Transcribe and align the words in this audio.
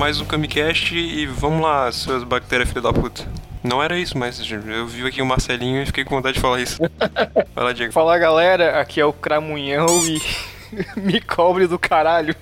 Mais 0.00 0.18
um 0.18 0.24
Camicast 0.24 0.96
e 0.96 1.26
vamos 1.26 1.60
lá, 1.60 1.92
suas 1.92 2.24
bactérias 2.24 2.70
filha 2.70 2.80
da 2.80 2.90
puta. 2.90 3.22
Não 3.62 3.82
era 3.82 3.98
isso, 3.98 4.16
mas 4.16 4.40
eu 4.50 4.86
vi 4.86 5.06
aqui 5.06 5.20
o 5.20 5.26
Marcelinho 5.26 5.82
e 5.82 5.86
fiquei 5.86 6.06
com 6.06 6.16
vontade 6.16 6.36
de 6.36 6.40
falar 6.40 6.58
isso. 6.58 6.80
Vai 7.54 7.64
lá, 7.64 7.72
Diego. 7.74 7.92
Fala 7.92 8.16
galera, 8.16 8.80
aqui 8.80 8.98
é 8.98 9.04
o 9.04 9.12
Cramunhão 9.12 9.86
e 10.06 10.22
me 10.96 11.20
cobre 11.20 11.66
do 11.66 11.78
caralho. 11.78 12.34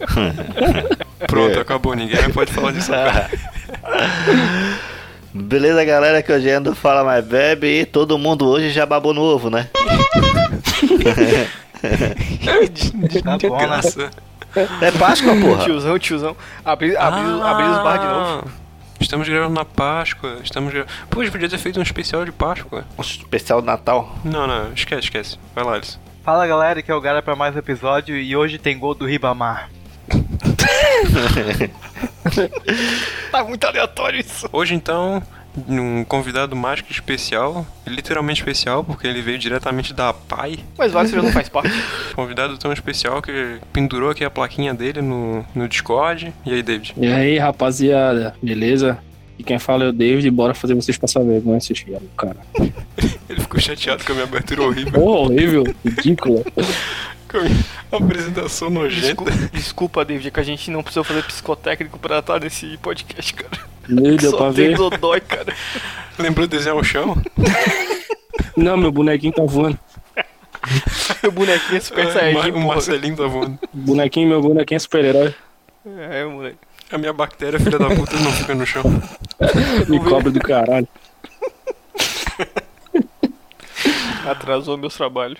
Pronto, 1.28 1.60
acabou, 1.60 1.94
ninguém 1.94 2.30
pode 2.30 2.54
falar 2.54 2.72
disso 2.72 2.90
agora. 2.94 3.30
Beleza, 5.34 5.84
galera, 5.84 6.22
que 6.22 6.32
hoje 6.32 6.48
é 6.48 6.58
do 6.58 6.74
Fala 6.74 7.04
Mais 7.04 7.22
Bebe 7.22 7.80
e 7.80 7.84
todo 7.84 8.16
mundo 8.16 8.48
hoje 8.48 8.70
já 8.70 8.86
babou 8.86 9.12
no 9.12 9.20
ovo, 9.20 9.50
né? 9.50 9.68
Tá 13.22 13.36
bom, 13.46 13.58
né? 13.58 13.66
Graça. 13.66 14.10
É 14.80 14.90
Páscoa, 14.92 15.34
porra. 15.36 15.64
Tiozão, 15.64 15.98
tiozão. 15.98 16.36
Abri, 16.64 16.96
abri, 16.96 17.20
abri 17.42 17.64
os 17.64 17.78
bar 17.82 17.98
de 17.98 18.06
novo. 18.06 18.44
Ah, 18.46 18.68
Estamos 19.00 19.28
gravando 19.28 19.54
na 19.54 19.64
Páscoa, 19.64 20.38
estamos 20.42 20.72
gravando... 20.72 20.92
Gente 21.16 21.30
podia 21.30 21.48
ter 21.48 21.58
feito 21.58 21.78
um 21.78 21.82
especial 21.82 22.24
de 22.24 22.32
Páscoa. 22.32 22.84
Um 22.98 23.00
especial 23.00 23.60
de 23.60 23.66
Natal. 23.66 24.16
Não, 24.24 24.46
não, 24.46 24.72
esquece, 24.72 25.02
esquece. 25.04 25.38
Vai 25.54 25.64
lá, 25.64 25.74
Alisson. 25.74 25.98
Fala 26.24 26.46
galera, 26.46 26.82
que 26.82 26.90
é 26.90 26.94
o 26.94 27.00
Gara 27.00 27.22
pra 27.22 27.36
mais 27.36 27.54
um 27.54 27.58
episódio 27.58 28.16
e 28.16 28.36
hoje 28.36 28.58
tem 28.58 28.78
gol 28.78 28.94
do 28.94 29.06
Ribamar. 29.06 29.70
Tá 33.30 33.42
muito 33.44 33.64
aleatório 33.64 34.20
isso. 34.20 34.48
Hoje, 34.52 34.74
então, 34.74 35.22
um 35.68 36.04
convidado 36.04 36.54
mais 36.54 36.80
que 36.80 36.92
especial, 36.92 37.66
literalmente 37.86 38.40
especial, 38.40 38.84
porque 38.84 39.06
ele 39.06 39.22
veio 39.22 39.38
diretamente 39.38 39.92
da 39.94 40.12
PAI. 40.12 40.58
Mas 40.76 40.92
vale, 40.92 41.08
você 41.08 41.16
já 41.16 41.22
não 41.22 41.32
faz 41.32 41.48
parte. 41.48 41.70
Convidado 42.14 42.56
tão 42.58 42.72
especial 42.72 43.22
que 43.22 43.58
pendurou 43.72 44.10
aqui 44.10 44.24
a 44.24 44.30
plaquinha 44.30 44.74
dele 44.74 45.00
no, 45.00 45.44
no 45.54 45.68
Discord. 45.68 46.32
E 46.44 46.52
aí, 46.52 46.62
David? 46.62 46.94
E 46.96 47.06
aí, 47.06 47.38
rapaziada, 47.38 48.34
beleza? 48.42 48.98
E 49.38 49.44
quem 49.44 49.58
fala 49.58 49.84
é 49.84 49.88
o 49.88 49.92
David, 49.92 50.28
bora 50.30 50.52
fazer 50.52 50.74
vocês 50.74 50.98
passar 50.98 51.22
vergonha, 51.22 51.58
esses 51.58 51.78
filhos, 51.78 52.02
cara. 52.16 52.36
Ele 53.30 53.40
ficou 53.40 53.60
chateado 53.60 54.04
com 54.04 54.12
a 54.12 54.14
minha 54.16 54.26
abertura 54.26 54.62
horrível, 54.62 54.92
Porra, 54.92 55.18
horrível, 55.20 55.64
ridícula. 55.84 56.42
apresentação 57.92 58.70
nojenta. 58.70 59.06
Desculpa, 59.06 59.50
desculpa, 59.52 60.04
David, 60.04 60.28
é 60.28 60.30
que 60.30 60.40
a 60.40 60.42
gente 60.42 60.70
não 60.70 60.82
precisou 60.82 61.04
fazer 61.04 61.22
psicotécnico 61.22 61.98
pra 61.98 62.18
estar 62.18 62.40
nesse 62.40 62.76
podcast, 62.78 63.34
cara. 63.34 63.77
Meu, 63.88 64.16
deu 64.16 64.30
Só 64.30 64.36
pra 64.36 64.46
tem 64.52 64.68
ver? 64.68 64.76
dodói, 64.76 65.20
cara. 65.20 65.54
Lembrou 66.18 66.46
de 66.46 66.56
desenhar 66.56 66.76
o 66.76 66.84
chão? 66.84 67.16
Não, 68.56 68.76
meu 68.76 68.90
bonequinho 68.92 69.32
tá 69.32 69.42
voando. 69.44 69.78
O 71.26 71.30
bonequinho 71.30 71.78
é 71.78 71.80
super 71.80 72.06
É, 72.06 72.12
saiyajin, 72.12 72.50
o. 72.50 72.60
Marcelinho 72.66 73.16
tá 73.16 73.26
voando. 73.26 73.58
Bonequinho, 73.72 74.28
meu 74.28 74.42
bonequinho 74.42 74.76
é 74.76 74.78
super-herói. 74.80 75.34
É, 75.86 76.24
moleque. 76.24 76.58
A 76.92 76.98
minha 76.98 77.12
bactéria, 77.12 77.58
filha 77.58 77.78
da 77.78 77.88
puta, 77.88 78.16
não 78.18 78.32
fica 78.32 78.54
no 78.54 78.66
chão. 78.66 78.82
Me 79.88 79.98
cobra 80.00 80.30
do 80.30 80.40
caralho. 80.40 80.86
Atrasou 84.26 84.76
meus 84.76 84.94
trabalhos. 84.94 85.38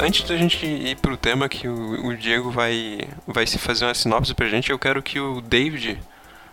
Antes 0.00 0.22
da 0.26 0.36
gente 0.36 0.64
ir 0.64 0.96
pro 0.96 1.16
tema 1.16 1.48
que 1.48 1.68
o, 1.68 2.06
o 2.06 2.16
Diego 2.16 2.50
vai, 2.50 3.00
vai 3.26 3.46
se 3.46 3.58
fazer 3.58 3.84
uma 3.84 3.94
sinopse 3.94 4.34
pra 4.34 4.48
gente, 4.48 4.70
eu 4.70 4.78
quero 4.78 5.02
que 5.02 5.20
o 5.20 5.40
David 5.40 5.98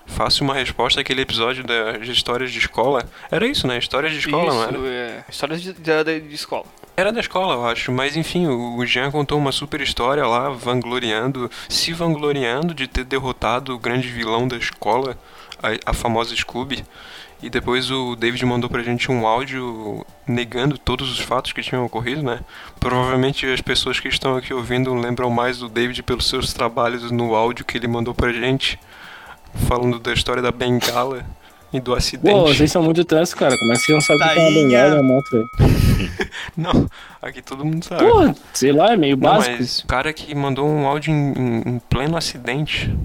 faça 0.05 0.43
uma 0.43 0.53
resposta 0.53 1.01
àquele 1.01 1.21
episódio 1.21 1.63
das 1.63 2.07
histórias 2.07 2.51
de 2.51 2.59
escola. 2.59 3.07
Era 3.29 3.45
isso, 3.45 3.67
né? 3.67 3.77
Histórias 3.77 4.13
de 4.13 4.19
escola, 4.19 4.53
não 4.53 4.63
era? 4.63 4.77
Isso, 4.77 4.85
é. 4.87 5.25
Histórias 5.29 5.61
de, 5.61 5.73
de, 5.73 6.19
de 6.21 6.35
escola. 6.35 6.65
Era 6.95 7.11
da 7.11 7.19
escola, 7.19 7.53
eu 7.53 7.65
acho. 7.67 7.91
Mas 7.91 8.15
enfim, 8.15 8.47
o 8.47 8.77
o 8.77 8.85
Jean 8.85 9.11
contou 9.11 9.37
uma 9.37 9.51
super 9.51 9.81
história 9.81 10.25
lá, 10.25 10.49
vangloriando, 10.49 11.51
se 11.69 11.93
vangloriando 11.93 12.73
de 12.73 12.87
ter 12.87 13.03
derrotado 13.03 13.75
o 13.75 13.79
grande 13.79 14.07
vilão 14.07 14.47
da 14.47 14.57
escola, 14.57 15.17
a, 15.61 15.91
a 15.91 15.93
famosa 15.93 16.35
Scooby. 16.35 16.83
E 17.41 17.49
depois 17.51 17.91
o 17.91 18.15
David 18.15 18.43
mandou 18.45 18.67
pra 18.69 18.81
gente 18.81 19.11
um 19.11 19.27
áudio 19.27 20.03
negando 20.27 20.77
todos 20.77 21.11
os 21.11 21.19
fatos 21.19 21.51
que 21.53 21.61
tinham 21.61 21.85
ocorrido, 21.85 22.23
né? 22.23 22.39
Provavelmente 22.79 23.45
as 23.45 23.61
pessoas 23.61 23.99
que 23.99 24.07
estão 24.07 24.35
aqui 24.35 24.53
ouvindo 24.53 24.91
lembram 24.95 25.29
mais 25.29 25.59
do 25.59 25.69
David 25.69 26.01
pelos 26.01 26.27
seus 26.27 26.51
trabalhos 26.51 27.11
no 27.11 27.35
áudio 27.35 27.63
que 27.63 27.77
ele 27.77 27.87
mandou 27.87 28.13
pra 28.13 28.33
gente, 28.33 28.79
falando 29.67 29.99
da 29.99 30.11
história 30.13 30.41
da 30.41 30.51
bengala 30.51 31.23
e 31.71 31.79
do 31.79 31.93
acidente. 31.93 32.33
Pô, 32.33 32.47
vocês 32.47 32.71
são 32.71 32.81
muito 32.81 33.05
tensos, 33.05 33.35
cara. 33.35 33.55
Como 33.57 33.71
é 33.71 33.75
que 33.75 33.81
vocês 33.81 33.95
não 33.95 34.01
sabem 34.01 34.25
o 34.25 34.33
que 34.33 34.39
é 34.39 34.41
uma 34.41 34.51
bengala 34.51 34.93
uma 34.95 35.03
moto, 35.03 35.29
velho? 35.31 35.47
Não, 36.57 36.87
aqui 37.21 37.41
todo 37.41 37.63
mundo 37.65 37.83
sabe. 37.85 38.03
Pô, 38.03 38.33
sei 38.53 38.71
lá, 38.71 38.93
é 38.93 38.97
meio 38.97 39.15
Não, 39.17 39.21
básico. 39.29 39.55
mas 39.59 39.79
o 39.79 39.87
cara 39.87 40.11
que 40.13 40.33
mandou 40.33 40.67
um 40.67 40.87
áudio 40.87 41.11
em- 41.11 41.61
em 41.65 41.79
pleno 41.89 42.17
acidente. 42.17 42.95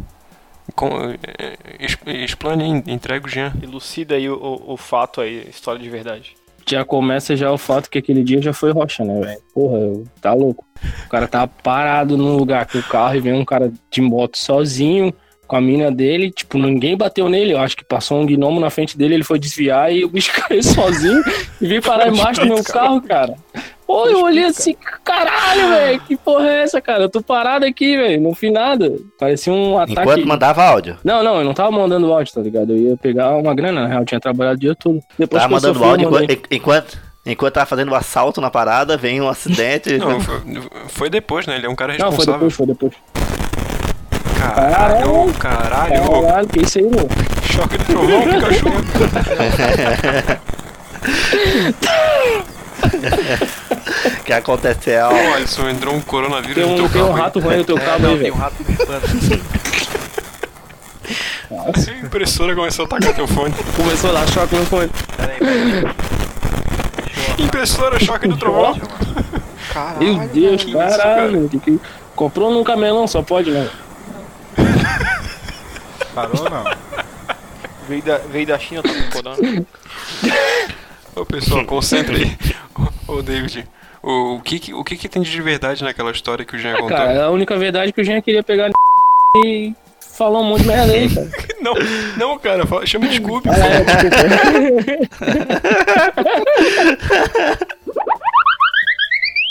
Com, 0.75 0.91
es- 1.81 1.99
explane 2.07 2.83
entrega 2.87 3.27
o 3.27 3.29
Jean. 3.31 3.53
Elucida 3.63 4.15
aí 4.15 4.29
o, 4.29 4.35
o, 4.37 4.73
o 4.75 4.77
fato 4.77 5.21
aí, 5.21 5.43
a 5.47 5.51
história 5.51 5.81
de 5.81 5.89
verdade. 5.91 6.35
Já 6.69 6.85
começa 6.85 7.35
já 7.37 7.51
o 7.51 7.59
fato 7.59 7.91
que 7.91 7.99
aquele 7.99 8.23
dia 8.23 8.41
já 8.41 8.53
foi 8.53 8.71
rocha, 8.71 9.05
né, 9.05 9.21
velho? 9.21 9.41
Porra, 9.53 10.05
tá 10.21 10.33
louco. 10.33 10.65
O 11.07 11.09
cara 11.09 11.27
tá 11.27 11.47
parado 11.47 12.17
no 12.17 12.37
lugar 12.37 12.67
com 12.67 12.79
o 12.79 12.83
carro 12.83 13.17
e 13.17 13.21
vem 13.21 13.33
um 13.33 13.45
cara 13.45 13.73
de 13.91 14.01
moto 14.01 14.39
sozinho 14.39 15.13
com 15.49 15.57
a 15.57 15.61
mina 15.61 15.91
dele. 15.91 16.31
Tipo, 16.31 16.59
ninguém 16.59 16.97
bateu 16.97 17.29
nele. 17.29 17.53
Eu 17.53 17.59
acho 17.59 17.77
que 17.77 17.85
passou 17.85 18.21
um 18.21 18.27
gnomo 18.27 18.61
na 18.61 18.71
frente 18.71 18.97
dele, 18.97 19.15
ele 19.15 19.25
foi 19.25 19.41
desviar 19.41 19.93
e 19.93 20.05
o 20.05 20.09
bicho 20.09 20.31
caiu 20.41 20.63
sozinho 20.63 21.21
e 21.61 21.67
veio 21.67 21.83
parar 21.83 22.09
embaixo 22.09 22.41
do 22.43 22.47
meu 22.47 22.63
carro, 22.63 23.03
cara. 23.03 23.35
Pô, 23.93 24.07
eu 24.07 24.23
olhei 24.23 24.45
assim, 24.45 24.75
caralho, 25.05 25.69
velho, 25.69 26.01
que 26.01 26.17
porra 26.17 26.49
é 26.49 26.63
essa, 26.63 26.81
cara? 26.81 27.03
Eu 27.03 27.11
tô 27.11 27.21
parado 27.23 27.67
aqui, 27.67 27.95
velho, 27.95 28.23
não 28.23 28.35
fiz 28.35 28.51
nada. 28.51 28.91
Parecia 29.19 29.53
um 29.53 29.77
ataque. 29.79 30.01
Enquanto 30.01 30.27
mandava 30.27 30.65
áudio. 30.65 30.97
Não, 31.05 31.23
não, 31.23 31.37
eu 31.41 31.45
não 31.45 31.53
tava 31.53 31.71
mandando 31.71 32.11
áudio, 32.11 32.33
tá 32.33 32.41
ligado? 32.41 32.73
Eu 32.73 32.79
ia 32.79 32.97
pegar 32.97 33.37
uma 33.37 33.55
grana, 33.55 33.83
na 33.83 33.89
real, 33.89 34.01
eu 34.01 34.07
tinha 34.07 34.19
trabalhado 34.19 34.57
o 34.57 34.61
dia 34.61 34.75
todo. 34.75 34.99
Depois 35.19 35.43
Tava 35.43 35.53
mandando 35.55 35.75
sofri, 35.75 35.91
áudio 35.91 36.11
mandei. 36.11 36.25
enquanto, 36.37 36.53
enquanto, 36.55 36.99
enquanto 37.27 37.53
tava 37.53 37.67
fazendo 37.67 37.93
o 37.93 37.95
assalto 37.95 38.41
na 38.41 38.51
parada, 38.51 38.97
vem 38.97 39.21
um 39.21 39.29
acidente. 39.29 39.99
Não, 40.01 40.19
foi, 40.21 40.41
foi 40.89 41.11
depois, 41.11 41.47
né? 41.47 41.57
Ele 41.57 41.67
é 41.67 41.69
um 41.69 41.75
cara 41.77 41.93
Não, 41.99 42.11
foi 42.13 42.25
responsável. 42.25 42.49
depois, 42.49 42.55
foi 42.55 42.67
depois. 42.67 42.93
Caralho, 44.39 45.33
caralho. 45.35 46.23
Caralho, 46.23 46.49
que 46.49 46.63
isso 46.63 46.79
aí, 46.79 46.85
meu? 46.85 47.07
Choque 47.45 47.77
de 47.77 47.85
trovão, 47.85 48.23
Pikachu. 48.23 48.65
O 53.87 54.23
que 54.25 54.33
aconteceu? 54.33 55.05
Ó, 55.07 55.35
Alisson, 55.35 55.69
entrou 55.69 55.95
um 55.95 56.01
coronavírus 56.01 56.55
Tem 56.55 56.67
no 56.67 56.77
teu 56.77 56.85
um, 56.85 56.89
tem 56.89 57.03
um 57.03 57.05
carro. 57.07 57.17
aí. 57.17 57.23
rato 57.23 57.41
roendo 57.41 57.59
no 57.59 57.65
teu 57.65 57.79
É, 57.79 57.81
cabo 57.81 58.03
não, 58.03 58.11
aí, 58.13 58.19
tem 58.21 58.31
um 58.33 58.37
rato 58.37 58.55
limpando. 58.69 59.03
Nossa, 61.51 61.91
A 61.93 61.95
impressora 61.99 62.55
começou 62.55 62.85
a 62.85 62.87
atacar 62.87 63.15
teu 63.15 63.27
fone. 63.29 63.55
começou 63.77 64.11
a 64.11 64.13
dar 64.15 64.29
choque 64.29 64.55
no 64.57 64.65
fone. 64.67 64.91
Peraí, 65.17 65.39
peraí. 65.39 65.95
Impressora, 67.39 67.99
choque 67.99 68.29
do 68.29 68.37
trovão. 68.37 68.79
Caralho. 69.73 70.19
Meu 70.19 70.29
Deus, 70.29 70.65
que 70.65 70.71
isso, 70.71 70.79
caralho. 70.79 71.49
que 71.49 71.59
que- 71.59 71.81
Comprou 72.15 72.53
num 72.53 72.63
camelão, 72.63 73.07
só 73.07 73.23
pode, 73.23 73.51
né? 73.51 73.69
Parou 76.15 76.43
ou 76.45 76.51
não? 76.51 76.65
Veio 77.89 78.03
da, 78.03 78.19
veio 78.19 78.47
da 78.47 78.59
China, 78.59 78.83
tá 78.83 78.91
corona. 79.13 79.65
Ô, 81.17 81.25
pessoal, 81.25 81.65
concentra 81.65 82.15
aí. 82.17 82.37
Ô, 83.13 83.21
David, 83.23 83.67
o, 84.03 84.37
o, 84.37 84.41
que, 84.41 84.73
o 84.73 84.83
que, 84.83 84.97
que 84.97 85.09
tem 85.09 85.21
de 85.23 85.43
verdade 85.43 85.85
naquela 85.85 86.11
história 86.11 86.45
que 86.47 86.57
o 86.57 86.59
Jean 86.59 86.73
contou? 86.75 86.89
Cara, 86.89 87.25
a 87.27 87.31
única 87.31 87.57
verdade 87.59 87.91
é 87.91 87.93
que 87.93 88.01
o 88.01 88.05
Jean 88.05 88.21
queria 88.23 88.43
pegar 88.43 88.71
e 89.45 89.75
falou 90.17 90.43
um 90.43 90.47
monte 90.47 90.63
de 90.63 90.69
merda 90.69 90.93
aí, 90.93 91.09
cara. 91.15 91.29
Não, 91.63 91.75
não, 92.19 92.39
cara, 92.41 92.67
fala- 92.67 92.85
chama 92.85 93.07
de 93.07 93.17
Scooby. 93.19 93.49
Ah, 93.49 93.55
é. 93.57 93.83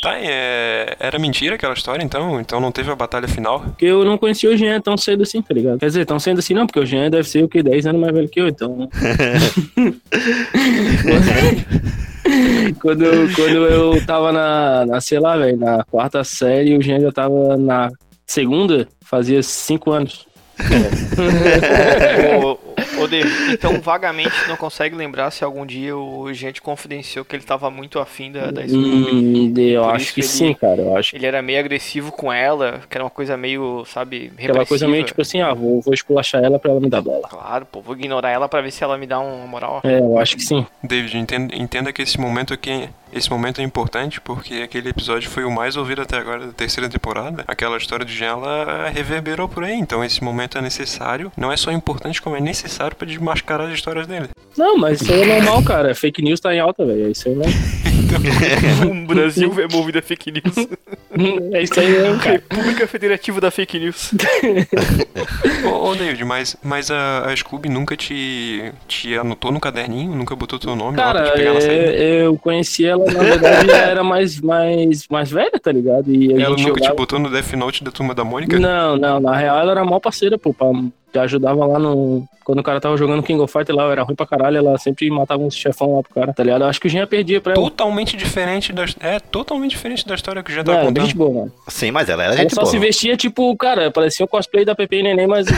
Tá, 0.02 0.18
é, 0.20 0.96
era 1.00 1.20
mentira 1.20 1.54
aquela 1.56 1.76
história, 1.76 2.04
então? 2.04 2.42
Então 2.42 2.60
não 2.60 2.72
teve 2.72 2.90
a 2.92 2.96
batalha 2.96 3.28
final? 3.28 3.60
Porque 3.60 3.86
eu 3.86 4.04
não 4.04 4.18
conhecia 4.18 4.50
o 4.50 4.58
Jean 4.58 4.82
tão 4.82 4.98
cedo 4.98 5.22
assim, 5.22 5.44
tá 5.44 5.54
ligado? 5.54 5.78
Quer 5.78 5.86
dizer, 5.86 6.06
tão 6.08 6.20
cedo 6.20 6.40
assim 6.40 6.56
não, 6.56 6.66
porque 6.66 6.80
o 6.80 6.86
Jean 6.88 7.08
deve 7.12 7.30
ser 7.30 7.44
o 7.44 7.48
que? 7.48 7.62
10 7.62 7.86
anos 7.86 8.02
mais 8.02 8.12
velho 8.12 8.28
que 8.28 8.42
eu, 8.42 8.48
então. 8.48 8.90
quando, 12.82 13.04
eu- 13.06 13.30
quando 13.36 13.66
eu 13.68 14.06
tava 14.06 14.32
na, 14.32 14.86
na 14.86 15.02
sei 15.02 15.20
lá, 15.20 15.38
velho, 15.38 15.58
na 15.58 15.84
quarta 15.86 16.24
série, 16.24 16.78
o 16.78 16.82
Jean 16.82 17.00
já 17.00 17.12
tava 17.12 17.56
na 17.58 17.90
segunda, 18.26 18.88
fazia 19.06 19.42
5 19.44 19.92
anos. 19.92 20.26
ô, 22.44 22.58
David, 23.08 23.54
então 23.54 23.80
vagamente 23.82 24.36
não 24.48 24.56
consegue 24.58 24.96
lembrar 24.96 25.32
se 25.32 25.44
algum 25.44 25.66
dia 25.66 25.96
o 25.96 26.32
gente 26.34 26.62
confidenciou 26.62 27.26
que 27.26 27.36
ele 27.36 27.44
tava 27.44 27.70
muito 27.70 28.00
afim 28.00 28.32
da, 28.32 28.52
da 28.52 28.68
Scooby. 28.68 28.78
Hum, 28.78 29.54
eu 29.58 29.84
Por 29.84 29.96
acho 29.96 30.14
que 30.14 30.20
ele- 30.22 30.28
sim, 30.28 30.54
cara. 30.54 30.82
Eu 30.82 30.98
acho 30.98 31.12
que 31.12 31.18
Ele 31.18 31.26
era 31.26 31.42
meio 31.42 31.60
agressivo 31.60 32.12
com 32.12 32.32
ela, 32.32 32.82
que 32.90 32.98
era 32.98 33.04
uma 33.04 33.10
coisa 33.10 33.36
meio, 33.38 33.84
sabe, 33.86 34.32
aquela 34.38 34.66
coisa 34.66 34.86
meio 34.88 35.04
repressiva. 35.06 35.08
tipo 35.08 35.22
assim, 35.22 35.42
ah, 35.42 35.54
vou, 35.54 35.82
vou 35.82 35.94
esculachar 35.94 36.44
ela 36.44 36.58
pra 36.60 36.72
ela 36.72 36.80
me 36.80 36.90
dar 36.90 37.02
bola. 37.02 37.28
Claro, 37.28 37.66
pô, 37.66 37.82
vou 37.82 37.96
ignorar 37.96 38.30
ela 38.30 38.48
pra 38.50 38.62
ver 38.62 38.72
se 38.72 38.84
ela 38.84 38.98
me 38.98 39.06
dá 39.08 39.20
uma 39.20 39.46
moral. 39.48 39.82
É, 39.84 40.00
eu 40.00 40.18
acho 40.18 40.36
que 40.36 40.44
sim. 40.44 40.66
David, 40.84 41.18
entenda, 41.18 41.56
entenda 41.56 41.94
que 41.94 42.02
esse 42.02 42.20
momento 42.20 42.54
aqui, 42.54 42.90
esse 43.14 43.30
momento 43.30 43.62
é 43.62 43.64
importante 43.64 44.20
porque 44.22 44.56
aquele 44.56 44.90
episódio 44.90 45.30
foi 45.30 45.44
o 45.44 45.52
mais 45.52 45.76
ouvido 45.76 46.02
até 46.02 46.18
agora 46.18 46.48
da 46.48 46.54
terceira 46.54 46.90
temporada. 46.90 47.44
Aquela 47.48 47.78
história 47.78 48.06
do 48.06 48.12
Jean, 48.12 48.32
ela 48.32 48.90
reverberou 48.90 49.48
por 49.50 49.64
aí. 49.64 49.74
Então 49.74 50.04
esse 50.04 50.24
momento 50.24 50.58
é 50.58 50.62
necessário. 50.62 51.32
Não 51.38 51.52
é 51.52 51.58
só 51.58 51.72
importante, 51.72 52.22
como 52.22 52.36
é 52.36 52.40
necessário 52.42 52.91
pra 52.96 53.08
desmascarar 53.08 53.68
as 53.68 53.74
histórias 53.74 54.08
dele. 54.08 54.30
Não, 54.58 54.78
mas 54.78 55.02
isso 55.02 55.12
aí 55.12 55.22
é 55.22 55.26
normal, 55.26 55.64
cara. 55.64 55.96
Fake 55.96 56.22
news 56.22 56.40
tá 56.40 56.54
em 56.54 56.60
alta, 56.60 56.86
velho. 56.86 57.08
É 57.08 57.12
isso 57.12 57.28
aí 57.28 57.36
mesmo. 57.36 57.54
o 58.90 59.08
Brasil 59.08 59.54
é 59.60 59.68
movido 59.74 60.00
a 60.00 60.02
fake 60.02 60.32
news. 60.32 60.68
É 61.54 61.62
isso 61.62 61.80
aí 61.80 61.90
mesmo, 61.90 62.20
cara. 62.20 62.32
República 62.32 62.88
Federativa 62.88 63.42
da 63.42 63.52
Fake 63.52 63.80
News. 63.80 64.12
Ô, 65.66 65.90
ô 65.90 65.96
David, 65.96 66.24
mas, 66.24 66.56
mas 66.64 66.90
a, 66.90 67.26
a 67.30 67.36
Scooby 67.36 67.70
nunca 67.70 67.96
te, 67.96 68.72
te 68.88 69.16
anotou 69.16 69.52
no 69.52 69.60
caderninho? 69.60 70.16
Nunca 70.16 70.36
botou 70.36 70.58
teu 70.58 70.76
nome 70.76 70.98
lá 70.98 71.12
pra 71.12 71.14
Cara, 71.22 71.32
te 71.32 71.38
pegar 71.38 71.54
na 71.54 71.62
saída? 71.62 71.84
é, 71.94 72.26
eu 72.26 72.38
conheci 72.38 72.86
ela, 72.86 73.06
na 73.06 73.22
verdade, 73.24 73.70
ela 73.70 73.78
era 73.78 74.04
mais, 74.04 74.40
mais, 74.40 75.08
mais 75.10 75.30
velha, 75.30 75.60
tá 75.62 75.72
ligado? 75.72 76.12
E 76.12 76.34
a 76.34 76.40
Ela 76.46 76.58
gente 76.58 76.68
nunca 76.68 76.80
te 76.80 76.84
jogava... 76.86 76.96
botou 76.96 77.20
no 77.20 77.30
Death 77.30 77.54
Note 77.54 77.84
da 77.84 77.92
turma 77.92 78.16
da 78.16 78.24
Mônica? 78.24 78.58
Não, 78.58 78.98
não, 78.98 79.20
na 79.20 79.36
real 79.36 79.60
ela 79.60 79.72
era 79.72 79.86
mó 79.86 80.00
parceira, 80.00 80.38
pô, 80.38 80.54
pra, 80.54 80.68
ajudava 81.24 81.66
lá 81.66 81.78
no... 81.78 82.26
Quando 82.44 82.60
o 82.60 82.64
cara 82.64 82.82
tava 82.82 82.98
jogando 82.98 83.22
King 83.22 83.40
of 83.40 83.54
Fighter 83.54 83.76
lá, 83.76 83.84
eu 83.84 83.92
era 83.92 84.04
ruim 84.04 84.16
pra 84.16 84.26
caralho, 84.26 84.58
ela 84.58 84.78
sempre 84.78 85.10
matava 85.12 85.44
uns 85.44 85.56
chefão 85.56 85.96
lá 85.96 86.04
pro 86.04 86.14
cara, 86.14 86.34
tá 86.34 86.44
ligado? 86.44 86.64
Eu 86.64 86.68
acho 86.68 86.82
que 86.82 86.88
o 86.88 86.90
Jean 86.90 87.06
perdia 87.06 87.40
pra 87.40 87.54
ela. 87.54 87.62
Totalmente 87.92 88.16
diferente 88.16 88.72
da, 88.72 88.86
é, 89.02 89.20
totalmente 89.20 89.72
diferente 89.72 90.08
da 90.08 90.16
história 90.16 90.42
que 90.42 90.50
o 90.50 90.54
Jean 90.54 90.62
É, 90.62 90.86
contando. 90.86 91.06
de 91.06 91.14
boa, 91.14 91.34
mano. 91.42 91.52
Sim, 91.68 91.92
mas 91.92 92.08
ela 92.08 92.24
era 92.24 92.34
Ela 92.36 92.42
gente 92.44 92.56
só 92.56 92.62
boa. 92.62 92.72
se 92.72 92.80
vestia 92.80 93.18
tipo, 93.18 93.54
cara, 93.58 93.92
parecia 93.92 94.24
um 94.26 94.30
cosplay 94.30 94.64
da 94.64 94.74
Pepe 94.74 95.00
e 95.00 95.04
Neném, 95.04 95.28
mas 95.28 95.46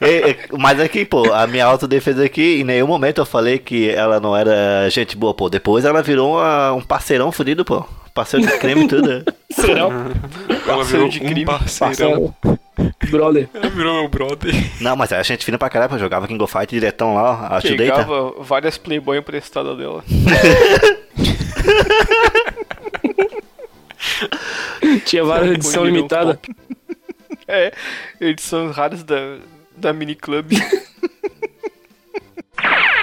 É, 0.00 0.30
é, 0.30 0.36
mas 0.58 0.78
aqui, 0.80 1.04
pô, 1.04 1.32
a 1.32 1.46
minha 1.46 1.64
autodefesa 1.66 2.24
aqui, 2.24 2.60
em 2.60 2.64
nenhum 2.64 2.86
momento 2.86 3.20
eu 3.20 3.26
falei 3.26 3.58
que 3.58 3.88
ela 3.90 4.18
não 4.20 4.36
era 4.36 4.88
gente 4.90 5.16
boa, 5.16 5.32
pô. 5.34 5.48
Depois 5.50 5.84
ela 5.84 6.02
virou 6.02 6.32
uma- 6.36 6.72
um 6.74 6.80
parceirão 6.82 7.30
fudido, 7.32 7.64
pô. 7.64 7.84
Parceiro 8.18 8.44
de 8.48 8.58
creme 8.58 8.84
e 8.84 8.88
tudo. 8.88 9.08
né? 9.08 9.24
serão. 9.48 9.92
Ela 10.66 10.82
virou 10.82 11.08
de 11.08 11.20
um 11.22 11.26
crime. 11.26 11.44
parceirão. 11.44 12.34
Brother. 13.08 13.48
Ela 13.54 13.70
virou 13.70 13.94
meu 14.00 14.08
brother. 14.08 14.52
Não, 14.80 14.96
mas 14.96 15.12
a 15.12 15.22
gente 15.22 15.44
fina 15.44 15.56
pra 15.56 15.70
caralho, 15.70 15.88
pô. 15.90 15.98
Jogava 15.98 16.26
King 16.26 16.42
of 16.42 16.52
Fight 16.52 16.68
diretão 16.68 17.14
lá, 17.14 17.46
a. 17.46 17.62
Pegava 17.62 18.32
várias 18.40 18.76
Playboy 18.76 19.18
emprestadas 19.18 19.78
dela. 19.78 20.02
Tinha 25.06 25.22
várias 25.22 25.52
edição 25.52 25.84
limitada. 25.84 26.40
É, 27.50 27.72
edições 28.20 28.76
raras 28.76 29.02
da, 29.02 29.38
da 29.74 29.90
Mini 29.90 30.14
Club. 30.14 30.52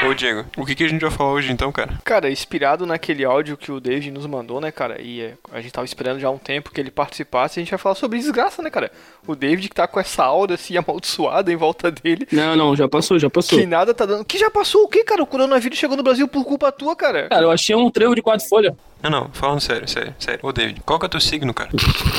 Ô 0.07 0.13
Diego, 0.13 0.45
o 0.55 0.65
que, 0.65 0.75
que 0.75 0.83
a 0.83 0.87
gente 0.87 1.01
vai 1.01 1.09
falar 1.09 1.31
hoje 1.31 1.51
então, 1.51 1.71
cara? 1.71 1.99
Cara, 2.03 2.29
inspirado 2.29 2.85
naquele 2.85 3.25
áudio 3.25 3.57
que 3.57 3.71
o 3.71 3.79
David 3.79 4.11
nos 4.11 4.27
mandou, 4.27 4.61
né, 4.61 4.71
cara? 4.71 5.01
E 5.01 5.21
é, 5.21 5.33
a 5.51 5.59
gente 5.59 5.71
tava 5.71 5.85
esperando 5.85 6.19
já 6.19 6.27
há 6.27 6.31
um 6.31 6.37
tempo 6.37 6.71
que 6.71 6.79
ele 6.79 6.91
participasse. 6.91 7.59
A 7.59 7.63
gente 7.63 7.71
vai 7.71 7.79
falar 7.79 7.95
sobre 7.95 8.19
desgraça, 8.19 8.61
né, 8.61 8.69
cara? 8.69 8.91
O 9.25 9.35
David 9.35 9.67
que 9.67 9.75
tá 9.75 9.87
com 9.87 9.99
essa 9.99 10.23
aura 10.23 10.53
assim 10.53 10.77
amaldiçoada 10.77 11.51
em 11.51 11.55
volta 11.55 11.89
dele. 11.89 12.27
Não, 12.31 12.55
não, 12.55 12.75
já 12.75 12.87
passou, 12.87 13.17
já 13.17 13.29
passou. 13.29 13.57
Que 13.57 13.65
nada 13.65 13.93
tá 13.95 14.05
dando. 14.05 14.23
Que 14.23 14.37
já 14.37 14.51
passou 14.51 14.83
o 14.83 14.87
quê, 14.87 15.03
cara? 15.03 15.23
O 15.23 15.27
coronavírus 15.27 15.77
chegou 15.77 15.97
no 15.97 16.03
Brasil 16.03 16.27
por 16.27 16.45
culpa 16.45 16.71
tua, 16.71 16.95
cara. 16.95 17.27
Cara, 17.27 17.43
eu 17.43 17.51
achei 17.51 17.75
um 17.75 17.89
trevo 17.89 18.13
de 18.13 18.21
quatro 18.21 18.47
folhas. 18.47 18.75
Não, 19.01 19.09
não, 19.09 19.29
falando 19.33 19.59
sério, 19.59 19.87
sério, 19.87 20.15
sério. 20.19 20.39
Ô 20.43 20.51
David, 20.51 20.81
qual 20.85 20.99
que 20.99 21.05
é 21.05 21.07
o 21.07 21.09
teu 21.09 21.19
signo, 21.19 21.53
cara? 21.53 21.69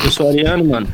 Eu 0.03 0.11
sou 0.11 0.29
ariano, 0.29 0.65
mano. 0.65 0.87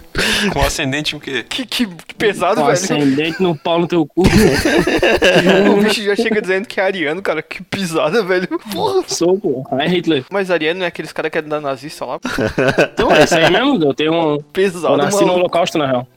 Com 0.51 0.61
ascendente 0.61 1.15
o 1.15 1.19
quê? 1.19 1.43
Que, 1.47 1.65
que, 1.65 1.85
que 1.87 2.15
pesado, 2.15 2.55
Com 2.55 2.61
velho. 2.67 2.73
ascendente 2.73 3.41
no 3.41 3.57
pau 3.57 3.79
no 3.79 3.87
teu 3.87 4.05
cu. 4.05 4.23
velho. 4.23 5.73
O 5.77 5.81
bicho 5.83 6.01
já 6.03 6.15
chega 6.15 6.41
dizendo 6.41 6.67
que 6.67 6.79
é 6.79 6.83
ariano, 6.83 7.21
cara. 7.21 7.41
Que 7.41 7.63
pisada, 7.63 8.23
velho. 8.23 8.47
Porra. 8.71 9.03
Sou, 9.07 9.37
pô. 9.39 9.65
Ai, 9.71 9.87
Hitler. 9.87 10.25
Mas 10.31 10.49
ariano 10.51 10.79
não 10.79 10.85
é 10.85 10.89
aqueles 10.89 11.11
caras 11.11 11.31
que 11.31 11.37
é 11.37 11.41
da 11.41 11.59
nazista 11.61 12.05
lá? 12.05 12.19
Então, 12.93 13.11
é 13.13 13.23
isso 13.23 13.35
aí 13.35 13.49
mesmo. 13.51 13.83
Eu 13.83 13.93
tenho 13.93 14.13
um. 14.13 14.37
Pesado, 14.41 14.93
Eu 14.93 14.97
nasci 14.97 15.21
no 15.21 15.27
mano. 15.27 15.39
holocausto, 15.39 15.77
na 15.77 15.85
real. 15.87 16.07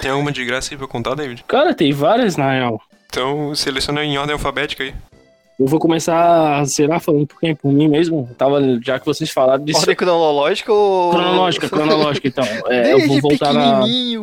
Tem 0.00 0.10
alguma 0.10 0.30
de 0.32 0.44
graça 0.44 0.72
aí 0.74 0.78
pra 0.78 0.86
contar, 0.86 1.14
David? 1.14 1.44
Cara, 1.48 1.74
tem 1.74 1.92
várias, 1.92 2.36
na 2.36 2.50
real. 2.52 2.80
Então 3.08 3.54
seleciona 3.54 4.04
em 4.04 4.16
ordem 4.18 4.32
alfabética 4.34 4.82
aí. 4.84 4.94
Eu 5.58 5.66
vou 5.66 5.80
começar, 5.80 6.66
será, 6.66 7.00
falando 7.00 7.26
por 7.26 7.40
quem? 7.40 7.54
Por 7.54 7.72
mim 7.72 7.88
mesmo? 7.88 8.28
Tava, 8.36 8.60
já 8.82 8.98
que 8.98 9.06
vocês 9.06 9.30
falaram 9.30 9.64
disso. 9.64 9.80
Ordem 9.80 9.96
cronológica 9.96 10.72
ou... 10.72 11.10
Cronológica, 11.10 11.68
cronológica, 11.68 12.28
então. 12.28 12.44
É, 12.68 12.92
eu 12.92 13.06
vou 13.08 13.20
voltar 13.20 13.54
na, 13.54 13.80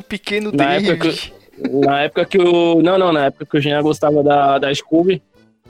pequeno 0.07 0.51
na 0.51 0.65
David. 0.65 0.91
época 0.91 1.09
na 1.57 2.01
época 2.01 2.25
que 2.25 2.38
o. 2.38 2.81
Não, 2.81 2.97
não, 2.97 3.12
na 3.12 3.25
época 3.25 3.45
que 3.45 3.57
o 3.57 3.62
Jean 3.62 3.81
gostava 3.81 4.24
da, 4.24 4.57
da 4.57 4.74
Scooby. 4.74 5.21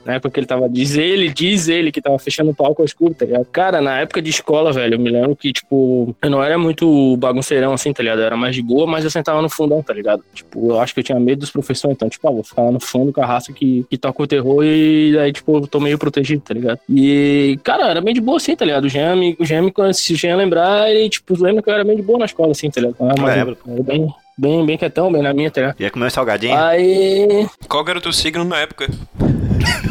Na 0.04 0.14
época 0.14 0.30
que 0.30 0.40
ele 0.40 0.46
tava. 0.46 0.68
Diz 0.68 0.96
ele, 0.96 1.28
diz 1.32 1.68
ele 1.68 1.90
que 1.90 2.00
tava 2.00 2.18
fechando 2.18 2.50
o 2.50 2.54
pau 2.54 2.74
com 2.74 2.82
a 2.82 2.86
Scooby, 2.86 3.14
tá 3.14 3.24
ligado? 3.24 3.46
Cara, 3.46 3.80
na 3.80 4.00
época 4.00 4.20
de 4.20 4.30
escola, 4.30 4.72
velho, 4.72 4.94
eu 4.94 4.98
me 4.98 5.10
lembro 5.10 5.34
que, 5.34 5.52
tipo, 5.52 6.14
eu 6.22 6.30
não 6.30 6.42
era 6.42 6.58
muito 6.58 7.16
bagunceirão 7.16 7.72
assim, 7.72 7.92
tá 7.92 8.02
ligado? 8.02 8.20
Eu 8.20 8.26
era 8.26 8.36
mais 8.36 8.54
de 8.54 8.62
boa, 8.62 8.86
mas 8.86 9.04
eu 9.04 9.10
sentava 9.10 9.40
no 9.40 9.48
fundão, 9.48 9.82
tá 9.82 9.92
ligado? 9.94 10.22
Tipo, 10.34 10.70
eu 10.72 10.80
acho 10.80 10.92
que 10.94 11.00
eu 11.00 11.04
tinha 11.04 11.18
medo 11.18 11.40
dos 11.40 11.50
professores, 11.50 11.94
então, 11.96 12.08
tipo, 12.08 12.26
ah, 12.28 12.30
vou 12.32 12.44
ficar 12.44 12.62
lá 12.62 12.70
no 12.70 12.80
fundo 12.80 13.12
com 13.12 13.22
a 13.22 13.26
raça 13.26 13.52
que, 13.52 13.84
que 13.88 13.96
toca 13.96 14.22
o 14.22 14.26
terror 14.26 14.62
e 14.64 15.18
aí, 15.18 15.32
tipo, 15.32 15.56
eu 15.56 15.66
tô 15.66 15.80
meio 15.80 15.98
protegido, 15.98 16.42
tá 16.42 16.52
ligado? 16.54 16.78
E, 16.88 17.58
cara, 17.64 17.88
era 17.88 18.00
bem 18.00 18.12
de 18.14 18.20
boa 18.20 18.36
assim, 18.36 18.54
tá 18.54 18.64
ligado? 18.64 18.84
O 18.84 18.88
Jean, 18.88 19.16
me- 19.16 19.36
o 19.38 19.44
Jean, 19.44 19.62
se 19.92 20.12
o 20.12 20.16
Jean 20.16 20.36
lembrar, 20.36 20.90
ele, 20.90 21.08
tipo, 21.08 21.34
lembra 21.42 21.62
que 21.62 21.70
eu 21.70 21.74
era 21.74 21.84
bem 21.84 21.96
de 21.96 22.02
boa 22.02 22.18
na 22.18 22.24
escola, 22.26 22.52
assim, 22.52 22.70
tá 22.70 22.80
ligado? 22.80 22.96
Eu 23.00 23.06
era 23.10 23.22
mais- 23.22 23.36
Lembro. 23.36 23.56
eu 23.66 23.72
era 23.74 23.82
bem, 23.82 24.08
bem, 24.36 24.66
bem 24.66 24.76
quietão, 24.78 25.10
bem 25.12 25.22
na 25.22 25.32
minha, 25.32 25.50
tá 25.50 25.60
ligado? 25.60 25.80
Ia 25.80 25.90
comer 25.90 26.06
um 26.06 26.10
salgadinho. 26.10 26.56
Aí, 26.58 27.46
Qual 27.68 27.84
que 27.84 27.90
era 27.90 27.98
o 27.98 28.02
teu 28.02 28.12
signo 28.12 28.44
na 28.44 28.58
época? 28.58 28.88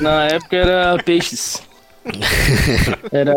Na 0.01 0.25
época 0.25 0.55
era 0.55 1.03
peixes. 1.03 1.61
Era. 3.11 3.33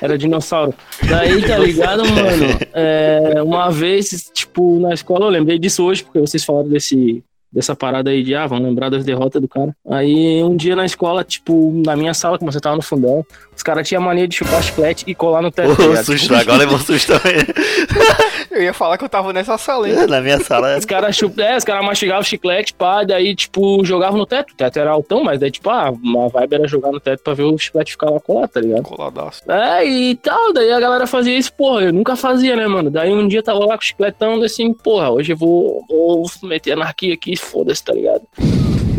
Era 0.00 0.18
dinossauro. 0.18 0.74
Daí, 1.08 1.42
tá 1.42 1.58
ligado, 1.58 2.04
mano? 2.04 2.58
É, 2.72 3.42
uma 3.42 3.70
vez, 3.70 4.30
tipo, 4.32 4.78
na 4.78 4.94
escola, 4.94 5.26
eu 5.26 5.30
lembrei 5.30 5.58
disso 5.58 5.84
hoje, 5.84 6.04
porque 6.04 6.20
vocês 6.20 6.44
falaram 6.44 6.68
desse. 6.68 7.22
Dessa 7.54 7.76
parada 7.76 8.08
aí 8.08 8.22
de, 8.22 8.34
ah, 8.34 8.46
vamos 8.46 8.64
lembrar 8.64 8.88
das 8.88 9.04
derrotas 9.04 9.42
do 9.42 9.46
cara. 9.46 9.76
Aí, 9.86 10.42
um 10.42 10.56
dia 10.56 10.74
na 10.74 10.86
escola, 10.86 11.22
tipo, 11.22 11.70
na 11.84 11.94
minha 11.94 12.14
sala, 12.14 12.38
como 12.38 12.50
você 12.50 12.58
tava 12.58 12.76
no 12.76 12.82
fundão, 12.82 13.26
os 13.54 13.62
caras 13.62 13.86
tinham 13.86 14.02
mania 14.02 14.26
de 14.26 14.36
chupar 14.36 14.62
chiclete 14.62 15.04
e 15.06 15.14
colar 15.14 15.42
no 15.42 15.50
teto. 15.50 15.76
tá 15.76 15.82
Ô, 15.82 15.88
ligado? 15.88 16.04
susto, 16.04 16.34
agora 16.34 16.58
levou 16.58 16.78
susto 16.78 17.18
também. 17.18 17.36
Eu 18.50 18.62
ia 18.62 18.74
falar 18.74 18.98
que 18.98 19.04
eu 19.04 19.08
tava 19.08 19.32
nessa 19.32 19.56
sala, 19.56 19.88
hein? 19.88 20.06
Na 20.06 20.20
minha 20.20 20.38
sala. 20.38 20.76
Os 20.76 20.84
caras 20.84 21.16
chup... 21.16 21.40
é, 21.40 21.56
os 21.56 21.64
caras 21.64 21.82
mastigavam 21.86 22.22
chiclete, 22.22 22.74
pá, 22.74 23.02
daí, 23.02 23.34
tipo, 23.34 23.82
jogavam 23.82 24.18
no 24.18 24.26
teto. 24.26 24.52
O 24.52 24.54
teto 24.54 24.78
era 24.78 24.90
altão, 24.90 25.24
mas 25.24 25.40
daí, 25.40 25.50
tipo, 25.50 25.70
ah, 25.70 25.90
uma 25.90 26.28
vibe 26.28 26.56
era 26.56 26.68
jogar 26.68 26.92
no 26.92 27.00
teto 27.00 27.22
pra 27.22 27.32
ver 27.32 27.44
o 27.44 27.56
chiclete 27.56 27.92
ficar 27.92 28.10
lá 28.10 28.20
colado, 28.20 28.50
tá 28.50 28.60
ligado? 28.60 28.82
Coladaço. 28.82 29.50
É, 29.50 29.86
e 29.86 30.14
tal, 30.16 30.52
daí 30.52 30.70
a 30.70 30.78
galera 30.78 31.06
fazia 31.06 31.36
isso, 31.36 31.50
porra, 31.54 31.84
eu 31.84 31.92
nunca 31.94 32.14
fazia, 32.14 32.54
né, 32.54 32.66
mano? 32.66 32.90
Daí 32.90 33.10
um 33.10 33.26
dia 33.26 33.38
eu 33.38 33.42
tava 33.42 33.60
lá 33.60 33.78
com 33.78 33.82
o 33.82 33.86
chicletão, 33.86 34.42
assim, 34.42 34.74
porra, 34.74 35.10
hoje 35.10 35.32
eu 35.32 35.36
vou, 35.36 35.82
vou 35.88 36.26
meter 36.42 36.72
anarquia 36.72 37.14
aqui, 37.14 37.34
foda-se, 37.36 37.82
tá 37.82 37.94
ligado? 37.94 38.22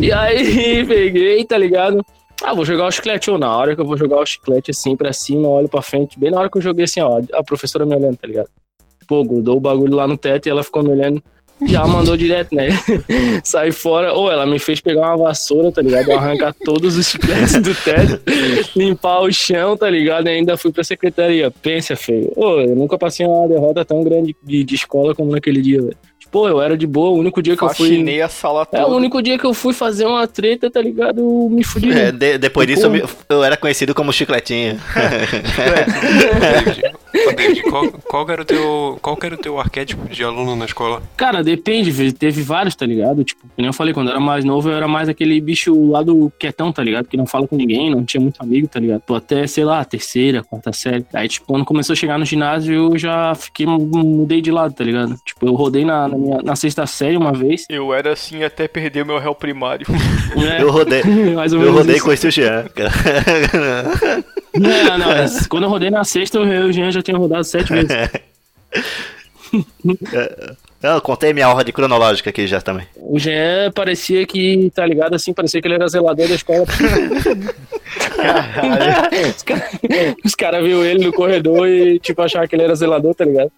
E 0.00 0.12
aí, 0.12 0.84
peguei, 0.86 1.44
tá 1.44 1.56
ligado? 1.56 2.04
Ah, 2.44 2.52
vou 2.52 2.64
jogar 2.64 2.86
o 2.86 2.90
chiclete, 2.90 3.30
ou 3.30 3.38
na 3.38 3.56
hora 3.56 3.74
que 3.74 3.80
eu 3.80 3.86
vou 3.86 3.96
jogar 3.96 4.20
o 4.20 4.26
chiclete 4.26 4.70
assim 4.70 4.94
pra 4.94 5.14
cima, 5.14 5.48
olho 5.48 5.66
pra 5.66 5.80
frente, 5.80 6.20
bem 6.20 6.30
na 6.30 6.38
hora 6.38 6.50
que 6.50 6.58
eu 6.58 6.62
joguei 6.62 6.84
assim, 6.84 7.00
ó, 7.00 7.18
a 7.32 7.42
professora 7.42 7.86
me 7.86 7.96
olhando, 7.96 8.18
tá 8.18 8.28
ligado? 8.28 8.48
Pô, 9.08 9.24
grudou 9.24 9.56
o 9.56 9.60
bagulho 9.60 9.94
lá 9.94 10.06
no 10.06 10.18
teto 10.18 10.46
e 10.46 10.50
ela 10.50 10.62
ficou 10.62 10.82
me 10.82 10.90
olhando, 10.90 11.22
já 11.66 11.86
mandou 11.86 12.18
direto, 12.18 12.54
né? 12.54 12.68
Saí 13.42 13.72
fora, 13.72 14.12
ou 14.12 14.30
ela 14.30 14.44
me 14.44 14.58
fez 14.58 14.78
pegar 14.78 15.14
uma 15.14 15.16
vassoura, 15.16 15.72
tá 15.72 15.80
ligado? 15.80 16.12
Arrancar 16.12 16.54
todos 16.64 16.98
os 16.98 17.06
chicletes 17.06 17.60
do 17.62 17.74
teto, 17.74 18.20
limpar 18.76 19.20
o 19.20 19.32
chão, 19.32 19.74
tá 19.74 19.88
ligado? 19.88 20.26
E 20.26 20.30
ainda 20.30 20.56
fui 20.58 20.70
pra 20.70 20.84
secretaria. 20.84 21.50
Pensa, 21.50 21.96
feio. 21.96 22.30
Ô, 22.36 22.60
eu 22.60 22.74
nunca 22.76 22.98
passei 22.98 23.26
uma 23.26 23.48
derrota 23.48 23.84
tão 23.84 24.02
grande 24.02 24.36
de, 24.42 24.64
de 24.64 24.74
escola 24.74 25.14
como 25.14 25.30
naquele 25.30 25.62
dia, 25.62 25.80
velho. 25.80 25.96
Pô, 26.34 26.48
eu 26.48 26.60
era 26.60 26.76
de 26.76 26.84
boa, 26.84 27.10
o 27.10 27.16
único 27.20 27.40
dia 27.40 27.56
que 27.56 27.62
eu 27.62 27.68
fui. 27.68 27.90
Faxinei 27.90 28.20
a 28.20 28.28
sala 28.28 28.66
toda. 28.66 28.82
É, 28.82 28.84
o 28.84 28.88
único 28.96 29.22
dia 29.22 29.38
que 29.38 29.44
eu 29.46 29.54
fui 29.54 29.72
fazer 29.72 30.04
uma 30.04 30.26
treta, 30.26 30.68
tá 30.68 30.82
ligado? 30.82 31.20
Eu 31.20 31.48
me 31.48 31.62
fudi. 31.62 31.92
É, 31.92 32.10
de- 32.10 32.38
depois 32.38 32.66
disso 32.66 32.86
eu, 32.86 32.90
me- 32.90 33.04
eu 33.28 33.44
era 33.44 33.56
conhecido 33.56 33.94
como 33.94 34.12
chicletinho. 34.12 34.80
David, 36.40 36.82
Ô, 37.14 37.32
David, 37.32 37.62
qual, 37.62 37.90
qual, 37.92 38.30
era 38.30 38.42
o 38.42 38.44
teu, 38.44 38.98
qual 39.00 39.16
que 39.16 39.26
era 39.26 39.34
o 39.34 39.38
teu 39.38 39.58
arquétipo 39.60 40.08
de 40.08 40.24
aluno 40.24 40.56
na 40.56 40.64
escola? 40.64 41.02
Cara, 41.16 41.42
depende, 41.42 42.12
teve 42.12 42.42
vários, 42.42 42.74
tá 42.74 42.84
ligado? 42.84 43.22
Tipo, 43.22 43.46
como 43.54 43.68
eu 43.68 43.72
falei, 43.72 43.94
quando 43.94 44.08
eu 44.08 44.12
era 44.12 44.20
mais 44.20 44.44
novo, 44.44 44.68
eu 44.68 44.76
era 44.76 44.88
mais 44.88 45.08
aquele 45.08 45.40
bicho 45.40 45.90
lá 45.90 46.02
do 46.02 46.32
quietão, 46.38 46.72
tá 46.72 46.82
ligado? 46.82 47.06
Que 47.06 47.16
não 47.16 47.26
fala 47.26 47.46
com 47.46 47.56
ninguém, 47.56 47.90
não 47.90 48.04
tinha 48.04 48.20
muito 48.20 48.42
amigo, 48.42 48.66
tá 48.66 48.80
ligado? 48.80 49.02
Pô, 49.02 49.14
até, 49.14 49.46
sei 49.46 49.64
lá, 49.64 49.84
terceira, 49.84 50.42
quarta 50.42 50.72
série. 50.72 51.04
Aí, 51.14 51.28
tipo, 51.28 51.46
quando 51.46 51.64
começou 51.64 51.92
a 51.92 51.96
chegar 51.96 52.18
no 52.18 52.24
ginásio, 52.24 52.74
eu 52.74 52.98
já 52.98 53.34
fiquei, 53.34 53.66
mudei 53.66 54.40
de 54.40 54.50
lado, 54.50 54.74
tá 54.74 54.82
ligado? 54.82 55.16
Tipo, 55.24 55.46
eu 55.46 55.54
rodei 55.54 55.84
na, 55.84 56.08
na, 56.08 56.18
minha, 56.18 56.38
na 56.42 56.56
sexta 56.56 56.86
série 56.86 57.16
uma 57.16 57.32
vez. 57.32 57.66
Eu 57.68 57.94
era 57.94 58.12
assim 58.12 58.42
até 58.42 58.66
perder 58.66 59.02
o 59.02 59.06
meu 59.06 59.18
réu 59.18 59.34
primário. 59.34 59.86
É, 60.34 60.60
Eu 60.60 60.70
rodei. 60.70 61.02
mais 61.34 61.52
ou 61.52 61.62
Eu 61.62 61.72
rodei 61.72 61.96
isso. 61.96 62.04
com 62.04 62.12
esse 62.12 62.28
Jean, 62.30 62.64
cara. 62.74 62.90
Não, 64.58 64.98
não, 64.98 65.06
mas 65.08 65.46
quando 65.46 65.64
eu 65.64 65.68
rodei 65.68 65.90
na 65.90 66.04
sexta, 66.04 66.38
eu 66.38 66.66
o 66.66 66.72
Jean 66.72 66.90
já 66.90 67.02
tinha 67.04 67.16
rodado 67.16 67.44
sete 67.44 67.72
vezes. 67.72 67.92
Eu 70.84 71.00
contei 71.00 71.32
minha 71.32 71.48
ordem 71.48 71.72
cronológica 71.72 72.28
aqui 72.28 72.46
já 72.46 72.60
também. 72.60 72.86
O 72.96 73.18
Jean 73.18 73.72
parecia 73.74 74.26
que, 74.26 74.70
tá 74.74 74.84
ligado 74.84 75.14
assim, 75.14 75.32
parecia 75.32 75.62
que 75.62 75.66
ele 75.66 75.76
era 75.76 75.88
zelador 75.88 76.28
da 76.28 76.34
escola. 76.34 76.64
Os 79.34 79.42
caras 79.42 80.34
cara 80.34 80.62
viu 80.62 80.84
ele 80.84 81.06
no 81.06 81.12
corredor 81.12 81.66
e, 81.66 81.98
tipo, 82.00 82.20
achavam 82.20 82.46
que 82.46 82.54
ele 82.54 82.64
era 82.64 82.74
zelador, 82.74 83.14
tá 83.14 83.24
ligado? 83.24 83.50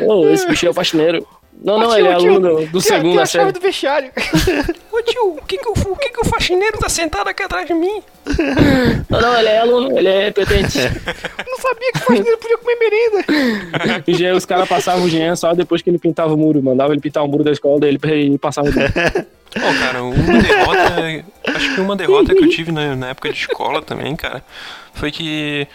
Ô, 0.00 0.28
esse 0.28 0.46
bicho 0.46 0.66
é 0.66 0.70
o 0.70 0.74
faxineiro. 0.74 1.26
Não, 1.62 1.78
não, 1.78 1.88
tio, 1.90 1.98
ele 1.98 2.08
é 2.08 2.16
tio, 2.16 2.30
aluno 2.34 2.48
do 2.48 2.56
Tem- 2.64 2.70
tem 2.70 2.80
segundo 2.80 3.18
a 3.18 3.22
a 3.22 3.26
chave 3.26 3.44
série. 3.46 3.52
do 3.52 3.60
vestiário. 3.60 4.10
Ô 4.92 5.02
tio, 5.02 5.22
o 5.38 5.44
que 5.46 5.58
que, 5.58 5.68
o, 5.68 5.72
o 5.92 5.96
que 5.96 6.08
que 6.10 6.20
o 6.20 6.24
faxineiro 6.24 6.78
tá 6.78 6.88
sentado 6.88 7.28
aqui 7.28 7.42
atrás 7.42 7.66
de 7.66 7.74
mim? 7.74 8.02
Não, 9.08 9.20
não, 9.20 9.38
ele 9.38 9.48
é 9.48 9.58
aluno, 9.60 9.98
ele 9.98 10.08
é 10.08 10.24
repetente. 10.26 10.78
Não 11.48 11.58
sabia 11.58 11.92
que 11.92 11.98
o 11.98 12.02
faxineiro 12.02 12.36
podia 12.38 12.58
comer 12.58 12.76
merenda. 12.78 14.02
E 14.06 14.14
Jean, 14.14 14.34
os 14.34 14.44
caras 14.44 14.68
passavam 14.68 15.04
o 15.04 15.08
Jean 15.08 15.34
só 15.34 15.54
depois 15.54 15.80
que 15.82 15.88
ele 15.90 15.98
pintava 15.98 16.34
o 16.34 16.36
muro. 16.36 16.62
Mandava 16.62 16.92
ele 16.92 17.00
pintar 17.00 17.24
o 17.24 17.28
muro 17.28 17.42
da 17.42 17.50
escola 17.52 17.80
dele 17.80 17.98
pra 17.98 18.10
ele 18.12 18.36
passar 18.38 18.62
o 18.62 18.66
muro. 18.66 18.76
Pô, 18.76 19.60
cara, 19.80 20.02
uma 20.02 20.42
derrota. 20.42 21.24
Acho 21.46 21.74
que 21.74 21.80
uma 21.80 21.96
derrota 21.96 22.34
que 22.34 22.44
eu 22.44 22.50
tive 22.50 22.70
na, 22.70 22.94
na 22.94 23.08
época 23.10 23.32
de 23.32 23.38
escola 23.38 23.80
também, 23.82 24.14
cara, 24.14 24.44
foi 24.92 25.10
que. 25.10 25.66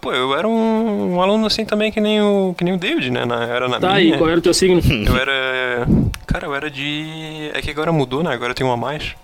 Pô, 0.00 0.12
eu 0.12 0.34
era 0.36 0.46
um, 0.48 1.14
um 1.16 1.22
aluno 1.22 1.46
assim 1.46 1.64
também 1.64 1.90
que 1.92 2.00
nem 2.00 2.20
o, 2.22 2.54
que 2.56 2.64
nem 2.64 2.72
o 2.74 2.78
David, 2.78 3.10
né? 3.10 3.24
Na, 3.24 3.44
era 3.44 3.68
na 3.68 3.78
Tá 3.80 3.92
aí, 3.94 4.06
minha. 4.06 4.18
qual 4.18 4.30
era 4.30 4.38
o 4.38 4.42
teu 4.42 4.54
signo? 4.54 4.80
Eu 5.06 5.16
era. 5.16 5.86
Cara, 6.26 6.46
eu 6.46 6.54
era 6.54 6.70
de. 6.70 7.50
É 7.54 7.60
que 7.60 7.70
agora 7.70 7.92
mudou, 7.92 8.22
né? 8.22 8.32
Agora 8.32 8.54
tem 8.54 8.64
uma 8.66 8.74
a 8.74 8.76
mais. 8.78 9.14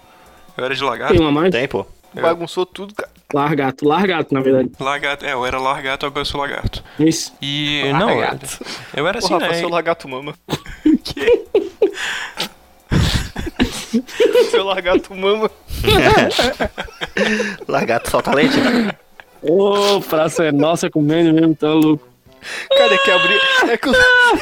Eu 0.56 0.64
era 0.64 0.74
de 0.74 0.80
Tem 0.80 0.88
lagarto. 0.88 1.20
uma 1.20 1.32
mais? 1.32 1.50
Tem, 1.50 1.66
pô. 1.68 1.86
Bagunçou 2.14 2.64
tudo, 2.64 2.94
cara. 2.94 3.10
Largato, 3.34 3.86
largato, 3.86 4.32
na 4.32 4.40
verdade. 4.40 4.70
Lagarto, 4.78 5.24
é, 5.26 5.32
eu 5.32 5.44
era 5.44 5.58
largato, 5.58 6.06
agora 6.06 6.20
eu 6.20 6.24
sou 6.24 6.40
lagarto. 6.40 6.82
Isso. 6.98 7.32
E. 7.42 7.82
Não, 7.92 8.08
eu, 8.10 8.20
Largato. 8.20 8.64
eu 8.96 9.06
era 9.06 9.18
assim, 9.18 9.28
Porra, 9.28 9.48
né? 9.48 9.54
seu 9.54 9.68
lagarto 9.68 10.08
mama. 10.08 10.34
seu 14.50 14.64
lagarto 14.64 15.14
mama. 15.14 15.50
Lagarto 17.68 18.10
solta 18.10 18.34
leite. 18.34 18.60
cara. 18.60 18.98
Ô, 19.48 20.00
praça 20.00 20.44
é 20.44 20.52
nossa 20.52 20.90
comendo 20.90 21.32
mesmo, 21.32 21.54
tá 21.54 21.72
louco. 21.72 22.16
Cara, 22.76 22.94
é 22.94 22.98
que 22.98 23.10
abrir. 23.10 23.40
É 23.68 23.76
que, 23.76 23.88
os, 23.88 23.96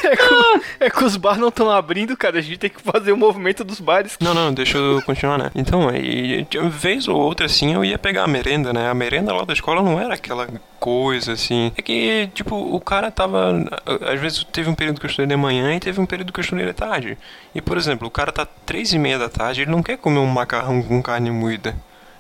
é, 0.05 0.17
que, 0.17 0.85
é 0.85 0.91
que 0.91 1.05
os 1.05 1.17
bar 1.17 1.39
não 1.39 1.49
estão 1.49 1.71
abrindo, 1.71 2.17
cara. 2.17 2.39
A 2.39 2.43
gente 2.43 2.59
tem 2.59 2.71
que 2.71 2.81
fazer 2.83 3.13
o 3.13 3.17
movimento 3.17 3.65
dos 3.65 3.81
bares. 3.81 4.17
Não, 4.21 4.35
não, 4.35 4.53
deixa 4.53 4.77
eu 4.77 5.01
continuar, 5.03 5.39
né? 5.39 5.51
Então, 5.55 5.89
aí, 5.89 6.47
de 6.49 6.59
vez 6.69 7.09
ou 7.09 7.17
outra, 7.17 7.47
assim, 7.47 7.73
eu 7.73 7.85
ia 7.85 7.99
pegar 7.99 8.25
a 8.25 8.29
merenda, 8.29 8.73
né? 8.73 8.91
A 8.91 8.95
merenda 8.95 9.33
lá 9.33 9.45
da 9.45 9.53
escola 9.53 9.83
não 9.83 9.99
era 9.99 10.15
aquela 10.15 10.47
coisa, 10.79 11.33
assim. 11.33 11.73
É 11.77 11.83
que, 11.83 12.29
tipo, 12.35 12.55
o 12.55 12.81
cara 12.81 13.11
tava... 13.11 13.65
Às 14.13 14.21
vezes 14.21 14.45
teve 14.53 14.69
um 14.69 14.75
período 14.75 15.01
que 15.01 15.07
eu 15.07 15.11
estudei 15.11 15.27
de 15.27 15.37
manhã 15.37 15.75
e 15.75 15.81
teve 15.81 16.01
um 16.01 16.07
período 16.07 16.33
que 16.33 16.41
eu 16.41 16.45
estudei 16.45 16.67
de 16.67 16.73
tarde. 16.73 17.17
E, 17.55 17.61
por 17.61 17.77
exemplo, 17.77 18.07
o 18.07 18.11
cara 18.11 18.33
tá 18.33 18.47
três 18.67 18.93
e 18.93 18.99
meia 18.99 19.19
da 19.19 19.29
tarde, 19.29 19.63
ele 19.63 19.71
não 19.71 19.83
quer 19.83 19.97
comer 19.97 20.19
um 20.19 20.27
macarrão 20.27 20.83
com 20.83 21.03
carne 21.03 21.31
moída. 21.31 21.75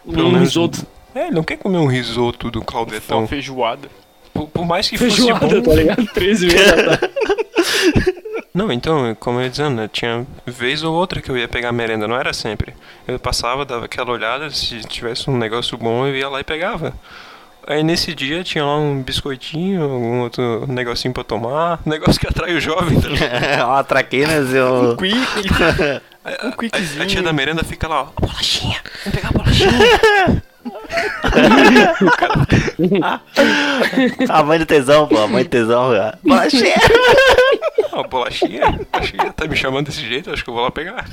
Um 0.07 0.39
risoto. 0.39 0.87
É, 1.15 1.27
ele 1.27 1.35
não 1.35 1.43
quer 1.45 1.57
comer 1.59 1.79
um 1.79 1.87
risoto 1.87 2.51
do 2.51 2.59
Uma 2.61 2.67
Claudetão. 2.67 3.27
feijoada. 3.27 3.89
Por, 4.33 4.49
por 4.49 4.65
mais 4.67 4.89
que 4.89 4.99
fosse 4.99 5.17
Feijoada, 5.17 5.47
bom... 5.61 5.63
tá 5.63 5.75
ligado? 5.75 6.07
13 6.13 6.47
vezes 6.49 6.67
da 6.67 6.97
tarde. 6.97 7.15
Não, 8.53 8.71
então, 8.71 9.17
como 9.19 9.39
eu 9.41 9.45
ia 9.45 9.51
dizendo, 9.51 9.75
né, 9.75 9.91
tinha 9.93 10.25
vez 10.47 10.85
ou 10.85 10.95
outra 10.95 11.21
que 11.21 11.29
eu 11.29 11.37
ia 11.37 11.49
pegar 11.49 11.73
merenda, 11.73 12.07
não 12.07 12.15
era 12.15 12.33
sempre. 12.33 12.73
Eu 13.07 13.19
passava, 13.19 13.65
dava 13.65 13.87
aquela 13.87 14.13
olhada, 14.13 14.49
se 14.49 14.79
tivesse 14.83 15.29
um 15.29 15.37
negócio 15.37 15.77
bom 15.77 16.07
eu 16.07 16.15
ia 16.15 16.29
lá 16.29 16.39
e 16.39 16.45
pegava. 16.45 16.95
Aí 17.67 17.83
nesse 17.83 18.15
dia 18.15 18.45
tinha 18.45 18.65
lá 18.65 18.77
um 18.79 19.03
biscoitinho, 19.03 19.83
algum 19.83 20.21
outro 20.21 20.67
negocinho 20.69 21.13
pra 21.13 21.25
tomar, 21.25 21.81
um 21.85 21.91
negócio 21.91 22.21
que 22.21 22.29
atrai 22.29 22.55
o 22.55 22.61
jovem, 22.61 23.01
tá 23.01 23.09
ligado? 23.09 23.65
Uma 23.67 23.83
traquinas 23.83 24.53
e 24.55 24.61
um. 24.61 24.97
Quick. 24.99 25.49
Aí, 26.25 26.37
Um 26.45 26.49
a- 26.51 26.53
quickzinho. 26.57 27.03
a, 27.03 27.07
tia 27.07 27.23
da 27.23 27.33
merenda 27.33 27.65
fica 27.65 27.89
lá, 27.89 28.03
ó, 28.03 28.07
a 28.17 28.21
bolachinha, 28.21 28.81
vamos 29.05 29.19
pegar 29.19 29.31
a 29.31 29.33
bolachinha. 29.33 30.43
A 34.29 34.43
mãe 34.43 34.59
do 34.59 34.67
tesão, 34.67 35.07
pô. 35.09 35.19
A 35.19 35.27
mãe 35.29 35.45
do 35.45 35.51
tesão, 35.51 35.91
cara. 35.93 36.19
Bolachinha. 36.23 36.75
Ó, 37.93 38.03
bolachinha, 38.05 38.81
acho 38.93 39.13
que 39.13 39.17
já 39.19 39.33
tá 39.33 39.47
me 39.47 39.57
chamando 39.57 39.87
desse 39.87 40.01
jeito, 40.07 40.31
acho 40.31 40.43
que 40.45 40.51
eu 40.51 40.55
vou 40.55 40.63
lá 40.65 40.71
pegar. 40.71 41.05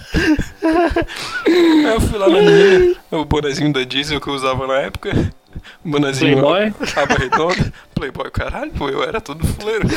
Aí 1.45 1.83
eu 1.93 2.01
fui 2.01 2.17
lá 2.17 2.27
na 2.29 2.41
minha, 2.41 2.95
o 3.11 3.25
bonezinho 3.25 3.71
da 3.73 3.83
diesel 3.83 4.19
que 4.19 4.27
eu 4.27 4.33
usava 4.33 4.65
na 4.67 4.79
época, 4.79 5.11
bonezinho 5.83 6.39
Playboy. 6.39 6.73
aba 6.95 7.15
redonda, 7.15 7.73
playboy, 7.93 8.31
caralho, 8.31 8.71
pô, 8.71 8.89
eu 8.89 9.03
era 9.03 9.21
todo 9.21 9.45
fuleiro. 9.45 9.87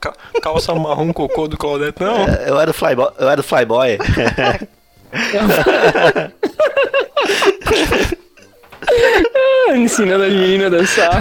Ca- 0.00 0.14
Calça 0.42 0.74
marrom 0.74 1.12
cocô 1.12 1.48
do 1.48 1.56
Claudetão. 1.56 2.26
Eu 2.46 2.58
era 2.60 2.70
o 2.70 2.74
flyboy. 2.74 3.08
Eu 3.18 3.28
era 3.28 3.40
o 3.40 3.44
flyboy. 3.44 3.98
Ensinando 9.74 10.24
as 10.24 10.32
meninas 10.32 10.66
a 10.72 10.76
dançar. 10.76 11.20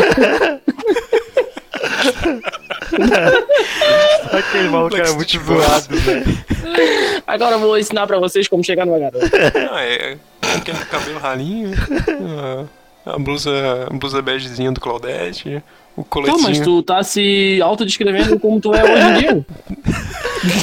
Aquele 4.32 4.70
maluco 4.70 4.96
era 4.96 5.14
muito 5.14 5.40
zoado, 5.40 5.98
velho. 5.98 6.24
Agora 7.28 7.56
eu 7.56 7.60
vou 7.60 7.78
ensinar 7.78 8.08
pra 8.08 8.20
vocês 8.20 8.48
como 8.48 8.64
chegar 8.64 8.86
numa 8.86 9.00
garota. 9.00 9.30
Ah, 9.72 9.84
é, 9.84 10.18
aquele 10.56 10.78
cabelo 10.86 11.20
ralinho, 11.20 11.72
a, 13.06 13.14
a 13.14 13.20
blusa, 13.20 13.52
a 13.90 13.94
blusa 13.94 14.22
begezinha 14.22 14.72
do 14.72 14.80
Claudete, 14.80 15.62
o 15.96 16.04
Pô, 16.04 16.22
coletinho. 16.22 16.42
mas 16.44 16.60
tu 16.60 16.82
tá 16.84 17.04
se 17.04 17.60
autodescrevendo 17.62 18.40
como 18.40 18.60
tu 18.60 18.74
é 18.74 18.84
hoje 18.84 19.04
em 19.04 19.14
dia. 19.20 19.46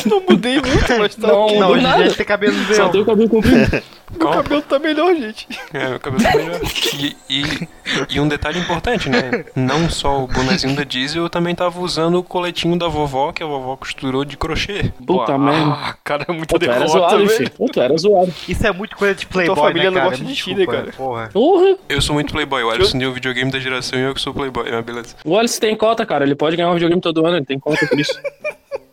Não 0.07 0.23
mudei 0.29 0.61
muito, 0.61 0.99
mas 0.99 1.15
tá 1.15 1.29
Não, 1.29 1.41
ok. 1.47 1.59
Não, 1.59 1.69
hoje 1.71 1.79
em 1.79 1.81
dia 1.81 1.89
nada. 1.89 2.03
a 2.03 2.07
gente 2.07 2.17
tem 2.17 2.27
cabelo 2.27 2.55
Só 2.67 2.73
zero. 2.75 2.89
tem 2.91 3.01
o 3.01 3.05
cabelo 3.07 3.29
comprido. 3.29 3.83
Meu 4.11 4.19
Calma. 4.21 4.43
cabelo 4.43 4.63
tá 4.63 4.79
melhor, 4.79 5.15
gente. 5.15 5.47
É, 5.73 5.89
meu 5.91 6.01
cabelo 6.01 6.23
tá 6.23 6.37
melhor. 6.37 6.61
E, 6.99 7.17
e, 7.29 7.69
e 8.11 8.21
um 8.21 8.27
detalhe 8.27 8.59
importante, 8.59 9.09
né? 9.09 9.45
Não 9.55 9.89
só 9.91 10.25
o 10.25 10.27
bonezinho 10.27 10.75
da 10.75 10.83
Diesel, 10.83 11.25
eu 11.25 11.31
também 11.31 11.55
tava 11.55 11.79
usando 11.81 12.17
o 12.19 12.23
coletinho 12.23 12.77
da 12.79 12.89
vovó, 12.89 13.33
que 13.33 13.43
a 13.43 13.47
vovó 13.47 13.77
costurou 13.77 14.25
de 14.25 14.37
crochê. 14.37 14.91
Puta 15.07 15.35
Ah, 15.35 15.39
merda. 15.39 15.97
cara, 16.03 16.25
é 16.29 16.33
muito 16.33 16.49
tu 16.59 16.65
era 16.65 16.75
derrota, 16.81 16.89
zoado, 16.91 17.27
velho. 17.27 17.51
tu 17.73 17.81
era 17.81 17.97
zoado. 17.97 18.35
Isso 18.49 18.67
é 18.67 18.73
muito 18.73 18.97
coisa 18.97 19.15
de 19.15 19.27
playboy, 19.27 19.57
família 19.57 19.91
né, 19.91 19.91
não 19.91 19.95
cara? 19.97 20.09
gosta 20.11 20.25
de 20.25 20.31
Me 20.31 20.37
ti, 20.37 20.55
desculpa, 20.55 20.73
cara? 20.73 20.93
Porra. 20.97 21.31
Porra. 21.33 21.77
Eu 21.89 22.01
sou 22.01 22.15
muito 22.15 22.33
playboy, 22.33 22.63
o 22.63 22.71
Alisson 22.71 22.99
é 22.99 23.07
o 23.07 23.13
videogame 23.13 23.51
da 23.51 23.59
geração 23.61 23.99
e 23.99 24.03
eu 24.03 24.15
que 24.15 24.21
sou 24.21 24.33
playboy, 24.35 24.71
mas 24.71 24.85
beleza. 24.85 25.15
O 25.25 25.31
Wallace 25.33 25.61
tem 25.61 25.77
cota, 25.77 26.05
cara. 26.07 26.25
Ele 26.25 26.35
pode 26.35 26.57
ganhar 26.57 26.71
um 26.71 26.75
videogame 26.75 27.01
todo 27.01 27.25
ano. 27.27 27.37
Ele 27.37 27.47
tem 27.47 27.59
cota 27.61 27.87
por 27.87 27.99
isso. 28.01 28.19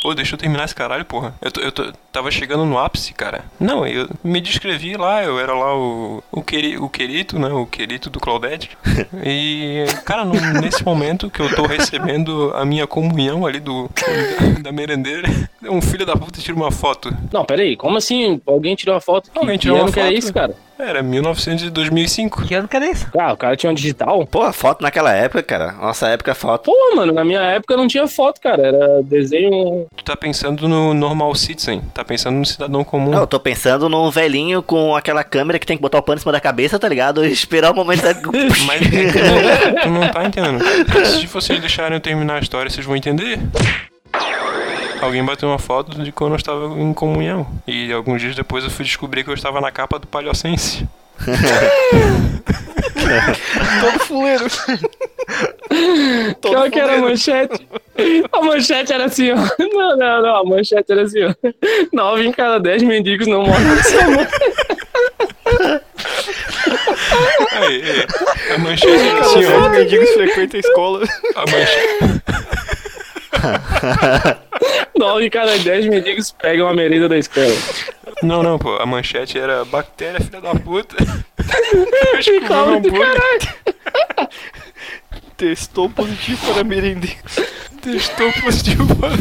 Pô, 0.00 0.14
deixa 0.14 0.34
eu 0.34 0.38
terminar 0.38 0.64
esse 0.64 0.74
caralho, 0.74 1.04
porra. 1.04 1.34
Eu, 1.42 1.50
tô- 1.52 1.60
eu 1.60 1.70
tô- 1.70 1.92
tava 2.10 2.30
chegando 2.30 2.64
no 2.64 2.78
ápice, 2.78 3.12
cara. 3.12 3.44
Não, 3.60 3.86
eu 3.86 4.08
me 4.24 4.40
descrevi 4.40 4.96
lá, 4.96 5.22
eu 5.22 5.38
era 5.38 5.52
lá 5.54 5.76
o, 5.76 6.22
o, 6.32 6.42
queri, 6.42 6.78
o 6.78 6.88
querito, 6.88 7.38
né? 7.38 7.48
O 7.48 7.66
querito 7.66 8.08
do 8.08 8.18
Claudete. 8.20 8.70
E, 9.22 9.84
cara, 10.04 10.24
no- 10.24 10.60
nesse 10.60 10.84
momento 10.84 11.28
que 11.30 11.40
eu 11.40 11.54
tô 11.54 11.66
recebendo 11.66 12.52
a 12.54 12.64
minha 12.64 12.86
comunhão 12.86 13.46
ali 13.46 13.60
do 13.60 13.90
da, 14.56 14.62
da 14.62 14.72
merendeira, 14.72 15.28
um 15.64 15.80
filho 15.82 16.06
da 16.06 16.16
puta 16.16 16.40
tira 16.40 16.56
uma 16.56 16.70
foto. 16.70 17.14
Não, 17.32 17.44
peraí. 17.44 17.76
Como 17.76 17.96
assim? 17.96 18.40
Alguém 18.46 18.74
tirou 18.74 18.94
uma 18.94 19.00
foto? 19.00 19.30
Alguém 19.34 19.56
Que 19.56 19.62
tirou 19.62 19.76
uma 19.76 19.84
ano 19.84 19.92
que 19.92 20.00
foto? 20.00 20.12
isso, 20.12 20.32
cara? 20.32 20.54
Era 20.82 21.02
1900 21.02 21.66
e 21.66 21.70
2005. 21.70 22.42
Que 22.44 22.54
ano 22.54 22.68
que 22.68 22.76
era 22.76 22.90
isso? 22.90 23.06
Ah, 23.18 23.32
o 23.32 23.36
cara 23.36 23.56
tinha 23.56 23.70
um 23.70 23.74
digital? 23.74 24.26
Pô, 24.26 24.50
foto 24.52 24.82
naquela 24.82 25.12
época, 25.12 25.42
cara. 25.42 25.72
Nossa 25.72 26.08
época, 26.08 26.34
foto. 26.34 26.64
Pô, 26.64 26.96
mano, 26.96 27.12
na 27.12 27.24
minha 27.24 27.40
época 27.40 27.76
não 27.76 27.86
tinha 27.86 28.06
foto, 28.06 28.40
cara. 28.40 28.66
Era 28.66 29.02
desenho. 29.02 29.86
Tu 29.96 30.04
tá 30.04 30.16
pensando 30.16 30.68
no 30.68 30.94
normal 30.94 31.34
citizen, 31.34 31.80
tá 31.94 32.04
pensando 32.04 32.36
no 32.36 32.46
cidadão 32.46 32.82
comum. 32.84 33.10
Não, 33.10 33.20
eu 33.20 33.26
tô 33.26 33.38
pensando 33.38 33.88
num 33.88 34.10
velhinho 34.10 34.62
com 34.62 34.96
aquela 34.96 35.22
câmera 35.22 35.58
que 35.58 35.66
tem 35.66 35.76
que 35.76 35.82
botar 35.82 35.98
o 35.98 36.02
pano 36.02 36.18
em 36.18 36.20
cima 36.20 36.32
da 36.32 36.40
cabeça, 36.40 36.78
tá 36.78 36.88
ligado? 36.88 37.24
E 37.24 37.30
esperar 37.32 37.72
o 37.72 37.74
momento 37.74 38.02
da... 38.02 38.14
Mas 38.66 38.82
é 38.82 39.12
tu 39.12 39.18
não, 39.18 39.82
tu 39.82 39.88
não 39.90 40.08
tá 40.08 40.24
entendendo. 40.24 40.64
Se 41.04 41.26
vocês 41.26 41.60
deixarem 41.60 41.96
eu 41.96 42.00
terminar 42.00 42.36
a 42.36 42.40
história, 42.40 42.70
vocês 42.70 42.86
vão 42.86 42.96
entender. 42.96 43.38
Alguém 45.00 45.24
bateu 45.24 45.48
uma 45.48 45.58
foto 45.58 46.02
de 46.02 46.12
quando 46.12 46.32
eu 46.32 46.36
estava 46.36 46.66
em 46.78 46.92
comunhão. 46.92 47.46
E 47.66 47.92
alguns 47.92 48.20
dias 48.20 48.36
depois 48.36 48.64
eu 48.64 48.70
fui 48.70 48.84
descobrir 48.84 49.24
que 49.24 49.30
eu 49.30 49.34
estava 49.34 49.60
na 49.60 49.70
capa 49.70 49.98
do 49.98 50.06
Palhocense. 50.06 50.86
Todo 53.80 53.98
fuleiro. 54.04 54.46
Todo 56.40 56.54
Qual 56.54 56.70
que 56.70 56.78
era 56.78 56.96
a 56.96 56.98
manchete? 56.98 57.66
A 58.32 58.40
manchete 58.42 58.92
era 58.92 59.04
assim, 59.04 59.30
ó. 59.32 59.36
Não, 59.58 59.96
não, 59.96 60.22
não. 60.22 60.36
A 60.36 60.44
manchete 60.44 60.92
era 60.92 61.02
assim, 61.02 61.22
ó. 61.24 61.34
Nove 61.92 62.26
em 62.26 62.32
cada 62.32 62.58
dez 62.58 62.82
mendigos 62.82 63.26
não 63.26 63.42
morrem 63.42 63.76
de 63.76 63.82
sua 63.88 64.04
mãe. 64.04 64.26
Aí, 67.52 67.82
aí, 67.82 68.06
a 68.54 68.58
manchete 68.58 69.08
era 69.08 69.20
assim, 69.20 69.44
ó. 69.46 69.68
mendigos 69.68 70.10
frequentam 70.10 70.58
a 70.58 70.60
escola. 70.60 71.06
A 71.36 71.40
manchete... 71.50 72.20
Nove 75.00 75.30
cada 75.30 75.56
dez 75.58 75.86
mendigos 75.86 76.30
pegam 76.30 76.68
a 76.68 76.74
merenda 76.74 77.08
da 77.08 77.16
escola. 77.16 77.56
Não, 78.22 78.42
não, 78.42 78.58
pô. 78.58 78.76
A 78.76 78.84
manchete 78.84 79.38
era 79.38 79.64
bactéria, 79.64 80.20
filha 80.20 80.42
da 80.42 80.54
puta. 80.54 80.94
Calma 82.46 82.78
do 82.78 82.92
caralho. 82.92 84.28
Testou 85.38 85.88
positivo 85.88 86.52
para 86.52 86.62
merendeiro. 86.64 87.16
Testou 87.80 88.30
positivo 88.42 88.94
para 88.94 89.16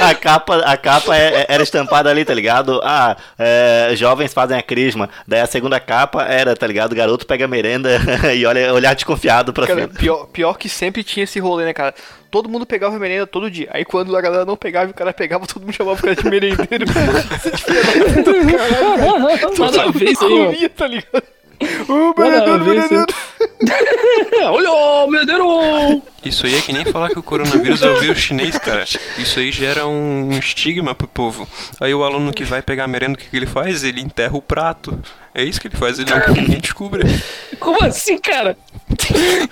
A 0.00 0.14
capa, 0.14 0.56
a 0.58 0.76
capa 0.76 1.16
é- 1.16 1.42
é- 1.42 1.46
era 1.48 1.62
estampada 1.62 2.10
ali, 2.10 2.24
tá 2.24 2.34
ligado? 2.34 2.80
Ah, 2.84 3.16
é, 3.38 3.90
jovens 3.94 4.32
fazem 4.34 4.58
a 4.58 4.62
crisma. 4.62 5.08
Daí 5.26 5.40
a 5.40 5.46
segunda 5.46 5.78
capa 5.78 6.22
era, 6.24 6.54
tá 6.56 6.66
ligado? 6.66 6.94
Garoto 6.94 7.26
pega 7.26 7.46
merenda 7.46 7.90
e 8.34 8.44
olha, 8.44 8.72
olhar 8.74 8.94
desconfiado 8.94 9.52
pra 9.52 9.66
Cara, 9.66 9.82
frente. 9.82 9.98
pior, 9.98 10.26
pior 10.26 10.58
que 10.58 10.68
sempre 10.68 11.02
tinha 11.04 11.24
esse 11.24 11.38
rolê, 11.38 11.64
né, 11.64 11.72
cara? 11.72 11.94
Todo 12.30 12.48
mundo 12.48 12.66
pegava 12.66 12.98
merenda 12.98 13.26
todo 13.26 13.50
dia. 13.50 13.68
Aí 13.72 13.84
quando 13.84 14.14
a 14.16 14.20
galera 14.20 14.44
não 14.44 14.56
pegava 14.56 14.88
e 14.88 14.90
o 14.90 14.94
cara 14.94 15.12
pegava, 15.12 15.46
todo 15.46 15.62
mundo 15.62 15.72
chamava 15.72 15.98
o 15.98 16.02
cara 16.02 16.16
de 16.16 16.28
merendeiro. 16.28 16.84
Caralho, 18.56 19.38
cara. 19.38 19.52
Nada 19.58 19.82
a 19.82 19.90
ver 19.90 20.10
isso 20.10 20.24
aí, 20.24 20.32
mano. 20.38 20.44
Comia, 20.52 20.68
tá 20.70 20.86
ligado? 20.86 21.22
A 21.58 22.20
merendeiro, 22.20 22.64
merendeiro. 22.64 23.06
Olha, 24.52 24.70
ô, 24.70 25.06
merdeiro! 25.06 26.02
Isso 26.26 26.46
aí 26.46 26.54
é 26.54 26.60
que 26.60 26.72
nem 26.72 26.84
falar 26.84 27.10
que 27.10 27.18
o 27.18 27.22
coronavírus 27.22 27.82
é 27.82 27.88
o 27.88 28.00
vírus 28.00 28.18
chinês, 28.18 28.58
cara. 28.58 28.84
Isso 29.18 29.38
aí 29.38 29.52
gera 29.52 29.86
um 29.86 30.30
estigma 30.32 30.94
pro 30.94 31.06
povo. 31.06 31.48
Aí 31.80 31.94
o 31.94 32.04
aluno 32.04 32.32
que 32.32 32.44
vai 32.44 32.62
pegar 32.62 32.84
a 32.84 32.88
merenda, 32.88 33.14
o 33.14 33.18
que, 33.18 33.28
que 33.28 33.36
ele 33.36 33.46
faz? 33.46 33.84
Ele 33.84 34.00
enterra 34.00 34.36
o 34.36 34.42
prato. 34.42 34.98
É 35.38 35.44
isso 35.44 35.60
que 35.60 35.68
ele 35.68 35.76
faz, 35.76 35.98
ele 35.98 36.10
não 36.10 36.18
que 36.18 36.30
ninguém 36.30 36.58
descubra. 36.58 37.02
Como 37.60 37.84
assim, 37.84 38.16
cara? 38.16 38.56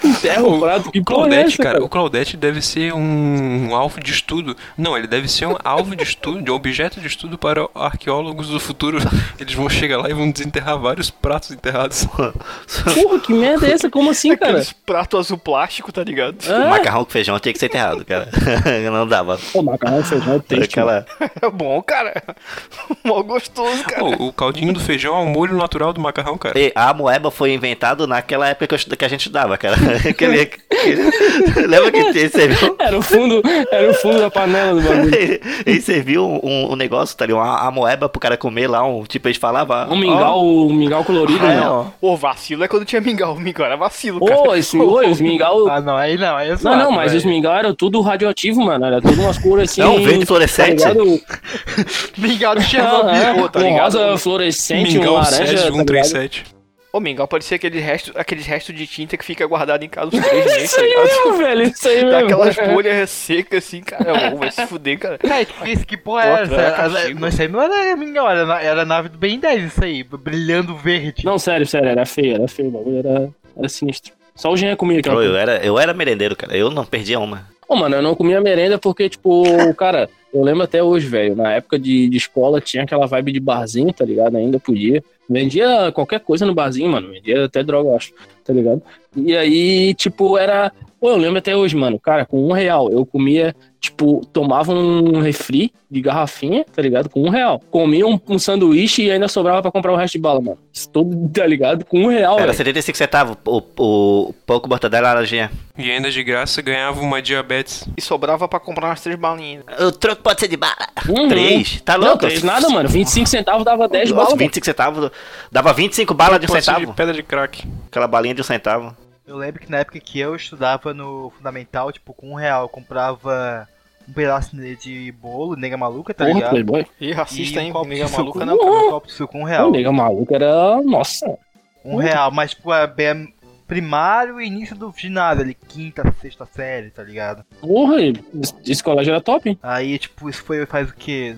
Enterra 0.02 0.42
o 0.42 0.58
prato, 0.58 0.90
que 0.90 0.98
é 0.98 1.02
Claudete, 1.02 1.52
essa, 1.54 1.62
cara, 1.62 1.84
o 1.84 1.88
Claudete 1.90 2.38
deve 2.38 2.62
ser 2.62 2.94
um, 2.94 3.68
um 3.68 3.74
alvo 3.74 4.00
de 4.00 4.10
estudo. 4.10 4.56
Não, 4.78 4.96
ele 4.96 5.06
deve 5.06 5.28
ser 5.28 5.46
um 5.46 5.56
alvo 5.62 5.94
de 5.94 6.02
estudo, 6.02 6.40
de 6.40 6.50
objeto 6.50 7.00
de 7.00 7.06
estudo 7.06 7.36
para 7.36 7.68
arqueólogos 7.74 8.48
do 8.48 8.58
futuro. 8.58 8.98
Eles 9.38 9.52
vão 9.52 9.68
chegar 9.68 9.98
lá 9.98 10.08
e 10.08 10.14
vão 10.14 10.30
desenterrar 10.30 10.78
vários 10.78 11.10
pratos 11.10 11.50
enterrados. 11.50 12.06
Porra, 12.06 13.20
que 13.20 13.34
merda 13.34 13.66
é 13.66 13.72
essa? 13.72 13.90
Como 13.90 14.10
assim, 14.10 14.34
cara? 14.36 14.52
Aqueles 14.52 14.72
pratos 14.72 15.20
azul 15.20 15.36
plástico, 15.36 15.92
tá 15.92 16.02
ligado? 16.02 16.36
Ah, 16.48 16.63
Macarrão 16.70 17.04
com 17.04 17.10
feijão 17.10 17.38
tinha 17.38 17.52
que 17.52 17.58
ser 17.58 17.66
enterrado, 17.66 18.04
cara. 18.04 18.28
não 18.90 19.06
dava. 19.06 19.38
Pô, 19.52 19.62
macarrão 19.62 20.00
e 20.00 20.04
feijão 20.04 20.34
é 20.34 20.38
triste. 20.38 20.72
Aquela... 20.78 21.06
É 21.42 21.50
bom, 21.50 21.80
cara. 21.82 22.22
Mó 23.04 23.22
gostoso, 23.22 23.84
cara. 23.84 24.00
Pô, 24.16 24.26
o 24.26 24.32
caldinho 24.32 24.72
do 24.72 24.80
feijão 24.80 25.16
é 25.16 25.20
o 25.22 25.26
molho 25.26 25.56
natural 25.56 25.92
do 25.92 26.00
macarrão, 26.00 26.36
cara. 26.38 26.58
E 26.58 26.72
a 26.74 26.92
moeba 26.94 27.30
foi 27.30 27.52
inventado 27.52 28.06
naquela 28.06 28.48
época 28.48 28.66
que, 28.68 28.74
eu 28.74 28.76
estu- 28.76 28.96
que 28.96 29.04
a 29.04 29.08
gente 29.08 29.20
estudava, 29.20 29.56
cara. 29.58 29.76
Aquele, 30.08 30.40
aquele- 30.40 31.66
Lembra 31.66 31.90
que 31.90 31.98
ele 31.98 32.28
serviu, 32.28 32.76
Era 32.78 32.96
o 32.98 33.02
fundo, 33.02 33.42
era 33.70 33.90
o 33.90 33.94
fundo 33.94 34.18
da 34.20 34.30
panela 34.30 34.80
do 34.80 34.86
bagulho. 34.86 35.14
ele, 35.14 35.40
ele 35.66 35.80
serviu 35.80 36.24
um, 36.42 36.72
um 36.72 36.76
negócio, 36.76 37.16
tá 37.16 37.24
ligado? 37.26 37.34
Uma, 37.42 37.66
a 37.66 37.70
moeba 37.70 38.08
pro 38.08 38.20
cara 38.20 38.36
comer 38.36 38.68
lá, 38.68 38.84
um 38.84 39.04
tipo, 39.04 39.26
eles 39.28 39.38
falavam. 39.38 39.90
Um 39.92 39.96
mingau, 39.98 40.44
um 40.46 40.72
mingau 40.72 41.04
colorido, 41.04 41.44
ó, 41.44 41.48
né? 41.48 41.62
ó. 41.68 41.86
Ô, 42.00 42.16
vacilo 42.16 42.62
é 42.64 42.68
quando 42.68 42.84
tinha 42.84 43.00
mingau. 43.00 43.34
Mingau 43.36 43.66
era 43.66 43.76
vacilo, 43.76 44.24
cara. 44.24 44.40
Ô, 44.40 44.54
esse, 44.54 44.76
oi, 44.78 45.10
os 45.10 45.20
mingau... 45.20 45.68
Ah, 45.68 45.80
não, 45.80 45.96
aí 45.96 46.16
não, 46.16 46.36
aí 46.36 46.50
é 46.60 46.64
Não, 46.64 46.76
não, 46.76 46.90
mas 46.92 47.12
velho. 47.12 47.18
os 47.18 47.24
mingau 47.24 47.54
eram 47.54 47.74
tudo 47.74 48.00
radioativo, 48.00 48.60
mano. 48.62 48.84
Era 48.84 49.00
tudo 49.00 49.20
umas 49.22 49.38
cores 49.38 49.70
assim. 49.70 49.80
Não, 49.80 50.02
verde 50.02 50.26
fluorescente. 50.26 50.82
Tá 50.82 50.90
ligado? 50.92 51.20
Mingau 52.18 52.54
de 52.56 52.64
Chernobyl, 52.64 53.44
é. 53.44 53.48
tá 53.48 53.58
um 53.58 53.62
ligado? 53.62 53.98
rosa 53.98 54.18
fluorescente, 54.18 54.96
um 54.96 55.00
Mingau 55.00 55.14
laranja. 55.14 55.36
tá 55.38 55.46
SES 55.46 55.50
ligado? 55.52 55.76
137. 55.76 56.54
Ô, 56.92 57.00
mingau 57.00 57.26
parecia 57.26 57.56
aqueles 57.56 57.82
restos, 57.82 58.12
aqueles 58.14 58.46
restos 58.46 58.72
de 58.72 58.86
tinta 58.86 59.16
que 59.16 59.24
fica 59.24 59.44
guardado 59.48 59.82
em 59.82 59.88
casa 59.88 60.10
os 60.16 60.24
três 60.24 60.44
meses, 60.46 60.62
Isso 60.62 60.76
tá 60.76 60.82
aí 60.82 60.94
mesmo, 60.94 61.36
velho. 61.38 61.62
Isso 61.64 61.88
aí 61.88 62.04
mesmo. 62.04 62.18
aquelas 62.20 62.54
folhas 62.54 63.10
secas 63.10 63.64
assim, 63.66 63.80
cara. 63.80 64.36
Vai 64.36 64.50
se 64.52 64.64
fuder, 64.68 64.96
cara. 65.00 65.18
Cara, 65.18 65.44
que, 65.44 65.70
isso, 65.72 65.84
que 65.84 65.96
porra 65.96 66.22
Pô, 66.22 66.28
é 66.28 66.42
essa? 66.42 66.54
é 66.54 66.58
Era-. 66.66 67.14
Mas 67.18 67.32
isso 67.34 67.42
aí 67.42 67.48
não 67.48 67.60
era 67.60 67.96
mingau, 67.96 68.30
era, 68.30 68.62
era 68.62 68.82
a 68.82 68.84
nave 68.84 69.08
do 69.08 69.18
Ben 69.18 69.40
10, 69.40 69.64
isso 69.64 69.82
aí, 69.82 70.04
brilhando 70.04 70.76
verde. 70.76 71.24
Não, 71.24 71.36
sério, 71.36 71.66
sério. 71.66 71.88
Era 71.88 72.06
feio, 72.06 72.36
era 72.36 72.46
feio. 72.46 72.68
O 72.68 72.70
bagulho 72.70 72.98
era, 73.00 73.28
era 73.56 73.68
sinistro. 73.68 74.12
Só 74.34 74.52
o 74.52 74.56
Jean 74.56 74.74
comia 74.76 74.98
aquela 74.98 75.16
Pô, 75.16 75.22
eu, 75.22 75.36
era, 75.36 75.64
eu 75.64 75.78
era 75.78 75.94
merendeiro, 75.94 76.34
cara. 76.34 76.56
Eu 76.56 76.70
não 76.70 76.84
perdia 76.84 77.20
uma. 77.20 77.46
Ô, 77.68 77.76
mano, 77.76 77.94
eu 77.94 78.02
não 78.02 78.14
comia 78.14 78.40
merenda 78.40 78.78
porque, 78.78 79.08
tipo, 79.08 79.44
cara, 79.74 80.08
eu 80.32 80.42
lembro 80.42 80.64
até 80.64 80.82
hoje, 80.82 81.06
velho. 81.06 81.36
Na 81.36 81.52
época 81.52 81.78
de, 81.78 82.08
de 82.08 82.16
escola 82.16 82.60
tinha 82.60 82.82
aquela 82.82 83.06
vibe 83.06 83.32
de 83.32 83.40
barzinho, 83.40 83.92
tá 83.92 84.04
ligado? 84.04 84.36
Ainda 84.36 84.58
podia. 84.58 85.02
Vendia 85.30 85.90
qualquer 85.92 86.20
coisa 86.20 86.44
no 86.44 86.54
barzinho, 86.54 86.90
mano. 86.90 87.10
Vendia 87.10 87.44
até 87.44 87.62
droga, 87.62 87.94
acho, 87.96 88.12
tá 88.44 88.52
ligado? 88.52 88.82
E 89.16 89.36
aí, 89.36 89.94
tipo, 89.94 90.36
era. 90.36 90.72
Pô, 91.00 91.10
eu 91.10 91.16
lembro 91.16 91.38
até 91.38 91.56
hoje, 91.56 91.76
mano. 91.76 91.98
Cara, 92.00 92.26
com 92.26 92.48
um 92.48 92.52
real 92.52 92.90
eu 92.90 93.06
comia, 93.06 93.54
tipo, 93.84 94.24
tomava 94.32 94.72
um 94.72 95.20
refri 95.20 95.72
de 95.90 96.00
garrafinha, 96.00 96.64
tá 96.74 96.82
ligado? 96.82 97.08
Com 97.08 97.22
um 97.22 97.28
real. 97.30 97.60
Comia 97.70 98.06
um, 98.06 98.18
um 98.28 98.38
sanduíche 98.38 99.02
e 99.04 99.10
ainda 99.10 99.28
sobrava 99.28 99.62
pra 99.62 99.70
comprar 99.70 99.92
o 99.92 99.96
resto 99.96 100.14
de 100.14 100.18
bala, 100.18 100.40
mano. 100.40 100.58
Isso 100.72 100.88
todo, 100.88 101.28
tá 101.28 101.46
ligado? 101.46 101.84
Com 101.84 102.04
um 102.04 102.08
real, 102.08 102.34
Era 102.36 102.46
velho. 102.46 102.56
75 102.56 102.98
centavos 102.98 103.36
o, 103.44 103.62
o 103.78 104.32
pouco 104.46 104.68
mortadela 104.68 105.08
e 105.08 105.10
laranjinha. 105.14 105.50
E 105.76 105.90
ainda 105.90 106.10
de 106.10 106.22
graça 106.24 106.60
ganhava 106.62 107.00
uma 107.00 107.20
diabetes. 107.22 107.86
E 107.96 108.00
sobrava 108.02 108.48
pra 108.48 108.58
comprar 108.60 108.88
umas 108.88 109.00
três 109.00 109.18
balinhas. 109.18 109.64
O 109.80 109.92
troco 109.92 110.22
pode 110.22 110.40
ser 110.40 110.48
de 110.48 110.56
bala. 110.56 110.74
Uhum. 111.08 111.28
Três? 111.28 111.80
Tá 111.82 111.96
Não, 111.98 112.06
louco? 112.08 112.18
três 112.20 112.42
nada, 112.42 112.68
mano. 112.68 112.88
25 112.88 113.28
centavos 113.28 113.64
dava 113.64 113.88
10 113.88 114.10
Nossa, 114.10 114.14
balas. 114.14 114.30
mano. 114.30 114.38
25 114.38 114.64
centavos. 114.64 115.10
Dava 115.50 115.72
25 115.72 116.14
balas 116.14 116.40
de 116.40 116.46
um 116.46 116.54
centavo. 116.54 116.86
de 116.86 116.92
pedra 116.92 117.12
de 117.14 117.22
crack. 117.22 117.64
Aquela 117.86 118.06
balinha 118.08 118.34
de 118.34 118.40
um 118.40 118.44
centavo. 118.44 118.96
Eu 119.26 119.36
lembro 119.36 119.60
que 119.60 119.70
na 119.70 119.78
época 119.78 119.98
que 120.00 120.18
eu 120.20 120.36
estudava 120.36 120.92
no 120.92 121.32
Fundamental, 121.36 121.90
tipo, 121.90 122.12
com 122.12 122.32
um 122.32 122.34
real 122.34 122.62
eu 122.64 122.68
comprava 122.68 123.66
um 124.08 124.12
pedaço 124.12 124.56
de 124.56 125.12
bolo, 125.12 125.56
nega 125.56 125.76
maluca, 125.76 126.12
tá 126.14 126.24
Porra, 126.24 126.34
ligado? 126.36 126.50
Playboy. 126.50 126.86
Racista, 127.14 127.60
E 127.60 127.72
um 127.72 127.76
hein? 127.76 127.82
de 127.82 127.88
Nega 127.88 128.08
maluca 128.08 128.44
não, 128.44 128.56
não. 128.56 128.64
cara, 128.64 128.86
um 128.86 128.90
copo 128.90 129.06
de 129.06 129.12
suco, 129.12 129.38
um 129.38 129.42
O 129.42 129.44
real. 129.44 129.70
nega 129.70 129.92
maluco 129.92 130.34
era. 130.34 130.82
Nossa. 130.82 131.38
Um 131.84 131.96
real, 131.96 132.30
mas 132.30 132.50
tipo, 132.52 132.72
é 132.72 132.86
bem 132.86 133.32
primário 133.66 134.40
e 134.40 134.46
início 134.46 134.76
do 134.76 134.92
ginásio, 134.96 135.42
ali, 135.42 135.54
quinta, 135.54 136.14
sexta 136.20 136.46
série, 136.46 136.90
tá 136.90 137.02
ligado? 137.02 137.44
Porra, 137.60 137.96
esse- 138.02 138.54
esse 138.66 138.82
colégio 138.84 139.10
era 139.12 139.20
top, 139.20 139.48
hein? 139.50 139.58
Aí, 139.62 139.98
tipo, 139.98 140.28
isso 140.28 140.42
foi 140.44 140.64
faz 140.66 140.90
o 140.90 140.94
quê? 140.94 141.34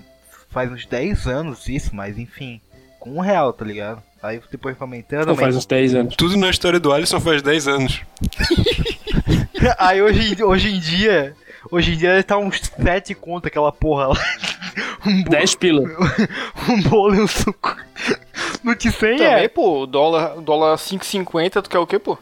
Faz 0.50 0.70
uns 0.72 0.86
10 0.86 1.26
anos 1.26 1.68
isso, 1.68 1.94
mas 1.94 2.18
enfim. 2.18 2.60
Com 2.98 3.10
um 3.16 3.20
real, 3.20 3.52
tá 3.52 3.64
ligado? 3.64 4.02
Aí 4.22 4.40
depois 4.50 4.76
foi 4.76 4.84
aumentando, 4.86 5.26
Pô, 5.28 5.36
faz 5.36 5.54
uns 5.54 5.66
10 5.66 5.94
anos. 5.94 6.16
Tudo 6.16 6.36
na 6.36 6.50
história 6.50 6.80
do 6.80 6.92
Alisson 6.92 7.20
faz 7.20 7.42
10 7.42 7.68
anos. 7.68 8.00
Aí 9.78 10.02
hoje, 10.02 10.42
hoje 10.42 10.74
em 10.74 10.80
dia. 10.80 11.34
Hoje 11.70 11.94
em 11.94 11.96
dia 11.96 12.22
tá 12.22 12.38
uns 12.38 12.60
7 12.60 13.14
conto 13.14 13.46
aquela 13.46 13.72
porra 13.72 14.08
lá. 14.08 14.16
Um, 15.06 15.22
bo 15.22 15.30
10 15.30 15.54
pila. 15.54 15.82
um 16.68 16.82
bolo 16.82 17.14
e 17.14 17.20
um 17.20 17.28
suco. 17.28 17.76
No 18.64 18.74
te 18.74 18.90
100 18.90 19.18
Também, 19.18 19.44
é. 19.44 19.48
pô, 19.48 19.86
dólar, 19.86 20.40
dólar 20.40 20.76
5,50, 20.76 21.62
tu 21.62 21.70
quer 21.70 21.78
o 21.78 21.86
quê, 21.86 21.96
pô? 21.98 22.18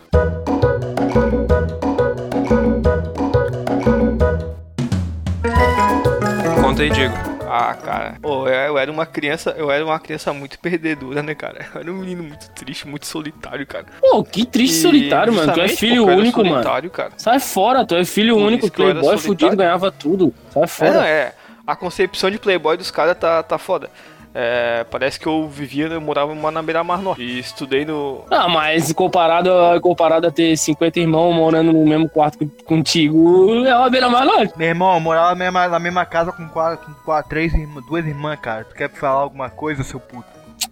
Conta 6.60 6.82
aí, 6.82 6.90
Diego. 6.90 7.33
Ah, 7.56 7.74
cara. 7.74 8.16
Pô, 8.20 8.48
eu, 8.48 8.76
era 8.76 8.90
uma 8.90 9.06
criança, 9.06 9.54
eu 9.56 9.70
era 9.70 9.84
uma 9.84 10.00
criança 10.00 10.32
muito 10.32 10.58
perdedora, 10.58 11.22
né, 11.22 11.34
cara? 11.36 11.64
Eu 11.74 11.80
era 11.82 11.92
um 11.92 11.94
menino 11.98 12.24
muito 12.24 12.50
triste, 12.50 12.86
muito 12.88 13.06
solitário, 13.06 13.64
cara. 13.64 13.86
Pô, 14.00 14.24
que 14.24 14.44
triste 14.44 14.78
E 14.78 14.82
solitário, 14.82 15.32
mano. 15.32 15.52
Tu 15.52 15.60
é 15.60 15.68
filho 15.68 16.08
era 16.10 16.18
único, 16.20 16.44
mano. 16.44 16.90
cara. 16.90 17.12
Sai 17.16 17.38
fora, 17.38 17.86
tu 17.86 17.94
é 17.94 18.04
filho 18.04 18.34
Por 18.34 18.42
único, 18.42 18.70
playboy 18.70 19.18
fudido, 19.18 19.56
ganhava 19.56 19.92
tudo. 19.92 20.34
Sai 20.50 20.62
É, 20.62 20.62
não, 20.62 20.68
fora. 20.68 21.08
é. 21.08 21.34
A 21.66 21.76
concepção 21.76 22.30
de 22.30 22.38
playboy 22.38 22.76
dos 22.76 22.90
caras 22.90 23.16
tá, 23.16 23.42
tá 23.42 23.56
foda. 23.56 23.88
É, 24.36 24.84
parece 24.90 25.20
que 25.20 25.26
eu 25.28 25.46
vivia, 25.48 25.86
eu 25.86 26.00
morava 26.00 26.34
na 26.50 26.60
beira-mar 26.60 27.00
norte. 27.00 27.22
E 27.22 27.38
estudei 27.38 27.84
no... 27.84 28.22
Ah, 28.28 28.48
mas 28.48 28.92
comparado, 28.92 29.52
a- 29.52 29.80
comparado 29.80 30.26
a 30.26 30.30
ter 30.30 30.56
50 30.56 30.98
irmãos 30.98 31.32
morando 31.32 31.72
no 31.72 31.86
mesmo 31.86 32.08
quarto 32.08 32.44
contigo, 32.64 33.64
é 33.64 33.76
uma 33.76 33.88
beira 33.88 34.08
mais 34.08 34.26
longe. 34.26 34.50
Meu 34.56 34.66
irmão, 34.68 34.94
eu 34.94 35.00
morava 35.00 35.28
na 35.30 35.34
mesma, 35.36 35.68
na 35.68 35.78
mesma 35.78 36.04
casa 36.04 36.32
com, 36.32 36.48
quatro, 36.48 36.84
com 36.84 36.92
quatro, 37.04 37.28
três 37.30 37.54
irmãs, 37.54 37.84
duas 37.86 38.04
irmãs, 38.04 38.36
cara. 38.40 38.64
Tu 38.64 38.74
quer 38.74 38.90
falar 38.90 39.20
alguma 39.20 39.48
coisa, 39.50 39.84
seu 39.84 40.00
puto? 40.00 40.24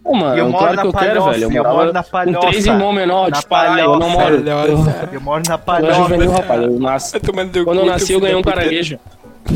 Pô, 0.02 0.14
mano, 0.14 0.34
eu 0.36 0.46
eu 0.46 0.50
moro 0.50 0.58
claro 0.64 0.74
na 0.76 0.82
que 0.82 0.88
eu 0.88 0.92
quero, 0.92 1.20
Palhoça, 1.20 1.30
velho. 1.38 1.52
Eu 1.56 1.64
eu 1.64 1.72
moro 1.72 1.92
na 1.92 2.02
com 2.02 2.10
Palhoça. 2.10 2.40
três 2.48 2.66
irmãos 2.66 2.92
menores, 2.92 3.32
disparado. 3.38 3.78
Eu 3.78 3.98
não 3.98 4.10
moro. 4.10 4.42
Palhoça. 4.42 5.00
Eu, 5.06 5.12
Eu 5.12 5.20
moro 5.20 5.42
na 5.48 5.54
eu 5.54 5.58
Palhoça. 5.58 5.94
juvenil, 5.94 6.30
rapaz. 6.32 6.62
Eu 6.62 6.80
nasci, 6.80 7.20
teu 7.20 7.64
quando 7.64 7.78
eu 7.78 7.86
nasci, 7.86 8.12
eu 8.12 8.20
ganhei 8.20 8.36
um 8.36 8.42
caranguejo. 8.42 8.98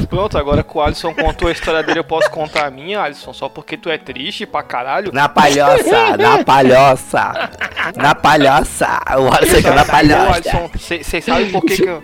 Pronto, 0.08 0.36
agora 0.38 0.62
que 0.62 0.76
o 0.76 0.80
Alisson 0.80 1.14
contou 1.14 1.48
a 1.48 1.52
história 1.52 1.82
dele, 1.82 2.00
eu 2.00 2.04
posso 2.04 2.30
contar 2.30 2.66
a 2.66 2.70
minha, 2.70 3.00
Alisson, 3.00 3.32
só 3.32 3.48
porque 3.48 3.76
tu 3.76 3.88
é 3.90 3.96
triste 3.98 4.44
pra 4.46 4.62
caralho. 4.62 5.10
Na 5.12 5.28
palhoça, 5.28 6.16
na 6.16 6.44
palhoça, 6.44 7.50
na 7.96 8.14
palhoça. 8.14 9.00
O 9.18 9.32
Alisson 9.34 9.62
tá 9.62 9.74
na 9.74 9.84
palhoça. 9.84 10.32
Alisson, 10.34 10.70
vocês 10.76 11.24
sabem 11.24 11.50
por 11.50 11.62
que 11.64 11.76
que 11.76 11.84
eu... 11.88 12.02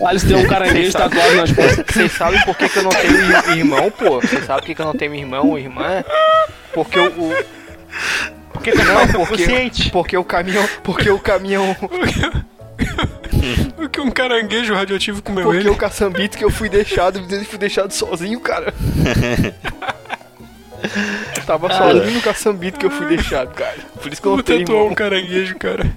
O 0.00 0.06
Alisson 0.06 0.28
tem 0.28 0.36
um 0.36 0.46
caranguejo 0.48 0.92
tatuado 0.92 1.34
nas 1.36 1.50
costas. 1.52 1.84
Vocês 1.88 2.12
sabem 2.12 2.40
por 2.42 2.54
que, 2.56 2.68
que 2.68 2.76
eu 2.78 2.82
não 2.82 2.90
tenho 2.90 3.14
ir- 3.16 3.56
irmão, 3.58 3.90
pô? 3.90 4.20
Vocês 4.20 4.44
sabem 4.44 4.60
por 4.60 4.66
que, 4.66 4.74
que 4.74 4.82
eu 4.82 4.86
não 4.86 4.92
tenho 4.94 5.14
irmão 5.14 5.48
ou 5.48 5.58
irmã? 5.58 6.04
Porque 6.74 6.98
o. 6.98 7.06
o- 7.06 7.44
Porque 8.52 8.72
tu 8.72 8.84
não 8.84 9.00
é 9.00 9.06
porque, 9.06 9.44
porque 9.90 10.16
o 10.18 10.24
caminhão. 10.24 10.68
Porque 10.82 11.10
o 11.10 11.18
caminhão. 11.18 11.74
O 13.78 13.88
que 13.88 14.00
um 14.00 14.10
caranguejo 14.10 14.74
radioativo 14.74 15.22
comeu 15.22 15.44
Porque 15.44 15.60
ele? 15.60 15.70
o 15.70 15.76
caçambito 15.76 16.36
que 16.36 16.44
eu 16.44 16.50
fui 16.50 16.68
deixado, 16.68 17.18
eu 17.18 17.44
fui 17.44 17.58
deixado 17.58 17.92
sozinho, 17.92 18.40
cara. 18.40 18.74
Tava 21.46 21.72
sozinho 21.72 22.12
no 22.12 22.20
caçambito 22.20 22.78
que 22.78 22.86
eu 22.86 22.90
fui 22.90 23.06
deixado, 23.06 23.54
cara. 23.54 23.78
Por 24.00 24.12
isso 24.12 24.20
que 24.20 24.28
eu 24.28 24.36
não 24.36 24.42
tenho 24.42 24.66
tatuar 24.66 24.84
um 24.84 24.94
caranguejo, 24.94 25.56
cara. 25.56 25.84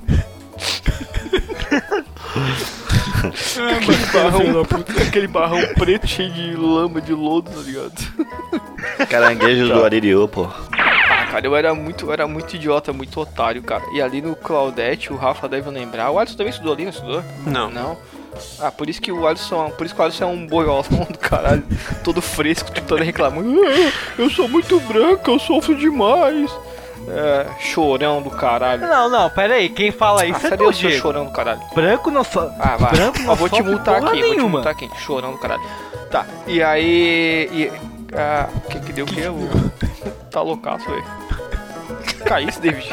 ah, 3.59 3.77
Aquele 3.77 4.05
barrão, 4.07 4.61
aquele 5.07 5.27
barrão 5.27 5.61
preto 5.75 6.07
cheio 6.07 6.31
de 6.31 6.55
lama, 6.55 7.01
de 7.01 7.13
lodo, 7.13 7.51
tá 7.51 7.61
ligado? 7.61 7.93
Caranguejo 9.09 9.67
do 9.67 9.83
Aririu, 9.83 10.27
pô. 10.27 10.49
Ah, 11.31 11.35
cara, 11.35 11.47
eu 11.47 11.55
era 11.55 11.73
muito, 11.73 12.07
eu 12.07 12.13
era 12.13 12.27
muito 12.27 12.55
idiota, 12.55 12.91
muito 12.91 13.17
otário, 13.19 13.61
cara. 13.63 13.83
E 13.93 14.01
ali 14.01 14.21
no 14.21 14.35
Claudete, 14.35 15.13
o 15.13 15.15
Rafa 15.15 15.47
deve 15.47 15.69
lembrar. 15.69 16.11
O 16.11 16.19
Alisson 16.19 16.35
também 16.37 16.51
estudou 16.51 16.73
ali, 16.73 16.83
não 16.83 16.89
estudou? 16.91 17.23
Não. 17.45 17.69
Não. 17.69 17.97
Ah, 18.59 18.71
por 18.71 18.89
isso 18.89 19.01
que 19.01 19.11
o 19.11 19.25
Alisson, 19.27 19.69
por 19.71 19.85
isso 19.85 19.93
que 19.95 20.01
o 20.01 20.03
Alisson 20.03 20.23
é 20.23 20.27
um 20.27 20.45
boiolão 20.47 20.81
do 21.09 21.17
caralho, 21.19 21.63
todo 22.03 22.21
fresco, 22.21 22.71
tentando 22.71 23.03
reclamando. 23.03 23.61
"Ah, 23.65 23.91
Eu 24.17 24.29
sou 24.29 24.47
muito 24.49 24.79
branco, 24.81 25.31
eu 25.31 25.39
sofro 25.39 25.73
demais. 25.75 26.51
É, 27.07 27.47
chorão 27.59 28.21
do 28.21 28.29
caralho. 28.29 28.81
Não, 28.81 29.09
não, 29.09 29.29
pera 29.31 29.55
aí. 29.55 29.69
Quem 29.69 29.91
fala 29.91 30.21
Ah, 30.21 30.25
isso 30.27 30.45
é 30.45 30.49
cadê 30.51 30.63
tu, 30.63 30.69
o 30.69 30.73
seu 30.73 30.89
Diego. 30.89 31.01
chorão 31.01 31.25
do 31.25 31.31
caralho? 31.31 31.61
Branco 31.73 32.11
não 32.11 32.23
só. 32.23 32.51
Ah, 32.59 32.77
vai. 32.77 32.91
Branco 32.91 33.19
não 33.19 33.31
Ó, 33.31 33.35
vou 33.35 33.49
te 33.49 33.61
multar 33.63 33.95
aqui, 33.95 34.05
vou 34.05 34.13
te 34.15 34.21
nenhuma. 34.21 34.49
multar 34.49 34.71
aqui. 34.73 34.89
Chorão 34.99 35.31
do 35.31 35.37
caralho. 35.39 35.63
Tá, 36.11 36.25
e 36.45 36.61
aí. 36.61 37.49
E, 37.51 37.71
ah, 38.15 38.47
o 38.55 38.61
que 38.69 38.79
que 38.81 38.93
deu 38.93 39.05
o 39.05 39.07
que? 39.07 39.21
O- 39.27 39.90
Tá 40.31 40.41
loucaço, 40.41 40.89
velho. 40.89 41.03
Caiu 42.25 42.47
isso, 42.49 42.61
David. 42.61 42.89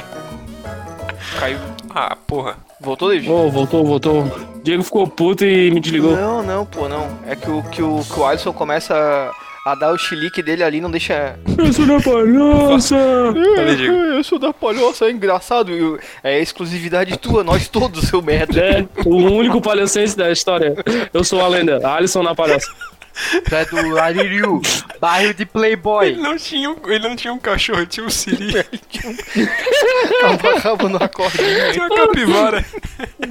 Caiu. 1.38 1.58
Ah, 1.90 2.16
porra. 2.26 2.56
Voltou, 2.80 3.10
David? 3.10 3.30
Ô, 3.30 3.48
voltou, 3.48 3.84
voltou. 3.84 4.24
Diego 4.62 4.82
ficou 4.82 5.06
puto 5.06 5.44
e 5.44 5.70
me 5.70 5.80
desligou. 5.80 6.16
Não, 6.16 6.42
não, 6.42 6.66
pô, 6.66 6.88
não. 6.88 7.08
É 7.26 7.36
que 7.36 7.48
o, 7.48 7.62
que 7.62 7.82
o, 7.82 8.00
que 8.02 8.18
o 8.18 8.26
Alisson 8.26 8.52
começa 8.52 9.30
a, 9.64 9.74
dar 9.76 9.92
o 9.92 9.98
chilique 9.98 10.42
dele 10.42 10.64
ali, 10.64 10.80
não 10.80 10.90
deixa. 10.90 11.38
Eu 11.56 11.72
sou 11.72 11.86
da 11.86 12.00
palhoça! 12.00 12.96
Diego. 13.76 13.94
Eu 13.94 14.24
sou 14.24 14.38
da 14.38 14.52
palhoça, 14.52 15.06
é 15.06 15.10
engraçado. 15.12 15.70
e 15.72 15.98
É 16.24 16.40
exclusividade 16.40 17.16
tua, 17.18 17.44
nós 17.44 17.68
todos, 17.68 18.08
seu 18.08 18.20
merda. 18.20 18.60
É, 18.60 18.88
o 19.04 19.14
único 19.14 19.60
palhocense 19.60 20.16
da 20.16 20.30
história. 20.30 20.74
Eu 21.14 21.22
sou 21.22 21.40
a 21.40 21.48
lenda, 21.48 21.80
Alisson 21.88 22.22
na 22.22 22.34
palhoça. 22.34 22.68
Tu 23.48 23.54
é 23.54 23.64
do 23.64 23.98
Aririu, 23.98 24.62
bairro 25.00 25.34
de 25.34 25.44
Playboy. 25.44 26.08
Ele 26.08 26.20
não 26.22 26.36
tinha, 26.36 26.70
um- 26.70 26.76
ele 26.86 27.08
não 27.08 27.16
tinha 27.16 27.32
um 27.32 27.38
cachorro, 27.38 27.80
ele 27.80 27.86
tinha 27.86 28.06
um 28.06 28.10
siri. 28.10 28.52
Amarrava 30.22 30.88
no 30.88 30.96
acordinho. 31.02 31.72
tinha 31.72 31.86
uma 31.86 31.96
capivara. 31.96 32.64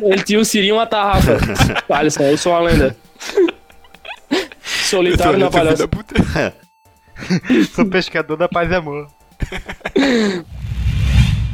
Ele 0.01 0.23
tinha 0.23 0.39
o 0.39 0.45
Siri 0.45 0.67
e 0.67 0.71
uma 0.71 0.85
tarrafa. 0.85 1.37
Alisson, 1.89 2.23
eu 2.23 2.37
sou 2.37 2.53
a 2.53 2.59
lenda. 2.59 2.95
Solitário 4.63 5.39
na 5.39 5.49
puta. 5.49 6.15
Sou 7.73 7.85
pescador 7.85 8.37
da 8.37 8.47
paz 8.47 8.69
e 8.71 8.75
amor. 8.75 9.07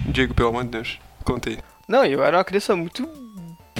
Diego, 0.05 0.33
pelo 0.33 0.49
amor 0.49 0.63
de 0.65 0.69
Deus. 0.71 0.99
Contei. 1.23 1.57
Não, 1.87 2.03
eu 2.05 2.23
era 2.23 2.37
uma 2.37 2.43
criança 2.43 2.75
muito 2.75 3.07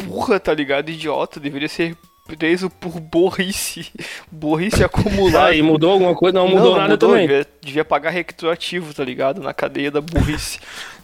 burra, 0.06 0.40
tá 0.40 0.54
ligado? 0.54 0.90
Idiota, 0.90 1.40
deveria 1.40 1.68
ser 1.68 1.98
preso 2.26 2.70
por 2.70 3.00
burrice. 3.00 3.88
Burrice 4.32 4.84
acumulada. 4.84 5.48
Aí, 5.48 5.62
mudou 5.62 5.92
alguma 5.92 6.16
coisa? 6.16 6.38
Não, 6.38 6.48
mudou 6.48 6.76
nada 6.76 6.90
mudou, 6.90 7.10
também. 7.10 7.28
Devia, 7.28 7.48
devia 7.62 7.86
pagar 7.86 8.10
retroativo, 8.10 8.94
tá 8.94 9.04
ligado? 9.04 9.42
Na 9.42 9.54
cadeia 9.54 9.92
da 9.92 10.02
burrice. 10.02 10.60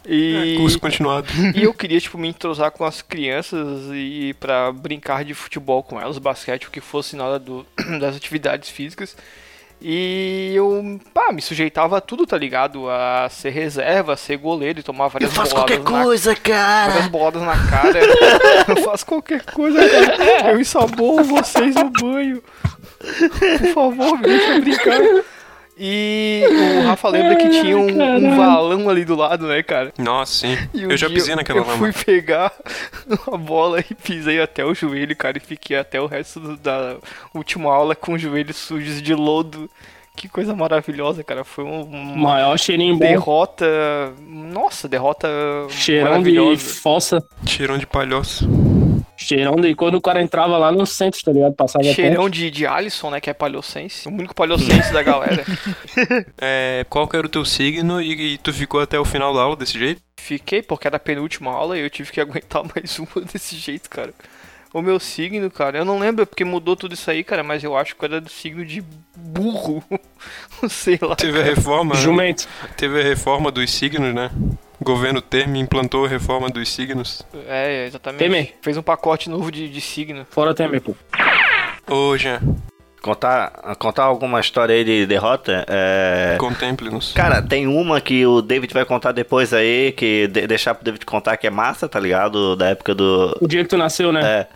E, 0.06 0.56
Curso 0.58 0.78
continuado. 0.78 1.28
e 1.54 1.62
eu 1.62 1.74
queria, 1.74 2.00
tipo, 2.00 2.18
me 2.18 2.28
entrosar 2.28 2.70
com 2.70 2.84
as 2.84 3.02
crianças 3.02 3.90
e 3.92 4.34
pra 4.40 4.72
brincar 4.72 5.24
de 5.24 5.34
futebol 5.34 5.82
com 5.82 6.00
elas, 6.00 6.18
basquete, 6.18 6.66
o 6.66 6.70
que 6.70 6.80
fosse 6.80 7.16
na 7.16 7.24
hora 7.24 7.38
do, 7.38 7.66
das 8.00 8.16
atividades 8.16 8.70
físicas. 8.70 9.16
E 9.82 10.52
eu, 10.54 11.00
pá, 11.14 11.32
me 11.32 11.40
sujeitava 11.40 11.96
a 11.96 12.00
tudo, 12.00 12.26
tá 12.26 12.36
ligado? 12.36 12.90
A 12.90 13.28
ser 13.30 13.50
reserva, 13.50 14.12
a 14.12 14.16
ser 14.16 14.36
goleiro 14.36 14.80
e 14.80 14.82
tomar 14.82 15.08
várias 15.08 15.32
boladas 15.32 15.78
na 15.78 16.02
coisa, 16.04 16.36
cara. 16.36 16.92
várias 16.92 17.08
boladas 17.08 17.42
na 17.42 17.56
cara. 17.70 17.98
eu 18.68 18.76
faço 18.84 19.06
qualquer 19.06 19.42
coisa, 19.46 19.80
cara. 19.88 20.52
Eu 20.52 20.60
ensaborro 20.60 21.24
vocês 21.24 21.74
no 21.74 21.88
banho. 21.90 22.42
Por 23.58 23.72
favor, 23.72 24.18
me 24.18 24.26
deixa 24.26 24.60
brincar. 24.60 25.00
E 25.82 26.42
o 26.82 26.86
Rafa 26.86 27.08
lembra 27.08 27.36
que 27.36 27.48
tinha 27.48 27.78
um, 27.78 27.88
um 27.88 28.36
valão 28.36 28.88
ali 28.90 29.02
do 29.04 29.16
lado, 29.16 29.46
né, 29.46 29.62
cara? 29.62 29.94
Nossa, 29.98 30.46
sim. 30.46 30.58
E 30.74 30.86
um 30.86 30.90
Eu 30.90 30.96
já 30.98 31.08
pisei 31.08 31.34
naquela 31.34 31.60
Eu 31.60 31.64
lama. 31.66 31.78
fui 31.78 31.90
pegar 32.04 32.52
uma 33.26 33.38
bola 33.38 33.80
e 33.80 33.94
pisei 33.94 34.42
até 34.42 34.62
o 34.62 34.74
joelho, 34.74 35.16
cara, 35.16 35.38
e 35.38 35.40
fiquei 35.40 35.78
até 35.78 35.98
o 35.98 36.06
resto 36.06 36.38
do- 36.38 36.56
da 36.58 36.96
última 37.34 37.72
aula 37.72 37.94
com 37.94 38.12
os 38.12 38.20
joelhos 38.20 38.56
sujos 38.56 39.00
de 39.00 39.14
lodo. 39.14 39.70
Que 40.14 40.28
coisa 40.28 40.54
maravilhosa, 40.54 41.24
cara. 41.24 41.44
Foi 41.44 41.64
um- 41.64 41.84
uma 41.84 42.16
Maior 42.34 42.58
cheirinho 42.58 42.94
bom. 42.94 42.98
derrota. 43.06 44.12
Nossa, 44.28 44.86
derrota 44.86 45.28
Cheirão 45.70 46.22
de 46.22 46.30
maravilhosa. 46.34 46.74
fossa. 46.82 47.24
Cheirão 47.46 47.78
de 47.78 47.86
palhoça. 47.86 48.44
Cheirão 49.22 49.56
de 49.56 49.74
quando 49.74 49.96
o 49.96 50.00
cara 50.00 50.22
entrava 50.22 50.56
lá 50.56 50.72
no 50.72 50.86
centro, 50.86 51.22
tá 51.22 51.30
ligado? 51.30 51.52
Passava 51.52 51.84
Cheirão 51.84 52.28
de, 52.30 52.50
de 52.50 52.66
Alisson, 52.66 53.10
né? 53.10 53.20
Que 53.20 53.28
é 53.28 53.34
palhocense. 53.34 54.08
O 54.08 54.10
único 54.10 54.34
palhocense 54.34 54.92
da 54.92 55.02
galera. 55.02 55.44
É, 56.40 56.86
qual 56.88 57.06
que 57.06 57.16
era 57.16 57.26
o 57.26 57.30
teu 57.30 57.44
signo 57.44 58.00
e, 58.00 58.34
e 58.34 58.38
tu 58.38 58.52
ficou 58.52 58.80
até 58.80 58.98
o 58.98 59.04
final 59.04 59.34
da 59.34 59.42
aula 59.42 59.56
desse 59.56 59.78
jeito? 59.78 60.00
Fiquei, 60.18 60.62
porque 60.62 60.86
era 60.86 60.96
a 60.96 61.00
penúltima 61.00 61.50
aula 61.50 61.76
e 61.76 61.82
eu 61.82 61.90
tive 61.90 62.10
que 62.10 62.20
aguentar 62.20 62.62
mais 62.74 62.98
uma 62.98 63.22
desse 63.30 63.56
jeito, 63.56 63.90
cara. 63.90 64.14
O 64.72 64.80
meu 64.80 64.98
signo, 64.98 65.50
cara, 65.50 65.78
eu 65.78 65.84
não 65.84 65.98
lembro 65.98 66.26
porque 66.26 66.44
mudou 66.44 66.76
tudo 66.76 66.94
isso 66.94 67.10
aí, 67.10 67.22
cara, 67.22 67.42
mas 67.42 67.62
eu 67.62 67.76
acho 67.76 67.94
que 67.94 68.04
era 68.04 68.20
do 68.20 68.30
signo 68.30 68.64
de 68.64 68.82
burro. 69.14 69.82
Sei 70.70 70.98
lá. 71.02 71.14
Teve 71.16 71.40
a 71.40 71.44
reforma. 71.44 71.94
né? 71.94 72.00
Jumento. 72.00 72.48
Teve 72.76 73.00
a 73.00 73.04
reforma 73.04 73.50
dos 73.50 73.70
signos, 73.70 74.14
né? 74.14 74.30
O 74.80 74.84
governo 74.84 75.20
Temer 75.20 75.60
implantou 75.60 76.06
a 76.06 76.08
reforma 76.08 76.48
dos 76.48 76.68
signos. 76.72 77.22
É, 77.46 77.86
exatamente. 77.86 78.18
Temer. 78.20 78.54
Fez 78.62 78.76
um 78.76 78.82
pacote 78.82 79.28
novo 79.28 79.50
de, 79.52 79.68
de 79.68 79.80
signo. 79.80 80.26
Fora 80.30 80.54
Temer, 80.54 80.80
pô. 80.80 80.94
Ô, 81.86 82.16
Jean, 82.16 82.40
Contar, 83.02 83.50
contar 83.78 84.02
alguma 84.04 84.40
história 84.40 84.74
aí 84.74 84.84
de 84.84 85.06
derrota? 85.06 85.64
É... 85.66 86.36
contemple-nos. 86.38 87.12
Cara, 87.14 87.40
tem 87.40 87.66
uma 87.66 87.98
que 87.98 88.26
o 88.26 88.42
David 88.42 88.74
vai 88.74 88.84
contar 88.84 89.12
depois 89.12 89.54
aí, 89.54 89.92
que 89.92 90.28
de- 90.28 90.46
deixar 90.46 90.74
pro 90.74 90.84
David 90.84 91.06
contar 91.06 91.38
que 91.38 91.46
é 91.46 91.50
massa, 91.50 91.88
tá 91.88 91.98
ligado? 91.98 92.54
Da 92.56 92.68
época 92.68 92.94
do. 92.94 93.34
O 93.40 93.48
dia 93.48 93.62
que 93.62 93.70
tu 93.70 93.78
nasceu, 93.78 94.12
né? 94.12 94.20
É. 94.22 94.46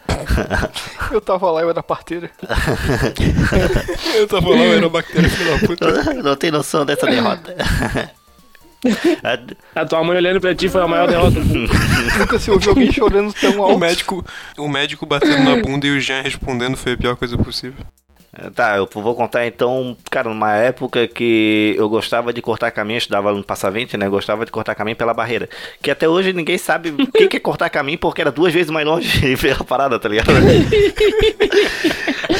Eu 1.10 1.22
tava 1.22 1.50
lá, 1.50 1.62
eu 1.62 1.70
era 1.70 1.82
parteira. 1.82 2.30
Eu 4.14 4.26
tava 4.28 4.50
lá, 4.50 4.56
eu 4.56 4.72
era 4.74 4.88
bactéria, 4.88 5.28
filho 5.28 5.60
da 5.60 5.66
puta. 5.66 6.14
Não 6.22 6.36
tem 6.36 6.50
noção 6.50 6.84
dessa 6.84 7.06
derrota. 7.06 7.54
É, 9.22 9.38
A 9.74 9.84
tua 9.84 10.04
mãe 10.04 10.16
olhando 10.16 10.40
pra 10.40 10.54
ti 10.54 10.68
foi 10.68 10.82
a 10.82 10.86
maior 10.88 11.08
derrota. 11.08 11.40
Nunca 12.18 12.38
se 12.38 12.50
ouviu 12.50 12.70
alguém 12.70 12.92
chorando 12.92 13.32
tão 13.32 13.58
O 13.60 13.62
alto. 13.64 13.78
médico, 13.78 14.24
o 14.58 14.68
médico 14.68 15.06
batendo 15.06 15.42
na 15.44 15.56
bunda 15.62 15.86
e 15.86 15.90
o 15.96 16.00
Jean 16.00 16.20
respondendo 16.22 16.76
foi 16.76 16.92
a 16.92 16.96
pior 16.96 17.16
coisa 17.16 17.36
possível. 17.38 17.84
Tá, 18.52 18.76
eu 18.76 18.88
vou 18.92 19.14
contar 19.14 19.46
então, 19.46 19.96
cara, 20.10 20.28
numa 20.28 20.56
época 20.56 21.06
que 21.06 21.72
eu 21.78 21.88
gostava 21.88 22.32
de 22.32 22.42
cortar 22.42 22.72
caminho, 22.72 22.96
eu 22.96 22.98
estudava 22.98 23.32
no 23.32 23.44
Passa 23.44 23.70
20, 23.70 23.96
né? 23.96 24.08
Gostava 24.08 24.44
de 24.44 24.50
cortar 24.50 24.74
caminho 24.74 24.96
pela 24.96 25.14
barreira. 25.14 25.48
Que 25.80 25.88
até 25.88 26.08
hoje 26.08 26.32
ninguém 26.32 26.58
sabe 26.58 26.90
o 26.90 27.06
que 27.12 27.28
que 27.28 27.36
é 27.36 27.40
cortar 27.40 27.70
caminho, 27.70 27.96
porque 27.96 28.20
era 28.20 28.32
duas 28.32 28.52
vezes 28.52 28.72
mais 28.72 28.84
longe 28.84 29.36
pela 29.38 29.62
parada, 29.62 30.00
tá 30.00 30.08
ligado? 30.08 30.32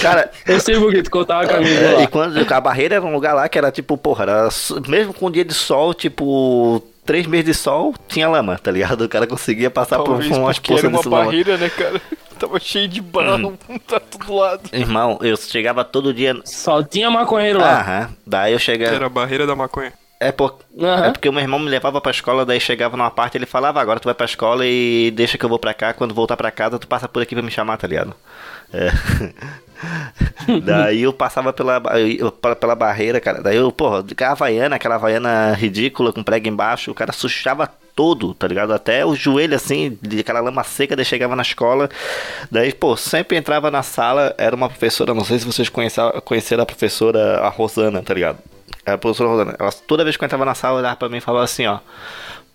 Cara, 0.09 0.31
Eu 0.47 0.61
sei 0.61 0.79
porque 0.79 1.03
tu 1.03 1.11
contava 1.11 1.43
a 1.43 1.47
camisa 1.47 1.75
É, 1.75 2.03
e 2.03 2.07
quando 2.07 2.53
a 2.53 2.61
barreira 2.61 2.97
era 2.97 3.05
um 3.05 3.13
lugar 3.13 3.35
lá 3.35 3.49
que 3.49 3.59
era 3.59 3.71
tipo, 3.71 3.97
porra, 3.97 4.23
era, 4.25 4.49
mesmo 4.89 5.13
com 5.13 5.27
um 5.27 5.31
dia 5.31 5.45
de 5.45 5.55
sol, 5.55 5.93
tipo, 5.95 6.83
três 7.05 7.27
meses 7.27 7.47
de 7.47 7.55
sol, 7.55 7.95
tinha 8.09 8.29
lama, 8.29 8.59
tá 8.59 8.71
ligado? 8.71 9.03
O 9.03 9.09
cara 9.09 9.27
conseguia 9.27 9.71
passar 9.71 9.99
por 9.99 10.07
Talvez 10.07 10.31
umas 10.37 10.59
porque 10.59 10.73
era 10.73 10.83
poças 10.83 10.91
uma 10.91 10.99
desse 10.99 11.09
lama. 11.09 11.25
barreira, 11.25 11.57
né, 11.57 11.69
cara? 11.69 12.01
Tava 12.39 12.59
cheio 12.59 12.89
de 12.89 13.01
barro, 13.01 13.57
tá 13.87 14.01
todo 14.01 14.35
lado. 14.35 14.63
Irmão, 14.73 15.19
eu 15.23 15.37
chegava 15.37 15.85
todo 15.85 16.13
dia. 16.13 16.37
Só 16.45 16.83
tinha 16.83 17.09
maconheiro 17.11 17.61
lá. 17.61 17.81
Aham, 17.81 18.11
daí 18.27 18.53
eu 18.53 18.59
chegava. 18.59 18.95
era 18.97 19.07
a 19.07 19.09
barreira 19.09 19.47
da 19.47 19.55
maconha. 19.55 19.93
É, 20.21 20.33
por... 20.33 20.59
Aham. 20.81 21.07
é 21.07 21.11
porque 21.11 21.29
o 21.29 21.33
meu 21.33 21.43
irmão 21.43 21.59
me 21.59 21.69
levava 21.69 22.01
pra 22.01 22.11
escola, 22.11 22.47
daí 22.47 22.59
chegava 22.59 22.97
numa 22.97 23.11
parte 23.11 23.37
ele 23.37 23.47
falava, 23.47 23.81
agora 23.81 24.01
tu 24.01 24.07
vai 24.07 24.15
pra 24.15 24.25
escola 24.25 24.65
e 24.67 25.11
deixa 25.11 25.37
que 25.37 25.45
eu 25.45 25.49
vou 25.49 25.59
pra 25.59 25.75
cá, 25.75 25.93
quando 25.93 26.15
voltar 26.15 26.37
pra 26.37 26.51
casa 26.51 26.79
tu 26.79 26.89
passa 26.89 27.07
por 27.09 27.23
aqui 27.23 27.35
pra 27.35 27.43
me 27.45 27.51
chamar, 27.51 27.77
tá 27.77 27.87
ligado? 27.87 28.15
É. 28.73 28.91
daí 30.65 31.03
eu 31.03 31.13
passava 31.13 31.53
pela, 31.53 31.81
pela, 32.61 32.75
barreira, 32.75 33.21
cara. 33.21 33.43
Daí 33.43 33.57
eu, 33.57 33.71
porra, 33.73 34.05
aquela 34.11 34.33
havaiana, 34.33 34.77
aquela 34.77 34.95
havaiana 34.97 35.53
ridícula 35.53 36.13
com 36.13 36.23
prego 36.23 36.49
embaixo, 36.49 36.91
o 36.91 36.95
cara 36.95 37.13
sujava 37.13 37.69
todo, 37.95 38.35
tá 38.35 38.47
ligado? 38.47 38.73
Até 38.73 39.05
o 39.07 39.15
joelho, 39.15 39.55
assim, 39.55 39.99
de 40.03 40.21
aquela 40.21 40.41
lama 40.41 40.65
seca, 40.65 40.97
daí 40.97 41.05
chegava 41.05 41.37
na 41.37 41.43
escola. 41.43 41.89
Daí, 42.51 42.73
pô, 42.73 42.97
sempre 42.97 43.37
entrava 43.37 43.71
na 43.71 43.83
sala, 43.83 44.35
era 44.37 44.55
uma 44.55 44.69
professora, 44.69 45.15
não 45.15 45.25
sei 45.25 45.39
se 45.39 45.47
vocês 45.47 45.69
conheceram 45.69 46.63
a 46.63 46.67
professora, 46.67 47.39
a 47.39 47.49
Rosana, 47.49 48.03
tá 48.03 48.15
ligado? 48.15 48.39
Era 48.85 48.97
a 48.97 48.99
professora 48.99 49.31
Rosana. 49.31 49.57
Ela, 49.59 49.73
toda 49.73 50.05
vez 50.05 50.17
que 50.17 50.25
eu 50.25 50.27
entrava 50.27 50.45
na 50.45 50.55
sala, 50.55 50.79
olhava 50.79 50.97
pra 50.97 51.09
mim 51.09 51.19
e 51.19 51.21
falava 51.21 51.45
assim, 51.45 51.67
ó. 51.67 51.79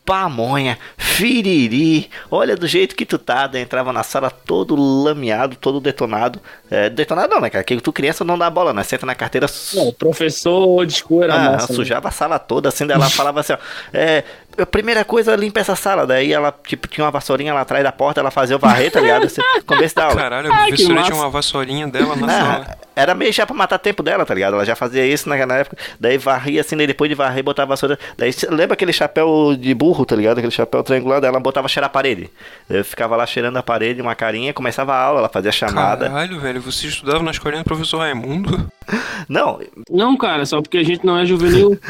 Pamonha, 0.10 0.76
firiri, 0.98 2.10
olha 2.32 2.56
do 2.56 2.66
jeito 2.66 2.96
que 2.96 3.06
tu 3.06 3.20
tá. 3.20 3.46
Daí 3.46 3.62
entrava 3.62 3.94
na 3.94 4.02
sala 4.02 4.32
todo 4.32 4.76
lameado, 4.76 5.56
todo 5.56 5.80
detonado. 5.80 6.40
É, 6.72 6.90
detonado 6.90 7.32
não, 7.36 7.40
né, 7.42 7.50
cara? 7.52 7.64
Que 7.64 7.80
tu 7.80 7.94
criança 7.94 8.24
não 8.24 8.36
dá 8.36 8.50
bola, 8.50 8.74
né? 8.74 8.82
Senta 8.82 9.06
na 9.06 9.14
carteira. 9.14 9.48
su- 9.48 9.76
Não, 9.76 9.90
o 9.90 9.94
professor 9.94 10.90
school 10.90 11.24
era 11.24 11.36
ah, 11.36 11.52
massa. 11.52 11.72
né? 11.72 11.76
sujava 11.76 12.08
a 12.08 12.12
sala 12.12 12.40
toda, 12.40 12.70
assim, 12.70 12.88
daí 12.88 12.96
ela 12.98 13.08
falava 13.12 13.42
assim, 13.42 13.54
ó. 13.54 13.58
É, 13.94 14.24
a 14.58 14.66
primeira 14.66 15.06
coisa, 15.06 15.36
limpa 15.36 15.60
essa 15.60 15.76
sala. 15.76 16.08
Daí 16.08 16.34
ela, 16.34 16.52
tipo, 16.66 16.88
tinha 16.88 17.06
uma 17.06 17.12
vassourinha 17.12 17.54
lá 17.54 17.62
atrás 17.62 17.84
da 17.84 17.92
porta, 17.92 18.20
ela 18.20 18.32
fazia 18.32 18.56
o 18.56 18.60
varrer, 18.60 18.92
tá 18.92 19.00
ligado? 19.00 19.26
Assim, 19.26 19.42
começo 19.68 19.94
da 19.96 20.06
aula. 20.10 20.16
Caralho, 20.16 20.52
a 20.52 20.58
professora 20.66 21.04
tinha 21.04 21.16
uma 21.16 21.30
vassourinha 21.30 21.88
dela 21.88 22.16
na 22.16 22.26
Ah, 22.28 22.40
sala. 22.42 22.78
Era 23.00 23.16
meio 23.16 23.32
já 23.32 23.46
pra 23.46 23.56
matar 23.56 23.78
tempo 23.78 24.04
dela, 24.04 24.26
tá 24.26 24.34
ligado? 24.34 24.54
Ela 24.56 24.66
já 24.66 24.76
fazia 24.76 25.06
isso 25.06 25.30
na, 25.30 25.46
na 25.46 25.56
época. 25.56 25.78
Daí 26.00 26.18
varria 26.18 26.62
assim, 26.62 26.76
daí 26.76 26.88
depois 26.88 27.10
de 27.10 27.16
varrer, 27.16 27.44
botava 27.44 27.70
a 27.70 27.76
vassoura. 27.76 27.98
Daí 28.18 28.32
lembra 28.50 28.74
aquele 28.74 28.92
chapéu 28.92 29.56
de 29.58 29.74
burro, 29.74 30.06
tá 30.06 30.16
ligado? 30.16 30.38
Aquele 30.38 30.52
chapéu 30.52 30.84
triangular, 30.84 31.22
daí 31.22 31.30
ela 31.30 31.40
botava 31.40 31.68
cheirar 31.68 31.90
a 31.90 31.92
parede. 31.92 32.30
Eu 32.70 32.84
ficava 32.84 33.16
lá 33.16 33.26
cheirando 33.26 33.58
a 33.58 33.64
parede, 33.64 34.02
uma 34.02 34.16
carinha, 34.16 34.54
começava 34.54 34.94
a 34.94 35.02
aula, 35.02 35.20
ela 35.20 35.30
fazia 35.30 35.52
chamada. 35.52 36.10
Caralho, 36.10 36.40
velho, 36.40 36.62
você 36.62 36.88
estudava 36.88 37.24
na 37.24 37.32
escolinha 37.32 37.64
do 37.64 37.66
professor 37.66 38.00
Raimundo? 38.00 38.70
Não, 39.28 39.60
Não, 39.90 40.18
cara, 40.18 40.46
só 40.46 40.62
porque 40.62 40.78
a 40.80 40.84
gente 40.84 41.06
não 41.06 41.18
é 41.20 41.26
juvenil. 41.26 41.80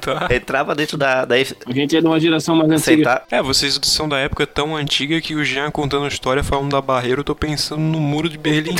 Tá. 0.00 0.28
entrava 0.34 0.74
dentro 0.74 0.96
da. 0.96 1.24
Daí 1.24 1.46
A 1.66 1.72
gente 1.72 1.96
é 1.96 2.00
de 2.00 2.06
uma 2.06 2.18
geração 2.18 2.56
mais 2.56 2.70
antiga. 2.70 3.22
É, 3.30 3.40
vocês 3.42 3.78
são 3.82 4.08
da 4.08 4.18
época 4.18 4.46
tão 4.46 4.74
antiga 4.74 5.20
que 5.20 5.34
o 5.34 5.44
Jean 5.44 5.70
contando 5.70 6.06
história 6.08 6.42
falando 6.42 6.72
da 6.72 6.80
barreira, 6.80 7.20
eu 7.20 7.24
tô 7.24 7.34
pensando 7.34 7.80
no 7.80 8.00
muro 8.00 8.28
de 8.28 8.36
Berlim. 8.36 8.74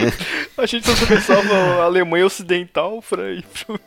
A 0.56 0.66
gente 0.66 0.86
só 0.86 0.96
começava 1.06 1.54
a 1.54 1.84
Alemanha 1.84 2.26
Ocidental 2.26 3.02
pra 3.08 3.30
ir 3.30 3.42
pro... 3.42 3.80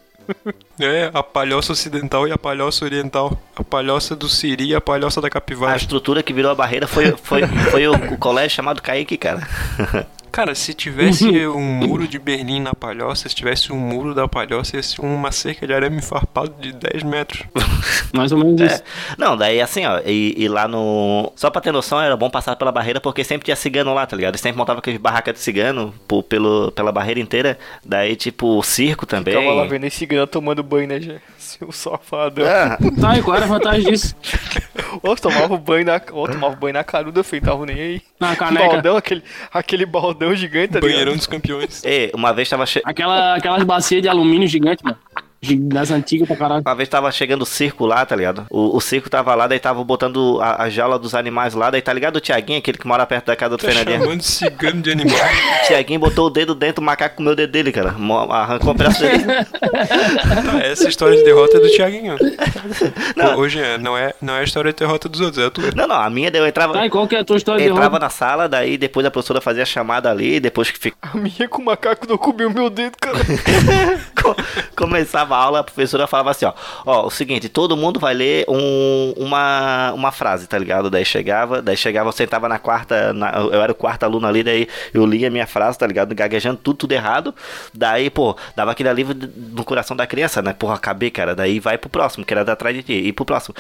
É, 0.80 1.10
a 1.14 1.22
palhoça 1.22 1.74
ocidental 1.74 2.28
e 2.28 2.32
a 2.32 2.38
palhoça 2.38 2.86
oriental. 2.86 3.38
A 3.56 3.64
palhoça 3.64 4.16
do 4.16 4.30
Siri 4.30 4.68
e 4.68 4.76
a 4.76 4.80
palhoça 4.80 5.20
da 5.20 5.28
A 5.28 5.32
capivara. 5.32 5.76
estrutura 5.76 6.24
que 6.24 6.32
virou 6.32 6.52
a 6.52 6.56
barreira 6.56 6.88
foi, 6.88 7.12
foi, 7.18 7.46
foi 7.70 7.88
o, 7.88 7.94
o 7.94 8.18
colégio 8.18 8.56
chamado 8.56 8.82
Kaique, 8.82 9.18
cara. 9.18 9.46
Cara, 10.32 10.56
se 10.56 10.74
tivesse 10.74 11.26
um 11.48 11.62
muro 11.62 12.08
de 12.08 12.18
Berlim 12.18 12.62
na 12.62 12.74
palhoça, 12.74 13.28
se 13.28 13.36
tivesse 13.36 13.72
um 13.74 13.78
muro 13.78 14.16
da 14.16 14.28
palhoça, 14.28 14.78
ia 14.78 14.84
ser 14.84 15.02
uma 15.02 15.32
cerca 15.32 15.68
de 15.68 15.74
arame 15.74 16.02
farpado 16.02 16.54
de 16.60 16.72
10 16.72 17.04
metros. 17.04 17.44
Mais 18.14 18.32
ou 18.32 18.38
menos 18.38 18.62
isso. 18.62 18.84
Não, 19.18 19.36
daí 19.36 19.60
assim, 19.62 19.86
ó, 19.86 20.00
e, 20.06 20.34
e 20.38 20.48
lá 20.48 20.68
no. 20.68 21.32
Só 21.36 21.50
pra 21.50 21.62
ter 21.62 21.72
noção, 21.72 22.00
era 22.00 22.16
bom 22.16 22.30
passar 22.30 22.56
pela 22.56 22.72
barreira 22.72 23.02
porque 23.02 23.24
sempre 23.24 23.46
tinha 23.46 23.56
cigano 23.56 23.94
lá, 23.94 24.06
tá 24.06 24.16
ligado? 24.16 24.32
Eles 24.34 24.42
sempre 24.42 24.58
montavam 24.58 24.80
aqueles 24.80 25.00
barracas 25.00 25.34
de 25.34 25.40
cigano 25.40 25.94
pô, 26.08 26.24
pelo, 26.24 26.72
pela 26.72 26.92
barreira 26.92 27.20
inteira. 27.20 27.58
Daí, 27.86 28.16
tipo, 28.16 28.58
o 28.58 28.64
circo 28.64 29.06
também. 29.06 29.34
Ficava 29.36 29.54
lá 29.54 29.66
vendo 29.66 29.86
esse 29.86 30.06
grana 30.06 30.28
tomando 30.28 30.64
banho, 30.64 30.88
né, 30.88 31.00
gente? 31.00 31.22
Seu 31.38 31.72
safadão. 31.72 32.46
Ah, 32.46 32.78
Tá, 33.00 33.18
e 33.18 33.24
qual 33.24 33.36
era 33.36 33.46
a 33.46 33.50
vantagem 33.50 33.92
disso? 33.92 34.16
Ou 35.02 35.16
tomava 35.16 35.58
banho 35.58 35.86
na. 35.86 36.02
Ou 36.12 36.28
tomava 36.28 36.56
banho 36.56 36.74
na 36.74 36.84
caruda, 36.84 37.24
feio, 37.24 37.42
tava 37.42 37.66
nem 37.66 37.80
aí. 37.80 38.02
Na 38.20 38.36
caneca. 38.36 38.68
Baldão, 38.68 38.98
aquele, 38.98 39.24
aquele 39.54 39.86
baldão 39.86 40.36
gigante, 40.36 40.74
ligado? 40.74 40.82
Banheirão 40.82 41.16
dos 41.16 41.28
campeões. 41.28 41.84
e 41.84 42.12
uma 42.14 42.34
vez 42.34 42.50
tava 42.50 42.66
che... 42.66 42.82
Aquela, 42.86 43.36
aquelas 43.36 43.64
bacias 43.64 44.02
de 44.02 44.08
alumínio 44.08 44.48
gigante, 44.48 44.84
mano. 44.84 44.98
Das 45.44 45.90
antigas 45.90 46.28
pra 46.28 46.38
caralho. 46.38 46.62
Uma 46.64 46.76
vez 46.76 46.88
tava 46.88 47.12
chegando 47.12 47.42
o 47.42 47.46
circo 47.48 47.84
lá, 47.88 48.06
tá 48.06 48.16
ligado? 48.16 48.46
O, 48.48 48.78
o 48.78 48.80
circo 48.80 49.10
tava 49.10 49.34
lá, 49.34 49.48
daí 49.48 49.58
tava 49.60 49.84
botando 49.84 50.40
a, 50.40 50.62
a 50.64 50.70
jaula 50.70 51.00
dos 51.00 51.16
animais 51.16 51.56
lá, 51.56 51.72
daí 51.72 51.82
tá 51.82 51.92
ligado 51.92 52.18
o 52.18 52.20
Tiaguinho, 52.20 52.60
aquele 52.60 52.78
que 52.78 52.86
mora 52.88 53.08
perto 53.08 53.26
da 53.26 53.36
casa 53.36 53.58
do 53.58 53.58
Tá 53.58 53.66
Fernandinho? 53.68 54.02
chamando 54.02 54.22
cigano 54.22 54.82
de 54.84 54.92
animal. 54.92 55.18
O 55.64 55.68
Tiaguinho 55.68 56.00
botou 56.00 56.28
o 56.28 56.30
dedo 56.30 56.54
dentro 56.54 56.76
do 56.76 56.82
macaco 56.86 57.16
com 57.16 57.22
o 57.24 57.26
meu 57.26 57.36
dedo 57.36 57.50
dele, 57.52 57.72
cara. 57.72 57.96
Arrancou 58.30 58.74
um 58.74 58.76
pedaço 58.78 59.00
dele. 59.02 59.24
Tá, 59.24 60.60
essa 60.64 60.88
história 60.88 61.18
de 61.18 61.24
derrota 61.24 61.58
é 61.58 61.60
do 61.60 61.70
Thiaguinho. 61.70 62.18
Pô, 63.16 63.42
Hoje 63.42 63.60
é, 63.60 63.78
não 63.80 63.98
é, 63.98 64.14
não 64.22 64.36
é 64.36 64.40
a 64.42 64.44
história 64.44 64.72
de 64.72 64.78
derrota 64.80 65.08
dos 65.10 65.22
outros, 65.22 65.44
é 65.44 65.48
a 65.48 65.50
tua. 65.52 65.64
Não, 65.76 65.88
não, 65.88 65.96
a 65.96 66.10
minha 66.10 66.30
eu 66.34 66.46
entrava. 66.46 66.74
Tá, 66.74 66.86
e 66.86 66.90
qual 66.90 67.08
que 67.08 67.16
é 67.16 67.20
a 67.20 67.24
tua 67.24 67.38
história 67.38 67.60
de 67.62 67.66
Entrava 67.68 67.88
derrota? 67.90 68.06
na 68.06 68.10
sala, 68.10 68.48
daí 68.50 68.78
depois 68.78 69.06
a 69.06 69.12
professora 69.12 69.42
fazia 69.42 69.64
a 69.64 69.66
chamada 69.66 70.10
ali, 70.12 70.40
depois 70.40 70.70
que 70.70 70.78
fic- 70.78 70.96
A 71.02 71.16
minha 71.18 71.48
com 71.50 71.62
o 71.62 71.66
macaco 71.66 72.06
não 72.08 72.18
comeu 72.18 72.50
meu 72.52 72.70
dedo, 72.70 72.96
cara. 73.00 73.18
co- 74.22 74.36
começava 74.76 75.31
a 75.34 75.38
aula, 75.38 75.60
a 75.60 75.64
professora 75.64 76.08
falava 76.08 76.32
assim, 76.32 76.46
ó, 76.46 76.54
ó, 76.86 77.06
o 77.08 77.10
seguinte, 77.10 77.50
todo 77.50 77.76
mundo 77.78 78.00
vai 78.00 78.14
ler 78.14 78.46
um- 78.48 79.14
uma, 79.18 79.92
uma 79.94 80.12
frase, 80.12 80.48
tá 80.48 80.58
ligado? 80.58 80.90
Daí 80.90 81.06
chegava, 81.06 81.62
daí 81.62 81.78
chegava, 81.78 82.10
eu 82.10 82.14
sentava 82.14 82.48
na 82.50 82.60
quarta, 82.60 83.14
na- 83.14 83.32
eu 83.32 83.62
era 83.62 83.72
o 83.72 83.76
quarto 83.76 84.04
aluno 84.04 84.28
ali, 84.28 84.44
daí 84.44 84.68
eu 84.94 85.06
lia 85.06 85.28
a 85.28 85.32
minha 85.32 85.48
frase, 85.48 85.78
tá 85.78 85.88
ligado? 85.88 86.14
Gaguejando 86.16 86.58
tudo, 86.62 86.78
tudo 86.78 86.92
errado, 86.94 87.34
daí, 87.74 88.10
pô, 88.10 88.36
dava 88.56 88.72
aquele 88.72 88.92
d- 89.04 89.30
no 89.54 89.64
coração 89.64 89.96
da 89.96 90.06
criança, 90.08 90.42
né? 90.42 90.54
Porra, 90.54 90.76
acabei, 90.76 91.10
cara, 91.10 91.36
daí 91.36 91.60
vai 91.60 91.78
pro 91.78 91.90
próximo, 91.90 92.26
que 92.26 92.34
era 92.34 92.42
atrás 92.52 92.76
de 92.76 92.84
ti, 92.84 92.94
e 92.94 93.14
pro 93.14 93.26
próximo. 93.26 93.56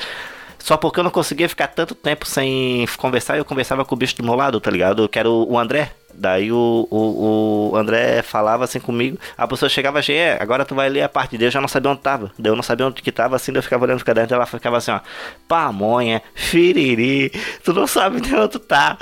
Só 0.60 0.78
porque 0.78 1.00
eu 1.00 1.04
não 1.04 1.10
conseguia 1.10 1.50
ficar 1.50 1.68
tanto 1.68 1.96
tempo 1.96 2.26
sem 2.26 2.86
conversar, 2.98 3.38
eu 3.38 3.44
conversava 3.46 3.84
com 3.84 3.96
o 3.96 3.98
bicho 3.98 4.16
do 4.18 4.24
meu 4.24 4.36
lado, 4.36 4.60
tá 4.60 4.70
ligado? 4.70 5.10
Que 5.10 5.18
era 5.18 5.30
o 5.30 5.58
André. 5.58 5.92
Daí 6.14 6.52
o, 6.52 6.88
o, 6.90 7.72
o 7.72 7.76
André 7.76 8.22
falava 8.22 8.64
assim 8.64 8.80
comigo, 8.80 9.18
a 9.38 9.48
pessoa 9.48 9.70
chegava 9.70 10.00
assim, 10.00 10.14
é, 10.14 10.38
agora 10.40 10.66
tu 10.66 10.76
vai 10.76 10.90
ler 10.90 11.04
a 11.04 11.10
parte 11.10 11.38
dele, 11.38 11.48
eu 11.48 11.52
já 11.52 11.62
não 11.62 11.68
sabia 11.68 11.92
onde 11.92 12.02
tava. 12.02 12.32
Daí 12.38 12.52
eu 12.52 12.56
não 12.56 12.64
sabia 12.64 12.88
onde 12.88 13.02
que 13.02 13.12
tava, 13.12 13.36
assim, 13.36 13.52
eu 13.54 13.64
ficava 13.64 13.86
olhando 13.86 13.98
pro 13.98 14.06
caderno, 14.06 14.34
ela 14.36 14.46
ficava 14.46 14.78
assim, 14.78 14.92
ó, 14.92 15.00
pamonha, 15.48 16.22
firiri, 16.34 17.32
tu 17.64 17.74
não 17.74 17.88
sabe 17.88 18.22
de 18.22 18.34
onde 18.36 18.50
tu 18.50 18.60
tá, 18.60 18.98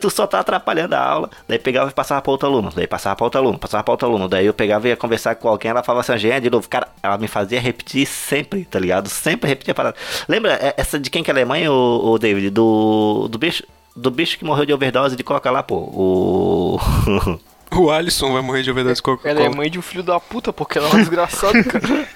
tu 0.00 0.10
só 0.10 0.26
tá 0.26 0.40
atrapalhando 0.40 0.94
a 0.94 1.00
aula. 1.00 1.30
Daí 1.48 1.58
pegava 1.58 1.90
e 1.90 1.94
passava 1.94 2.20
pra 2.22 2.32
outro 2.32 2.48
aluno, 2.48 2.70
daí 2.74 2.86
passava 2.86 3.16
pra 3.16 3.24
outro 3.24 3.40
aluno, 3.40 3.58
passava 3.58 3.82
pra 3.82 3.92
outro 3.92 4.08
aluno. 4.08 4.28
Daí 4.28 4.46
eu 4.46 4.54
pegava 4.54 4.86
e 4.86 4.90
ia 4.90 4.96
conversar 4.96 5.34
com 5.36 5.48
alguém, 5.48 5.70
ela 5.70 5.82
falava 5.82 6.00
assim, 6.00 6.18
Jean, 6.18 6.40
de 6.40 6.50
novo, 6.50 6.68
cara, 6.68 6.88
ela 7.02 7.18
me 7.18 7.28
fazia 7.28 7.60
repetir 7.60 8.06
sempre, 8.06 8.64
tá 8.64 8.78
ligado? 8.78 9.08
Sempre 9.08 9.48
repetia 9.48 9.72
a 9.72 9.74
parada. 9.74 9.96
Lembra 10.28 10.52
é, 10.54 10.74
essa 10.76 10.98
de 10.98 11.10
quem 11.10 11.22
que 11.22 11.30
ela 11.30 11.40
é 11.40 11.44
mãe, 11.44 11.68
o, 11.68 12.18
David? 12.18 12.50
Do, 12.50 13.28
do 13.28 13.38
bicho... 13.38 13.64
Do 13.94 14.10
bicho 14.10 14.38
que 14.38 14.44
morreu 14.44 14.64
de 14.64 14.72
overdose 14.72 15.16
de 15.16 15.22
coca 15.22 15.50
lá, 15.50 15.62
pô. 15.62 15.76
O. 15.76 16.80
O 17.74 17.90
Alisson 17.90 18.30
vai 18.34 18.42
morrer 18.42 18.62
de 18.62 18.70
overdose 18.70 19.00
de 19.00 19.28
Ela 19.28 19.40
é 19.44 19.48
mãe 19.48 19.70
de 19.70 19.78
um 19.78 19.82
filho 19.82 20.02
da 20.02 20.20
puta, 20.20 20.52
porque 20.52 20.76
ela 20.76 20.88
é 20.88 20.90
uma 20.90 20.98
desgraçada, 20.98 21.64
cara. 21.64 22.06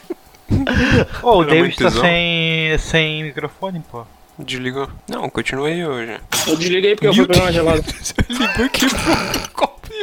Ô, 1.23 1.39
o 1.39 1.45
David 1.45 1.77
tá 1.77 1.91
sem, 1.91 2.77
sem 2.79 3.25
microfone, 3.25 3.83
pô. 3.91 4.05
Desligou. 4.39 4.87
Não, 5.09 5.31
continuei 5.31 5.85
hoje. 5.87 6.21
Eu 6.47 6.57
desliguei 6.57 6.95
porque 6.95 7.07
eu 7.07 7.15
fui 7.15 7.27
pegar 7.27 7.45
uma 7.45 7.53
gelada. 7.53 7.83
Ligou 8.29 8.67
e 8.67 8.69
quebrou 8.69 9.01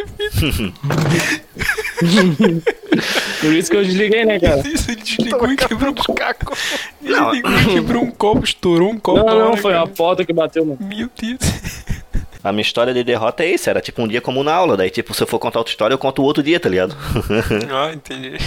Por 3.42 3.54
isso 3.54 3.72
que 3.72 3.78
eu 3.78 3.84
desliguei, 3.84 4.26
né, 4.26 4.40
cara? 4.40 4.68
Isso, 4.68 4.92
ele 4.92 5.02
desligou 5.02 5.52
e 5.52 5.56
quebrou 5.56 5.92
um 5.92 5.96
copo. 5.96 6.12
Macaco. 6.12 6.54
Ele 7.02 7.32
ligou 7.32 7.52
e 7.52 7.66
quebrou 7.74 8.04
um 8.04 8.12
copo, 8.12 8.44
estourou 8.44 8.92
um 8.92 9.00
copo. 9.00 9.20
Não, 9.20 9.40
não, 9.40 9.48
hora, 9.50 9.58
foi 9.58 9.74
a 9.74 9.80
cara. 9.80 9.88
porta 9.88 10.26
que 10.26 10.34
bateu, 10.34 10.66
mano. 10.66 10.78
Meu 10.82 11.10
Deus. 11.20 11.40
A 12.44 12.52
minha 12.52 12.62
história 12.62 12.94
de 12.94 13.04
derrota 13.04 13.44
é 13.44 13.54
isso, 13.54 13.70
era 13.70 13.80
tipo 13.80 14.02
um 14.02 14.08
dia 14.08 14.20
comum 14.20 14.44
na 14.44 14.54
aula. 14.54 14.76
Daí, 14.76 14.90
tipo, 14.90 15.14
se 15.14 15.24
eu 15.24 15.28
for 15.28 15.40
contar 15.40 15.60
outra 15.60 15.72
história, 15.72 15.94
eu 15.94 15.98
conto 15.98 16.22
o 16.22 16.26
outro 16.26 16.44
dia, 16.44 16.60
tá 16.60 16.68
ligado? 16.68 16.96
Ah, 17.72 17.94
entendi. 17.94 18.38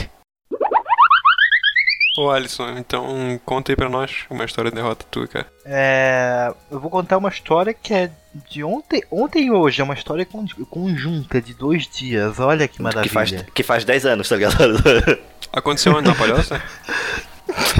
Ô 2.16 2.30
Alisson, 2.30 2.76
então 2.78 3.38
conta 3.44 3.72
aí 3.72 3.76
pra 3.76 3.88
nós 3.88 4.24
uma 4.30 4.44
história 4.44 4.70
de 4.70 4.76
derrota 4.76 5.04
tua, 5.10 5.26
cara. 5.26 5.46
É, 5.64 6.52
eu 6.70 6.80
vou 6.80 6.90
contar 6.90 7.18
uma 7.18 7.28
história 7.28 7.74
que 7.74 7.92
é 7.92 8.10
de 8.50 8.62
ontem, 8.64 9.02
ontem 9.10 9.46
e 9.46 9.50
hoje. 9.50 9.80
É 9.80 9.84
uma 9.84 9.94
história 9.94 10.24
con- 10.24 10.46
conjunta 10.70 11.40
de 11.40 11.52
dois 11.54 11.86
dias. 11.88 12.38
Olha 12.40 12.66
que 12.68 12.76
que, 12.76 12.82
maravilha. 12.82 13.10
faz, 13.12 13.30
que 13.54 13.62
faz 13.62 13.84
10 13.84 14.06
anos, 14.06 14.28
tá 14.28 14.36
ligado? 14.36 14.56
Aconteceu 15.52 15.94
onde? 15.94 16.08
Na 16.08 16.14
palhoça? 16.14 16.62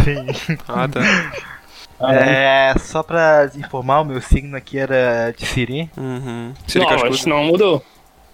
Sim. 0.05 0.27
Ah, 0.69 0.89
tá. 0.89 1.01
Ah, 1.99 2.15
É, 2.15 2.75
só 2.79 3.03
pra 3.03 3.51
informar, 3.57 4.01
o 4.01 4.05
meu 4.05 4.21
signo 4.21 4.57
aqui 4.57 4.79
era 4.79 5.33
de 5.37 5.47
Siri. 5.47 5.91
Uhum. 5.97 6.53
Siri 6.67 6.85
não, 6.85 7.05
acho 7.07 7.29
não 7.29 7.45
mudou. 7.45 7.85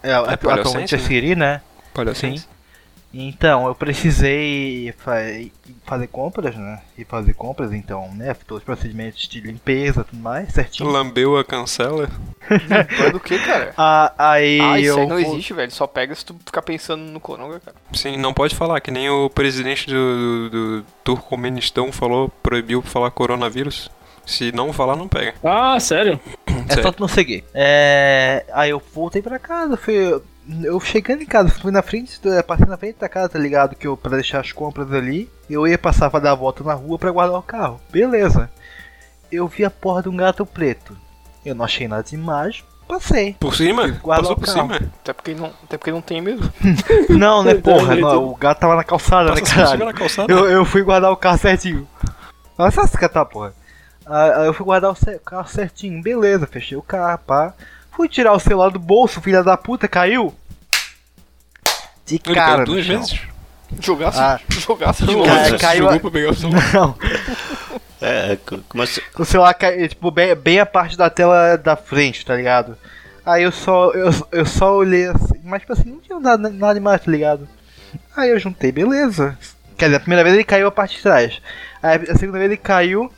É, 0.02 0.12
atualmente 0.14 0.38
palhocense, 0.64 0.94
é 0.94 0.98
né? 0.98 1.04
Siri, 1.04 1.36
né? 1.36 1.60
Palhocense. 1.94 2.48
Então, 3.14 3.66
eu 3.66 3.74
precisei 3.74 4.92
fa- 4.96 5.16
fazer 5.84 6.06
compras, 6.06 6.56
né? 6.56 6.80
E 6.96 7.04
fazer 7.04 7.34
compras, 7.34 7.72
então, 7.72 8.10
né? 8.14 8.34
Todos 8.46 8.62
os 8.62 8.64
procedimentos 8.64 9.28
de 9.28 9.40
limpeza 9.40 10.00
e 10.00 10.04
tudo 10.04 10.22
mais, 10.22 10.52
certinho. 10.52 10.88
Lambeu 10.88 11.36
a 11.36 11.44
cancela. 11.44 12.08
Mas 12.98 13.12
do 13.12 13.20
que, 13.20 13.38
cara? 13.38 13.74
Ah, 13.76 14.12
aí 14.18 14.60
Ah, 14.60 14.78
isso 14.80 14.90
eu. 14.90 14.98
aí 15.00 15.06
não 15.06 15.18
existe, 15.18 15.52
velho. 15.52 15.70
Só 15.70 15.86
pega 15.86 16.14
se 16.14 16.24
tu 16.24 16.36
ficar 16.44 16.62
pensando 16.62 17.02
no 17.02 17.20
coronga, 17.20 17.60
cara. 17.60 17.76
Sim, 17.92 18.16
não 18.16 18.32
pode 18.32 18.54
falar, 18.54 18.80
que 18.80 18.90
nem 18.90 19.08
o 19.10 19.28
presidente 19.28 19.86
do, 19.88 20.48
do, 20.50 20.50
do 20.80 20.86
Turcomenistão 21.04 21.92
falou, 21.92 22.28
proibiu 22.42 22.80
falar 22.82 23.10
coronavírus. 23.10 23.90
Se 24.24 24.52
não 24.52 24.72
falar, 24.72 24.94
não 24.96 25.08
pega. 25.08 25.34
Ah, 25.42 25.78
sério? 25.80 26.18
É 26.68 26.80
só 26.80 26.92
tu 26.92 27.00
não 27.00 27.08
seguir. 27.08 27.42
É, 27.52 28.44
aí 28.52 28.70
eu 28.70 28.80
voltei 28.94 29.20
pra 29.20 29.36
casa, 29.38 29.76
fui, 29.76 30.20
eu 30.62 30.80
chegando 30.80 31.22
em 31.22 31.26
casa, 31.26 31.48
fui 31.50 31.70
na 31.70 31.82
frente, 31.82 32.20
eh, 32.26 32.42
passei 32.42 32.66
na 32.66 32.76
frente 32.76 32.98
da 32.98 33.08
casa, 33.08 33.30
tá 33.30 33.38
ligado? 33.38 33.76
Que 33.76 33.86
eu, 33.86 33.96
pra 33.96 34.16
deixar 34.16 34.40
as 34.40 34.52
compras 34.52 34.92
ali, 34.92 35.30
eu 35.48 35.66
ia 35.66 35.78
passar 35.78 36.10
pra 36.10 36.20
dar 36.20 36.32
a 36.32 36.36
volta 36.36 36.64
na 36.64 36.74
rua 36.74 36.98
pra 36.98 37.10
guardar 37.10 37.38
o 37.38 37.42
carro. 37.42 37.80
Beleza. 37.90 38.50
Eu 39.30 39.46
vi 39.48 39.64
a 39.64 39.70
porra 39.70 40.02
de 40.02 40.08
um 40.08 40.16
gato 40.16 40.44
preto. 40.44 40.96
Eu 41.44 41.54
não 41.54 41.64
achei 41.64 41.88
nada 41.88 42.02
demais, 42.02 42.62
passei. 42.86 43.34
Por 43.38 43.54
cima? 43.54 43.92
Passou 44.04 44.32
o 44.32 44.36
por 44.36 44.46
carro. 44.46 44.74
cima? 44.74 44.90
Até 45.00 45.12
porque 45.12 45.34
não, 45.34 45.52
até 45.64 45.78
porque 45.78 45.90
não 45.92 46.00
tem 46.02 46.20
mesmo. 46.20 46.52
Não, 47.08 47.42
né, 47.42 47.54
porra? 47.54 47.96
Não, 47.96 48.28
o 48.28 48.34
gato 48.34 48.60
tava 48.60 48.76
na 48.76 48.84
calçada, 48.84 49.30
né, 49.30 49.40
por 49.40 49.46
cima 49.46 49.64
caralho? 49.64 49.84
na 49.86 49.92
calçada? 49.92 50.32
Eu, 50.32 50.48
eu 50.48 50.64
fui 50.64 50.82
guardar 50.82 51.10
o 51.10 51.16
carro 51.16 51.38
certinho. 51.38 51.88
Olha 52.58 52.70
só 52.70 52.86
se 52.86 52.98
catar, 52.98 53.24
porra. 53.24 53.54
Aí 54.04 54.32
aí 54.32 54.46
eu 54.46 54.54
fui 54.54 54.64
guardar 54.66 54.90
o 54.90 55.20
carro 55.20 55.48
certinho, 55.48 56.02
beleza, 56.02 56.46
fechei 56.46 56.76
o 56.76 56.82
carro, 56.82 57.18
pá. 57.26 57.54
Fui 57.92 58.08
tirar 58.08 58.32
o 58.32 58.40
celular 58.40 58.70
do 58.70 58.78
bolso, 58.78 59.20
filha 59.20 59.42
da 59.42 59.56
puta, 59.56 59.86
caiu. 59.86 60.34
De 62.06 62.20
Ele 62.26 62.34
cara, 62.34 62.64
duas 62.64 62.84
chão. 62.84 62.98
vezes? 62.98 63.20
Jogasse, 63.80 64.18
Ah. 64.18 64.40
jogasse 64.50 65.04
de 65.04 65.12
Não, 65.12 65.24
novo. 65.24 65.58
Caiu 65.58 65.82
jogou 65.84 65.96
a- 65.96 66.00
pra 66.00 66.10
pegar 66.10 66.30
o 66.30 66.34
celular. 66.34 66.72
Não, 66.74 66.94
É, 68.02 68.36
assim? 68.82 69.00
o 69.16 69.24
celular 69.24 69.54
caiu, 69.54 69.88
tipo, 69.88 70.10
bem, 70.10 70.34
bem 70.34 70.58
a 70.58 70.66
parte 70.66 70.96
da 70.96 71.08
tela 71.08 71.56
da 71.56 71.76
frente, 71.76 72.26
tá 72.26 72.34
ligado? 72.34 72.76
Aí 73.24 73.44
eu 73.44 73.52
só, 73.52 73.92
eu, 73.92 74.10
eu 74.32 74.44
só 74.44 74.74
olhei 74.74 75.06
assim, 75.06 75.40
mas 75.44 75.60
tipo 75.60 75.72
assim, 75.72 75.88
não 75.90 76.00
tinha 76.00 76.18
nada, 76.18 76.50
nada 76.50 76.74
demais, 76.74 77.00
tá 77.00 77.10
ligado? 77.10 77.48
Aí 78.16 78.30
eu 78.30 78.38
juntei, 78.40 78.72
beleza. 78.72 79.38
Quer 79.78 79.84
dizer, 79.86 79.96
a 79.98 80.00
primeira 80.00 80.24
vez 80.24 80.34
ele 80.34 80.44
caiu 80.44 80.66
a 80.66 80.72
parte 80.72 80.96
de 80.96 81.02
trás. 81.02 81.40
Aí 81.80 82.00
a 82.10 82.16
segunda 82.18 82.38
vez 82.38 82.50
ele 82.50 82.56
caiu 82.56 83.10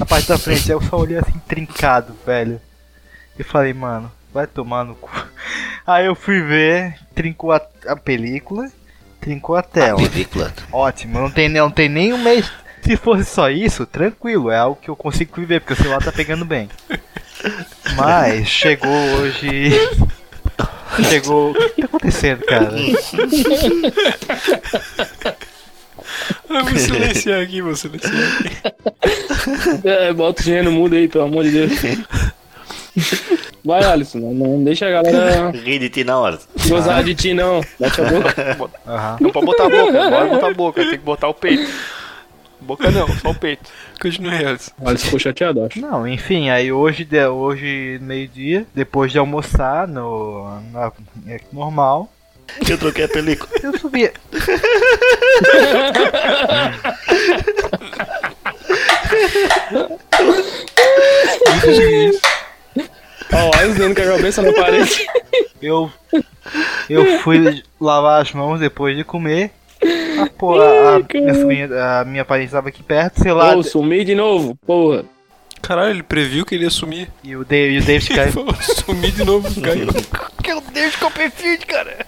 a 0.00 0.04
parte 0.04 0.26
da 0.28 0.36
frente. 0.36 0.64
Aí 0.70 0.76
eu 0.76 0.82
só 0.82 0.96
olhei 0.96 1.18
assim, 1.18 1.40
trincado, 1.46 2.16
velho. 2.26 2.60
E 3.38 3.42
falei, 3.42 3.72
mano, 3.72 4.10
vai 4.32 4.46
tomar 4.46 4.84
no 4.84 4.94
cu. 4.94 5.10
Aí 5.86 6.06
eu 6.06 6.14
fui 6.14 6.42
ver, 6.42 6.98
trincou 7.14 7.52
a, 7.52 7.60
a 7.86 7.96
película, 7.96 8.70
trincou 9.20 9.56
a 9.56 9.62
tela. 9.62 9.98
Película. 9.98 10.52
Ótimo, 10.72 11.18
não 11.18 11.30
tem, 11.30 11.48
não 11.48 11.70
tem 11.70 11.88
nem 11.88 12.12
um 12.12 12.18
mês. 12.18 12.50
Se 12.82 12.96
fosse 12.96 13.24
só 13.24 13.50
isso, 13.50 13.86
tranquilo, 13.86 14.50
é 14.50 14.58
algo 14.58 14.80
que 14.80 14.88
eu 14.88 14.96
consigo 14.96 15.32
viver, 15.36 15.60
porque 15.60 15.74
o 15.74 15.76
celular 15.76 16.02
tá 16.02 16.12
pegando 16.12 16.44
bem. 16.44 16.68
Mas 17.96 18.48
chegou 18.48 18.90
hoje. 18.90 19.72
Chegou. 21.08 21.52
O 21.52 21.54
que 21.54 21.82
tá 21.82 21.84
acontecendo, 21.84 22.44
cara? 22.44 22.70
Ah, 26.50 26.62
vou 26.62 26.78
silenciar 26.78 27.42
aqui, 27.42 27.60
vou 27.60 27.76
silenciar 27.76 28.14
aqui. 28.14 29.86
É, 29.86 30.12
bota 30.12 30.40
o 30.40 30.44
dinheiro 30.44 30.70
no 30.70 30.72
mundo 30.72 30.94
aí, 30.94 31.06
pelo 31.08 31.24
amor 31.24 31.44
de 31.44 31.50
Deus. 31.50 31.72
Vai, 33.64 33.84
Alisson, 33.84 34.18
não, 34.18 34.32
não 34.32 34.64
deixa 34.64 34.86
a 34.86 34.90
galera 34.90 35.50
Ri 35.64 35.78
de 35.78 35.90
ti 35.90 36.04
na 36.04 36.18
hora. 36.18 36.38
gozar 36.68 37.02
de 37.04 37.14
ti, 37.14 37.34
não. 37.34 37.60
Bate 37.78 38.00
a 38.00 38.04
boca. 38.04 38.70
Aham. 38.86 39.16
Não 39.20 39.30
pode 39.30 39.46
botar 39.46 39.64
a 39.64 39.68
boca, 39.68 39.92
pode 40.10 40.30
botar 40.30 40.46
a 40.48 40.54
boca, 40.54 40.80
tem 40.82 40.90
que 40.92 40.98
botar 40.98 41.28
o 41.28 41.34
peito. 41.34 41.70
Boca 42.60 42.90
não, 42.90 43.06
só 43.18 43.30
o 43.30 43.34
peito. 43.34 43.70
Continue, 44.00 44.34
Alisson. 44.44 44.72
Alisson 44.84 45.04
ficou 45.06 45.18
chateado, 45.20 45.64
acho. 45.64 45.80
Não, 45.80 46.06
enfim, 46.08 46.50
aí 46.50 46.72
hoje, 46.72 47.04
de- 47.04 47.26
hoje 47.26 47.98
meio-dia, 48.02 48.66
depois 48.74 49.12
de 49.12 49.18
almoçar 49.18 49.86
no. 49.86 50.60
Na, 50.72 50.90
é, 51.28 51.40
normal, 51.52 52.10
Eu 52.68 52.78
troquei 52.78 53.04
a 53.04 53.08
película. 53.08 53.50
eu 53.62 53.78
subi. 53.78 54.10
Ó, 63.32 63.50
o 63.50 63.60
Alisson 63.60 63.78
dando 63.78 63.94
com 63.94 64.02
a 64.02 64.16
cabeça 64.16 64.42
na 64.42 64.52
parede. 64.52 65.06
Eu. 65.60 65.90
Eu 66.88 67.18
fui 67.20 67.62
lavar 67.80 68.22
as 68.22 68.32
mãos 68.32 68.58
depois 68.60 68.96
de 68.96 69.04
comer. 69.04 69.50
A, 70.22 70.26
porra, 70.30 70.64
a, 70.64 70.94
Ai, 70.96 71.02
cara. 71.04 71.20
minha, 71.24 71.34
sobrinha- 71.34 72.00
a 72.00 72.04
minha 72.04 72.24
parente 72.24 72.46
estava 72.46 72.68
aqui 72.68 72.82
perto, 72.82 73.20
sei 73.22 73.32
lá. 73.32 73.52
Pô, 73.54 73.62
sumi 73.62 74.04
de 74.04 74.14
novo, 74.14 74.56
porra. 74.66 75.04
Caralho, 75.60 75.90
ele 75.90 76.02
previu 76.02 76.46
que 76.46 76.54
ele 76.54 76.64
ia 76.64 76.70
sumir. 76.70 77.08
E 77.22 77.36
o 77.36 77.44
David, 77.44 77.82
o 77.82 77.86
David 77.86 78.08
caiu. 78.14 78.46
Sumir 78.62 79.12
de 79.12 79.24
novo, 79.24 79.60
caiu. 79.60 79.88
Que 80.42 80.52
eu 80.52 80.60
deixo 80.72 80.98
Copperfield, 80.98 81.66
cara. 81.66 82.06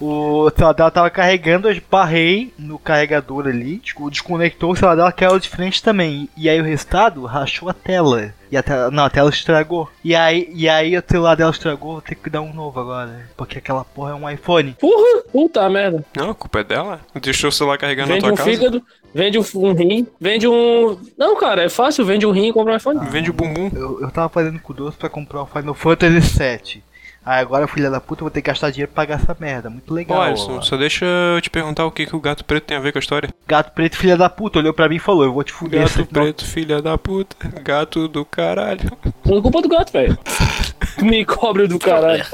O 0.00 0.50
celular 0.50 0.72
dela 0.72 0.90
tava 0.90 1.10
carregando, 1.10 1.70
eu 1.70 1.80
barrei 1.90 2.52
no 2.58 2.78
carregador 2.78 3.46
ali, 3.46 3.78
tipo, 3.78 4.10
desconectou, 4.10 4.72
o 4.72 4.76
celular 4.76 4.96
dela 4.96 5.12
caiu 5.12 5.38
de 5.38 5.48
frente 5.48 5.82
também. 5.82 6.28
E 6.36 6.48
aí 6.48 6.60
o 6.60 6.64
resultado 6.64 7.24
rachou 7.24 7.68
a 7.68 7.72
tela. 7.72 8.34
E 8.50 8.56
a 8.56 8.62
tela, 8.62 8.90
não, 8.90 9.04
a 9.04 9.10
tela 9.10 9.30
estragou. 9.30 9.88
E 10.02 10.14
aí, 10.14 10.50
e 10.52 10.68
aí 10.68 10.96
o 10.96 11.02
celular 11.06 11.36
dela 11.36 11.52
estragou, 11.52 11.92
vou 11.92 12.00
ter 12.02 12.16
que 12.16 12.28
dar 12.28 12.40
um 12.40 12.52
novo 12.52 12.80
agora. 12.80 13.28
Porque 13.36 13.58
aquela 13.58 13.84
porra 13.84 14.10
é 14.10 14.14
um 14.14 14.28
iPhone. 14.28 14.76
Porra, 14.80 15.22
puta 15.32 15.68
merda. 15.70 16.04
Não, 16.16 16.30
a 16.30 16.34
culpa 16.34 16.60
é 16.60 16.64
dela. 16.64 17.00
Deixou 17.20 17.48
o 17.48 17.52
celular 17.52 17.78
carregando 17.78 18.08
Vende 18.08 18.26
na 18.26 18.32
um 18.32 18.34
tua 18.34 18.44
casa. 18.44 18.50
fígado, 18.50 18.82
vende 19.14 19.38
um, 19.38 19.44
um 19.54 19.72
rim, 19.72 20.06
vende 20.20 20.48
um. 20.48 20.98
Não, 21.16 21.36
cara, 21.38 21.62
é 21.62 21.68
fácil, 21.68 22.04
vende 22.04 22.26
um 22.26 22.32
rim 22.32 22.48
e 22.48 22.52
compra 22.52 22.72
um 22.74 22.76
iPhone. 22.76 23.00
Vende 23.08 23.30
o 23.30 23.32
bumbum. 23.32 23.70
Eu, 23.72 24.00
eu 24.02 24.10
tava 24.10 24.28
fazendo 24.28 24.58
com 24.58 24.72
doce 24.74 24.98
pra 24.98 25.08
comprar 25.08 25.42
o 25.42 25.46
Final 25.46 25.74
Fantasy 25.74 26.20
VII. 26.20 26.82
Aí 27.24 27.40
agora, 27.40 27.68
filha 27.68 27.88
da 27.88 28.00
puta, 28.00 28.20
eu 28.22 28.24
vou 28.24 28.30
ter 28.30 28.42
que 28.42 28.48
gastar 28.50 28.70
dinheiro 28.70 28.90
pra 28.92 29.02
pagar 29.04 29.20
essa 29.22 29.36
merda. 29.38 29.70
Muito 29.70 29.94
legal. 29.94 30.18
Ó, 30.18 30.22
Alisson, 30.22 30.60
só 30.60 30.76
deixa 30.76 31.04
eu 31.04 31.40
te 31.40 31.48
perguntar 31.50 31.86
o 31.86 31.90
que, 31.92 32.04
que 32.04 32.16
o 32.16 32.20
gato 32.20 32.44
preto 32.44 32.64
tem 32.64 32.76
a 32.76 32.80
ver 32.80 32.90
com 32.90 32.98
a 32.98 33.00
história. 33.00 33.30
Gato 33.46 33.72
preto, 33.72 33.96
filha 33.96 34.16
da 34.16 34.28
puta, 34.28 34.58
olhou 34.58 34.74
pra 34.74 34.88
mim 34.88 34.96
e 34.96 34.98
falou: 34.98 35.24
Eu 35.24 35.32
vou 35.32 35.44
te 35.44 35.52
fuder. 35.52 35.82
Gato 35.82 35.98
não- 35.98 36.06
preto, 36.06 36.44
filha 36.44 36.82
da 36.82 36.98
puta. 36.98 37.36
Gato 37.62 38.08
do 38.08 38.24
caralho. 38.24 38.90
Não 39.24 39.38
é 39.38 39.40
culpa 39.40 39.62
do 39.62 39.68
gato, 39.68 39.92
velho. 39.92 40.18
Me 41.00 41.24
cobre 41.24 41.68
do 41.68 41.78
caralho. 41.78 42.24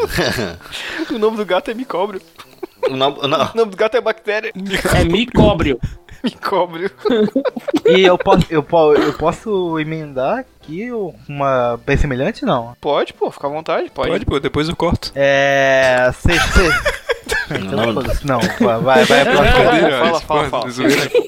O 1.11 1.19
nome 1.19 1.37
do 1.37 1.45
gato 1.45 1.71
é 1.71 1.75
micóbrio. 1.75 2.21
Não, 2.91 2.97
não. 3.17 3.51
O 3.53 3.57
nome 3.57 3.71
do 3.73 3.77
gato 3.77 3.97
é 3.97 4.01
bactéria. 4.01 4.53
É 4.99 5.05
micóbrio. 5.05 5.79
Micóbrio. 6.25 6.91
E 7.87 8.01
eu 8.01 8.19
posso, 8.19 8.45
eu, 8.51 8.67
eu 8.97 9.13
posso 9.13 9.79
emendar 9.79 10.45
aqui 10.69 10.91
uma 11.29 11.81
bem 11.87 11.97
semelhante? 11.97 12.45
Não. 12.45 12.77
Pode, 12.81 13.15
pô, 13.15 13.31
fica 13.31 13.47
à 13.47 13.51
vontade, 13.51 13.91
pode. 13.91 14.11
Pode, 14.11 14.27
pô, 14.27 14.39
depois 14.39 14.69
eu 14.69 14.77
corto. 14.77 15.11
É. 15.15 16.11
Sei, 16.21 16.39
sei. 16.39 16.71
Então, 17.51 17.79
Não. 17.79 17.95
foda-se. 17.95 18.27
não, 18.27 18.41
vai, 18.41 18.79
vai, 18.79 19.05
vai 19.07 19.25
pra 19.25 19.35
Fala, 19.35 20.21
fala, 20.21 20.49
fala, 20.51 20.73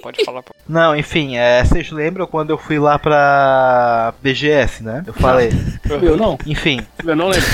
Pode 0.02 0.22
falar, 0.24 0.42
pô. 0.42 0.54
Não, 0.68 0.94
enfim, 0.94 1.36
é, 1.36 1.64
vocês 1.64 1.90
lembram 1.90 2.26
quando 2.26 2.50
eu 2.50 2.58
fui 2.58 2.78
lá 2.78 2.98
pra 2.98 4.12
BGS, 4.22 4.82
né? 4.82 5.02
Eu 5.06 5.14
falei. 5.14 5.50
Eu 6.02 6.18
não. 6.18 6.38
Enfim, 6.46 6.86
Eu 7.04 7.16
não 7.16 7.28
lembro. 7.28 7.48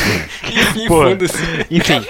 Enfim, 0.44 0.86
Pô. 0.88 1.04
enfim. 1.70 2.04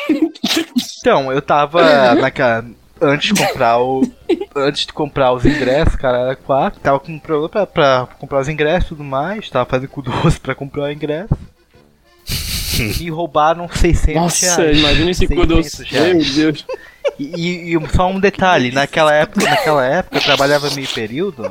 Então, 1.01 1.31
eu 1.31 1.43
tava 1.43 2.15
naquela. 2.15 2.65
Antes 3.01 3.35
de 3.35 3.47
comprar 3.47 3.79
o. 3.79 4.03
Antes 4.57 4.87
de 4.87 4.93
comprar 4.93 5.33
os 5.33 5.45
ingressos, 5.45 5.97
cara, 5.97 6.19
era 6.19 6.37
quatro. 6.37 6.81
Tava 6.81 6.99
com 6.99 7.13
um 7.13 7.19
problema 7.19 7.49
pra, 7.49 7.67
pra 7.67 8.09
comprar 8.19 8.41
os 8.41 8.49
ingressos 8.49 8.87
e 8.87 8.89
tudo 8.89 9.05
mais. 9.05 9.51
Tava 9.51 9.69
fazendo 9.69 9.89
com 9.91 10.01
doce 10.01 10.41
pra 10.41 10.55
comprar 10.55 10.85
o 10.85 10.91
ingresso. 10.93 11.35
Me 12.99 13.09
roubaram 13.11 13.69
600 13.69 14.15
Nossa, 14.15 14.63
reais. 14.63 14.79
imagina 14.79 15.11
esse 15.11 15.27
cu 15.27 15.35
600 15.35 15.49
doce. 15.49 15.95
Meu 15.95 16.35
Deus. 16.35 16.67
E, 17.19 17.25
e- 17.73 17.77
e 17.77 17.89
só 17.95 18.09
um 18.11 18.19
detalhe, 18.19 18.71
naquela 18.73 19.13
época, 19.15 19.45
naquela 19.49 19.87
época 19.87 20.19
eu 20.19 20.23
trabalhava 20.23 20.69
meio 20.71 20.89
período 20.89 21.49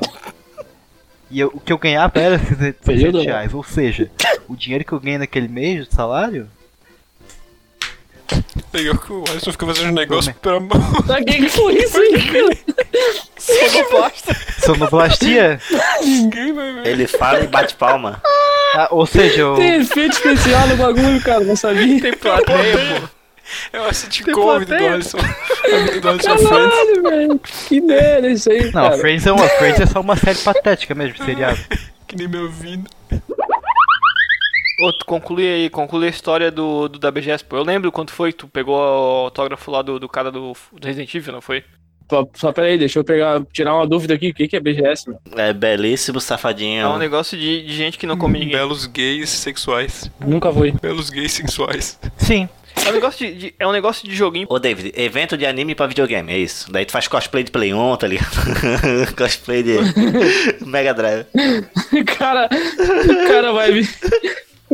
e 1.32 1.40
eu- 1.40 1.50
o 1.54 1.60
que 1.60 1.72
eu 1.72 1.78
ganhava 1.78 2.20
era 2.20 2.38
600 2.38 2.82
Período, 2.86 3.20
né? 3.20 3.24
reais, 3.26 3.54
ou 3.54 3.64
seja, 3.64 4.12
o 4.50 4.56
dinheiro 4.56 4.84
que 4.84 4.92
eu 4.92 5.00
ganhei 5.00 5.18
naquele 5.18 5.48
mês 5.48 5.88
de 5.88 5.96
salário, 5.96 6.48
Legal 8.76 8.98
que 8.98 9.14
o 9.14 9.24
Alisson 9.30 9.52
fica 9.54 9.66
fazendo 9.68 9.90
um 9.90 9.94
negócio 9.94 10.34
pra 10.42 10.60
mão. 10.60 10.70
Pra 11.08 11.24
que 11.24 11.38
que 11.38 11.50
foi 11.50 11.76
isso? 11.78 11.98
Sonoplasta. 13.38 14.36
sonoplastia, 14.60 15.60
Ninguém 16.04 16.54
vai 16.54 16.74
ver. 16.74 16.88
Ele 16.88 17.08
fala 17.08 17.40
e 17.40 17.48
bate 17.48 17.76
palma. 17.76 18.22
ah, 18.74 18.88
ou 18.92 19.06
seja, 19.06 19.42
eu, 19.42 19.56
Tem 19.56 19.76
efeito 19.82 20.14
especial 20.14 20.68
no 20.68 20.76
bagulho, 20.76 21.22
cara, 21.22 21.42
não 21.46 21.56
sabia. 21.56 22.02
Tem 22.02 22.14
plateia, 22.14 23.00
pô. 23.02 23.08
É 23.72 23.80
uma 23.80 23.94
sitcom 23.94 24.60
do. 24.60 24.74
Alisson. 24.74 25.18
A 25.20 25.78
vida 25.78 26.02
do 26.02 26.10
Alisson 26.10 26.38
Friends. 26.38 26.50
Caralho, 26.50 27.04
velho. 27.04 27.42
Que 27.68 27.80
merda 27.82 28.30
isso 28.30 28.52
aí, 28.52 28.66
não, 28.66 28.72
cara. 28.72 28.98
Friends 28.98 29.28
é 29.28 29.32
uma 29.32 29.48
Friends 29.48 29.80
é 29.80 29.86
só 29.86 30.02
uma 30.02 30.16
série 30.18 30.40
patética 30.40 30.96
mesmo, 30.96 31.24
seriado. 31.24 31.60
Que 32.08 32.16
nem 32.18 32.28
meu 32.28 32.44
ouvido. 32.44 32.88
Ô, 34.82 34.92
tu 34.92 35.06
conclui 35.06 35.48
aí, 35.48 35.70
conclui 35.70 36.08
a 36.08 36.10
história 36.10 36.52
do, 36.52 36.88
do 36.90 37.00
da 37.00 37.10
BGS, 37.12 37.44
pô. 37.46 37.58
Eu 37.58 37.64
lembro 37.64 37.92
quando 37.92 38.12
foi 38.12 38.32
que 38.32 38.40
tu 38.40 38.48
pegou 38.48 38.76
o 38.76 39.26
autógrafo 39.26 39.72
lá 39.72 39.82
do, 39.82 40.00
do 40.00 40.10
cara 40.10 40.32
do, 40.32 40.54
do 40.74 40.86
Resident 40.86 41.14
Evil, 41.16 41.34
não 41.34 41.42
foi? 41.42 41.64
Só, 42.10 42.28
só 42.36 42.52
pera 42.52 42.68
aí, 42.68 42.78
deixa 42.78 43.00
eu 43.00 43.04
pegar, 43.04 43.42
tirar 43.52 43.74
uma 43.74 43.88
dúvida 43.88 44.14
aqui. 44.14 44.30
O 44.30 44.34
que 44.34 44.48
que 44.48 44.56
é 44.56 44.60
BGS, 44.60 45.08
mano? 45.08 45.20
É 45.38 45.52
belíssimo, 45.54 46.18
É 46.20 46.22
safadinho. 46.22 46.88
um 46.90 46.98
negócio 47.00 47.36
de, 47.38 47.64
de 47.66 47.74
gente 47.74 47.98
que 47.98 48.06
não 48.06 48.16
come 48.18 48.38
ninguém. 48.38 48.56
Belos 48.58 48.86
gays 48.86 49.30
sexuais. 49.30 50.12
Nunca 50.20 50.52
foi. 50.54 50.72
Belos 50.72 51.10
gays 51.10 51.32
sensuais. 51.32 51.97
Sim, 52.18 52.47
É 52.86 52.89
um 52.89 52.93
negócio 52.93 53.26
de, 53.26 53.34
de- 53.34 53.56
é 53.58 53.66
um 53.66 53.72
negócio 53.72 54.08
de 54.08 54.14
joguinho. 54.14 54.45
Ô 54.52 54.60
David, 54.60 54.91
evento 54.95 55.36
de 55.36 55.47
anime 55.47 55.74
pra 55.74 55.88
videogame, 55.88 56.32
é 56.32 56.38
isso. 56.38 56.72
Daí 56.72 56.86
tu 56.86 56.91
faz 56.91 57.08
cosplay 57.08 57.43
de 57.43 57.49
Play 57.49 57.74
1, 57.74 57.97
tá 57.97 58.08
ligado? 58.08 58.36
cosplay 59.18 59.64
de 59.64 59.78
Mega 60.64 60.93
Drive. 60.93 61.26
Cara, 62.20 62.47
o 62.52 63.28
cara 63.28 63.52
vai 63.52 63.72
vir. 63.72 63.89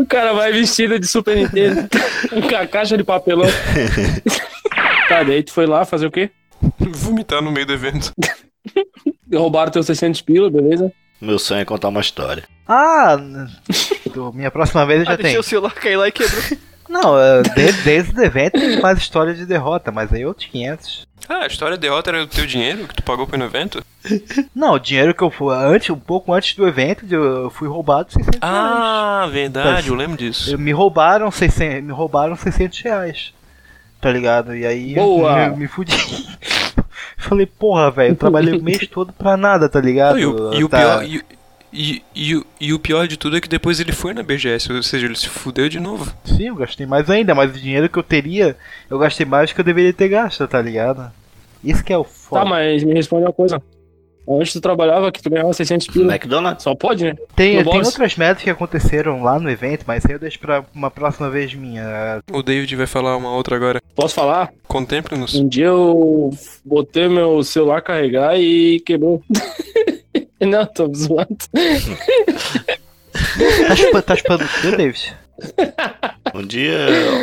O 0.02 0.06
cara 0.06 0.34
vai 0.34 0.52
vestido 0.52 1.00
de 1.00 1.08
Super 1.08 1.36
Nintendo. 1.38 1.88
com 2.50 2.56
a 2.56 2.68
caixa 2.68 2.98
de 2.98 3.04
papelão. 3.04 3.48
tá, 5.08 5.24
daí 5.24 5.44
tu 5.44 5.52
foi 5.54 5.66
lá 5.66 5.86
fazer 5.86 6.08
o 6.08 6.12
quê? 6.12 6.30
Vomitar 6.80 7.42
no 7.42 7.52
meio 7.52 7.66
do 7.66 7.74
evento. 7.74 8.12
Roubaram 9.34 9.72
teus 9.72 9.86
600 9.86 10.22
pila, 10.22 10.50
beleza? 10.50 10.92
Meu 11.22 11.38
sonho 11.40 11.62
é 11.62 11.66
contar 11.66 11.90
uma 11.90 12.02
história. 12.02 12.44
Ah, 12.68 13.18
minha 14.34 14.50
próxima 14.52 14.86
vez 14.86 15.00
eu 15.02 15.08
Ah, 15.08 15.12
já 15.12 15.16
deixei 15.16 15.32
tenho. 15.34 15.40
o 15.40 15.44
celular 15.44 15.74
cair 15.74 15.96
lá 15.98 16.08
e 16.08 16.12
quebrou. 16.12 16.42
Não, 16.90 17.18
é, 17.18 17.42
de- 17.44 17.72
desde 17.84 18.20
o 18.20 18.24
evento 18.24 18.60
tem 18.60 18.82
mais 18.82 18.98
história 18.98 19.34
de 19.34 19.46
derrota, 19.46 19.92
mas 19.92 20.12
aí 20.12 20.26
outros 20.26 20.48
500. 20.48 21.08
Ah, 21.30 21.44
a 21.44 21.48
história 21.48 21.78
de 21.78 21.82
derrota 21.82 22.10
era 22.10 22.24
o 22.24 22.28
teu 22.28 22.46
dinheiro 22.46 22.88
que 22.88 22.96
tu 22.96 23.04
pagou 23.04 23.26
pro 23.28 23.42
evento? 23.42 23.82
Não, 24.56 24.74
o 24.74 24.80
dinheiro 24.80 25.14
que 25.14 25.22
eu 25.24 25.30
fui 25.30 25.54
antes, 25.56 25.90
um 25.90 26.00
pouco 26.00 26.34
antes 26.34 26.56
do 26.56 26.68
evento, 26.68 27.06
eu 27.14 27.50
fui 27.52 27.68
roubado 27.68 28.12
600 28.12 28.40
reais. 28.40 28.56
Ah, 28.56 29.30
verdade, 29.32 29.90
eu 29.90 29.96
lembro 29.96 30.18
disso. 30.18 30.52
Eu- 30.52 30.60
Me 30.60 30.72
roubaram 30.72 31.30
600, 31.30 31.84
me 31.84 31.92
roubaram 31.92 32.36
600 32.36 32.80
reais. 32.82 33.34
Tá 34.00 34.12
ligado? 34.12 34.56
E 34.56 34.66
aí 34.66 34.96
Boa. 34.96 35.46
eu 35.48 35.58
me 35.58 35.68
fudi. 35.68 35.92
Falei, 37.18 37.46
porra, 37.46 37.92
velho, 37.92 38.14
eu 38.14 38.16
trabalhei 38.16 38.54
o 38.58 38.64
mês 38.64 38.88
todo 38.88 39.14
pra 39.14 39.38
nada, 39.38 39.70
tá 39.70 39.80
ligado? 39.80 40.18
E 40.20 40.26
o, 40.26 40.54
e 40.56 40.64
o 40.64 40.70
Tá- 40.70 40.80
pior, 40.80 41.04
e, 41.06 41.22
e, 41.72 42.02
e, 42.16 42.36
o- 42.36 42.46
e 42.60 42.74
o 42.74 42.80
pior 42.80 43.08
de 43.08 43.16
tudo 43.18 43.38
é 43.38 43.42
que 43.42 43.48
depois 43.48 43.80
ele 43.80 43.92
foi 43.92 44.14
na 44.14 44.24
BGS, 44.24 44.72
ou 44.74 44.82
seja, 44.82 45.06
ele 45.06 45.16
se 45.16 45.30
fudeu 45.30 45.70
de 45.70 45.80
novo. 45.80 46.12
Sim, 46.26 46.48
eu 46.48 46.56
gastei 46.56 46.88
mais 46.88 47.10
ainda, 47.12 47.36
mas 47.36 47.52
o 47.52 47.60
dinheiro 47.60 47.88
que 47.88 47.98
eu 48.00 48.04
teria, 48.04 48.58
eu 48.90 48.98
gastei 48.98 49.26
mais 49.26 49.52
do 49.52 49.54
que 49.56 49.62
eu 49.62 49.66
deveria 49.66 49.94
ter 49.94 50.10
gasto, 50.10 50.48
tá 50.48 50.60
ligado? 50.60 51.12
Isso 51.64 51.84
que 51.84 51.94
é 51.94 51.98
o 51.98 52.04
foda. 52.04 52.44
Tá, 52.44 52.50
mas 52.50 52.84
me 52.84 52.94
responde 52.96 53.24
uma 53.26 53.32
coisa. 53.34 53.62
Antes 54.40 54.54
tu 54.54 54.62
trabalhava 54.62 55.12
que 55.12 55.22
tu 55.22 55.30
ganhava 55.30 55.52
600 55.54 55.88
pila. 55.88 56.14
McDonald's? 56.14 56.64
Só 56.64 56.76
pode, 56.76 57.04
né? 57.06 57.16
Tem, 57.36 57.64
tem 57.64 57.78
outras 57.82 58.16
metas 58.16 58.44
que 58.44 58.50
aconteceram 58.50 59.24
lá 59.24 59.40
no 59.40 59.50
evento, 59.50 59.84
mas 59.88 60.06
aí 60.06 60.14
eu 60.14 60.20
deixo 60.20 60.40
pra 60.40 60.64
uma 60.74 60.92
próxima 60.92 61.30
vez 61.30 61.54
minha. 61.54 62.22
O 62.32 62.44
David 62.44 62.76
vai 62.76 62.88
falar 62.88 63.18
uma 63.18 63.32
outra 63.34 63.56
agora. 63.56 63.82
Posso 63.96 64.14
falar? 64.16 64.52
Contemple-nos. 64.68 65.34
Um 65.36 65.48
dia 65.48 65.66
eu 65.66 66.30
botei 66.64 67.08
meu 67.08 67.44
celular 67.44 67.82
carregar 67.82 68.40
e 68.40 68.80
quebrou. 68.82 69.22
Não, 70.40 70.66
tô 70.66 70.92
zoando. 70.94 71.38
Tá 73.68 73.76
chupando, 73.76 74.04
tá 74.04 74.16
chupando 74.16 74.44
o 74.44 74.48
quê, 74.62 74.72
David? 74.76 75.16
Um 76.34 76.46
dia, 76.46 76.78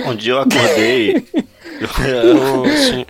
um 0.07 0.15
dia 0.15 0.33
eu 0.33 0.39
acordei. 0.41 1.17
Ô, 1.81 2.67
sen- 2.69 3.07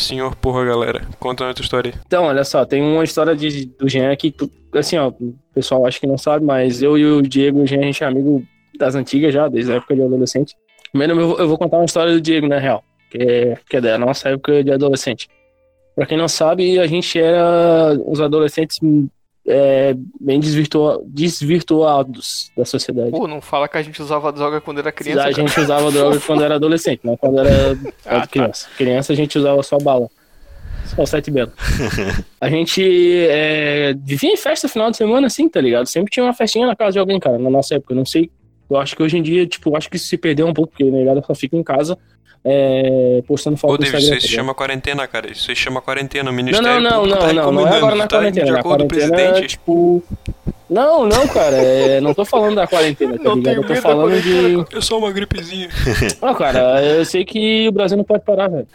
senhor, 0.00 0.34
porra, 0.36 0.64
galera. 0.64 1.06
Conta 1.18 1.46
outra 1.46 1.62
história 1.62 1.92
aí. 1.92 2.00
Então, 2.06 2.24
olha 2.24 2.44
só, 2.44 2.64
tem 2.64 2.82
uma 2.82 3.04
história 3.04 3.34
de, 3.34 3.66
do 3.66 3.88
Jean 3.88 4.14
que, 4.16 4.34
assim, 4.74 4.96
ó, 4.96 5.08
o 5.08 5.34
pessoal 5.54 5.86
acho 5.86 6.00
que 6.00 6.06
não 6.06 6.18
sabe, 6.18 6.44
mas 6.44 6.82
eu 6.82 6.96
e 6.96 7.04
o 7.04 7.22
Diego, 7.22 7.62
o 7.62 7.66
Jean, 7.66 7.80
a 7.80 7.84
gente 7.84 8.02
é 8.02 8.06
amigo 8.06 8.44
das 8.78 8.94
antigas 8.94 9.34
já, 9.34 9.48
desde 9.48 9.72
a 9.72 9.76
época 9.76 9.94
de 9.94 10.02
adolescente. 10.02 10.54
Primeiro 10.92 11.20
eu 11.20 11.38
eu 11.38 11.48
vou 11.48 11.58
contar 11.58 11.78
uma 11.78 11.84
história 11.84 12.12
do 12.12 12.20
Diego, 12.20 12.46
na 12.46 12.58
real, 12.58 12.82
que 13.10 13.18
é, 13.18 13.58
que 13.68 13.76
é 13.76 13.80
da 13.80 13.98
nossa 13.98 14.30
época 14.30 14.62
de 14.64 14.72
adolescente. 14.72 15.28
Pra 15.94 16.06
quem 16.06 16.16
não 16.16 16.28
sabe, 16.28 16.78
a 16.78 16.86
gente 16.86 17.18
era 17.18 17.98
os 18.06 18.20
adolescentes 18.20 18.78
é, 19.50 19.96
bem 20.20 20.38
desvirtua, 20.38 21.02
desvirtuados 21.06 22.52
da 22.56 22.64
sociedade. 22.66 23.10
Pô, 23.10 23.26
não 23.26 23.40
fala 23.40 23.66
que 23.66 23.78
a 23.78 23.82
gente 23.82 24.00
usava 24.00 24.30
droga 24.30 24.60
quando 24.60 24.78
era 24.78 24.92
criança. 24.92 25.20
a 25.20 25.32
cara. 25.32 25.34
gente 25.34 25.60
usava 25.60 25.90
droga 25.90 26.20
quando 26.26 26.44
era 26.44 26.56
adolescente, 26.56 27.00
não 27.02 27.16
quando 27.16 27.38
era 27.40 27.78
Ah, 28.04 28.20
tá. 28.20 28.26
criança. 28.26 28.68
Criança 28.76 29.12
a 29.12 29.16
gente 29.16 29.38
usava 29.38 29.62
só 29.62 29.78
bala. 29.78 30.08
Só 30.94 31.04
sete 31.06 31.30
belo. 31.30 31.52
a 32.40 32.48
gente 32.50 32.82
é, 33.28 33.94
vivia 33.94 34.32
em 34.32 34.36
festa 34.36 34.68
final 34.68 34.90
de 34.90 34.96
semana, 34.98 35.26
assim, 35.26 35.48
tá 35.48 35.60
ligado? 35.60 35.86
Sempre 35.86 36.10
tinha 36.10 36.24
uma 36.24 36.34
festinha 36.34 36.66
na 36.66 36.76
casa 36.76 36.92
de 36.92 36.98
alguém, 36.98 37.18
cara, 37.18 37.38
na 37.38 37.50
nossa 37.50 37.74
época. 37.74 37.92
Eu 37.92 37.96
não 37.96 38.04
sei. 38.06 38.30
Eu 38.70 38.76
acho 38.76 38.94
que 38.94 39.02
hoje 39.02 39.16
em 39.16 39.22
dia, 39.22 39.46
tipo, 39.46 39.70
eu 39.70 39.76
acho 39.76 39.88
que 39.88 39.96
isso 39.96 40.06
se 40.06 40.18
perdeu 40.18 40.46
um 40.46 40.52
pouco, 40.52 40.72
porque 40.72 40.84
a 40.84 40.90
negada 40.90 41.22
só 41.26 41.34
fica 41.34 41.56
em 41.56 41.62
casa 41.62 41.96
é, 42.44 43.22
postando 43.26 43.56
foto 43.56 43.70
Ô, 43.70 43.72
no 43.74 43.78
David, 43.78 43.96
Instagram. 43.98 44.16
isso 44.16 44.16
tá 44.16 44.20
se 44.20 44.26
ligado? 44.28 44.36
chama 44.44 44.54
quarentena, 44.54 45.06
cara. 45.08 45.30
Isso 45.30 45.50
aí 45.50 45.56
chama 45.56 45.80
quarentena. 45.80 46.30
O 46.30 46.32
Não, 46.32 46.36
Ministério 46.36 46.80
não, 46.80 46.80
não, 46.80 46.90
Público 47.00 47.18
não, 47.18 47.26
tá 47.26 47.32
não, 47.32 47.52
não 47.52 47.68
é 47.68 47.76
agora 47.76 47.94
na 47.96 48.06
tá? 48.06 48.16
quarentena. 48.16 48.46
De 48.46 48.58
acordo 48.58 48.78
com 48.80 48.84
o 48.84 48.88
presidente. 48.88 49.46
tipo. 49.48 50.02
Não, 50.68 51.06
não, 51.06 51.26
cara, 51.28 51.56
é, 51.56 52.00
não 52.00 52.12
tô 52.12 52.24
falando 52.24 52.56
da 52.56 52.66
quarentena, 52.66 53.16
tá 53.16 53.24
Não 53.24 53.36
ligado? 53.36 53.56
Eu 53.56 53.64
tô 53.66 53.74
falando 53.76 54.20
de. 54.20 54.76
É 54.76 54.80
só 54.82 54.98
uma 54.98 55.10
gripezinha. 55.10 55.68
Não, 56.20 56.34
cara, 56.34 56.84
eu 56.84 57.04
sei 57.06 57.24
que 57.24 57.66
o 57.68 57.72
Brasil 57.72 57.96
não 57.96 58.04
pode 58.04 58.22
parar, 58.24 58.48
velho. 58.48 58.66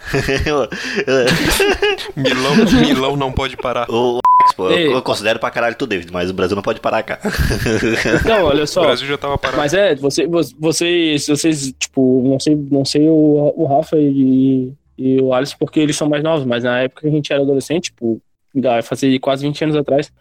Eu- 0.46 0.64
eu- 1.06 2.14
Milão, 2.16 2.82
Milão 2.82 3.16
não 3.16 3.32
pode 3.32 3.56
parar. 3.58 3.86
o 3.90 4.20
pô, 4.56 4.70
eu, 4.72 4.92
eu 4.94 5.02
considero 5.02 5.40
pra 5.40 5.50
caralho 5.52 5.76
tu, 5.76 5.86
David, 5.88 6.12
mas 6.12 6.30
o 6.30 6.34
Brasil 6.34 6.56
não 6.56 6.64
pode 6.64 6.80
parar, 6.80 7.04
cara. 7.04 7.22
Então, 8.24 8.46
olha 8.46 8.64
O 8.64 8.68
só. 8.68 8.82
Brasil 8.82 9.08
já 9.08 9.18
tava 9.18 9.38
parado. 9.38 9.58
Mas 9.58 9.74
é, 9.74 9.96
você, 9.96 10.26
vo- 10.28 10.42
vocês, 10.60 11.28
vocês, 11.28 11.74
tipo, 11.78 12.24
não 12.26 12.40
sei, 12.40 12.56
não 12.72 12.86
sei 12.86 13.08
o, 13.08 13.54
o 13.56 13.66
Rafa 13.66 13.98
e, 13.98 14.72
e 14.98 15.22
o 15.22 15.34
Alisson 15.34 15.56
porque 15.60 15.80
eles 15.80 15.96
são 15.96 16.10
mais 16.10 16.24
novos, 16.24 16.46
mas 16.46 16.64
na 16.64 16.80
época 16.82 17.02
que 17.02 17.08
a 17.08 17.12
gente 17.12 17.32
era 17.32 17.42
adolescente, 17.42 17.86
tipo, 17.86 18.22
vai 18.56 18.82
fazer 18.82 19.18
quase 19.20 19.46
20 19.46 19.64
anos 19.64 19.76
atrás, 19.76 20.12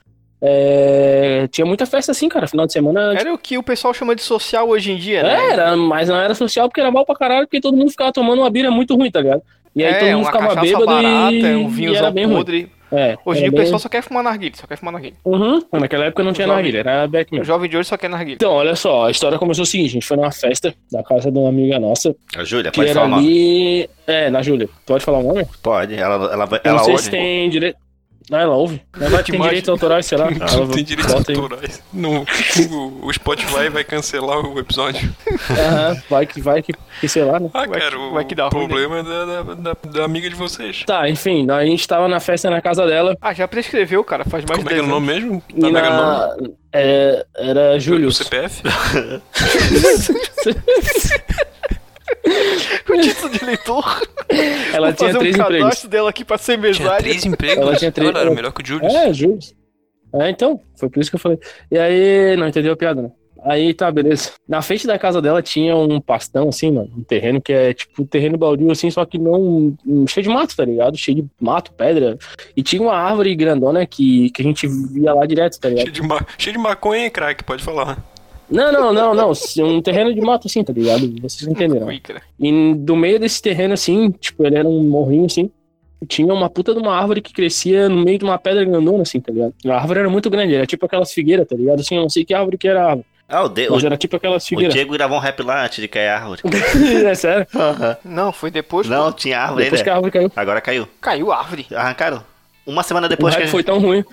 é, 0.45 1.47
tinha 1.51 1.65
muita 1.65 1.87
festa 1.87 2.11
assim, 2.13 2.29
cara, 2.29 2.47
final 2.49 2.67
de 2.67 2.73
semana. 2.73 3.15
Era 3.19 3.33
o 3.33 3.39
que 3.39 3.57
o 3.57 3.63
pessoal 3.63 3.95
chama 3.95 4.15
de 4.17 4.23
social 4.23 4.69
hoje 4.69 4.91
em 4.93 4.97
dia, 4.97 5.23
né? 5.23 5.35
é, 5.35 5.53
era, 5.53 5.77
mas 5.77 6.09
não 6.09 6.17
era 6.17 6.35
social 6.35 6.69
porque 6.69 6.81
era 6.81 6.91
mal 6.91 7.07
pra 7.07 7.15
caralho, 7.15 7.47
porque 7.47 7.61
todo 7.61 7.77
mundo 7.77 7.91
ficava 7.91 8.13
tomando 8.13 8.41
uma 8.41 8.51
bira 8.51 8.71
muito 8.71 8.97
ruim, 8.97 9.11
tá 9.11 9.21
ligado? 9.21 9.43
E 9.75 9.85
aí 9.85 9.93
é, 9.93 9.99
todo 10.01 10.09
mundo 10.09 10.17
uma 10.25 10.33
ficava 10.33 10.61
bêbado 10.61 10.87
barata, 10.87 11.33
e, 11.33 11.55
um 11.57 11.79
e 11.79 11.95
era 11.97 12.11
bem 12.11 12.25
ruim. 12.27 12.37
podre. 12.37 12.73
É, 12.95 13.17
Hoje 13.25 13.39
em 13.39 13.43
dia 13.45 13.49
o 13.49 13.53
bem- 13.53 13.61
pessoal 13.63 13.79
só 13.79 13.89
quer 13.89 14.03
fumar 14.03 14.23
narguilha, 14.23 14.53
só 14.55 14.67
quer 14.67 14.77
fumar 14.77 14.93
narguilha. 14.93 15.15
Uhum, 15.25 15.63
naquela 15.73 16.05
época 16.05 16.23
não 16.23 16.35
tinha 16.35 16.47
Jovem. 16.47 16.63
narguilha, 16.63 16.81
era 16.81 17.09
back 17.09 17.41
O 17.41 17.43
jovem 17.43 17.71
de 17.71 17.79
hoje 17.79 17.89
só 17.89 17.97
quer 17.97 18.11
narguilha. 18.11 18.35
Então, 18.35 18.53
olha 18.53 18.77
só, 18.77 19.07
a 19.07 19.11
história 19.11 19.39
começou 19.39 19.63
o 19.63 19.67
seguinte, 19.67 19.89
a 19.89 19.93
gente 19.95 20.07
foi 20.07 20.19
numa 20.19 20.31
festa 20.31 20.75
da 20.91 21.03
casa 21.03 21.31
de 21.33 21.39
uma 21.39 21.49
amiga 21.49 21.79
nossa, 21.79 22.15
A 22.37 22.45
Júlia, 22.45 22.71
pode 22.71 22.93
falar 22.93 23.07
o 23.07 23.09
nome? 23.09 23.23
ali... 23.27 23.91
É, 24.07 24.29
na 24.29 24.43
Júlia. 24.43 24.69
Pode 24.85 25.03
falar 25.07 25.19
o 25.21 25.23
nome? 25.23 25.47
Pode, 25.63 25.95
ela, 25.95 26.17
ela, 26.35 26.61
ela 26.63 26.77
não 26.77 26.85
sei 26.85 26.93
ouve. 26.93 27.05
se 27.05 27.11
tem 27.11 27.49
direito... 27.49 27.79
Não, 28.31 28.39
ela 28.39 28.55
ouve. 28.55 28.81
Não 28.97 29.09
vai 29.11 29.23
ter 29.23 29.33
direitos 29.39 29.69
autorais, 29.69 30.07
sei 30.07 30.17
lá. 30.19 30.29
Não 30.31 30.69
tem 30.69 30.85
direitos 30.85 31.13
autorais. 31.15 31.83
Não, 31.93 32.25
o, 32.71 33.07
o 33.07 33.13
Spotify 33.13 33.69
vai 33.71 33.85
cancelar 33.85 34.39
o 34.39 34.59
episódio. 34.59 35.15
Aham, 35.51 36.03
vai 36.09 36.27
que 36.27 36.41
vai 36.41 36.63
que, 36.63 36.73
que 37.01 37.09
sei 37.09 37.25
lá, 37.25 37.39
né? 37.41 37.51
Ah, 37.55 37.67
Vai 37.67 37.81
cara, 37.81 37.91
que- 37.91 37.97
o 37.97 38.13
vai 38.13 38.25
que 38.25 38.35
dá 38.35 38.45
né? 38.45 38.51
problema 38.51 38.99
é 38.99 39.03
da, 39.03 39.25
da, 39.25 39.43
da, 39.55 39.77
da 39.91 40.05
amiga 40.05 40.29
de 40.31 40.37
vocês. 40.37 40.85
Tá, 40.87 41.09
enfim, 41.09 41.51
a 41.51 41.65
gente 41.65 41.87
tava 41.87 42.09
na 42.09 42.21
festa 42.21 42.49
na 42.51 42.61
casa 42.61 42.87
dela 42.87 43.17
Ah, 43.21 43.33
já 43.35 43.47
prescreveu, 43.49 44.03
cara, 44.05 44.25
faz 44.25 44.45
mais 44.45 44.57
Como 44.59 44.69
de 44.69 44.75
é 44.75 44.79
que 44.79 44.81
é 44.81 44.83
10 44.83 44.87
o 44.87 44.91
nome 44.95 45.07
mesmo? 45.07 45.41
Tá 45.61 45.71
mega 45.71 45.91
nome? 45.91 46.43
na... 46.43 46.49
É, 46.75 47.27
era 47.37 47.77
O 47.77 47.81
Júlio. 47.81 48.11
CPF? 48.13 48.63
O 52.89 53.01
título 53.01 53.31
de 53.31 53.43
eleitor. 53.43 54.03
Ela 54.73 54.89
Vou 54.89 54.97
tinha 54.97 55.09
fazer 55.09 55.19
três 55.19 55.37
um 55.37 55.41
empregos. 55.43 55.63
cadastro 55.65 55.89
dela 55.91 56.11
aqui 56.11 56.25
pra 56.25 56.39
ser 56.39 56.53
Tinha 56.59 56.63
mesária. 56.71 56.99
três 56.99 57.25
empregos? 57.25 57.67
Ela 57.67 57.77
tinha 57.77 57.93
três- 57.93 58.11
Ela 58.11 58.21
era 58.21 58.31
melhor 58.31 58.53
que 58.53 58.63
o 58.63 58.67
Julius. 58.67 58.93
É, 58.95 59.13
Júlio. 59.13 59.39
É, 60.15 60.29
então, 60.31 60.61
foi 60.79 60.89
por 60.91 61.01
isso 61.01 61.11
que 61.11 61.17
eu 61.17 61.21
falei. 61.21 61.39
E 61.71 61.79
aí, 61.79 62.37
não 62.37 62.47
entendeu 62.47 62.73
a 62.73 62.77
piada, 62.77 63.01
né? 63.03 63.11
Aí 63.45 63.75
tá, 63.75 63.91
beleza. 63.91 64.31
Na 64.49 64.63
frente 64.63 64.87
da 64.87 64.97
casa 64.99 65.21
dela 65.21 65.43
tinha 65.43 65.75
um 65.75 66.01
pastão, 66.01 66.49
assim, 66.49 66.71
mano. 66.71 66.91
Um 66.97 67.03
terreno 67.03 67.41
que 67.41 67.53
é 67.53 67.75
tipo 67.75 68.03
um 68.03 68.07
terreno 68.07 68.39
baldio, 68.39 68.71
assim, 68.71 68.89
só 68.89 69.05
que 69.05 69.19
não. 69.19 69.75
um- 69.85 70.07
cheio 70.07 70.23
de 70.23 70.31
mato, 70.31 70.55
tá 70.57 70.65
ligado? 70.65 70.97
Cheio 70.97 71.17
de 71.23 71.29
mato, 71.41 71.73
pedra. 71.73 72.17
E 72.57 72.63
tinha 72.63 72.81
uma 72.81 72.95
árvore 72.95 73.35
grandona 73.35 73.85
que, 73.85 74.31
que 74.31 74.43
a 74.43 74.45
gente 74.45 74.69
via 74.69 75.13
lá 75.13 75.27
direto, 75.27 75.59
tá 75.59 75.69
ligado? 75.69 75.85
Cheio 75.87 75.93
de, 75.93 76.03
ma... 76.03 76.25
Cheio 76.39 76.53
de 76.57 76.63
maconha, 76.63 77.11
crack, 77.11 77.43
pode 77.43 77.65
falar. 77.65 77.99
Não, 78.53 78.71
não, 78.73 78.93
não, 78.93 79.15
não. 79.15 79.33
Um 79.67 79.81
terreno 79.83 80.15
de 80.15 80.21
mato, 80.21 80.47
assim, 80.47 80.63
tá 80.63 80.73
ligado? 80.73 81.11
Vocês 81.21 81.51
entenderam. 81.51 81.89
E 82.39 82.75
do 82.75 82.95
meio 82.95 83.19
desse 83.19 83.41
terreno, 83.41 83.75
assim, 83.75 84.11
tipo, 84.11 84.45
ele 84.47 84.57
era 84.57 84.69
um 84.69 84.83
morrinho, 84.85 85.25
assim. 85.27 85.51
Tinha 86.09 86.35
uma 86.35 86.51
puta 86.51 86.75
de 86.75 86.81
uma 86.81 86.97
árvore 86.97 87.21
que 87.21 87.33
crescia 87.33 87.89
no 87.89 88.03
meio 88.05 88.19
de 88.19 88.25
uma 88.25 88.37
pedra 88.37 88.65
grandona, 88.65 89.03
assim, 89.03 89.21
tá 89.21 89.33
ligado? 89.33 89.55
A 89.67 89.75
árvore 89.77 90.01
era 90.01 90.11
muito 90.11 90.29
grande, 90.29 90.55
era 90.55 90.67
tipo 90.67 90.85
aquelas 90.85 91.13
figueiras, 91.13 91.47
tá 91.47 91.55
ligado? 91.57 91.81
Assim, 91.81 91.95
eu 91.95 92.03
não 92.03 92.09
sei 92.09 92.25
que 92.25 92.35
árvore 92.35 92.59
que 92.59 92.67
era 92.67 92.83
a 92.83 92.87
árvore, 92.91 93.07
Ah, 93.29 93.45
o, 93.45 93.49
de, 93.49 93.69
o, 93.69 93.73
mas 93.75 93.85
era 93.85 93.97
tipo 93.97 94.17
aquelas 94.17 94.45
o 94.45 94.49
figueiras. 94.49 94.75
Diego 94.75 94.93
gravou 94.93 95.17
um 95.17 95.21
rap 95.21 95.41
lá 95.45 95.65
antes 95.65 95.81
de 95.81 95.87
cair 95.87 96.09
a 96.09 96.17
árvore. 96.17 96.41
é 97.07 97.15
sério? 97.15 97.47
Não, 98.05 98.33
foi 98.33 98.51
depois. 98.51 98.89
pô. 98.89 98.93
Não, 98.93 99.13
tinha 99.13 99.39
árvore 99.39 99.63
Depois 99.65 99.81
que 99.81 99.89
ainda. 99.89 99.95
a 99.95 99.97
árvore 99.97 100.11
caiu. 100.13 100.33
Agora 100.35 100.61
caiu. 100.61 100.89
Caiu 101.01 101.31
a 101.33 101.39
árvore. 101.39 101.67
Arrancaram. 101.73 102.25
Uma 102.67 102.83
semana 102.83 103.07
O 103.07 103.11
depois 103.11 103.35
que 103.35 103.41
a 103.43 103.45
gente... 103.45 103.53
foi 103.53 103.63
tão 103.63 103.79
ruim. 103.79 104.05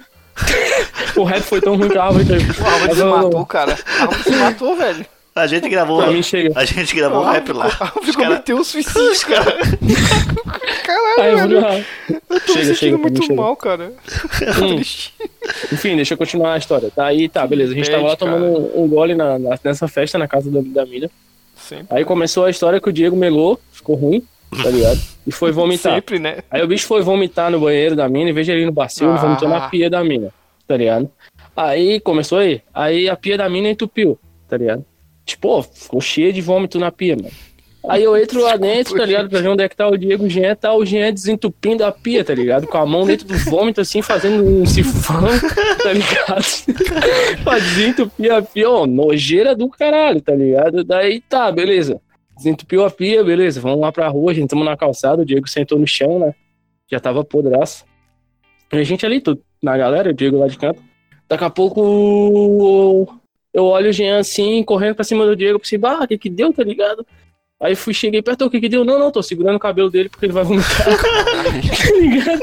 O 1.15 1.23
rap 1.23 1.41
foi 1.41 1.61
tão 1.61 1.75
ruim 1.77 1.89
que 1.89 1.97
a 1.97 2.03
árvore 2.03 2.25
caiu. 2.25 2.41
A 2.65 2.71
árvore 2.71 2.95
se 2.95 3.03
matou, 3.03 3.45
cara. 3.45 3.77
A 3.99 4.01
árvore 4.03 4.23
se 4.23 4.31
matou, 4.31 4.75
velho. 4.75 5.05
A 5.35 5.47
gente 5.47 5.69
gravou. 5.69 6.01
Pra 6.01 6.11
mim 6.11 6.21
chega. 6.23 6.51
A 6.59 6.65
gente 6.65 6.93
gravou 6.95 7.23
um 7.23 7.27
A 7.27 7.33
rap 7.33 7.51
lá. 7.53 7.65
a 7.79 7.83
árvore 7.85 8.09
Os 8.09 8.15
cara- 8.15 8.27
cometeu 8.29 8.57
um 8.57 8.63
suicídio, 8.63 9.27
cara. 9.27 9.57
Caralho, 10.83 11.37
vou 11.49 11.61
velho. 11.61 11.85
Eu 12.09 12.19
tô 12.19 12.35
me 12.35 12.39
Chega, 12.39 12.65
sentindo 12.65 12.75
chega, 12.75 12.97
muito 12.97 13.21
chega. 13.23 13.35
mal, 13.35 13.55
cara. 13.55 13.91
Hum. 14.61 14.75
Triste. 14.75 15.13
Enfim, 15.71 15.95
deixa 15.95 16.13
eu 16.13 16.17
continuar 16.17 16.53
a 16.53 16.57
história. 16.57 16.89
Tá 16.93 17.05
aí, 17.05 17.29
tá, 17.29 17.45
beleza. 17.45 17.71
A 17.73 17.75
gente 17.75 17.89
tava 17.89 18.03
lá 18.03 18.17
cara. 18.17 18.31
tomando 18.31 18.71
um, 18.79 18.87
gole 18.87 19.15
na, 19.15 19.37
na- 19.39 19.59
nessa 19.63 19.87
festa 19.87 20.17
na 20.17 20.27
casa 20.27 20.49
da, 20.49 20.59
da 20.61 20.85
mina. 20.85 21.09
Sempre, 21.57 21.87
Aí 21.97 22.05
começou 22.05 22.45
a 22.45 22.49
história 22.49 22.79
que 22.79 22.89
o 22.89 22.93
Diego 22.93 23.15
melou, 23.15 23.59
ficou 23.71 23.95
ruim, 23.95 24.23
tá 24.63 24.69
ligado? 24.69 24.99
E 25.27 25.31
foi 25.31 25.51
vomitar. 25.51 25.93
sempre, 25.95 26.19
né? 26.19 26.39
Aí 26.49 26.61
o 26.63 26.67
bicho 26.67 26.87
foi 26.87 27.01
vomitar 27.01 27.51
no 27.51 27.59
banheiro 27.59 27.95
da 27.95 28.07
mina, 28.09 28.29
em 28.29 28.33
vez 28.33 28.45
de 28.45 28.51
ele 28.53 28.61
ir 28.63 28.65
no 28.65 28.71
bacio, 28.71 29.07
ele 29.09 29.17
Ah. 29.17 29.21
vomitou 29.21 29.47
na 29.49 29.69
pia 29.69 29.89
da 29.89 30.03
mina, 30.03 30.33
tá 30.67 30.75
ligado? 30.77 31.09
Aí 31.55 31.99
começou 31.99 32.39
aí. 32.39 32.61
Aí 32.73 33.09
a 33.09 33.15
pia 33.15 33.37
da 33.37 33.49
mina 33.49 33.69
entupiu, 33.69 34.17
tá 34.47 34.57
ligado? 34.57 34.85
Tipo, 35.25 35.61
ficou 35.61 36.01
cheio 36.01 36.33
de 36.33 36.41
vômito 36.41 36.79
na 36.79 36.91
pia, 36.91 37.15
mano. 37.15 37.29
Aí 37.87 38.03
eu 38.03 38.17
entro 38.17 38.41
lá 38.41 38.57
dentro, 38.57 38.95
tá 38.97 39.05
ligado? 39.05 39.29
Pra 39.29 39.39
ver 39.39 39.47
onde 39.47 39.63
é 39.63 39.69
que 39.69 39.75
tá 39.75 39.87
o 39.87 39.95
Diego 39.97 40.25
o 40.25 40.29
Jean, 40.29 40.53
tá 40.53 40.73
o 40.73 40.85
Jean 40.85 41.13
desentupindo 41.13 41.85
a 41.85 41.91
pia, 41.91 42.25
tá 42.25 42.33
ligado? 42.33 42.67
Com 42.67 42.77
a 42.77 42.85
mão 42.85 43.05
dentro 43.05 43.25
do 43.25 43.37
vômito, 43.37 43.79
assim, 43.79 44.01
fazendo 44.01 44.43
um 44.43 44.65
sifão, 44.65 45.21
tá 45.81 45.93
ligado? 45.93 46.43
pra 47.43 47.57
desentupir 47.59 48.33
a 48.33 48.41
pia, 48.41 48.69
ó, 48.69 48.85
nojeira 48.85 49.55
do 49.55 49.69
caralho, 49.69 50.19
tá 50.21 50.35
ligado? 50.35 50.83
Daí 50.83 51.21
tá, 51.21 51.49
beleza. 51.51 52.01
Desentupiu 52.39 52.85
a 52.85 52.89
pia, 52.89 53.21
beleza, 53.21 53.59
vamos 53.59 53.81
lá 53.81 53.91
pra 53.91 54.07
rua, 54.07 54.31
a 54.31 54.33
gente 54.33 54.45
estamos 54.45 54.63
na 54.63 54.77
calçada, 54.77 55.21
o 55.21 55.25
Diego 55.25 55.45
sentou 55.45 55.77
no 55.77 55.85
chão, 55.85 56.19
né? 56.19 56.33
Já 56.89 56.97
tava 56.97 57.21
podraço. 57.21 57.83
E 58.71 58.77
a 58.77 58.83
gente 58.83 59.05
ali, 59.05 59.19
tudo, 59.19 59.41
na 59.61 59.77
galera, 59.77 60.11
o 60.11 60.13
Diego 60.13 60.39
lá 60.39 60.47
de 60.47 60.57
canto. 60.57 60.81
Daqui 61.27 61.43
a 61.43 61.49
pouco 61.49 63.19
eu 63.53 63.65
olho 63.65 63.89
o 63.89 63.91
Jean 63.91 64.19
assim, 64.19 64.63
correndo 64.63 64.95
pra 64.95 65.03
cima 65.03 65.25
do 65.25 65.35
Diego, 65.35 65.59
pensei, 65.59 65.77
bah, 65.77 65.99
o 66.01 66.07
que 66.07 66.17
que 66.17 66.29
deu, 66.29 66.53
tá 66.53 66.63
ligado? 66.63 67.05
Aí 67.61 67.75
fui, 67.75 67.93
cheguei 67.93 68.21
perto, 68.21 68.45
o 68.45 68.49
que 68.49 68.61
que 68.61 68.69
deu? 68.69 68.85
Não, 68.85 68.97
não, 68.97 69.11
tô 69.11 69.21
segurando 69.21 69.57
o 69.57 69.59
cabelo 69.59 69.89
dele 69.89 70.07
porque 70.07 70.25
ele 70.25 70.31
vai 70.31 70.45
vomitar. 70.45 70.85
tá 70.95 71.91
ligado? 71.99 72.39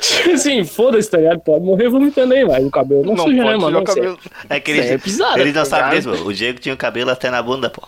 Tipo 0.00 0.30
assim, 0.32 0.64
foda-se, 0.64 1.08
tá 1.08 1.18
ligado? 1.18 1.38
Pode 1.38 1.64
morrer 1.64 1.88
vomitando 1.88 2.34
aí, 2.34 2.44
mas 2.44 2.66
o 2.66 2.70
cabelo 2.70 3.04
não, 3.04 3.14
Não 3.14 3.24
suja, 3.26 3.44
né, 3.44 3.56
mano? 3.56 3.84
cabelo. 3.84 4.18
É 4.48 4.58
que 4.58 4.72
ele, 4.72 4.80
é 4.80 4.98
pisada, 4.98 5.40
ele 5.40 5.52
não 5.52 5.62
tá 5.62 5.64
sabe 5.64 5.94
mesmo. 5.94 6.14
O 6.26 6.34
Diego 6.34 6.58
tinha 6.58 6.74
o 6.74 6.78
cabelo 6.78 7.10
até 7.10 7.30
na 7.30 7.40
bunda, 7.40 7.70
pô. 7.70 7.86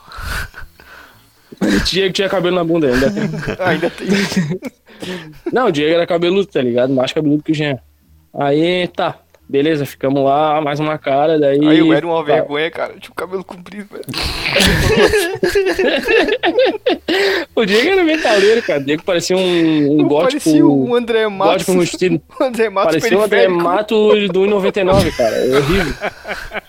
O 1.61 1.85
Diego 1.85 2.13
tinha 2.13 2.29
cabelo 2.29 2.57
na 2.57 2.65
bunda 2.65 2.89
ainda. 2.89 3.11
tem. 3.11 3.23
Ainda 3.61 3.91
tem. 3.91 4.09
Não, 5.53 5.67
o 5.67 5.73
Diego 5.73 5.95
era 5.95 6.07
cabeludo, 6.07 6.47
tá 6.47 6.63
ligado? 6.63 6.93
Mais 6.93 7.13
cabeludo 7.13 7.43
que 7.43 7.53
o 7.53 7.55
Jean. 7.55 7.79
Aí, 8.35 8.89
tá. 8.89 9.19
Beleza, 9.49 9.85
ficamos 9.85 10.25
lá, 10.25 10.63
mais 10.63 10.81
uma 10.81 10.97
cara, 10.97 11.39
daí... 11.39 11.61
Aí 11.69 11.79
eu 11.81 11.93
era 11.93 12.07
uma 12.07 12.25
tá. 12.25 12.33
vergonha, 12.33 12.71
cara. 12.71 12.95
Tinha 12.99 13.13
o 13.13 13.15
cabelo 13.15 13.45
comprido, 13.45 13.87
velho. 13.91 14.05
O 17.55 17.67
Diego 17.67 17.91
era 17.91 18.03
metaleiro, 18.03 18.63
cara. 18.63 18.81
O 18.81 18.85
Diego 18.85 19.03
parecia 19.03 19.37
um, 19.37 20.01
um 20.01 20.09
gótico... 20.09 20.41
Parecia 20.43 20.67
um 20.67 20.95
André 20.95 21.29
Matos. 21.29 21.53
gótico 21.53 21.73
rustido. 21.73 22.23
O 22.41 22.45
André 22.45 22.71
Matos 22.71 22.93
Parecia 22.93 23.19
um 23.19 23.23
André 23.23 23.41
periférico. 23.41 23.65
Mato 23.65 24.29
do 24.29 24.41
1,99, 24.41 25.17
cara. 25.17 25.37
É 25.37 25.59
horrível. 25.59 25.95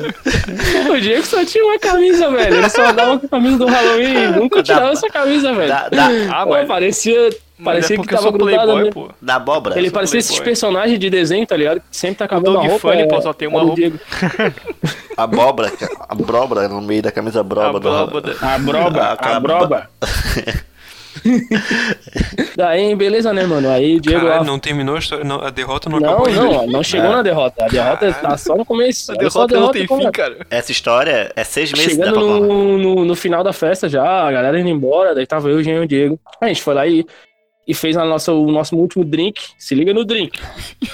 o 0.90 1.00
Diego 1.00 1.24
só 1.24 1.44
tinha 1.44 1.64
uma 1.64 1.78
camisa, 1.78 2.30
velho. 2.30 2.56
Ele 2.56 2.68
só 2.68 2.86
andava 2.88 3.18
com 3.18 3.26
a 3.26 3.28
camisa 3.28 3.58
do 3.58 3.66
Halloween 3.66 4.14
e 4.14 4.26
nunca 4.28 4.62
tirava 4.62 4.90
essa 4.90 5.08
camisa, 5.08 5.52
velho. 5.52 5.68
Da, 5.68 5.88
da, 5.88 6.06
Ah, 6.32 6.44
Pô, 6.44 6.50
mas, 6.50 6.66
parecia 6.68 7.30
mas 7.58 7.64
parecia 7.64 7.96
é 7.96 8.00
que 8.00 8.06
tava 8.06 8.30
grudado 8.30 8.64
playboy, 8.72 8.84
né? 8.84 8.90
pô. 8.92 9.08
da 9.20 9.36
abóbora. 9.36 9.78
Ele 9.78 9.90
parecia 9.90 10.18
esses 10.18 10.38
personagens 10.40 10.98
de 10.98 11.08
desenho, 11.10 11.46
tá 11.46 11.56
ligado? 11.56 11.80
Que 11.80 11.96
sempre 11.96 12.16
tá 12.16 12.24
acabando 12.26 12.58
a 12.58 12.62
roupa. 12.62 12.78
Funny, 12.90 13.02
é- 13.02 13.06
pô, 13.06 13.20
só 13.22 13.32
tem 13.32 13.48
uma 13.48 13.60
é 13.60 13.62
roupa. 13.62 13.76
Diego. 13.76 13.98
Abóbora, 15.16 15.72
abóbora 16.08 16.68
no 16.68 16.82
meio 16.82 17.02
da 17.02 17.10
camisa 17.10 17.42
broba. 17.42 17.80
do- 17.80 17.88
Abóbora. 17.88 18.36
A 18.42 18.58
broba, 18.58 19.00
Ah, 19.02 19.12
a 19.12 19.16
cara, 19.16 19.40
broba. 19.40 19.90
Daí, 22.56 22.94
beleza, 22.94 23.32
né, 23.32 23.44
mano? 23.44 23.68
Aí 23.70 23.96
o 23.96 24.00
Diego 24.00 24.20
Caralho, 24.20 24.40
lá. 24.40 24.46
não 24.46 24.58
terminou 24.58 24.96
a 24.96 24.98
história, 24.98 25.24
não, 25.24 25.40
a 25.40 25.50
derrota 25.50 25.88
não, 25.88 26.00
Não, 26.00 26.08
acabou 26.08 26.26
ainda. 26.28 26.42
não, 26.42 26.66
não 26.66 26.82
chegou 26.82 27.10
na 27.10 27.22
derrota. 27.22 27.64
A 27.64 27.68
derrota 27.68 28.12
tá 28.12 28.36
só 28.36 28.56
no 28.56 28.64
começo. 28.64 29.12
A 29.12 29.16
Olha 29.18 29.30
só 29.30 29.46
derrota 29.46 29.66
não 29.66 29.72
tem 29.72 29.86
fim, 29.86 30.06
é. 30.06 30.10
cara. 30.10 30.46
Essa 30.50 30.72
história 30.72 31.32
é 31.34 31.44
seis 31.44 31.72
meses 31.72 31.92
Chegando 31.92 32.20
no, 32.20 32.78
no, 32.78 33.04
no 33.04 33.14
final 33.16 33.42
da 33.44 33.52
festa 33.52 33.88
já, 33.88 34.02
a 34.26 34.32
galera 34.32 34.58
indo 34.58 34.68
embora, 34.68 35.14
daí 35.14 35.26
tava 35.26 35.48
eu, 35.50 35.56
o 35.58 35.62
Jean 35.62 35.76
e 35.76 35.84
o 35.84 35.88
Diego. 35.88 36.18
A 36.40 36.48
gente 36.48 36.62
foi 36.62 36.74
lá 36.74 36.86
e, 36.86 37.04
e 37.66 37.74
fez 37.74 37.96
a 37.96 38.04
nossa, 38.04 38.32
o 38.32 38.50
nosso 38.50 38.76
último 38.76 39.04
drink. 39.04 39.40
Se 39.58 39.74
liga 39.74 39.92
no 39.92 40.04
drink. 40.04 40.38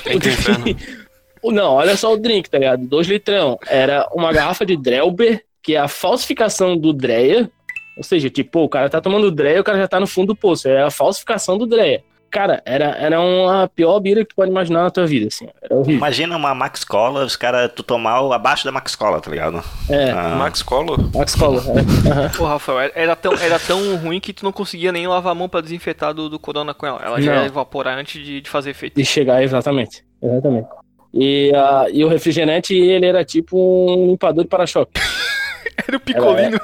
Inferno. 0.06 0.64
O- 1.44 1.50
Não, 1.50 1.72
olha 1.74 1.96
só 1.96 2.12
o 2.14 2.16
drink, 2.16 2.48
tá 2.48 2.56
ligado? 2.56 2.86
Dois 2.86 3.08
litrão. 3.08 3.58
Era 3.66 4.06
uma 4.12 4.32
garrafa 4.32 4.64
de 4.64 4.76
Drelber, 4.76 5.42
que 5.60 5.74
é 5.74 5.78
a 5.78 5.88
falsificação 5.88 6.76
do 6.76 6.92
Dreia. 6.92 7.50
Ou 7.96 8.02
seja, 8.02 8.30
tipo, 8.30 8.60
o 8.64 8.68
cara 8.68 8.88
tá 8.88 9.00
tomando 9.00 9.30
Dreia, 9.30 9.60
o 9.60 9.64
cara 9.64 9.78
já 9.78 9.88
tá 9.88 10.00
no 10.00 10.06
fundo 10.06 10.28
do 10.28 10.36
poço. 10.36 10.68
É 10.68 10.82
a 10.82 10.90
falsificação 10.90 11.58
do 11.58 11.66
Dreia. 11.66 12.02
Cara, 12.30 12.62
era, 12.64 12.86
era 12.96 13.20
uma 13.20 13.68
pior 13.68 14.00
bira 14.00 14.22
que 14.24 14.30
tu 14.30 14.36
pode 14.36 14.50
imaginar 14.50 14.84
na 14.84 14.90
tua 14.90 15.04
vida, 15.06 15.26
assim. 15.26 15.46
Era 15.60 15.74
horrível. 15.74 15.96
Imagina 15.96 16.34
uma 16.34 16.54
Max 16.54 16.82
Cola, 16.82 17.26
os 17.26 17.36
caras, 17.36 17.70
tu 17.76 17.82
tomar 17.82 18.22
o 18.22 18.32
abaixo 18.32 18.64
da 18.64 18.72
Max 18.72 18.96
Cola, 18.96 19.20
tá 19.20 19.30
ligado? 19.30 19.62
É, 19.90 20.10
Ah, 20.12 20.34
Max 20.38 20.62
Collor? 20.62 21.14
Max 21.14 21.34
Cola. 21.34 21.60
É. 21.62 22.34
Pô, 22.34 22.46
Rafael, 22.46 22.90
era- 22.94 23.14
tão, 23.14 23.34
era 23.34 23.58
tão 23.58 23.96
ruim 23.96 24.18
que 24.18 24.32
tu 24.32 24.44
não 24.46 24.52
conseguia 24.52 24.90
nem 24.90 25.06
lavar 25.06 25.32
a 25.32 25.34
mão 25.34 25.46
pra 25.46 25.60
desinfetar 25.60 26.14
do, 26.14 26.30
do 26.30 26.38
corona 26.38 26.72
com 26.72 26.86
ela. 26.86 26.98
Ela 27.04 27.20
já 27.20 27.34
Não. 27.34 27.42
ia 27.42 27.46
evaporar 27.48 27.98
antes 27.98 28.24
de, 28.24 28.40
de 28.40 28.48
fazer 28.48 28.70
efeito. 28.70 28.96
De 28.96 29.04
chegar, 29.04 29.42
exatamente. 29.42 30.02
Exatamente. 30.22 30.68
E, 31.12 31.52
ah, 31.54 31.84
e 31.92 32.02
o 32.02 32.08
refrigerante, 32.08 32.74
ele 32.74 33.04
era 33.04 33.22
tipo 33.26 33.58
um 33.94 34.06
limpador 34.06 34.44
de 34.44 34.48
para-choque. 34.48 34.98
Era 35.86 35.96
o 35.96 36.00
picolino. 36.00 36.60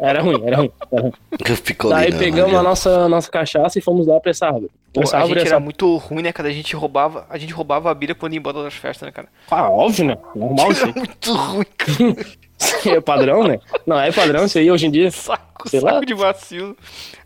Era 0.00 0.22
ruim, 0.22 0.42
era 0.46 0.56
ruim. 0.56 0.72
Era 0.90 1.02
ruim. 1.02 1.12
ficou 1.62 1.90
Daí 1.90 2.06
lindo, 2.06 2.18
pegamos 2.18 2.54
a 2.54 2.62
nossa, 2.62 3.08
nossa 3.08 3.30
cachaça 3.30 3.78
e 3.78 3.82
fomos 3.82 4.06
lá 4.06 4.18
pra 4.18 4.30
essa 4.30 4.46
árvore. 4.46 4.70
Pô, 4.94 5.02
essa 5.02 5.16
a 5.16 5.20
árvore 5.20 5.40
gente 5.40 5.46
essa... 5.46 5.56
era 5.56 5.60
muito 5.60 5.94
ruim, 5.98 6.22
né, 6.22 6.32
cara? 6.32 6.48
A 6.48 6.52
gente 6.52 6.74
roubava, 6.74 7.26
a 7.28 7.36
gente 7.36 7.52
roubava 7.52 7.90
a 7.90 7.94
bira 7.94 8.14
quando 8.14 8.32
ia 8.32 8.38
embora 8.38 8.62
das 8.62 8.74
festas, 8.74 9.06
né, 9.06 9.12
cara? 9.12 9.28
Ah, 9.50 9.70
óbvio, 9.70 10.06
né? 10.06 10.16
Normal 10.34 10.72
isso 10.72 10.84
Era 10.84 10.92
muito 10.94 11.34
ruim, 11.34 11.66
cara. 11.76 12.26
É 12.86 13.00
padrão, 13.00 13.44
né? 13.44 13.58
Não, 13.86 13.98
é 13.98 14.12
padrão 14.12 14.44
isso 14.44 14.58
aí 14.58 14.70
hoje 14.70 14.86
em 14.86 14.90
dia. 14.90 15.10
Saco, 15.10 15.68
Sei 15.68 15.80
saco 15.80 15.94
lá. 15.94 16.00
de 16.04 16.14
vacilo. 16.14 16.76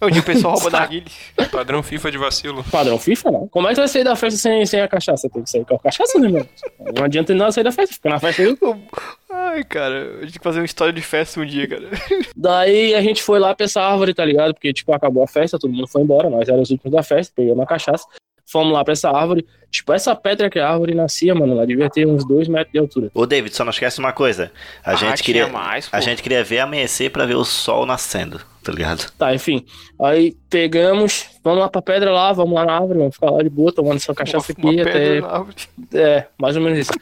Onde 0.00 0.18
o 0.18 0.22
pessoal 0.22 0.54
rouba 0.54 0.70
narguilha. 0.70 1.06
Padrão 1.50 1.82
FIFA 1.82 2.10
de 2.10 2.18
vacilo. 2.18 2.64
Padrão 2.70 2.98
FIFA, 2.98 3.30
não. 3.30 3.48
Como 3.48 3.66
é 3.66 3.70
que 3.70 3.76
tu 3.76 3.80
vai 3.80 3.88
sair 3.88 4.04
da 4.04 4.16
festa 4.16 4.38
sem, 4.38 4.64
sem 4.66 4.80
a 4.80 4.88
cachaça? 4.88 5.28
Tem 5.28 5.42
que 5.42 5.50
sair 5.50 5.64
com 5.64 5.76
a 5.76 5.78
cachaça, 5.78 6.18
né, 6.18 6.28
mano? 6.28 6.48
Não 6.96 7.04
adianta 7.04 7.34
nada 7.34 7.52
sair 7.52 7.64
da 7.64 7.72
festa, 7.72 7.94
fica 7.94 8.08
na 8.08 8.20
festa 8.20 8.42
aí. 8.42 8.56
Ai, 9.30 9.64
cara, 9.64 10.18
a 10.18 10.20
gente 10.22 10.32
tem 10.32 10.38
que 10.38 10.44
fazer 10.44 10.60
uma 10.60 10.64
história 10.64 10.92
de 10.92 11.02
festa 11.02 11.40
um 11.40 11.46
dia, 11.46 11.68
cara. 11.68 11.88
Daí 12.36 12.94
a 12.94 13.02
gente 13.02 13.22
foi 13.22 13.38
lá 13.38 13.54
pra 13.54 13.64
essa 13.64 13.80
árvore, 13.82 14.14
tá 14.14 14.24
ligado? 14.24 14.54
Porque, 14.54 14.72
tipo, 14.72 14.92
acabou 14.92 15.22
a 15.22 15.26
festa, 15.28 15.58
todo 15.58 15.72
mundo 15.72 15.88
foi 15.88 16.02
embora, 16.02 16.30
nós 16.30 16.48
éramos 16.48 16.68
os 16.68 16.70
últimos 16.70 16.92
da 16.92 17.02
festa, 17.02 17.32
pegamos 17.34 17.62
a 17.62 17.66
cachaça, 17.66 18.04
fomos 18.46 18.72
lá 18.72 18.84
pra 18.84 18.92
essa 18.92 19.10
árvore. 19.10 19.46
Tipo, 19.70 19.92
essa 19.92 20.14
pedra 20.14 20.48
que 20.48 20.58
a 20.60 20.68
árvore 20.70 20.94
nascia, 20.94 21.34
mano, 21.34 21.52
ela 21.52 21.66
devia 21.66 21.90
ter 21.90 22.06
uns 22.06 22.24
dois 22.24 22.46
metros 22.46 22.72
de 22.72 22.78
altura. 22.78 23.10
Ô, 23.12 23.26
David, 23.26 23.54
só 23.56 23.64
não 23.64 23.70
esquece 23.70 23.98
uma 23.98 24.12
coisa. 24.12 24.52
A 24.84 24.92
Ah, 24.92 24.94
gente 24.94 25.22
queria. 25.22 25.48
mais, 25.48 25.88
a 25.90 26.00
gente 26.00 26.22
queria 26.22 26.44
ver 26.44 26.60
amanhecer 26.60 27.10
pra 27.10 27.26
ver 27.26 27.34
o 27.34 27.44
sol 27.44 27.84
nascendo, 27.84 28.40
tá 28.62 28.70
ligado? 28.70 29.10
Tá, 29.18 29.34
enfim. 29.34 29.64
Aí 30.00 30.36
pegamos, 30.48 31.26
vamos 31.42 31.58
lá 31.58 31.68
pra 31.68 31.82
pedra 31.82 32.12
lá, 32.12 32.32
vamos 32.32 32.54
lá 32.54 32.64
na 32.64 32.74
árvore, 32.74 32.98
vamos 33.00 33.14
ficar 33.16 33.30
lá 33.30 33.42
de 33.42 33.50
boa, 33.50 33.72
tomando 33.72 33.96
essa 33.96 34.14
cachaça 34.14 34.52
uma, 34.56 34.70
aqui 34.70 34.76
uma 34.80 34.82
até 34.82 34.92
pedra 34.92 35.20
na 35.22 35.28
árvore. 35.28 35.56
É, 35.92 36.26
mais 36.38 36.56
ou 36.56 36.62
menos 36.62 36.78
isso. 36.78 36.92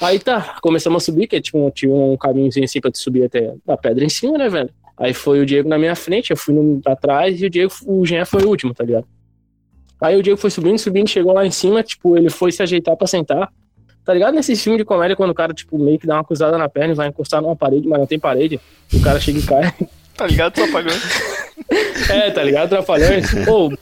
Aí 0.00 0.18
tá, 0.18 0.56
começamos 0.60 1.02
a 1.02 1.06
subir, 1.06 1.26
que 1.26 1.40
tinha, 1.40 1.62
um- 1.62 1.70
tinha 1.70 1.94
um 1.94 2.16
caminhozinho 2.16 2.64
assim 2.64 2.80
pra 2.80 2.90
tu 2.90 2.98
subir 2.98 3.24
até 3.24 3.54
a 3.66 3.76
pedra 3.76 4.04
em 4.04 4.08
cima, 4.08 4.36
né, 4.36 4.48
velho? 4.48 4.70
Aí 4.98 5.14
foi 5.14 5.40
o 5.40 5.46
Diego 5.46 5.68
na 5.68 5.78
minha 5.78 5.94
frente, 5.94 6.30
eu 6.32 6.36
fui 6.36 6.52
no, 6.54 6.80
pra 6.82 6.96
trás 6.96 7.40
e 7.40 7.46
o 7.46 7.50
Diego, 7.50 7.72
o 7.86 8.04
Jean 8.04 8.24
foi 8.24 8.42
o 8.42 8.48
último, 8.48 8.74
tá 8.74 8.82
ligado? 8.84 9.06
Aí 10.00 10.16
o 10.16 10.22
Diego 10.22 10.38
foi 10.38 10.50
subindo, 10.50 10.78
subindo, 10.78 11.08
chegou 11.08 11.32
lá 11.32 11.46
em 11.46 11.50
cima, 11.50 11.82
tipo, 11.82 12.16
ele 12.16 12.30
foi 12.30 12.52
se 12.52 12.62
ajeitar 12.62 12.96
pra 12.96 13.06
sentar. 13.06 13.50
Tá 14.04 14.14
ligado 14.14 14.34
nesses 14.34 14.62
filmes 14.62 14.78
de 14.78 14.84
comédia 14.84 15.16
quando 15.16 15.30
o 15.30 15.34
cara, 15.34 15.52
tipo, 15.52 15.78
meio 15.78 15.98
que 15.98 16.06
dá 16.06 16.14
uma 16.14 16.24
cruzada 16.24 16.56
na 16.56 16.68
perna 16.68 16.92
e 16.92 16.96
vai 16.96 17.08
encostar 17.08 17.42
numa 17.42 17.56
parede, 17.56 17.88
mas 17.88 17.98
não 17.98 18.06
tem 18.06 18.18
parede. 18.18 18.60
O 18.92 19.00
cara 19.00 19.18
chega 19.18 19.38
e 19.38 19.42
cai. 19.42 19.74
Tá 20.16 20.26
ligado? 20.26 20.62
Apagando. 20.62 21.00
É, 22.10 22.30
tá 22.30 22.42
ligado? 22.42 22.68
Trapalhões. 22.68 23.26
Pô, 23.44 23.68
o 23.68 23.72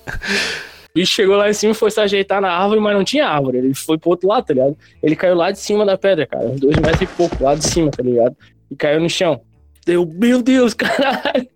bicho 0.95 1.13
chegou 1.13 1.37
lá 1.37 1.51
em 1.51 1.53
cima 1.53 1.73
e 1.73 1.75
foi 1.75 1.91
se 1.91 2.01
ajeitar 2.01 2.41
na 2.41 2.51
árvore, 2.51 2.81
mas 2.81 2.97
não 2.97 3.05
tinha 3.05 3.27
árvore. 3.27 3.59
Ele 3.59 3.75
foi 3.75 3.99
pro 3.99 4.11
outro 4.11 4.29
lado, 4.29 4.47
tá 4.47 4.55
ligado? 4.55 4.77
Ele 5.03 5.15
caiu 5.15 5.35
lá 5.35 5.51
de 5.51 5.59
cima 5.59 5.85
da 5.85 5.99
pedra, 5.99 6.27
cara. 6.27 6.47
Uns 6.47 6.61
dois 6.61 6.77
metros 6.77 7.03
e 7.03 7.07
pouco, 7.07 7.43
lá 7.43 7.55
de 7.55 7.65
cima, 7.65 7.91
tá 7.91 8.03
ligado? 8.03 8.35
E 8.71 8.77
caiu 8.77 9.01
no 9.01 9.11
chão. 9.11 9.41
Deu, 9.87 10.07
meu 10.07 10.43
Deus, 10.43 10.73
caralho. 10.75 11.47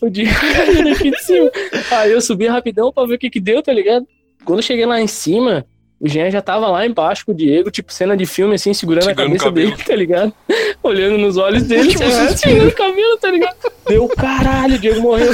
O 0.00 0.08
Diego 0.08 0.34
caiu 0.40 0.84
daqui 0.84 1.10
de 1.10 1.18
cima. 1.22 1.50
Aí 1.90 2.12
eu 2.12 2.20
subi 2.20 2.46
rapidão 2.46 2.92
pra 2.92 3.04
ver 3.06 3.14
o 3.14 3.18
que 3.18 3.28
que 3.30 3.40
deu, 3.40 3.62
tá 3.62 3.72
ligado? 3.72 4.06
Quando 4.44 4.60
eu 4.60 4.62
cheguei 4.62 4.86
lá 4.86 5.00
em 5.00 5.06
cima, 5.06 5.66
o 6.00 6.08
Jean 6.08 6.30
já 6.30 6.40
tava 6.40 6.68
lá 6.68 6.86
embaixo 6.86 7.26
com 7.26 7.32
o 7.32 7.34
Diego, 7.34 7.70
tipo, 7.70 7.92
cena 7.92 8.16
de 8.16 8.24
filme, 8.24 8.54
assim, 8.54 8.72
segurando 8.72 9.04
Segurando 9.04 9.26
a 9.26 9.30
cabeça 9.30 9.44
cabelo. 9.44 9.70
dele, 9.72 9.84
tá 9.84 9.96
ligado? 9.96 10.32
Olhando 10.82 11.18
nos 11.18 11.36
olhos 11.36 11.64
dele, 11.64 11.88
Último 11.88 12.04
é, 12.04 12.10
suspiro. 12.10 12.38
segurando 12.38 12.68
o 12.68 12.74
cabelo, 12.74 13.16
tá 13.18 13.30
ligado? 13.30 13.56
Deu, 13.88 14.08
caralho, 14.08 14.76
o 14.76 14.78
Diego 14.78 15.00
morreu. 15.00 15.32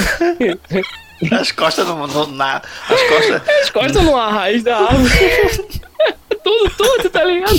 As 1.31 1.53
costas 1.53 1.87
no, 1.87 2.07
no- 2.07 2.27
na. 2.29 2.61
As 2.89 3.03
costas. 3.03 3.43
As 3.63 3.71
costas 3.71 4.03
numa 4.03 4.31
raiz 4.31 4.63
da 4.65 4.77
árvore. 4.79 5.15
Tudo 6.43 6.71
torto, 6.77 7.11
tá 7.11 7.25
ligado? 7.25 7.55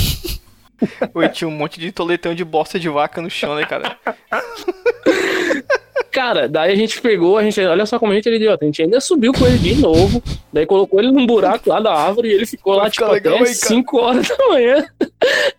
Oi, 1.14 1.28
tinha 1.28 1.48
um 1.48 1.52
monte 1.52 1.80
de 1.80 1.90
toletão 1.92 2.34
de 2.34 2.44
bosta 2.44 2.78
de 2.78 2.88
vaca 2.88 3.20
no 3.20 3.30
chão, 3.30 3.54
né, 3.54 3.64
cara? 3.64 3.98
Cara, 6.10 6.48
daí 6.48 6.72
a 6.72 6.76
gente 6.76 7.00
pegou, 7.00 7.36
a 7.36 7.42
gente, 7.42 7.60
olha 7.60 7.84
só 7.84 7.98
como 7.98 8.12
a 8.12 8.14
gente 8.14 8.28
é 8.28 8.34
idiota, 8.34 8.64
a 8.64 8.66
gente 8.66 8.82
ainda 8.82 9.00
subiu 9.00 9.32
com 9.34 9.46
ele 9.46 9.58
de 9.58 9.74
novo, 9.74 10.22
daí 10.50 10.64
colocou 10.64 10.98
ele 10.98 11.12
num 11.12 11.26
buraco 11.26 11.68
lá 11.68 11.78
da 11.78 11.92
árvore 11.92 12.28
e 12.28 12.32
ele 12.32 12.46
ficou 12.46 12.74
lá, 12.74 12.88
tipo, 12.88 13.04
legal 13.06 13.34
até 13.34 13.44
aí, 13.44 13.54
cara. 13.54 13.68
5 13.68 13.98
horas 13.98 14.28
da 14.28 14.48
manhã. 14.48 14.86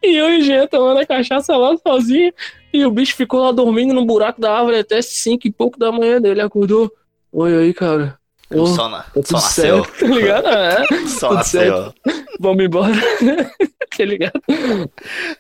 E 0.02 0.16
eu 0.16 0.30
e 0.30 0.40
o 0.40 0.42
Jean 0.44 0.66
tomando 0.68 1.00
a 1.00 1.06
cachaça 1.06 1.56
lá 1.58 1.76
sozinho, 1.78 2.32
e 2.74 2.86
o 2.86 2.92
bicho 2.92 3.16
ficou 3.16 3.42
lá 3.42 3.52
dormindo 3.52 3.94
no 3.94 4.06
buraco 4.06 4.40
da 4.40 4.58
árvore 4.58 4.80
até 4.80 5.02
5 5.02 5.48
e 5.48 5.52
pouco 5.52 5.78
da 5.78 5.92
manhã, 5.92 6.22
daí 6.22 6.32
ele 6.32 6.42
acordou. 6.42 6.92
Oi 7.32 7.56
aí, 7.56 7.74
cara. 7.74 8.18
Ô, 8.50 8.66
Só, 8.66 8.88
na, 8.88 9.00
tá 9.00 9.22
só 9.26 9.34
nasceu. 9.36 9.84
certo, 9.84 10.00
tá 10.00 10.06
ligado? 10.08 10.48
É, 10.48 10.86
Só 11.08 11.28
tudo 11.30 11.38
nasceu. 11.38 11.94
vamos 12.40 12.64
embora. 12.64 12.94
tá 13.98 14.06
ligado? 14.06 14.40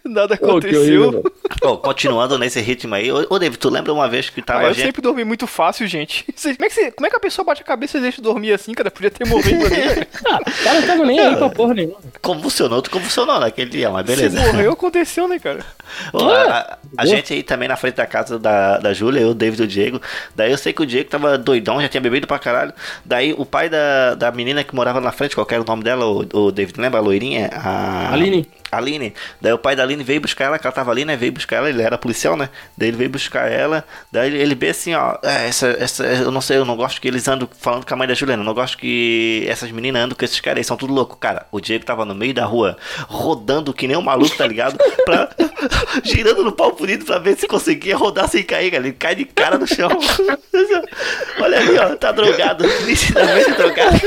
Nada 0.03 0.36
aconteceu. 0.36 1.12
velho. 1.12 1.24
Ô, 1.62 1.78
continuando 1.78 2.38
nesse 2.38 2.60
ritmo 2.60 2.95
aí, 2.95 3.12
ô, 3.12 3.26
ô 3.30 3.39
David, 3.39 3.60
tu 3.60 3.70
lembra 3.70 3.93
uma 3.93 4.08
vez 4.10 4.30
que 4.30 4.41
tava 4.41 4.60
Ah, 4.60 4.64
eu 4.66 4.74
gente. 4.74 4.86
sempre 4.86 5.01
dormi 5.01 5.24
muito 5.24 5.47
fácil, 5.47 5.88
gente. 5.88 6.26
Como 6.41 6.66
é, 6.66 6.68
que 6.68 6.74
você- 6.74 6.91
como 6.91 7.08
é 7.08 7.10
que 7.10 7.16
a 7.16 7.20
pessoa 7.20 7.45
bate 7.45 7.62
a 7.62 7.66
cabeça 7.66 7.97
e 7.97 8.01
deixa 8.01 8.22
dormir 8.22 8.51
assim, 8.53 8.74
cara? 8.74 8.89
Podia 8.91 9.10
ter 9.12 9.26
morrido 9.28 9.66
ali, 9.66 9.76
velho. 9.76 10.08
Ah, 10.26 10.39
o 10.41 10.64
cara 10.64 10.80
não 10.82 10.88
tava 10.88 11.05
nem 11.05 11.20
aí 11.20 11.36
pra 11.36 11.49
porra 11.49 11.74
nenhuma. 11.76 11.97
Convulsionou, 12.22 12.82
tu 12.82 12.89
convulsionou 12.89 13.39
naquele 13.39 13.70
dia, 13.70 13.89
mas 13.89 14.05
beleza. 14.05 14.39
Se 14.39 14.45
morreu, 14.47 14.72
aconteceu, 14.74 15.28
né, 15.28 15.39
cara? 15.39 15.66
Ô, 16.14 16.24
a, 16.30 16.78
a- 16.97 17.05
gente 17.05 17.34
aí 17.34 17.43
também 17.43 17.68
na 17.68 17.76
frente 17.76 17.95
da 17.95 18.05
casa 18.05 18.38
da, 18.39 18.78
da 18.80 18.93
Júlia, 18.93 19.22
eu, 19.22 19.30
o 19.30 19.34
David 19.34 19.62
e 19.62 19.66
o 19.66 19.68
Diego. 19.68 20.01
Daí 20.36 20.51
eu 20.51 20.58
sei 20.58 20.74
que 20.74 20.82
o 20.82 20.86
Diego 20.86 21.10
tava 21.10 21.38
doidão, 21.38 21.82
já 21.82 21.88
tinha 21.88 22.01
bebido 22.01 22.28
pra 22.28 22.39
caralho. 22.39 22.74
Daí 23.05 23.33
o 23.33 23.45
pai 23.45 23.69
da, 23.69 24.15
da 24.15 24.31
menina 24.31 24.63
que 24.63 24.75
morava 24.75 24.99
na 25.01 25.11
frente, 25.11 25.35
qual 25.35 25.47
era 25.49 25.61
o 25.61 25.65
nome 25.65 25.83
dela, 25.83 26.05
o, 26.05 26.25
o 26.33 26.51
David, 26.51 26.79
lembra? 26.79 26.99
A 26.99 27.03
loirinha? 27.03 27.49
A... 27.53 28.13
Aline. 28.13 28.47
Aline. 28.72 29.13
Daí 29.41 29.53
o 29.53 29.57
pai 29.57 29.76
da 29.76 29.84
Aline 29.84 30.03
veio 30.03 30.22
buscar 30.22 30.45
ela, 30.45 30.59
que 30.59 30.65
ela 30.65 30.74
tava 30.74 30.91
ali, 30.91 31.05
né? 31.05 31.15
Veio 31.15 31.32
buscar 31.32 31.57
ela, 31.57 31.70
ele 31.70 31.82
era 31.82 31.97
policial, 31.97 32.36
né? 32.36 32.49
Daí 32.78 32.89
ele 32.89 32.97
veio 32.97 33.09
buscar 33.09 33.51
ela. 33.51 33.84
Daí 34.11 34.34
ele, 34.36 34.55
vê 34.55 34.70
assim, 34.70 34.93
ó. 34.93 35.18
É, 35.24 35.47
essa, 35.47 35.68
essa, 35.80 36.05
eu 36.05 36.32
não 36.32 36.41
sei, 36.41 36.57
eu 36.57 36.65
não 36.65 36.76
gosto 36.76 36.99
que 36.99 37.07
eles 37.07 37.28
andam 37.28 37.47
falando 37.59 37.86
com 37.86 37.93
a 37.93 37.97
mãe 37.97 38.07
da 38.07 38.13
Juliana. 38.13 38.41
Eu 38.41 38.45
não 38.45 38.53
gosto 38.53 38.78
que 38.78 39.45
essas 39.47 39.72
meninas 39.72 40.03
andam 40.03 40.18
com 40.18 40.26
esses 40.26 40.39
caras 40.39 40.59
aí, 40.59 40.63
são 40.63 40.78
tudo 40.78 40.93
louco. 40.93 41.15
Cara, 41.18 41.45
o 41.51 41.59
Diego 41.59 41.86
tava 41.86 42.05
no 42.05 42.15
meio 42.15 42.34
da 42.34 42.45
rua, 42.45 42.78
rodando 43.07 43.74
que 43.74 43.88
nem 43.88 43.97
um 43.97 44.01
maluco, 44.01 44.36
tá 44.38 44.45
ligado? 44.45 44.78
Pra, 45.07 45.30
girando 46.03 46.43
no 46.43 46.51
pau 46.51 46.76
bonito 46.76 47.05
pra 47.05 47.20
ver 47.20 47.38
se 47.38 47.47
conseguia 47.47 47.95
rodar 47.95 48.28
sem 48.28 48.43
cair, 48.43 48.72
cara. 48.72 48.84
Ele 48.84 48.93
cai 48.93 49.15
de 49.15 49.26
cara 49.26 49.57
no 49.57 49.68
chão. 49.68 49.89
Olha 51.39 51.59
ali, 51.59 51.78
ó, 51.78 51.95
tá 51.95 52.11
drogado, 52.11 52.65
nitidamente 52.86 53.51
drogado. 53.51 53.99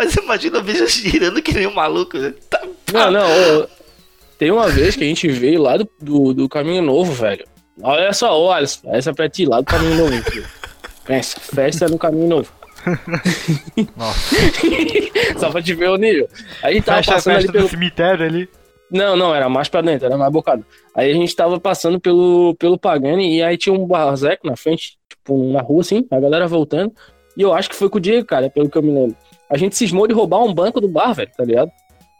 Mas 0.00 0.14
imagina 0.14 0.58
o 0.58 0.62
bicho 0.62 0.88
girando 0.88 1.42
que 1.42 1.52
nem 1.52 1.66
um 1.66 1.74
maluco. 1.74 2.16
né? 2.16 2.32
Tá, 2.48 2.62
Não, 2.90 3.10
não, 3.10 3.60
ô, 3.60 3.66
tem 4.38 4.50
uma 4.50 4.66
vez 4.66 4.96
que 4.96 5.04
a 5.04 5.06
gente 5.06 5.28
veio 5.28 5.60
lá 5.60 5.76
do, 5.76 5.86
do, 6.00 6.32
do 6.32 6.48
Caminho 6.48 6.80
Novo, 6.80 7.12
velho. 7.12 7.44
Olha 7.82 8.10
só, 8.14 8.40
ô 8.40 8.50
Alisson, 8.50 8.80
essa 8.94 9.10
é 9.10 9.12
pra 9.12 9.28
ti, 9.28 9.44
lá 9.44 9.60
do 9.60 9.66
Caminho 9.66 9.96
Novo. 9.96 10.22
filho. 10.30 10.46
Pensa, 11.04 11.38
festa 11.38 11.86
no 11.86 11.98
Caminho 11.98 12.28
Novo. 12.28 12.50
Nossa. 13.94 14.36
só 15.38 15.50
pra 15.50 15.60
te 15.60 15.74
ver 15.74 15.90
o 15.90 15.96
nível. 15.96 16.26
A 16.62 16.72
gente 16.72 16.84
tava 16.84 16.98
Fecha 16.98 17.10
a 17.10 17.14
passando 17.16 17.34
ali 17.34 17.42
festa 17.42 17.52
pelo. 17.52 17.64
do 17.66 17.70
cemitério 17.70 18.24
ali. 18.24 18.48
Não, 18.90 19.14
não, 19.16 19.34
era 19.34 19.50
mais 19.50 19.68
pra 19.68 19.82
dentro, 19.82 20.06
era 20.06 20.16
mais 20.16 20.32
bocado. 20.32 20.64
Aí 20.94 21.10
a 21.10 21.14
gente 21.14 21.36
tava 21.36 21.60
passando 21.60 22.00
pelo, 22.00 22.54
pelo 22.58 22.78
Pagani 22.78 23.36
e 23.36 23.42
aí 23.42 23.58
tinha 23.58 23.74
um 23.74 23.86
barzeco 23.86 24.46
na 24.46 24.56
frente, 24.56 24.96
tipo, 25.10 25.52
na 25.52 25.60
rua, 25.60 25.82
assim, 25.82 26.06
a 26.10 26.18
galera 26.18 26.48
voltando. 26.48 26.90
E 27.36 27.42
eu 27.42 27.52
acho 27.52 27.68
que 27.68 27.76
foi 27.76 27.90
com 27.90 27.98
o 27.98 28.00
Diego, 28.00 28.26
cara, 28.26 28.48
pelo 28.48 28.70
que 28.70 28.78
eu 28.78 28.82
me 28.82 28.92
lembro. 28.92 29.16
A 29.50 29.56
gente 29.56 29.76
cismou 29.76 30.06
de 30.06 30.14
roubar 30.14 30.42
um 30.44 30.54
banco 30.54 30.80
do 30.80 30.88
bar, 30.88 31.12
velho, 31.12 31.30
tá 31.36 31.44
ligado? 31.44 31.70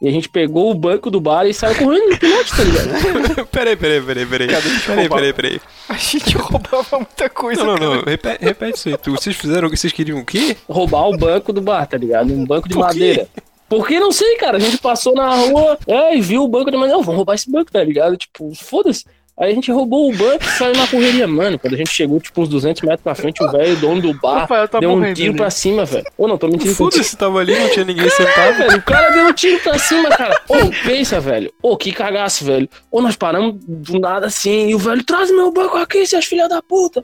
E 0.02 0.08
a 0.08 0.10
gente 0.10 0.30
pegou 0.30 0.70
o 0.70 0.74
banco 0.74 1.10
do 1.10 1.20
bar 1.20 1.44
e 1.46 1.52
saiu 1.52 1.76
correndo 1.76 2.08
no 2.10 2.18
pilote, 2.18 2.56
tá 2.56 2.64
ligado? 2.64 3.46
peraí, 3.52 3.76
peraí, 3.76 4.00
peraí, 4.00 4.26
peraí. 4.26 4.48
Peraí, 4.86 5.08
peraí, 5.08 5.32
peraí. 5.34 5.60
A 5.90 5.94
gente 5.94 6.36
roubava 6.38 6.96
muita 6.96 7.28
coisa, 7.28 7.62
Não, 7.62 7.74
não, 7.74 7.78
cara. 7.78 7.96
não. 7.96 8.02
Repete, 8.04 8.44
repete 8.44 8.78
isso 8.78 8.88
aí. 8.88 8.96
Tu, 8.96 9.10
vocês 9.12 9.36
fizeram. 9.36 9.68
Vocês 9.68 9.92
queriam 9.92 10.18
o 10.18 10.24
quê? 10.24 10.56
Roubar 10.68 11.06
o 11.08 11.16
banco 11.18 11.52
do 11.52 11.60
bar, 11.60 11.86
tá 11.86 11.98
ligado? 11.98 12.32
Um 12.32 12.46
banco 12.46 12.66
de 12.66 12.74
Por 12.74 12.80
quê? 12.88 12.94
madeira. 12.94 13.28
Porque 13.68 14.00
não 14.00 14.10
sei, 14.10 14.36
cara. 14.36 14.56
A 14.56 14.60
gente 14.60 14.78
passou 14.78 15.14
na 15.14 15.28
rua, 15.34 15.78
é, 15.86 16.16
e 16.16 16.20
viu 16.22 16.42
o 16.44 16.48
banco 16.48 16.70
de 16.70 16.76
madeira. 16.78 16.96
Não, 16.96 17.04
vamos 17.04 17.16
roubar 17.18 17.34
esse 17.34 17.50
banco, 17.50 17.70
tá 17.70 17.84
ligado? 17.84 18.16
Tipo, 18.16 18.52
foda-se. 18.54 19.04
Aí 19.40 19.52
a 19.52 19.54
gente 19.54 19.72
roubou 19.72 20.12
o 20.12 20.14
banco 20.14 20.44
e 20.44 20.48
saiu 20.50 20.74
na 20.74 20.86
correria, 20.86 21.26
mano. 21.26 21.58
Quando 21.58 21.72
a 21.72 21.76
gente 21.78 21.90
chegou, 21.90 22.20
tipo, 22.20 22.42
uns 22.42 22.48
200 22.50 22.82
metros 22.82 23.00
pra 23.02 23.14
frente, 23.14 23.42
o 23.42 23.50
velho, 23.50 23.74
dono 23.76 24.02
do 24.02 24.12
bar, 24.12 24.46
tá 24.68 24.78
deu 24.78 24.90
um 24.90 25.14
tiro 25.14 25.30
ali. 25.30 25.36
pra 25.38 25.48
cima, 25.48 25.86
velho. 25.86 26.04
Ô, 26.18 26.28
não, 26.28 26.36
tô 26.36 26.46
mentindo. 26.46 26.74
Foda-se, 26.74 27.16
tava 27.16 27.38
ali, 27.38 27.58
não 27.58 27.70
tinha 27.70 27.86
ninguém 27.86 28.10
sentado. 28.10 28.58
velho, 28.58 28.76
o 28.76 28.82
cara 28.82 29.08
deu 29.08 29.26
um 29.26 29.32
tiro 29.32 29.58
pra 29.60 29.78
cima, 29.78 30.10
cara. 30.10 30.38
Ô, 30.46 30.56
pensa, 30.84 31.18
velho. 31.20 31.50
Ô, 31.62 31.74
que 31.74 31.90
cagaço, 31.90 32.44
velho. 32.44 32.68
Ô, 32.90 33.00
nós 33.00 33.16
paramos 33.16 33.56
do 33.66 33.98
nada 33.98 34.26
assim, 34.26 34.68
e 34.68 34.74
o 34.74 34.78
velho, 34.78 35.02
traz 35.02 35.30
meu 35.30 35.50
banco 35.50 35.78
aqui, 35.78 36.06
seus 36.06 36.26
filha 36.26 36.46
da 36.46 36.60
puta. 36.60 37.02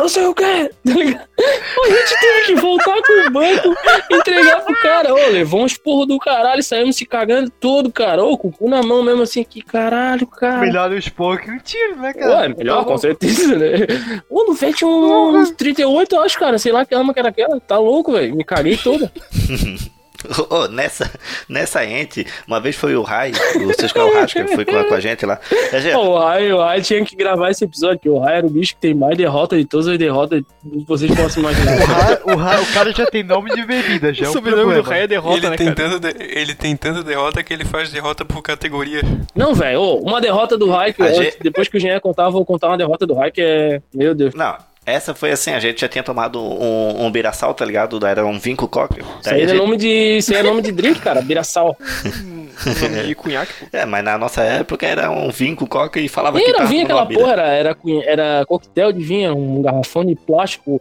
Não 0.00 0.08
sei 0.08 0.24
o 0.24 0.34
que, 0.34 0.42
tá 0.42 0.70
ligado? 0.94 1.28
A 1.38 1.88
gente 1.90 2.20
teve 2.20 2.46
que 2.46 2.54
voltar 2.54 3.02
com 3.02 3.28
o 3.28 3.30
banco, 3.30 3.76
entregar 4.10 4.62
pro 4.62 4.74
cara. 4.80 5.12
Ô, 5.12 5.28
levou 5.28 5.60
um 5.60 5.66
esporro 5.66 6.06
do 6.06 6.18
caralho, 6.18 6.62
saímos 6.62 6.96
se 6.96 7.04
cagando 7.04 7.50
todo, 7.50 7.92
cara. 7.92 8.24
Ô, 8.24 8.38
com 8.38 8.48
o 8.48 8.52
cu 8.52 8.66
na 8.70 8.82
mão 8.82 9.02
mesmo 9.02 9.22
assim, 9.22 9.44
que 9.44 9.60
caralho, 9.60 10.26
cara. 10.26 10.60
Melhor 10.60 10.90
o 10.90 10.96
expor 10.96 11.38
que 11.38 11.50
o 11.50 11.60
tiro, 11.60 11.96
né, 11.96 12.14
cara? 12.14 12.40
Ué, 12.40 12.48
melhor, 12.48 12.86
com 12.86 12.96
certeza, 12.96 13.54
né? 13.58 13.86
Ô, 14.30 14.44
no 14.44 14.54
VET 14.54 14.82
um, 14.86 15.36
uns 15.36 15.50
38, 15.50 16.14
eu 16.14 16.22
acho, 16.22 16.38
cara. 16.38 16.58
Sei 16.58 16.72
lá 16.72 16.86
que 16.86 16.94
arma 16.94 17.12
que 17.12 17.20
era 17.20 17.28
aquela. 17.28 17.60
Tá 17.60 17.78
louco, 17.78 18.12
velho. 18.12 18.34
Me 18.34 18.42
caguei 18.42 18.78
toda. 18.78 19.12
Ô, 20.50 20.66
nessa, 20.68 21.10
nessa 21.48 21.84
ente, 21.84 22.26
uma 22.46 22.60
vez 22.60 22.76
foi 22.76 22.94
o 22.94 23.02
Rai, 23.02 23.32
o 23.32 23.72
seu 23.74 23.88
Carrasco, 23.88 24.44
que 24.44 24.54
foi 24.54 24.64
com 24.64 24.76
a, 24.76 24.84
com 24.84 24.94
a 24.94 25.00
gente 25.00 25.24
lá. 25.24 25.38
A 25.72 25.78
gente- 25.80 25.94
Pô, 25.94 26.00
o 26.10 26.18
Rai, 26.18 26.52
o 26.52 26.58
Rai 26.58 26.80
tinha 26.82 27.04
que 27.04 27.16
gravar 27.16 27.50
esse 27.50 27.64
episódio, 27.64 27.98
que 27.98 28.08
o 28.08 28.18
Rai 28.18 28.36
era 28.38 28.46
o 28.46 28.50
bicho 28.50 28.74
que 28.74 28.80
tem 28.80 28.94
mais 28.94 29.16
derrota 29.16 29.56
de 29.56 29.64
todas 29.64 29.88
as 29.88 29.98
derrotas 29.98 30.42
que 30.62 30.84
vocês 30.86 31.14
possam 31.14 31.42
imaginar. 31.42 31.76
O, 31.80 31.84
Ra- 31.86 32.20
o, 32.24 32.36
Ra- 32.36 32.60
o 32.60 32.66
cara 32.66 32.92
já 32.92 33.06
tem 33.06 33.22
nome 33.22 33.50
de 33.54 33.64
bebida, 33.64 34.12
já 34.12 34.24
é 34.24 34.28
O 34.28 34.30
um 34.30 34.34
sobrenome 34.34 34.74
do 34.74 34.82
rei 34.82 35.02
é 35.02 35.06
derrota, 35.06 35.36
ele, 35.38 35.50
né, 35.50 35.56
tem 35.56 35.74
cara? 35.74 35.90
tanta 35.90 36.12
de- 36.12 36.24
ele 36.24 36.54
tem 36.54 36.76
tanta 36.76 37.02
derrota 37.02 37.42
que 37.42 37.52
ele 37.52 37.64
faz 37.64 37.90
derrota 37.90 38.24
por 38.24 38.42
categoria. 38.42 39.00
Não, 39.34 39.54
velho, 39.54 39.80
ô, 39.80 39.98
uma 40.00 40.20
derrota 40.20 40.56
do 40.58 40.70
Rai, 40.70 40.92
que 40.92 41.02
eu- 41.02 41.14
gente- 41.14 41.38
depois 41.40 41.68
que 41.68 41.76
o 41.76 41.80
Jean 41.80 41.98
contar, 42.00 42.24
eu 42.24 42.32
vou 42.32 42.44
contar 42.44 42.68
uma 42.68 42.78
derrota 42.78 43.06
do 43.06 43.14
Rai 43.14 43.30
que 43.30 43.40
é. 43.40 43.80
Meu 43.94 44.14
Deus. 44.14 44.34
Não, 44.34 44.56
essa 44.86 45.14
foi 45.14 45.30
assim, 45.30 45.50
a 45.52 45.60
gente 45.60 45.80
já 45.80 45.88
tinha 45.88 46.02
tomado 46.02 46.40
um, 46.42 47.04
um 47.06 47.10
beiraçal, 47.10 47.54
tá 47.54 47.64
ligado? 47.64 48.04
Era 48.06 48.24
um 48.26 48.38
vinco 48.38 48.66
coque. 48.66 49.00
Isso 49.00 49.06
Daí 49.24 49.34
aí 49.34 49.40
a 49.40 49.44
é 49.44 49.48
gente- 49.48 49.58
nome 49.58 49.76
de. 49.76 49.88
Isso 50.18 50.32
aí 50.34 50.40
é 50.40 50.42
nome 50.42 50.62
de 50.62 50.72
drink, 50.72 51.00
cara. 51.00 51.20
Birassal. 51.22 51.76
Nome 52.60 53.04
de 53.06 53.14
cunhaque, 53.14 53.52
pô. 53.58 53.66
É, 53.72 53.86
mas 53.86 54.04
na 54.04 54.18
nossa 54.18 54.42
época 54.42 54.84
era 54.86 55.10
um 55.10 55.30
vinco 55.30 55.66
coque 55.66 55.98
e 55.98 56.08
falava 56.10 56.36
Nem 56.36 56.44
que 56.44 56.50
era 56.54 56.66
vinho 56.66 56.84
aquela 56.84 57.06
porra, 57.06 57.32
era, 57.32 57.46
era, 57.46 57.76
era 58.04 58.44
coquetel 58.44 58.92
de 58.92 59.02
vinho, 59.02 59.34
um 59.34 59.62
garrafão 59.62 60.04
de 60.04 60.14
plástico 60.14 60.78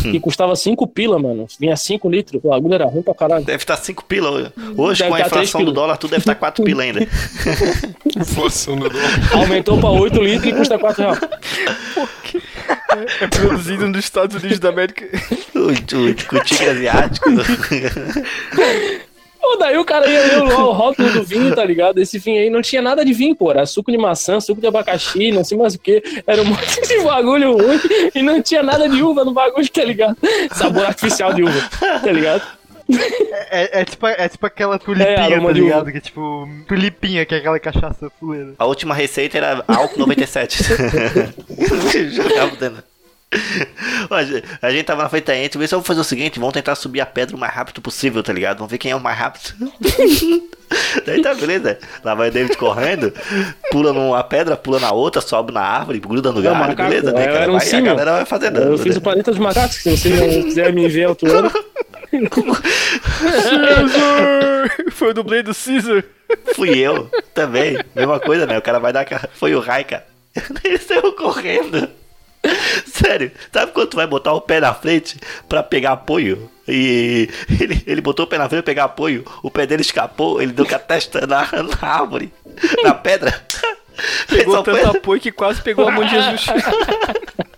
que 0.00 0.18
custava 0.20 0.56
5 0.56 0.86
pila, 0.86 1.18
mano. 1.18 1.46
Vinha 1.60 1.76
5 1.76 2.08
litros. 2.08 2.40
O 2.42 2.48
bagulho 2.48 2.72
era 2.74 2.86
ruim 2.86 3.02
pra 3.02 3.14
caralho. 3.14 3.44
Deve 3.44 3.62
estar 3.62 3.76
5 3.76 4.02
pila 4.06 4.30
hoje. 4.30 4.52
Hoje, 4.78 4.98
Deve 5.00 5.10
com 5.10 5.14
a 5.16 5.18
tá 5.24 5.28
três 5.28 5.48
inflação 5.50 5.64
do 5.66 5.72
dólar, 5.72 5.98
tudo 5.98 6.10
deve 6.12 6.22
estar 6.22 6.34
4 6.36 6.64
pila 6.64 6.82
ainda. 6.84 7.00
Inflação 8.16 8.76
do 8.76 8.88
dólar. 8.88 9.20
Aumentou 9.34 9.78
pra 9.78 9.90
8 9.90 10.22
litros 10.22 10.52
e 10.52 10.52
custa 10.56 10.78
4 10.78 11.02
reais. 11.02 11.18
É 13.20 13.26
produzido 13.26 13.88
nos 13.88 14.04
Estados 14.04 14.36
Unidos 14.36 14.58
da 14.58 14.68
América. 14.68 15.06
O, 15.54 15.68
o, 15.68 16.38
o 16.38 16.44
tigre 16.44 16.68
asiático. 16.70 17.28
Pô, 19.40 19.56
daí 19.56 19.76
o 19.78 19.84
cara 19.84 20.08
ia 20.08 20.20
ler 20.20 20.42
o, 20.42 20.68
o 20.68 20.72
rótulo 20.72 21.10
do 21.12 21.24
vinho, 21.24 21.54
tá 21.54 21.64
ligado? 21.64 21.98
Esse 21.98 22.18
vinho 22.18 22.40
aí 22.40 22.50
não 22.50 22.60
tinha 22.60 22.82
nada 22.82 23.04
de 23.04 23.12
vinho, 23.12 23.34
pô. 23.34 23.50
Era 23.50 23.64
suco 23.64 23.90
de 23.90 23.96
maçã, 23.96 24.38
suco 24.38 24.60
de 24.60 24.66
abacaxi, 24.66 25.32
não 25.32 25.42
sei 25.42 25.56
mais 25.56 25.74
o 25.74 25.78
que. 25.78 26.02
Era 26.26 26.42
um 26.42 26.44
monte 26.44 26.80
de 26.86 27.00
bagulho 27.00 27.56
ruim 27.56 27.80
e 28.14 28.22
não 28.22 28.42
tinha 28.42 28.62
nada 28.62 28.88
de 28.88 29.02
uva 29.02 29.24
no 29.24 29.32
bagulho, 29.32 29.68
tá 29.68 29.82
ligado? 29.82 30.16
Sabor 30.54 30.84
artificial 30.84 31.32
de 31.32 31.42
uva, 31.42 31.70
tá 31.80 32.12
ligado? 32.12 32.59
É, 33.52 33.80
é, 33.80 33.84
tipo, 33.84 34.06
é 34.06 34.28
tipo 34.28 34.46
aquela 34.46 34.78
tulipinha, 34.78 35.10
É, 35.10 35.30
tá 35.30 35.36
uva. 35.38 35.52
ligado? 35.52 35.90
Que 35.90 35.98
é 35.98 36.00
tipo 36.00 36.48
tulipinha, 36.68 37.24
que 37.26 37.34
é 37.34 37.38
aquela 37.38 37.58
cachaça 37.58 38.10
fuleira. 38.18 38.52
A 38.58 38.64
última 38.64 38.94
receita 38.94 39.38
era 39.38 39.64
álcool 39.66 39.98
97. 40.00 40.62
Jogava 42.10 42.56
dentro. 42.56 42.82
Gente- 44.26 44.44
A 44.60 44.70
gente 44.72 44.84
tava 44.84 45.04
na 45.04 45.08
frente 45.08 45.24
da 45.26 45.36
ente, 45.36 45.56
vê 45.56 45.66
se 45.66 45.70
vamos 45.70 45.86
fazer 45.86 46.00
o 46.00 46.04
seguinte, 46.04 46.38
vamos 46.40 46.52
tentar 46.52 46.74
subir 46.74 47.00
a 47.00 47.06
pedra 47.06 47.36
o 47.36 47.38
mais 47.38 47.52
rápido 47.54 47.80
possível, 47.80 48.22
tá 48.24 48.32
ligado? 48.32 48.58
Vamos 48.58 48.70
ver 48.72 48.78
quem 48.78 48.90
é 48.90 48.96
o 48.96 49.00
mais 49.00 49.16
rápido. 49.16 49.54
Daí 51.06 51.20
tá 51.22 51.34
beleza. 51.34 51.78
Lá 52.04 52.14
vai 52.14 52.28
o 52.28 52.32
David 52.32 52.56
correndo, 52.56 53.12
pula 53.70 53.92
numa 53.92 54.22
pedra, 54.24 54.56
pula 54.56 54.78
na 54.80 54.92
outra, 54.92 55.20
sobe 55.20 55.52
na 55.52 55.60
árvore, 55.60 55.98
gruda 56.00 56.30
no 56.32 56.40
galho, 56.42 56.74
beleza, 56.76 57.12
né, 57.12 57.22
eu 57.22 57.26
cara? 57.26 57.38
era 57.44 57.52
um 57.52 57.58
Vai, 57.58 57.72
a 57.72 57.80
galera 57.80 58.12
vai 58.12 58.24
fazendo. 58.24 58.60
Eu 58.60 58.78
fiz 58.78 58.96
o 58.96 59.00
planeta 59.00 59.30
dos 59.32 59.40
macacos, 59.40 59.76
se 59.76 59.96
vocês 59.96 60.18
não 60.18 60.42
quiserem 60.44 60.72
me 60.72 60.88
ver 60.88 61.08
atuando. 61.08 61.50
Caesar! 63.40 64.70
Foi 64.90 65.10
o 65.10 65.14
dublê 65.14 65.42
do 65.42 65.54
Caesar. 65.54 66.04
Fui 66.54 66.78
eu 66.78 67.10
também. 67.34 67.78
Mesma 67.94 68.18
coisa, 68.20 68.46
né? 68.46 68.58
O 68.58 68.62
cara 68.62 68.78
vai 68.78 68.92
dar. 68.92 69.06
Foi 69.34 69.54
o 69.54 69.60
Rai, 69.60 69.84
cara. 69.84 70.06
Ele 70.64 70.78
saiu 70.78 71.12
correndo. 71.12 71.88
Sério, 72.86 73.30
sabe 73.52 73.72
quando 73.72 73.88
tu 73.88 73.96
vai 73.96 74.06
botar 74.06 74.32
o 74.32 74.40
pé 74.40 74.60
na 74.60 74.72
frente 74.72 75.18
pra 75.46 75.62
pegar 75.62 75.92
apoio? 75.92 76.50
E 76.66 77.28
ele, 77.60 77.82
ele 77.86 78.00
botou 78.00 78.24
o 78.24 78.28
pé 78.28 78.38
na 78.38 78.48
frente 78.48 78.62
pra 78.62 78.70
pegar 78.72 78.84
apoio, 78.84 79.26
o 79.42 79.50
pé 79.50 79.66
dele 79.66 79.82
escapou, 79.82 80.40
ele 80.40 80.52
deu 80.52 80.64
com 80.64 80.74
a 80.74 80.78
testa 80.78 81.26
na, 81.26 81.46
na 81.52 81.86
árvore, 81.86 82.32
na 82.82 82.94
pedra. 82.94 83.38
Pegou 84.26 84.54
Só 84.56 84.64
foi- 84.64 84.80
tanto 84.80 84.96
apoio 84.96 85.20
que 85.20 85.30
quase 85.32 85.60
pegou 85.60 85.86
a 85.86 85.90
mão 85.90 86.02
de 86.04 86.10
Jesus. 86.12 86.46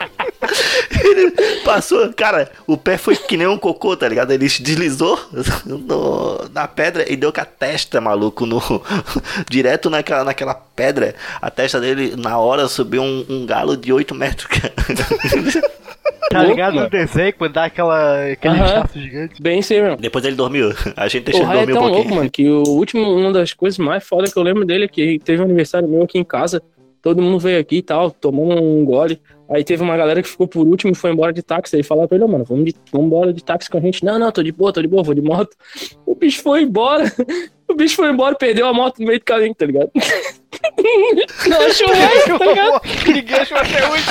Ele 1.05 1.31
passou, 1.65 2.13
cara, 2.13 2.51
o 2.67 2.77
pé 2.77 2.97
foi 2.99 3.17
que 3.17 3.37
nem 3.37 3.47
um 3.47 3.57
cocô, 3.59 3.97
tá 3.97 4.09
ligado? 4.09 4.31
Ele 4.33 4.47
deslizou 4.47 5.19
no- 5.67 6.49
na 6.53 6.69
pedra 6.69 7.11
e 7.11 7.17
deu 7.17 7.33
com 7.33 7.41
a 7.41 7.45
testa, 7.45 8.01
maluco, 8.01 8.45
no, 8.47 8.61
direto 9.49 9.89
naquela, 9.91 10.25
naquela 10.25 10.55
pedra. 10.55 11.15
A 11.41 11.51
testa 11.51 11.81
dele, 11.81 12.15
na 12.17 12.39
hora, 12.39 12.69
subiu 12.69 13.03
um, 13.03 13.25
um 13.29 13.47
galo 13.47 13.77
de 13.77 13.93
8 13.93 14.15
metros, 14.15 14.47
cara. 14.47 14.73
Tá 16.31 16.43
ligado 16.45 16.81
no 16.81 16.89
desenho 16.89 17.35
quando 17.37 17.53
dá 17.53 17.65
aquela, 17.65 18.25
aquele 18.33 18.57
chato 18.57 18.99
gigante? 18.99 19.43
Bem 19.43 19.61
sei 19.61 19.83
mesmo. 19.83 19.99
Depois 19.99 20.25
ele 20.25 20.37
dormiu. 20.37 20.71
A 20.97 21.07
gente 21.09 21.23
O 21.23 21.25
deixou 21.27 21.43
ele 21.43 21.49
Rai 21.49 21.59
é 21.63 21.67
dormir 21.67 21.73
um 21.73 21.75
tão 21.75 21.83
pouquinho. 21.85 22.05
louco, 22.05 22.15
mano, 22.17 22.31
que 22.31 22.49
o 22.49 22.63
último, 22.69 23.03
uma 23.15 23.33
das 23.33 23.53
coisas 23.53 23.79
mais 23.79 24.03
foda 24.05 24.31
que 24.31 24.39
eu 24.39 24.43
lembro 24.43 24.65
dele 24.65 24.85
é 24.85 24.89
que 24.89 25.19
teve 25.19 25.43
um 25.43 25.45
aniversário 25.45 25.87
meu 25.89 26.03
aqui 26.03 26.19
em 26.19 26.25
casa. 26.25 26.63
Todo 27.03 27.21
mundo 27.21 27.39
veio 27.39 27.59
aqui 27.61 27.79
e 27.79 27.83
tal, 27.83 28.11
tomou 28.11 28.51
um 28.53 28.85
gole. 28.85 29.21
Aí 29.53 29.63
teve 29.65 29.83
uma 29.83 29.97
galera 29.97 30.23
que 30.23 30.29
ficou 30.29 30.49
por 30.49 30.67
último 30.67 30.93
e 30.93 30.95
foi 30.95 31.11
embora 31.13 31.33
de 31.33 31.43
táxi. 31.43 31.77
Aí 31.77 31.83
falaram 31.83 32.09
pra 32.09 32.17
ele, 32.17 32.25
"Ô, 32.25 32.29
mano, 32.29 32.45
vamos, 32.45 32.65
de, 32.65 32.75
vamos 32.91 33.07
embora 33.09 33.33
de 33.33 33.45
táxi 33.45 33.69
com 33.71 33.79
a 33.79 33.81
gente. 33.81 34.05
Não, 34.05 34.19
não, 34.19 34.33
tô 34.33 34.43
de 34.43 34.53
boa, 34.53 34.73
tô 34.73 34.81
de 34.81 34.89
boa, 34.89 35.03
vou 35.03 35.15
de 35.15 35.21
moto. 35.23 35.57
O 36.07 36.15
bicho 36.15 36.43
foi 36.43 36.63
embora. 36.63 37.05
O 37.69 37.75
bicho 37.75 37.97
foi 37.97 38.11
embora 38.11 38.35
perdeu 38.35 38.67
a 38.67 38.75
moto 38.75 38.99
no 38.99 39.07
meio 39.07 39.19
do 39.19 39.25
caminho, 39.25 39.55
tá 39.55 39.65
ligado? 39.65 39.91
Não 41.49 41.61
achou 41.63 41.89
mais, 41.89 42.25
tá 42.25 42.45
ligado? 42.47 42.81
Ninguém 43.07 43.35
achou 43.37 43.57
até 43.57 43.89
hoje. 43.89 44.05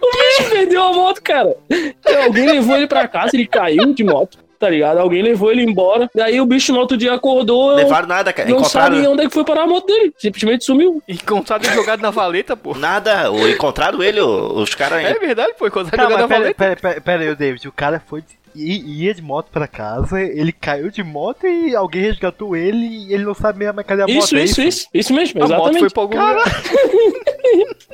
O 0.00 0.10
bicho 0.40 0.50
perdeu 0.50 0.82
a 0.82 0.92
moto, 0.92 1.22
cara. 1.22 1.56
Então, 1.70 2.22
alguém 2.24 2.46
levou 2.46 2.76
ele 2.76 2.88
pra 2.88 3.06
casa, 3.06 3.30
ele 3.34 3.46
caiu 3.46 3.94
de 3.94 4.02
moto, 4.02 4.38
tá 4.58 4.68
ligado? 4.70 4.98
Alguém 4.98 5.22
levou 5.22 5.50
ele 5.50 5.62
embora. 5.62 6.08
Daí 6.14 6.40
o 6.40 6.46
bicho 6.46 6.72
no 6.72 6.78
outro 6.80 6.96
dia 6.96 7.12
acordou. 7.12 7.74
Levaram 7.74 8.08
nada, 8.08 8.32
cara. 8.32 8.48
não 8.48 8.58
Encontraram. 8.58 8.96
sabe 8.96 9.08
onde 9.08 9.22
é 9.22 9.26
que 9.26 9.32
foi 9.34 9.44
parar 9.44 9.62
a 9.62 9.66
moto 9.66 9.86
dele. 9.86 10.12
Simplesmente 10.18 10.64
sumiu. 10.64 11.02
Encontrado 11.08 11.64
jogado 11.66 12.00
na 12.00 12.10
valeta, 12.10 12.56
pô. 12.56 12.74
Nada, 12.74 13.30
o- 13.30 13.48
encontraram 13.48 14.02
ele, 14.02 14.20
os 14.20 14.74
caras. 14.74 15.04
É 15.04 15.14
verdade, 15.14 15.54
pô. 15.58 15.66
Encontrado 15.66 15.96
Tá, 15.96 16.02
jogado 16.04 16.20
na 16.20 16.28
pera, 16.28 16.40
valeta. 16.40 16.56
pera, 16.58 16.76
pera, 16.76 17.00
pera 17.00 17.22
aí, 17.22 17.28
o 17.30 17.36
David. 17.36 17.68
O 17.68 17.72
cara 17.72 18.02
foi. 18.06 18.20
de- 18.22 18.44
i- 18.56 19.02
ia 19.04 19.12
de 19.12 19.20
moto 19.20 19.48
pra 19.50 19.66
casa, 19.66 20.20
ele 20.22 20.52
caiu 20.52 20.88
de 20.88 21.02
moto 21.02 21.44
e 21.44 21.74
alguém 21.74 22.02
resgatou 22.02 22.54
ele 22.54 22.86
e 22.86 23.12
ele 23.12 23.24
não 23.24 23.34
sabe 23.34 23.58
mesmo 23.58 23.82
cadê 23.82 24.02
a 24.02 24.06
moto. 24.06 24.16
Isso, 24.16 24.36
é 24.36 24.44
isso, 24.44 24.62
isso. 24.62 24.86
Isso 24.94 25.12
mesmo, 25.12 25.42
A 25.42 25.48
moto 25.48 25.54
exatamente. 25.54 25.80
foi 25.80 25.90
pra 25.90 26.02
algum 26.02 26.16
lugar. 26.28 26.44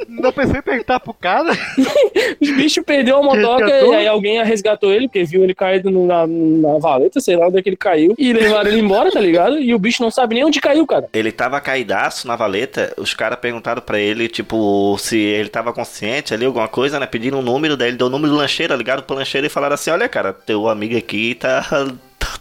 Não 0.08 0.32
pensou 0.32 0.56
em 0.56 0.62
perguntar 0.62 1.00
pro 1.00 1.14
cara? 1.14 1.52
Os 2.40 2.50
bichos 2.50 2.84
perdeu 2.84 3.18
a 3.18 3.22
motoca 3.22 3.64
Resgatou? 3.64 3.92
e 3.92 3.96
aí 3.96 4.06
alguém 4.06 4.42
resgatou 4.42 4.92
ele, 4.92 5.08
porque 5.08 5.24
viu 5.24 5.42
ele 5.42 5.54
caído 5.54 5.90
na, 5.90 6.26
na 6.26 6.78
valeta, 6.78 7.20
sei 7.20 7.36
lá 7.36 7.48
onde 7.48 7.58
é 7.58 7.62
que 7.62 7.68
ele 7.68 7.76
caiu. 7.76 8.14
E 8.18 8.32
levaram 8.32 8.70
ele 8.70 8.80
embora, 8.80 9.10
tá 9.10 9.20
ligado? 9.20 9.58
E 9.58 9.74
o 9.74 9.78
bicho 9.78 10.02
não 10.02 10.10
sabe 10.10 10.34
nem 10.34 10.44
onde 10.44 10.60
caiu, 10.60 10.86
cara. 10.86 11.08
Ele 11.12 11.32
tava 11.32 11.60
caidaço 11.60 12.26
na 12.26 12.36
valeta, 12.36 12.92
os 12.96 13.14
caras 13.14 13.38
perguntaram 13.38 13.82
pra 13.82 13.98
ele, 13.98 14.28
tipo, 14.28 14.96
se 14.98 15.18
ele 15.18 15.48
tava 15.48 15.72
consciente 15.72 16.34
ali, 16.34 16.44
alguma 16.44 16.68
coisa, 16.68 16.98
né? 16.98 17.06
Pediram 17.06 17.40
um 17.40 17.42
número, 17.42 17.76
daí 17.76 17.88
ele 17.88 17.96
deu 17.96 18.06
o 18.06 18.10
número 18.10 18.32
do 18.32 18.38
lancheiro, 18.38 18.74
ligaram 18.74 19.02
pro 19.02 19.16
lancheiro 19.16 19.46
e 19.46 19.50
falaram 19.50 19.74
assim, 19.74 19.90
olha, 19.90 20.08
cara, 20.08 20.32
teu 20.32 20.68
amigo 20.68 20.96
aqui 20.96 21.34
tá... 21.34 21.64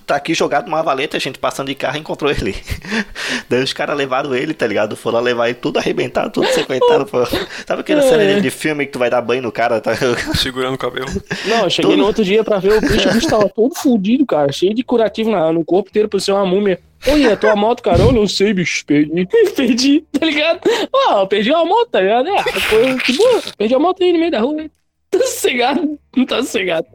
Tá 0.05 0.15
aqui 0.15 0.33
jogado 0.33 0.65
numa 0.65 0.81
valeta, 0.81 1.17
a 1.17 1.19
gente 1.19 1.37
passando 1.39 1.67
de 1.67 1.75
carro 1.75 1.97
encontrou 1.97 2.31
ele. 2.31 2.55
Daí 3.49 3.63
os 3.63 3.73
caras 3.73 3.95
levaram 3.97 4.33
ele, 4.35 4.53
tá 4.53 4.65
ligado? 4.65 4.95
Foram 4.95 5.19
levar 5.19 5.49
ele 5.49 5.55
tudo 5.59 5.77
arrebentado, 5.77 6.31
tudo 6.31 6.47
sequentado. 6.47 7.05
pô. 7.05 7.25
Sabe 7.67 7.81
aquela 7.81 8.03
É. 8.03 8.09
cena 8.09 8.41
de 8.41 8.49
filme 8.49 8.85
que 8.85 8.91
tu 8.91 8.99
vai 8.99 9.09
dar 9.09 9.21
banho 9.21 9.41
no 9.41 9.51
cara? 9.51 9.79
Tá? 9.79 9.91
Segurando 10.35 10.73
o 10.75 10.77
cabelo. 10.77 11.07
Não, 11.45 11.63
eu 11.63 11.69
cheguei 11.69 11.91
Tudo. 11.91 11.99
no 11.99 12.05
outro 12.07 12.23
dia 12.23 12.43
pra 12.43 12.59
ver 12.59 12.73
o 12.73 12.81
bicho, 12.81 13.09
o 13.09 13.13
bicho 13.13 13.27
tava 13.27 13.49
todo 13.49 13.75
fudido, 13.75 14.25
cara. 14.25 14.51
Cheio 14.51 14.73
de 14.73 14.83
curativo 14.83 15.29
na- 15.29 15.51
no 15.53 15.63
corpo 15.63 15.89
inteiro, 15.89 16.09
parecia 16.09 16.33
uma 16.33 16.45
múmia. 16.45 16.79
Oi, 17.07 17.23
é 17.25 17.35
tua 17.35 17.55
moto, 17.55 17.81
cara? 17.81 17.99
Eu 17.99 18.11
não 18.11 18.27
sei, 18.27 18.53
bicho. 18.53 18.85
Perdi. 18.85 19.25
perdi, 19.55 20.01
tá 20.11 20.25
ligado? 20.25 20.59
Ó, 20.93 21.25
perdi 21.27 21.53
a 21.53 21.63
moto, 21.63 21.89
tá 21.91 22.01
ligado? 22.01 22.27
É, 22.29 22.43
foi 22.43 22.95
que 22.97 23.13
boa. 23.13 23.41
Perdi 23.57 23.73
a 23.75 23.79
moto 23.79 24.03
aí 24.03 24.11
no 24.11 24.19
meio 24.19 24.31
da 24.31 24.39
rua. 24.41 24.65
Tá 25.09 25.19
sossegado. 25.19 25.97
Não 26.15 26.25
tá 26.25 26.37
sossegado. 26.37 26.85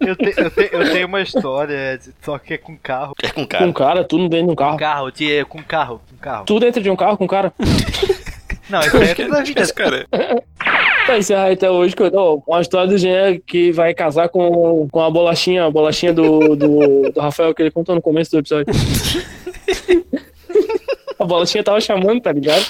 Eu, 0.00 0.16
te- 0.16 0.34
eu, 0.36 0.50
te- 0.50 0.70
eu 0.72 0.92
tenho 0.92 1.06
uma 1.06 1.20
história, 1.20 1.98
de- 1.98 2.12
só 2.22 2.38
que 2.38 2.54
é 2.54 2.58
com 2.58 2.76
carro. 2.76 3.12
É 3.22 3.28
com 3.28 3.42
Com 3.42 3.46
cara. 3.46 3.72
cara, 3.72 4.04
tudo 4.04 4.28
dentro 4.28 4.46
de 4.46 4.52
um 4.52 4.56
Com 4.56 4.64
carro. 4.64 4.78
carro, 4.78 5.10
tia, 5.10 5.44
com 5.44 5.62
carro, 5.62 6.00
com 6.10 6.16
carro. 6.16 6.44
Tudo 6.46 6.60
dentro 6.60 6.82
de 6.82 6.90
um 6.90 6.96
carro 6.96 7.16
com 7.18 7.26
cara. 7.26 7.52
Não, 8.70 8.80
isso 8.86 8.96
é 8.96 9.14
tudo 9.14 9.30
da 9.30 9.42
vida. 9.42 9.60
Esse 9.60 9.74
cara 9.74 10.06
é. 10.12 10.42
Pra 11.06 11.18
encerrar 11.18 11.50
até 11.50 11.70
hoje, 11.70 11.94
que 11.94 12.02
eu- 12.02 12.10
ó, 12.14 12.38
uma 12.46 12.60
história 12.60 12.88
do 12.88 12.96
Jean 12.98 13.38
que 13.46 13.72
vai 13.72 13.92
casar 13.94 14.28
com, 14.28 14.88
com 14.90 15.00
a 15.02 15.10
bolachinha, 15.10 15.64
a 15.64 15.70
bolachinha 15.70 16.12
do, 16.12 16.54
do, 16.56 17.10
do 17.12 17.20
Rafael 17.20 17.54
que 17.54 17.62
ele 17.62 17.70
contou 17.70 17.94
no 17.94 18.02
começo 18.02 18.30
do 18.30 18.38
episódio. 18.38 18.66
A 21.18 21.24
bolachinha 21.26 21.62
tava 21.62 21.78
chamando, 21.82 22.18
tá 22.22 22.32
ligado? 22.32 22.64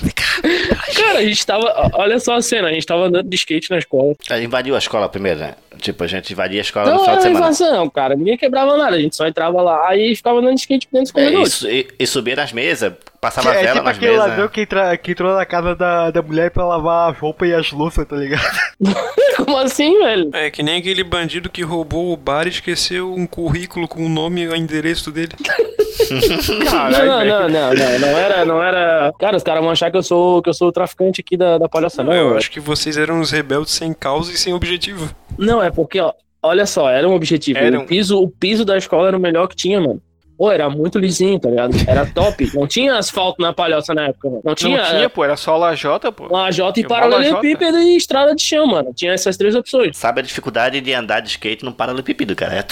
Cara, 1.01 1.19
a 1.19 1.25
gente 1.25 1.47
tava. 1.47 1.91
Olha 1.95 2.19
só 2.21 2.35
a 2.37 2.43
cena, 2.43 2.69
a 2.69 2.73
gente 2.73 2.87
tava 2.87 3.05
andando 3.07 3.29
de 3.29 3.37
skate 3.37 3.71
na 3.71 3.79
escola. 3.79 4.15
A 4.29 4.35
gente 4.37 4.47
invadiu 4.47 4.75
a 4.75 4.79
escola 4.79 5.09
primeiro, 5.09 5.41
né? 5.41 5.55
Tipo, 5.79 6.05
a 6.05 6.07
gente 6.07 6.33
invadia 6.33 6.61
a 6.61 6.63
escola 6.63 6.87
no 6.87 6.93
Não 6.93 6.99
final 7.01 7.17
de 7.17 7.21
era 7.23 7.29
semana. 7.31 7.47
invasão, 7.47 7.91
cara. 7.91 8.15
Ninguém 8.17 8.37
quebrava 8.37 8.77
nada. 8.77 8.97
A 8.97 9.01
gente 9.01 9.17
só 9.17 9.27
entrava 9.27 9.63
lá 9.63 9.97
e 9.97 10.15
ficava 10.15 10.39
andando 10.41 10.55
de 10.55 10.61
skate 10.61 10.89
dentro 10.93 11.13
dos 11.13 11.17
É, 11.17 11.23
e, 11.23 11.25
corredores. 11.31 11.53
su- 11.55 11.71
e, 11.71 11.89
e 11.99 12.07
subia 12.07 12.37
nas 12.37 12.53
mesas, 12.53 12.93
passava 13.21 13.51
É 13.55 13.63
vela 13.63 13.73
tipo 13.75 13.85
nas 13.85 13.97
aquele 13.97 14.13
mesas. 14.13 14.29
ladrão 14.29 14.49
que, 14.49 14.61
entra, 14.63 14.97
que 14.97 15.11
entrou 15.13 15.35
na 15.35 15.45
casa 15.45 15.75
da, 15.77 16.11
da 16.11 16.23
mulher 16.23 16.51
pra 16.51 16.65
lavar 16.65 17.11
as 17.11 17.19
roupas 17.19 17.49
e 17.49 17.55
as 17.55 17.71
louças, 17.73 18.07
tá 18.07 18.17
ligado? 18.17 18.43
Como 19.37 19.57
assim, 19.59 19.99
velho? 19.99 20.31
É 20.33 20.51
que 20.51 20.63
nem 20.63 20.79
aquele 20.79 21.03
bandido 21.05 21.49
que 21.51 21.63
roubou 21.63 22.13
o 22.13 22.17
bar 22.17 22.47
e 22.47 22.51
esqueceu 22.51 23.13
um 23.13 23.27
currículo 23.27 23.87
com 23.89 24.05
o 24.05 24.09
nome 24.09 24.43
e 24.43 24.49
o 24.49 24.57
endereço 24.57 25.11
dele. 25.11 25.33
Caralho, 26.71 27.07
não, 27.07 27.25
não, 27.25 27.49
não, 27.49 27.75
não, 27.75 27.99
não 27.99 28.09
era, 28.19 28.45
não 28.45 28.63
era. 28.63 29.13
Cara, 29.19 29.37
os 29.37 29.43
caras 29.43 29.63
vão 29.63 29.71
achar 29.71 29.91
que 29.91 29.97
eu 29.97 30.03
sou, 30.03 30.43
que 30.43 30.49
eu 30.49 30.55
sou 30.55 30.69
o 30.69 30.73
traficante 30.73 31.21
aqui 31.21 31.37
da, 31.37 31.59
da 31.59 31.69
palhaça, 31.69 32.03
não. 32.03 32.13
eu 32.13 32.27
velho. 32.27 32.39
acho 32.39 32.51
que 32.51 32.61
vocês 32.61 32.97
eram 32.97 33.21
uns 33.21 33.31
rebeldes 33.31 33.73
sem 33.75 33.93
causa 33.93 34.33
e 34.33 34.37
sem 34.37 34.53
objetivo. 34.53 35.15
Não, 35.39 35.63
é 35.63 35.71
porque, 35.71 36.01
ó, 36.01 36.13
olha 36.43 36.67
só, 36.67 36.89
era 36.91 37.09
um 37.09 37.15
objetivo. 37.15 37.59
Era 37.59 37.79
um- 37.79 37.83
O, 37.83 37.87
piso, 37.87 38.19
o 38.21 38.29
piso 38.29 38.65
da 38.65 38.77
escola 38.77 39.09
era 39.09 39.17
o 39.17 39.21
melhor 39.21 39.47
que 39.47 39.57
tinha, 39.57 39.81
mano. 39.81 40.01
Pô, 40.41 40.51
era 40.51 40.71
muito 40.71 40.99
lisinho, 40.99 41.39
tá 41.39 41.51
ligado? 41.51 41.73
Era 41.87 42.07
top. 42.07 42.51
Não 42.55 42.67
tinha 42.67 42.97
asfalto 42.97 43.43
na 43.43 43.53
palhoça 43.53 43.93
na 43.93 44.07
época, 44.07 44.31
mano. 44.31 44.41
Não 44.43 44.55
tinha, 44.55 44.79
Não 44.79 44.89
tinha, 44.89 45.11
pô. 45.11 45.23
Era 45.23 45.37
só 45.37 45.55
lajota, 45.55 46.11
pô. 46.11 46.35
lajota 46.35 46.81
e 46.81 46.89
paralelepípedo 46.89 47.79
e 47.79 47.95
estrada 47.95 48.35
de 48.35 48.43
chão, 48.43 48.67
mano. 48.67 48.91
Tinha 48.95 49.13
essas 49.13 49.37
três 49.37 49.55
opções. 49.55 49.99
Sabe 49.99 50.21
a 50.21 50.23
dificuldade 50.23 50.81
de 50.81 50.95
andar 50.95 51.21
de 51.21 51.29
skate 51.29 51.63
num 51.63 51.73
paralelepípedo, 51.73 52.35
cara? 52.35 52.55
É... 52.55 52.65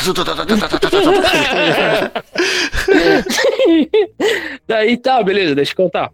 Daí 4.67 4.97
tá, 4.97 5.23
beleza, 5.23 5.55
deixa 5.55 5.73
eu 5.73 5.77
contar. 5.77 6.11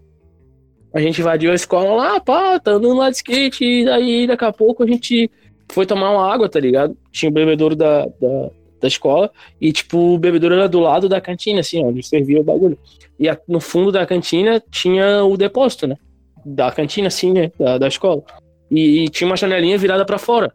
A 0.93 0.99
gente 0.99 1.21
invadiu 1.21 1.53
a 1.53 1.55
escola 1.55 1.95
lá, 1.95 2.19
pá, 2.19 2.59
tá 2.59 2.73
andando 2.73 2.97
lá 2.97 3.11
de 3.11 3.17
skate, 3.19 3.65
e 3.65 3.85
daí 3.85 4.27
daqui 4.27 4.45
a 4.45 4.53
pouco 4.53 4.83
a 4.83 4.87
gente 4.89 5.31
foi 5.71 5.87
tomar 5.87 6.11
uma 6.11 6.35
água, 6.35 6.49
tá 6.49 6.59
ligado? 6.59 6.97
Tinha 7.13 7.31
o 7.31 7.33
bebedouro 7.33 7.77
da, 7.77 8.07
da, 8.07 8.51
da 8.85 8.89
escola, 8.89 9.31
e 9.59 9.73
tipo, 9.73 9.97
o 10.15 10.19
bebedouro 10.19 10.55
era 10.55 10.69
do 10.69 10.79
lado 10.79 11.09
da 11.09 11.21
cantina, 11.21 11.61
assim, 11.61 11.83
onde 11.83 12.03
servia 12.03 12.41
o 12.41 12.45
bagulho. 12.45 12.79
E 13.19 13.29
a- 13.29 13.39
no 13.49 13.61
fundo 13.61 13.91
da 13.91 14.05
cantina 14.05 14.63
tinha 14.71 15.25
o 15.25 15.37
depósito, 15.37 15.87
né? 15.87 15.97
Da 16.45 16.71
cantina, 16.71 17.09
assim, 17.09 17.33
né? 17.33 17.51
Da, 17.59 17.79
da 17.79 17.89
escola. 17.89 18.23
E, 18.71 19.05
e 19.05 19.09
tinha 19.09 19.27
uma 19.27 19.37
janelinha 19.37 19.79
virada 19.79 20.05
pra 20.05 20.19
fora. 20.19 20.53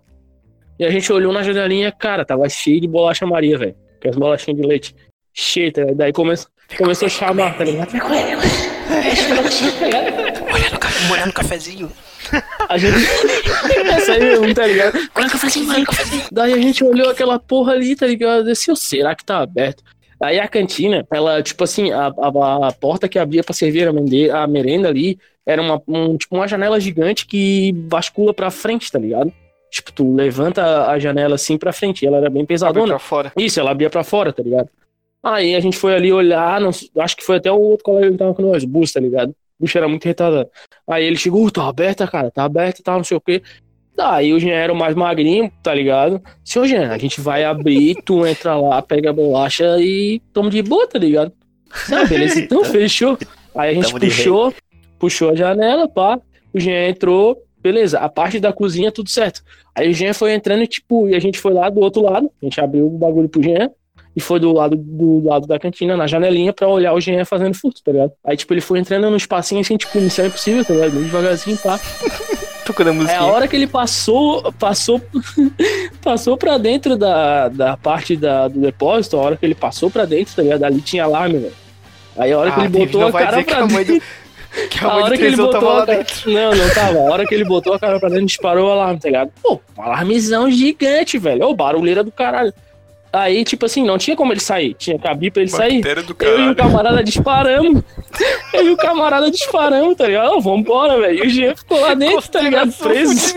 E 0.78 0.86
a 0.86 0.90
gente 0.92 1.12
olhou 1.12 1.34
na 1.34 1.42
janelinha, 1.42 1.92
cara, 1.92 2.24
tava 2.24 2.48
cheio 2.48 2.80
de 2.80 2.88
bolacha 2.88 3.26
Maria, 3.26 3.58
velho. 3.58 3.76
Que 4.00 4.08
as 4.08 4.16
bolachinhas 4.16 4.62
de 4.62 4.68
leite. 4.68 4.96
Cheio, 5.34 5.72
tá? 5.72 5.82
Daí 5.96 6.14
começou, 6.14 6.50
começou 6.78 7.08
a 7.08 7.10
chamar, 7.10 7.58
tá 7.58 7.64
ligado? 7.64 7.90
Molhar 11.08 11.28
no 11.28 11.34
cafezinho. 11.34 11.92
A 12.68 12.78
gente. 12.78 12.96
Essa 13.96 14.14
aí 14.14 14.20
mesmo, 14.20 14.54
tá 14.54 14.68
ligado? 14.68 14.98
Daí 16.32 16.54
a 16.54 16.58
gente 16.58 16.84
olhou 16.84 17.10
aquela 17.10 17.40
porra 17.40 17.74
ali, 17.74 17.96
tá 17.96 18.06
ligado? 18.06 18.44
Disse, 18.46 18.76
será 18.76 19.16
que 19.16 19.24
tá 19.26 19.40
aberto? 19.40 19.84
Aí 20.22 20.38
a 20.40 20.48
cantina, 20.48 21.08
ela, 21.12 21.42
tipo 21.42 21.64
assim, 21.64 21.92
a, 21.92 22.08
a, 22.08 22.68
a 22.68 22.72
porta 22.74 23.08
que 23.08 23.18
abria 23.18 23.44
pra 23.44 23.54
servir 23.54 23.88
a, 23.88 23.94
mende- 23.94 24.30
a 24.30 24.46
merenda 24.46 24.90
ali 24.90 25.18
era 25.46 25.62
uma, 25.62 25.82
um, 25.88 26.18
tipo, 26.18 26.36
uma 26.36 26.48
janela 26.48 26.80
gigante 26.80 27.26
que 27.26 27.72
bascula 27.72 28.34
pra 28.34 28.52
frente, 28.52 28.92
tá 28.92 29.00
ligado? 29.00 29.32
Tipo, 29.72 29.94
tu 29.94 30.14
levanta 30.16 30.88
a 30.88 31.00
janela 31.00 31.36
assim 31.36 31.58
pra 31.58 31.72
frente, 31.72 32.04
e 32.04 32.08
ela 32.08 32.18
era 32.18 32.30
bem 32.30 32.42
Abriu 32.42 32.48
pesadona. 32.48 32.88
pra 32.88 33.00
fora. 33.00 33.32
Isso, 33.38 33.60
ela 33.60 33.72
abria 33.72 33.90
pra 33.90 34.04
fora, 34.04 34.34
tá 34.34 34.44
ligado? 34.44 34.68
Aí 35.24 35.56
a 35.56 35.60
gente 35.62 35.78
foi 35.78 35.96
ali 35.96 36.12
olhar, 36.12 36.60
não- 36.60 36.72
acho 36.98 37.16
que 37.16 37.24
foi 37.24 37.38
até 37.38 37.52
o 37.52 37.60
outro 37.60 37.86
colega 37.86 38.12
que 38.12 38.18
tava 38.18 38.34
com 38.34 38.42
nós, 38.42 38.64
o 38.64 38.68
Bus, 38.68 38.92
tá 38.92 39.00
ligado? 39.00 39.34
Bicho 39.60 39.78
era 39.78 39.88
muito 39.88 40.06
retardado. 40.06 40.50
Aí 40.88 41.04
ele 41.04 41.18
chegou, 41.18 41.46
"Uh, 41.46 41.52
tá 41.52 41.68
aberta, 41.68 42.08
cara, 42.08 42.32
tá 42.32 42.44
aberta 42.44 42.82
tal, 42.84 42.98
não 42.98 43.04
sei 43.04 43.18
o 43.18 43.22
quê. 43.22 43.42
Daí 43.96 44.34
o 44.34 44.40
Jean 44.40 44.54
era 44.54 44.72
o 44.72 44.76
mais 44.78 44.96
magrinho, 44.96 45.52
tá 45.62 45.74
ligado? 45.74 46.22
Senhor 46.44 46.66
Jean, 46.66 46.92
a 46.92 46.98
gente 46.98 47.20
vai 47.20 47.44
abrir, 47.44 47.96
tu 48.06 48.26
entra 48.26 48.56
lá, 48.56 48.82
pega 48.82 49.10
a 49.10 49.14
bolacha 49.14 49.78
e 49.80 50.22
toma 50.32 50.50
de 50.50 50.62
boa, 50.62 50.88
tá 50.88 50.98
ligado? 50.98 51.34
Não, 51.90 52.08
beleza, 52.08 52.40
então 52.40 52.64
fechou. 52.66 53.18
Aí 53.54 53.72
a 53.72 53.74
gente 53.74 53.88
Tamo 53.88 54.00
puxou, 54.00 54.54
puxou 54.98 55.32
a 55.32 55.36
janela, 55.36 55.88
pá, 55.88 56.18
o 56.54 56.60
Jean 56.60 56.88
entrou, 56.88 57.44
beleza, 57.62 58.00
a 58.00 58.08
parte 58.08 58.40
da 58.40 58.54
cozinha 58.54 58.90
tudo 58.90 59.10
certo. 59.10 59.44
Aí 59.76 59.90
o 59.90 59.94
Jean 59.94 60.14
foi 60.14 60.34
entrando 60.34 60.64
e 60.64 60.68
tipo, 60.68 61.10
e 61.10 61.16
a 61.16 61.20
gente 61.20 61.38
foi 61.38 61.54
lá 61.54 61.70
do 61.70 61.82
outro 61.82 62.02
lado, 62.02 62.32
a 62.42 62.46
gente 62.46 62.62
abriu 62.62 62.88
o 62.88 62.98
bagulho 62.98 63.28
pro 63.28 63.44
Jean, 63.44 63.70
e 64.20 64.22
foi 64.22 64.38
do 64.40 64.52
lado 64.52 64.76
do 64.76 65.26
lado 65.26 65.48
da 65.48 65.58
cantina, 65.58 65.96
na 65.96 66.06
janelinha, 66.06 66.52
pra 66.52 66.68
olhar 66.68 66.94
o 66.94 67.00
Jean 67.00 67.24
fazendo 67.24 67.54
furto, 67.56 67.82
tá 67.82 67.92
ligado? 67.92 68.12
Aí, 68.24 68.36
tipo, 68.36 68.54
ele 68.54 68.60
foi 68.62 68.78
entrando 68.80 69.10
num 69.10 69.16
espacinho 69.16 69.62
assim, 69.62 69.78
tipo, 69.78 69.98
missão 70.00 70.26
impossível, 70.26 70.66
tá 70.66 70.74
ligado? 70.74 70.92
Bem 70.92 71.04
devagarzinho, 71.04 71.58
pá. 71.58 71.80
Tocando 72.66 72.88
a 72.90 72.92
Aí 72.92 72.98
musiquinha. 72.98 73.20
a 73.22 73.26
hora 73.26 73.48
que 73.48 73.56
ele 73.56 73.66
passou, 73.66 74.52
passou, 74.60 75.02
passou 76.04 76.38
pra 76.38 76.58
dentro 76.58 76.98
da, 76.98 77.48
da 77.48 77.78
parte 77.78 78.16
da, 78.16 78.48
do 78.48 78.60
depósito, 78.60 79.18
a 79.18 79.22
hora 79.22 79.38
que 79.38 79.46
ele 79.46 79.56
passou 79.56 79.90
pra 79.90 80.06
dentro, 80.06 80.36
tá 80.36 80.42
ligado? 80.44 80.64
Ali 80.64 80.82
tinha 80.82 81.06
alarme, 81.06 81.40
velho. 81.40 81.54
Aí 82.18 82.32
a 82.32 82.38
hora 82.38 82.52
que 82.52 82.60
Ah, 82.60 82.64
ele 82.66 82.74
David, 82.74 82.92
botou 82.92 83.08
a 83.08 83.12
cara 83.12 83.44
que 83.44 83.56
pra 83.56 83.64
a 83.64 83.68
dentro. 83.68 84.02
Que 84.70 84.84
A 84.86 84.88
hora 84.96 85.18
que 85.18 85.24
ele 85.24 85.36
botou 85.38 85.70
a 85.70 85.86
cara... 85.86 85.98
dentro. 85.98 86.32
Não, 86.32 86.52
não 86.54 86.70
tava. 86.74 86.98
A 87.00 87.12
hora 87.14 87.26
que 87.26 87.34
ele 87.34 87.46
botou 87.46 87.74
a 87.74 87.80
cara 87.80 88.00
pra 88.00 88.10
dentro, 88.10 88.26
disparou 88.26 88.68
o 88.68 88.72
alarme, 88.72 89.00
tá 89.00 89.08
ligado? 89.08 89.32
Pô, 89.42 89.60
um 89.78 89.82
alarmezão 89.82 90.52
gigante, 90.52 91.18
velho. 91.18 91.48
Ô, 91.48 91.56
barulheira 91.56 92.04
do 92.04 92.12
caralho. 92.12 92.54
Aí, 93.12 93.44
tipo 93.44 93.66
assim, 93.66 93.84
não 93.84 93.98
tinha 93.98 94.16
como 94.16 94.32
ele 94.32 94.40
sair. 94.40 94.74
Tinha 94.76 95.00
que 95.00 95.08
abrir 95.08 95.32
pra 95.32 95.42
ele 95.42 95.50
sair. 95.52 95.78
Bactéria 95.78 96.04
do 96.04 96.16
Eu 96.20 96.40
e 96.42 96.50
o 96.50 96.56
camarada 96.56 97.04
disparamos. 97.04 97.84
Eu 98.54 98.68
e 98.68 98.70
o 98.70 98.78
camarada 98.78 99.32
disparamos, 99.32 99.96
tá 99.98 100.06
ligado? 100.08 100.34
Ô, 100.34 100.42
vambora, 100.42 101.00
velho. 101.00 101.24
E 101.24 101.28
o 101.28 101.30
Jean 101.30 101.56
ficou 101.56 101.80
lá 101.80 101.94
dentro, 101.96 102.30
tá 102.30 102.42
ligado? 102.42 102.72
Preso. 102.72 103.36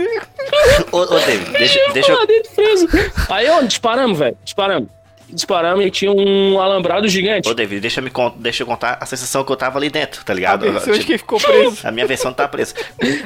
Ô, 0.90 0.98
ô 0.98 1.06
David, 1.06 1.48
O 1.50 1.52
deixa, 1.52 1.80
deixa 1.92 2.12
ficou 2.12 2.14
eu. 2.14 2.18
lá 2.20 2.26
dentro 2.26 2.52
preso. 2.54 2.88
Aí, 3.30 3.48
ó, 3.48 3.62
disparamos, 3.62 4.18
velho. 4.18 4.36
Disparamos. 4.44 4.88
Disparamos 5.32 5.84
e 5.84 5.90
tinha 5.90 6.12
um 6.12 6.60
alambrado 6.60 7.08
gigante. 7.08 7.48
Ô, 7.48 7.54
David, 7.54 7.80
deixa, 7.80 8.00
eu 8.00 8.04
me 8.04 8.10
con- 8.10 8.34
deixa 8.36 8.62
eu 8.62 8.66
contar 8.66 8.98
a 9.00 9.06
sensação 9.06 9.42
que 9.44 9.50
eu 9.52 9.56
tava 9.56 9.78
ali 9.78 9.88
dentro, 9.90 10.24
tá 10.24 10.34
ligado? 10.34 10.66
A 10.68 10.72
versão 10.72 10.92
de 10.92 10.98
Tipo, 10.98 11.06
quem 11.08 11.18
ficou 11.18 11.40
preso. 11.40 11.78
a 11.86 11.90
minha 11.90 12.06
versão 12.06 12.32
tá 12.32 12.46
presa. 12.46 12.74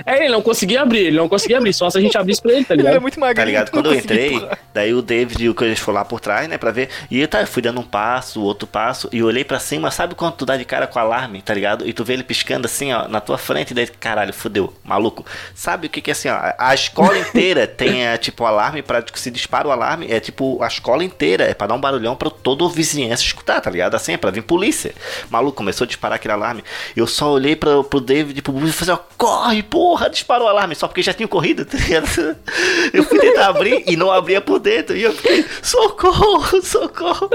É, 0.05 0.19
ele 0.25 0.29
não 0.31 0.41
conseguia 0.43 0.83
abrir, 0.83 1.07
ele 1.07 1.17
não 1.17 1.29
conseguia 1.29 1.59
abrir, 1.59 1.73
só 1.73 1.91
se 1.91 1.99
a 1.99 2.01
gente 2.01 2.17
abrisse 2.17 2.41
pra 2.41 2.53
ele, 2.53 2.65
tá 2.65 2.75
Ele 2.75 2.83
era 2.83 2.91
ligado? 2.91 3.03
muito 3.03 3.21
magrinho. 3.21 3.37
Tá 3.37 3.45
ligado? 3.45 3.71
Quando 3.71 3.87
eu 3.87 3.95
entrei, 3.95 4.49
daí 4.73 4.95
o 4.95 5.03
David 5.03 5.45
e 5.45 5.49
o 5.49 5.55
Coelho 5.55 5.77
foram 5.77 5.99
lá 5.99 6.05
por 6.05 6.21
trás, 6.21 6.49
né, 6.49 6.57
pra 6.59 6.71
ver. 6.71 6.89
E 7.11 7.21
eu, 7.21 7.29
tá, 7.29 7.41
eu 7.41 7.47
fui 7.47 7.63
dando 7.63 7.81
um 7.81 7.85
passo, 7.85 8.41
outro 8.43 8.67
passo, 8.67 9.09
e 9.13 9.23
olhei 9.23 9.45
pra 9.45 9.59
cima, 9.59 9.91
sabe 9.91 10.15
quando 10.15 10.35
tu 10.35 10.47
dá 10.47 10.57
de 10.57 10.65
cara 10.65 10.87
com 10.87 10.99
o 10.99 11.03
alarme, 11.03 11.43
tá 11.43 11.53
ligado? 11.55 11.87
E 11.89 11.93
tu 11.93 12.05
vê 12.05 12.13
ele 12.15 12.23
piscando 12.23 12.67
assim, 12.67 12.93
ó, 12.93 13.09
na 13.09 13.21
tua 13.21 13.39
frente, 13.39 13.71
e 13.71 13.75
daí, 13.75 13.87
caralho, 13.87 14.33
fudeu, 14.33 14.73
maluco. 14.85 15.25
Sabe 15.55 15.87
o 15.87 15.91
que 15.91 16.01
que 16.01 16.11
é 16.11 16.13
assim, 16.13 16.29
ó? 16.29 16.37
A 16.59 16.75
escola 16.75 17.19
inteira 17.19 17.67
tem, 17.67 18.07
é, 18.07 18.17
tipo, 18.17 18.45
alarme 18.45 18.83
pra 18.83 19.03
que 19.03 19.19
se 19.19 19.31
dispara 19.31 19.67
o 19.69 19.71
alarme, 19.73 20.07
é 20.11 20.21
tipo, 20.21 20.63
a 20.63 20.67
escola 20.67 21.03
inteira, 21.05 21.45
é 21.45 21.55
pra 21.55 21.67
dar 21.67 21.75
um 21.75 21.81
barulhão 21.97 22.15
pra 22.15 22.31
toda 22.31 22.65
a 22.65 22.69
vizinhança 22.69 23.23
escutar, 23.23 23.61
tá 23.61 23.71
ligado? 23.71 23.95
Assim, 23.95 24.13
é 24.13 24.17
pra 24.17 24.31
vir 24.31 24.43
polícia. 24.43 24.95
Maluco, 25.31 25.57
começou 25.57 25.85
a 25.85 25.89
disparar 25.89 26.17
aquele 26.17 26.35
alarme. 26.35 26.63
Eu 26.95 27.07
só 27.07 27.33
olhei 27.33 27.57
pra, 27.57 27.83
pro 27.83 28.01
David 28.01 28.39
e 28.39 28.43
pro 28.43 28.53
Bruce 28.53 28.71
e 28.71 28.73
falei, 28.73 28.95
ó, 28.95 28.99
corre, 29.17 29.63
porra, 29.63 30.11
disparou 30.11 30.47
o 30.47 30.51
alarme, 30.51 30.75
só 30.75 30.87
porque 30.87 31.03
já 31.03 31.13
tinha 31.13 31.27
corrido, 31.27 31.65
tá 31.65 31.77
ligado? 31.79 32.37
Eu 32.93 33.03
fui 33.05 33.19
tentar 33.19 33.49
abrir 33.49 33.83
e 33.87 33.97
não 33.97 34.11
abria 34.11 34.41
por 34.41 34.59
dentro. 34.59 34.97
E 34.97 35.03
eu 35.03 35.13
fiquei, 35.13 35.45
socorro, 35.63 36.63
socorro. 36.63 37.29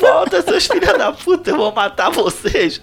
Volta, 0.00 0.40
seus 0.42 0.66
filhos 0.66 0.96
da 0.96 1.12
puta, 1.12 1.50
eu 1.50 1.56
vou 1.56 1.72
matar 1.72 2.10
vocês. 2.10 2.80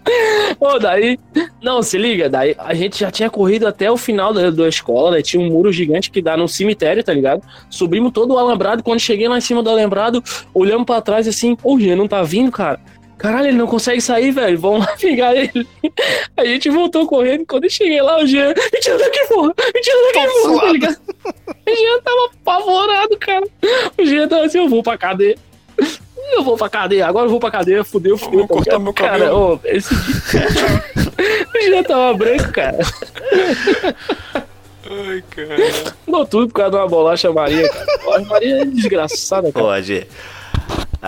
Pô, 0.60 0.78
daí. 0.80 1.18
Não, 1.62 1.82
se 1.82 1.98
liga, 1.98 2.30
daí 2.30 2.56
a 2.58 2.74
gente 2.74 3.00
já 3.00 3.10
tinha 3.12 3.30
corrido 3.30 3.68
até 3.68 3.90
o 3.90 3.98
final 3.98 4.34
da, 4.34 4.50
da 4.50 4.68
escola, 4.68 5.12
né? 5.12 5.22
Tinha 5.22 5.42
um 5.42 5.50
muro 5.50 5.72
gigante 5.72 6.12
que 6.12 6.22
dá 6.22 6.38
no 6.38 6.48
cemitério, 6.48 7.04
tá 7.04 7.14
ligado? 7.14 7.42
Subimos 7.70 8.12
todo 8.12 8.34
o 8.34 8.38
alambrado. 8.38 8.84
Quando 8.84 9.00
cheguei 9.00 9.28
lá 9.28 9.38
em 9.38 9.42
cima 9.42 9.64
do 9.64 9.70
alambrado, 9.70 10.24
olhamos 10.54 10.86
pra 10.86 10.97
trás 11.02 11.28
assim, 11.28 11.58
ô, 11.64 11.80
Jean, 11.80 11.96
não 11.96 12.08
tá 12.08 12.22
vindo, 12.24 12.52
cara? 12.52 12.80
Caralho, 13.18 13.48
ele 13.48 13.58
não 13.58 13.66
consegue 13.66 14.00
sair, 14.00 14.32
velho. 14.32 14.60
Vamos 14.60 14.82
lá 14.86 14.94
pegar 15.02 15.36
ele. 15.36 15.68
A 16.38 16.46
gente 16.46 16.70
voltou 16.70 17.08
correndo. 17.08 17.46
Quando 17.48 17.64
eu 17.64 17.70
cheguei 17.70 18.00
lá, 18.02 18.20
o 18.22 18.28
Jean, 18.28 18.50
me 18.50 18.80
tira 18.80 18.98
daqui, 19.00 19.26
porra! 19.28 19.54
Me 19.74 19.82
tira 19.82 19.98
daqui, 20.14 20.28
Todo 20.28 20.42
porra, 20.52 20.62
tá 20.68 20.72
ligado? 20.72 20.98
O 21.68 21.76
Jean 21.76 22.02
tava 22.02 22.30
apavorado, 22.34 23.18
cara. 23.18 23.46
O 23.98 24.06
Jean 24.06 24.28
tava 24.28 24.46
assim, 24.46 24.60
eu 24.60 24.70
vou 24.70 24.82
pra 24.84 24.98
cadeia. 24.98 25.36
Eu 26.34 26.44
vou 26.44 26.58
pra 26.58 26.68
cadeia, 26.68 27.08
agora 27.08 27.26
eu 27.26 27.30
vou 27.30 27.40
pra 27.40 27.50
cadeia, 27.50 27.86
fudeu, 27.86 28.18
fudeu. 28.18 28.40
Vou 28.40 28.48
cortar 28.50 28.72
tá 28.72 28.78
ligado? 28.78 28.84
meu 28.84 28.94
Cara, 28.94 29.20
cabelo. 29.20 29.54
ô, 29.54 29.60
esse 29.64 29.96
dia. 29.96 30.46
o 31.56 31.62
Jean 31.62 31.84
tava 31.84 32.14
branco, 32.16 32.52
cara. 32.52 32.78
Ai, 34.90 35.24
cara. 35.30 35.56
Deu 36.06 36.26
tudo 36.26 36.48
por 36.48 36.54
causa 36.56 36.72
de 36.72 36.78
uma 36.78 36.88
bolacha 36.88 37.32
Maria, 37.32 37.70
cara. 37.70 37.86
Bolacha 38.04 38.26
Maria 38.26 38.62
é 38.62 38.66
desgraçada, 38.66 39.52
cara. 39.54 39.76
AG, 39.76 40.06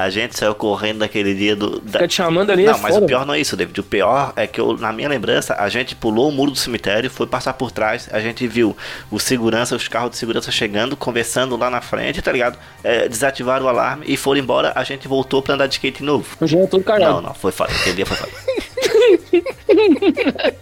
a 0.03 0.09
gente 0.09 0.37
saiu 0.37 0.53
correndo 0.55 0.99
naquele 0.99 1.33
dia 1.33 1.55
do. 1.55 1.79
Da... 1.79 1.93
Fica 1.93 2.07
te 2.07 2.15
chamando 2.15 2.51
ali, 2.51 2.65
Não, 2.65 2.73
é 2.73 2.77
mas 2.77 2.93
foda. 2.93 3.05
o 3.05 3.07
pior 3.07 3.25
não 3.25 3.33
é 3.33 3.39
isso, 3.39 3.55
David. 3.55 3.79
O 3.79 3.83
pior 3.83 4.33
é 4.35 4.45
que 4.47 4.59
eu, 4.59 4.77
na 4.77 4.91
minha 4.91 5.07
lembrança, 5.09 5.55
a 5.59 5.69
gente 5.69 5.95
pulou 5.95 6.29
o 6.29 6.31
muro 6.31 6.51
do 6.51 6.57
cemitério, 6.57 7.09
foi 7.09 7.27
passar 7.27 7.53
por 7.53 7.71
trás, 7.71 8.09
a 8.11 8.19
gente 8.19 8.47
viu 8.47 8.75
o 9.11 9.19
segurança, 9.19 9.75
os 9.75 9.87
carros 9.87 10.11
de 10.11 10.17
segurança 10.17 10.51
chegando, 10.51 10.95
conversando 10.95 11.55
lá 11.57 11.69
na 11.69 11.81
frente, 11.81 12.21
tá 12.21 12.31
ligado? 12.31 12.57
É, 12.83 13.07
desativaram 13.07 13.65
o 13.65 13.69
alarme 13.69 14.05
e 14.07 14.15
foram 14.17 14.39
embora, 14.39 14.71
a 14.75 14.83
gente 14.83 15.07
voltou 15.07 15.41
pra 15.41 15.55
andar 15.55 15.67
de 15.67 15.73
skate 15.75 15.99
de 15.99 16.03
novo. 16.03 16.25
O 16.39 16.47
Jean 16.47 16.63
é 16.63 16.67
todo 16.67 16.79
Não, 16.79 16.85
cagado. 16.85 17.21
não, 17.21 17.33
foi 17.33 17.51
foda. 17.51 17.71
Aquele 17.73 17.95
dia 17.95 18.05
foi 18.05 18.17
foda. 18.17 18.31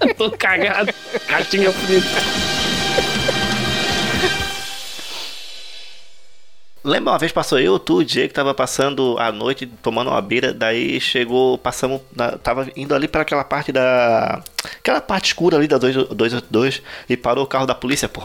todo 0.17 0.37
cagado. 0.37 0.93
Catinha 1.27 1.71
fudida. 1.71 2.05
Lembra 6.83 7.11
uma 7.11 7.19
vez 7.19 7.31
passou 7.31 7.59
eu, 7.59 7.77
tu, 7.79 7.97
o 7.97 8.05
que 8.05 8.29
tava 8.29 8.53
passando 8.53 9.17
a 9.19 9.31
noite 9.31 9.65
tomando 9.65 10.09
uma 10.09 10.21
beira, 10.21 10.53
daí 10.53 11.01
chegou, 11.01 11.57
passamos, 11.57 12.01
na- 12.15 12.37
tava 12.37 12.67
indo 12.77 12.95
ali 12.95 13.07
para 13.07 13.23
aquela 13.23 13.43
parte 13.43 13.71
da. 13.71 14.41
aquela 14.77 15.01
parte 15.01 15.25
escura 15.27 15.57
ali 15.57 15.67
da 15.67 15.77
2- 15.77 16.07
282 16.13 16.81
e 17.09 17.17
parou 17.17 17.43
o 17.43 17.47
carro 17.47 17.65
da 17.65 17.75
polícia, 17.75 18.07
pô. 18.07 18.23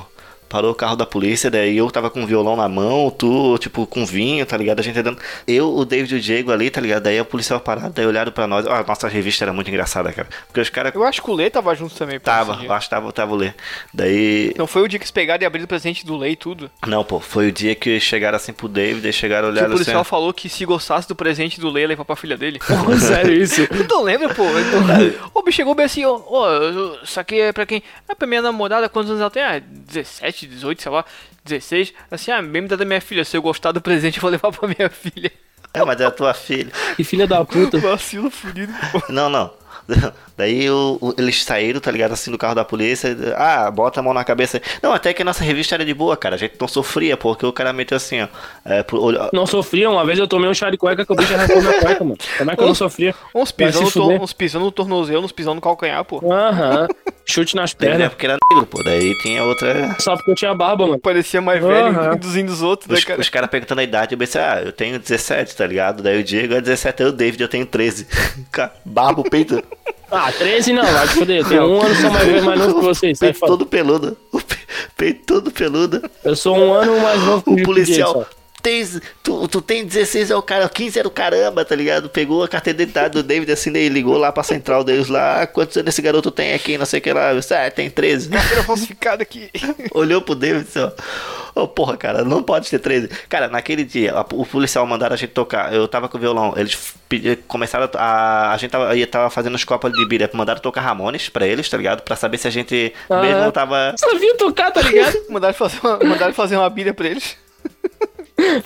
Parou 0.52 0.70
o 0.70 0.74
carro 0.74 0.96
da 0.96 1.06
polícia, 1.06 1.50
daí 1.50 1.78
eu 1.78 1.90
tava 1.90 2.10
com 2.10 2.22
o 2.22 2.26
violão 2.26 2.54
na 2.56 2.68
mão, 2.68 3.10
tu, 3.10 3.56
tipo, 3.56 3.86
com 3.86 4.04
vinho, 4.04 4.44
tá 4.44 4.54
ligado? 4.54 4.80
A 4.80 4.82
gente 4.82 5.00
dando. 5.00 5.18
Eu, 5.48 5.74
o 5.74 5.82
David 5.86 6.14
e 6.14 6.18
o 6.18 6.20
Diego 6.20 6.52
ali, 6.52 6.68
tá 6.68 6.78
ligado? 6.78 7.04
Daí 7.04 7.18
a 7.18 7.24
policial 7.24 7.58
parado, 7.58 7.94
daí 7.94 8.04
olharam 8.06 8.30
pra 8.30 8.46
nós. 8.46 8.66
Ó, 8.66 8.70
a 8.70 8.84
nossa 8.86 9.08
revista 9.08 9.46
era 9.46 9.52
muito 9.54 9.68
engraçada, 9.70 10.12
cara. 10.12 10.28
Porque 10.48 10.60
os 10.60 10.68
caras. 10.68 10.94
Eu 10.94 11.04
acho 11.04 11.22
que 11.22 11.30
o 11.30 11.34
Lê 11.34 11.48
tava 11.48 11.74
junto 11.74 11.94
também. 11.94 12.20
Tava, 12.20 12.62
eu 12.62 12.70
acho 12.70 12.86
que 12.86 12.90
tava, 12.90 13.10
tava 13.12 13.32
o 13.32 13.36
Lê. 13.36 13.54
Daí. 13.94 14.52
Não 14.58 14.66
foi 14.66 14.82
o 14.82 14.88
dia 14.88 14.98
que 14.98 15.04
eles 15.04 15.10
pegaram 15.10 15.42
e 15.42 15.46
abriram 15.46 15.64
o 15.64 15.68
presente 15.68 16.04
do 16.04 16.18
Lê 16.18 16.32
e 16.32 16.36
tudo. 16.36 16.70
Não, 16.86 17.02
pô, 17.02 17.18
foi 17.18 17.48
o 17.48 17.52
dia 17.52 17.74
que 17.74 17.98
chegaram 17.98 18.36
assim 18.36 18.52
pro 18.52 18.68
David, 18.68 19.08
e 19.08 19.12
chegaram 19.12 19.48
Que 19.48 19.52
o 19.52 19.52
olharam 19.54 19.68
assim. 19.68 19.84
policial 19.84 20.04
falou 20.04 20.34
que 20.34 20.50
se 20.50 20.66
gostasse 20.66 21.08
do 21.08 21.16
presente 21.16 21.58
do 21.58 21.70
Lê, 21.70 21.80
ia 21.80 21.88
levar 21.88 22.04
pra 22.04 22.14
filha 22.14 22.36
dele. 22.36 22.58
Pô, 22.84 22.94
sério 22.98 23.32
isso. 23.34 23.66
Tu 23.72 23.88
não 23.88 24.02
lembra, 24.02 24.28
pô? 24.34 24.42
Ô, 25.34 25.42
bicho 25.42 25.56
chegou 25.56 25.74
bem 25.74 25.86
assim, 25.86 26.04
ó, 26.04 26.48
eu- 26.50 26.98
isso 27.02 27.18
aqui 27.18 27.40
é 27.40 27.52
pra 27.52 27.64
quem? 27.64 27.82
É 28.08 28.14
pra 28.14 28.26
minha 28.26 28.42
namorada, 28.42 28.88
quantos 28.88 29.10
anos 29.10 29.20
ela 29.20 29.30
tem? 29.30 29.42
Ah, 29.42 29.60
17, 29.60 30.41
18, 30.46 30.82
sei 30.82 30.92
lá, 30.92 31.04
16. 31.44 31.92
Assim, 32.10 32.30
ah, 32.30 32.42
mesmo 32.42 32.68
da 32.68 32.84
minha 32.84 33.00
filha, 33.00 33.24
se 33.24 33.36
eu 33.36 33.42
gostar 33.42 33.72
do 33.72 33.80
presente, 33.80 34.16
eu 34.16 34.22
vou 34.22 34.30
levar 34.30 34.52
pra 34.52 34.68
minha 34.68 34.88
filha. 34.90 35.30
É, 35.74 35.84
mas 35.84 36.00
é 36.00 36.04
a 36.04 36.10
tua 36.10 36.34
filha. 36.34 36.70
Que 36.96 37.04
filha 37.04 37.26
da 37.26 37.44
puta. 37.44 37.78
Vacilo 37.80 38.30
fudido. 38.30 38.72
Não, 39.08 39.30
não. 39.30 39.50
Daí 40.42 40.68
o- 40.68 40.98
o- 41.00 41.14
eles 41.16 41.44
saíram, 41.44 41.78
tá 41.78 41.88
ligado? 41.88 42.10
Assim 42.12 42.28
do 42.32 42.36
carro 42.36 42.54
da 42.56 42.64
polícia. 42.64 43.16
Ah, 43.36 43.70
bota 43.70 44.00
a 44.00 44.02
mão 44.02 44.12
na 44.12 44.24
cabeça. 44.24 44.60
Não, 44.82 44.92
até 44.92 45.12
que 45.14 45.22
a 45.22 45.24
nossa 45.24 45.44
revista 45.44 45.76
era 45.76 45.84
de 45.84 45.94
boa, 45.94 46.16
cara. 46.16 46.34
A 46.34 46.38
gente 46.38 46.54
não 46.60 46.66
sofria, 46.66 47.16
porque 47.16 47.46
o 47.46 47.52
cara 47.52 47.72
meteu 47.72 47.96
assim, 47.96 48.22
ó. 48.22 48.26
É, 48.64 48.82
pro- 48.82 49.00
olho- 49.00 49.30
Não 49.32 49.46
sofria, 49.46 49.88
uma 49.88 50.04
vez 50.04 50.18
eu 50.18 50.26
tomei 50.26 50.50
um 50.50 50.54
chá 50.54 50.68
de 50.68 50.76
cueca 50.76 51.06
que 51.06 51.12
o 51.12 51.14
bicho 51.14 51.32
arrancou 51.32 51.62
minha 51.62 51.80
cueca, 51.80 52.02
mano. 52.02 52.18
Como 52.38 52.50
é 52.50 52.56
que 52.56 52.62
eu 52.62 52.66
não 52.66 52.74
sofria? 52.74 53.14
Uns 53.32 53.52
pisão, 53.52 53.86
se 53.86 53.96
no 53.98 54.04
tor- 54.08 54.20
uns 54.20 54.32
pisão 54.32 54.60
no 54.60 54.72
tornozelo, 54.72 55.24
uns 55.24 55.30
pisão 55.32 55.54
no 55.54 55.60
calcanhar, 55.60 56.04
pô. 56.04 56.20
Aham. 56.32 56.88
Chute 57.24 57.54
nas 57.54 57.70
é 57.70 57.76
pernas. 57.76 58.08
porque 58.08 58.26
era 58.26 58.36
negro, 58.52 58.66
pô. 58.66 58.82
Daí 58.82 59.16
tinha 59.22 59.44
outra. 59.44 59.94
Só 60.00 60.16
porque 60.16 60.32
eu 60.32 60.34
tinha 60.34 60.52
barba, 60.54 60.86
mano. 60.88 60.98
Parecia 60.98 61.40
mais 61.40 61.62
velho, 61.62 61.86
Aham. 61.86 62.14
induzindo 62.16 62.50
os 62.50 62.62
outros, 62.62 62.88
né, 62.90 62.96
Os, 62.98 63.04
cara? 63.04 63.20
os 63.20 63.28
caras 63.28 63.48
perguntando 63.48 63.80
a 63.80 63.84
idade, 63.84 64.14
eu 64.14 64.18
pensei, 64.18 64.40
ah, 64.40 64.60
eu 64.64 64.72
tenho 64.72 64.98
17, 64.98 65.54
tá 65.54 65.64
ligado? 65.64 66.02
Daí 66.02 66.18
o 66.20 66.24
Diego 66.24 66.54
é 66.54 66.60
17, 66.60 67.00
aí 67.04 67.08
o 67.08 67.12
David, 67.12 67.40
eu 67.40 67.48
tenho 67.48 67.64
13. 67.64 68.08
Cara, 68.50 68.72
Barba, 68.84 69.22
peito, 69.22 69.62
Ah, 70.12 70.30
13 70.30 70.72
não, 70.74 70.84
vai 70.84 71.06
foder. 71.08 71.40
Eu 71.40 71.48
tenho 71.48 71.64
um 71.64 71.80
ano 71.82 71.94
só 71.94 72.10
mais 72.10 72.26
velho 72.26 72.44
mais 72.44 72.58
novo 72.60 72.74
que 72.80 72.84
vocês. 72.84 73.18
Sai 73.18 73.32
peito 73.32 73.46
todo 73.46 73.64
peludo. 73.66 74.16
O 74.30 74.38
pe- 74.44 74.56
peito 74.96 75.20
todo 75.26 75.50
peludo. 75.50 76.02
Eu 76.22 76.36
sou 76.36 76.54
um 76.56 76.72
ano 76.74 77.00
mais 77.00 77.20
novo 77.22 77.42
que 77.42 77.50
O 77.50 77.54
o 77.54 77.62
policial. 77.62 78.12
só. 78.12 78.26
Tem, 78.62 78.86
tu, 79.24 79.48
tu 79.48 79.60
tem 79.60 79.84
16 79.84 80.30
é 80.30 80.36
o 80.36 80.40
cara, 80.42 80.68
15 80.68 80.96
era 80.96 81.08
o 81.08 81.10
caramba, 81.10 81.64
tá 81.64 81.74
ligado? 81.74 82.08
Pegou 82.08 82.44
a 82.44 82.48
carteira 82.48 82.76
de 82.76 82.82
identidade 82.84 83.12
do 83.14 83.22
David 83.22 83.50
assim, 83.50 83.72
daí 83.72 83.88
ligou 83.88 84.16
lá 84.16 84.30
pra 84.30 84.44
central 84.44 84.84
deles 84.84 85.08
lá. 85.08 85.42
"Ah, 85.42 85.46
Quantos 85.48 85.76
anos 85.76 85.88
esse 85.92 86.00
garoto 86.00 86.30
tem 86.30 86.54
aqui? 86.54 86.78
Não 86.78 86.86
sei 86.86 87.00
o 87.00 87.02
que 87.02 87.12
lá. 87.12 87.34
Disse, 87.34 87.52
ah, 87.54 87.68
tem 87.70 87.90
13. 87.90 88.28
Carteira 88.28 88.62
falsificada 88.62 89.22
aqui. 89.24 89.50
Olhou 89.92 90.22
pro 90.22 90.36
David 90.36 90.60
e 90.62 90.64
disse, 90.64 90.78
ó. 90.78 90.92
Ô, 91.54 91.66
porra, 91.66 91.96
cara, 91.96 92.24
não 92.24 92.40
pode 92.42 92.70
ter 92.70 92.78
13. 92.78 93.08
Cara, 93.28 93.48
naquele 93.48 93.82
dia, 93.84 94.14
a- 94.14 94.20
o 94.32 94.46
policial 94.46 94.86
mandaram 94.86 95.14
a 95.14 95.16
gente 95.18 95.30
tocar. 95.30 95.74
Eu 95.74 95.88
tava 95.88 96.08
com 96.08 96.16
o 96.16 96.20
violão. 96.20 96.54
Eles 96.56 96.94
pedi- 97.08 97.36
começaram 97.48 97.90
a. 97.96 98.52
A 98.52 98.56
gente 98.58 98.70
tava, 98.70 98.94
ia, 98.96 99.06
tava 99.08 99.28
fazendo 99.28 99.56
os 99.56 99.64
copos 99.64 99.92
de 99.92 100.06
bira. 100.06 100.30
Mandaram 100.32 100.60
tocar 100.60 100.82
Ramones 100.82 101.28
pra 101.28 101.46
eles, 101.46 101.68
tá 101.68 101.76
ligado? 101.76 102.02
Pra 102.02 102.14
saber 102.14 102.38
se 102.38 102.46
a 102.46 102.50
gente 102.50 102.92
Ah. 103.10 103.20
mesmo 103.20 103.50
tava. 103.50 103.92
Sabia 103.98 104.36
tocar, 104.36 104.70
tá 104.70 104.80
ligado? 104.82 105.16
Mandaram 105.28 105.52
fazer 105.54 105.78
uma, 105.82 105.98
mandaram 106.04 106.32
fazer 106.32 106.56
uma 106.56 106.70
bilha 106.70 106.94
pra 106.94 107.08
eles. 107.08 107.36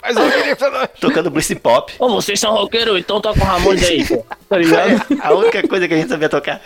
Faz 0.01 0.17
bilha 0.17 0.57
pra 0.57 0.71
nós. 0.71 0.89
Tocando 1.01 1.31
Bruce 1.31 1.55
Pop. 1.55 1.93
Ô, 1.99 2.09
vocês 2.09 2.39
são 2.39 2.53
roqueiros, 2.53 2.99
então 2.99 3.21
toca 3.21 3.41
o 3.41 3.45
Ramones 3.45 3.83
aí, 3.85 4.05
pô. 4.05 4.25
Tá 4.49 4.59
ligado? 4.59 5.03
A 5.21 5.35
única 5.35 5.67
coisa 5.67 5.89
que 5.89 5.95
a 5.95 5.97
gente 5.97 6.09
sabia 6.09 6.29
tocar. 6.29 6.61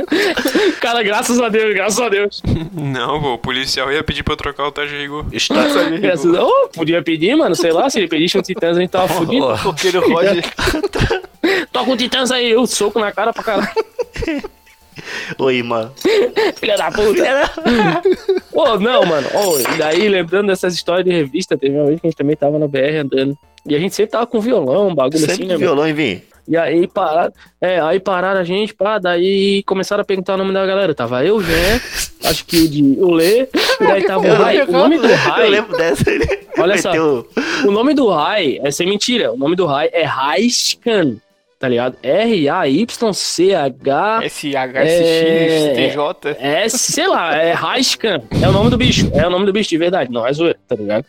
Cara, 0.80 1.02
graças 1.02 1.40
a 1.40 1.48
Deus, 1.48 1.74
graças 1.74 2.00
a 2.00 2.08
Deus. 2.08 2.42
Não, 2.72 3.20
pô, 3.20 3.34
o 3.34 3.38
policial 3.38 3.92
ia 3.92 4.02
pedir 4.02 4.22
pra 4.22 4.32
eu 4.34 4.36
trocar 4.36 4.68
o 4.68 4.70
de 4.70 4.98
rigor. 4.98 5.26
História. 5.32 5.98
Graças 5.98 6.34
a... 6.34 6.44
Ô, 6.44 6.68
podia 6.68 7.02
pedir, 7.02 7.36
mano, 7.36 7.54
sei 7.54 7.72
lá, 7.72 7.88
se 7.88 7.98
ele 7.98 8.08
pedisse 8.08 8.38
um 8.38 8.42
Titãs, 8.42 8.76
a 8.76 8.80
gente 8.80 8.90
tava 8.90 9.08
fudido. 9.08 9.54
Roqueiro 9.54 10.00
Roger. 10.12 10.44
Toca 11.72 11.90
um 11.90 11.96
Titãs 11.96 12.30
aí, 12.30 12.50
eu 12.50 12.66
soco 12.66 12.98
na 12.98 13.12
cara 13.12 13.32
pra 13.32 13.42
caralho. 13.42 13.70
Oi, 15.38 15.62
mano. 15.62 15.92
Filha 16.56 16.76
da 16.76 16.90
puta. 16.90 17.22
Ô, 18.52 18.78
não, 18.78 19.04
mano. 19.04 19.28
Ô, 19.34 19.58
e 19.58 19.78
daí, 19.78 20.08
lembrando 20.08 20.48
dessas 20.48 20.74
histórias 20.74 21.04
de 21.04 21.12
revista, 21.12 21.56
teve 21.56 21.76
uma 21.76 21.86
vez 21.86 22.00
que 22.00 22.06
a 22.06 22.10
gente 22.10 22.16
também 22.18 22.36
tava 22.36 22.58
na 22.58 22.66
BR 22.68 22.98
andando. 23.02 23.36
E 23.66 23.74
a 23.74 23.78
gente 23.78 23.94
sempre 23.94 24.12
tava 24.12 24.26
com 24.26 24.40
violão, 24.40 24.94
bagulho 24.94 25.18
Sempre 25.18 25.32
assim, 25.32 25.42
né, 25.42 25.48
mano? 25.54 25.58
violão 25.58 25.88
e 25.88 25.92
vinho. 25.92 26.22
E 26.48 26.56
aí 26.56 26.86
pararam, 26.86 27.32
é, 27.60 27.80
aí 27.80 27.98
pararam 27.98 28.38
a 28.40 28.44
gente, 28.44 28.72
pá, 28.72 29.00
daí 29.00 29.64
começaram 29.64 30.02
a 30.02 30.04
perguntar 30.04 30.34
o 30.34 30.36
nome 30.36 30.52
da 30.52 30.64
galera. 30.64 30.94
Tava 30.94 31.24
eu, 31.24 31.42
Jean, 31.42 31.80
acho 32.24 32.44
que 32.46 32.56
o 32.58 32.68
de 32.68 32.82
o 33.00 33.10
Lê, 33.10 33.42
e 33.80 33.84
daí 33.84 34.04
tava 34.04 34.24
o 34.24 34.32
Rai. 34.32 34.62
O 34.62 34.70
nome 34.70 34.96
do 34.96 35.08
Eu 35.08 35.16
Rai, 35.16 35.48
lembro 35.48 35.76
dessa. 35.76 36.08
Ele 36.08 36.24
Olha 36.56 36.78
só. 36.78 36.90
meteu- 36.90 37.28
o 37.66 37.70
nome 37.72 37.94
do 37.94 38.08
Rai, 38.08 38.60
é 38.62 38.70
sem 38.70 38.86
mentira, 38.88 39.32
o 39.32 39.36
nome 39.36 39.56
do 39.56 39.66
Rai 39.66 39.90
é 39.92 40.04
Raiskan, 40.04 41.16
tá 41.58 41.68
ligado? 41.68 41.96
R-A-Y-C-H... 42.02 43.10
SHSX, 44.28 45.96
É, 46.38 46.68
sei 46.68 47.08
lá, 47.08 47.36
é 47.36 47.52
Raiskan. 47.52 48.22
É 48.42 48.48
o 48.48 48.52
nome 48.52 48.70
do 48.70 48.76
bicho. 48.76 49.10
É 49.14 49.26
o 49.26 49.30
nome 49.30 49.46
do 49.46 49.52
bicho 49.52 49.70
de 49.70 49.78
verdade, 49.78 50.10
não 50.12 50.26
é 50.26 50.32
zoeira, 50.32 50.58
tá 50.68 50.74
ligado? 50.76 51.04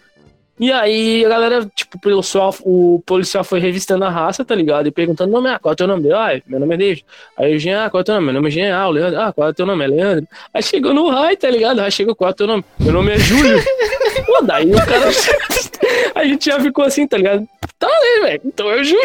E 0.59 0.71
aí 0.71 1.23
a 1.23 1.29
galera, 1.29 1.65
tipo, 1.75 1.97
o 1.97 2.01
policial, 2.01 2.55
o 2.61 3.03
policial 3.05 3.43
foi 3.43 3.59
revistando 3.59 4.03
a 4.05 4.09
raça, 4.09 4.43
tá 4.43 4.55
ligado? 4.55 4.87
E 4.87 4.91
perguntando, 4.91 5.31
nome, 5.31 5.49
ah, 5.49 5.59
qual 5.59 5.71
é 5.71 5.73
o 5.73 5.75
teu 5.75 5.85
nome? 5.85 6.11
Ah, 6.11 6.41
meu 6.47 6.59
nome 6.59 6.73
é 6.73 6.77
David. 6.77 7.05
Aí 7.37 7.55
o 7.55 7.59
Jean, 7.59 7.85
ah, 7.85 7.89
qual 7.91 7.99
é 7.99 8.01
o 8.01 8.05
teu 8.05 8.15
nome? 8.15 8.25
Meu 8.25 8.33
nome 8.33 8.47
é 8.47 8.51
Jean, 8.51 8.75
ah, 8.75 8.87
o 8.87 8.91
Leandro, 8.91 9.21
ah, 9.21 9.31
qual 9.31 9.47
é 9.47 9.51
o 9.51 9.53
teu 9.53 9.67
nome? 9.67 9.83
É 9.83 9.87
Leandro. 9.87 10.27
Aí 10.51 10.63
chegou 10.63 10.95
no 10.95 11.09
Rai, 11.09 11.37
tá 11.37 11.47
ligado? 11.47 11.79
Aí 11.79 11.91
chegou, 11.91 12.15
qual 12.15 12.29
é 12.29 12.31
o 12.31 12.35
teu 12.35 12.47
nome? 12.47 12.65
Meu 12.79 12.91
nome 12.91 13.11
é 13.11 13.19
Júlio. 13.19 13.61
Pô, 14.25 14.41
daí 14.41 14.71
o 14.71 14.77
cara. 14.77 15.11
a 16.15 16.25
gente 16.25 16.45
já 16.45 16.59
ficou 16.59 16.83
assim, 16.83 17.07
tá 17.07 17.17
ligado? 17.17 17.47
Tá 17.79 17.87
ali, 17.87 18.21
velho. 18.23 18.41
Então 18.45 18.71
é 18.71 18.81
o 18.81 18.83
Júlio. 18.83 19.01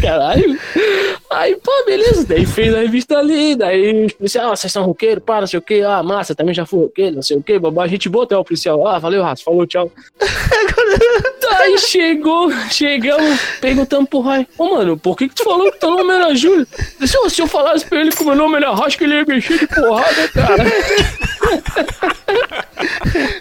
Caralho. 0.00 0.58
Aí, 1.30 1.56
pô, 1.56 1.72
beleza. 1.84 2.24
Daí 2.26 2.46
fez 2.46 2.72
a 2.74 2.78
revista 2.78 3.18
ali. 3.18 3.56
Daí 3.56 4.06
os 4.06 4.12
policiais, 4.12 4.46
ah, 4.46 4.54
vocês 4.56 4.72
são 4.72 4.84
roqueiros, 4.84 5.24
pá, 5.24 5.40
não 5.40 5.46
sei 5.48 5.58
o 5.58 5.62
quê. 5.62 5.82
Ah, 5.86 6.02
massa, 6.02 6.34
também 6.34 6.54
já 6.54 6.64
fui 6.64 6.80
roqueiro, 6.80 7.16
não 7.16 7.22
sei 7.22 7.36
o 7.36 7.42
quê. 7.42 7.58
Babá, 7.58 7.84
a 7.84 7.88
gente 7.88 8.08
botou 8.08 8.38
o 8.38 8.44
policial. 8.44 8.86
Ah, 8.86 8.98
valeu, 8.98 9.22
Raça, 9.22 9.42
falou, 9.42 9.66
tchau. 9.66 9.90
Daí 11.50 11.78
chegou, 11.78 12.50
chegamos, 12.70 13.40
perguntamos 13.60 14.08
pro 14.08 14.20
Rai, 14.20 14.46
ô 14.58 14.74
mano, 14.74 14.98
por 14.98 15.16
que 15.16 15.28
que 15.28 15.34
tu 15.34 15.44
falou 15.44 15.70
que 15.70 15.78
teu 15.78 15.90
nome 15.90 16.14
era 16.14 16.34
Júlio? 16.34 16.66
Se 17.06 17.16
eu, 17.16 17.30
se 17.30 17.42
eu 17.42 17.46
falasse 17.46 17.86
pra 17.86 18.00
ele 18.00 18.10
que 18.10 18.24
meu 18.24 18.34
nome 18.34 18.56
era 18.56 18.74
Rasca, 18.74 19.04
ele 19.04 19.14
ia 19.14 19.24
mexer 19.24 19.58
de 19.58 19.66
porrada, 19.66 20.28
cara. 20.28 20.64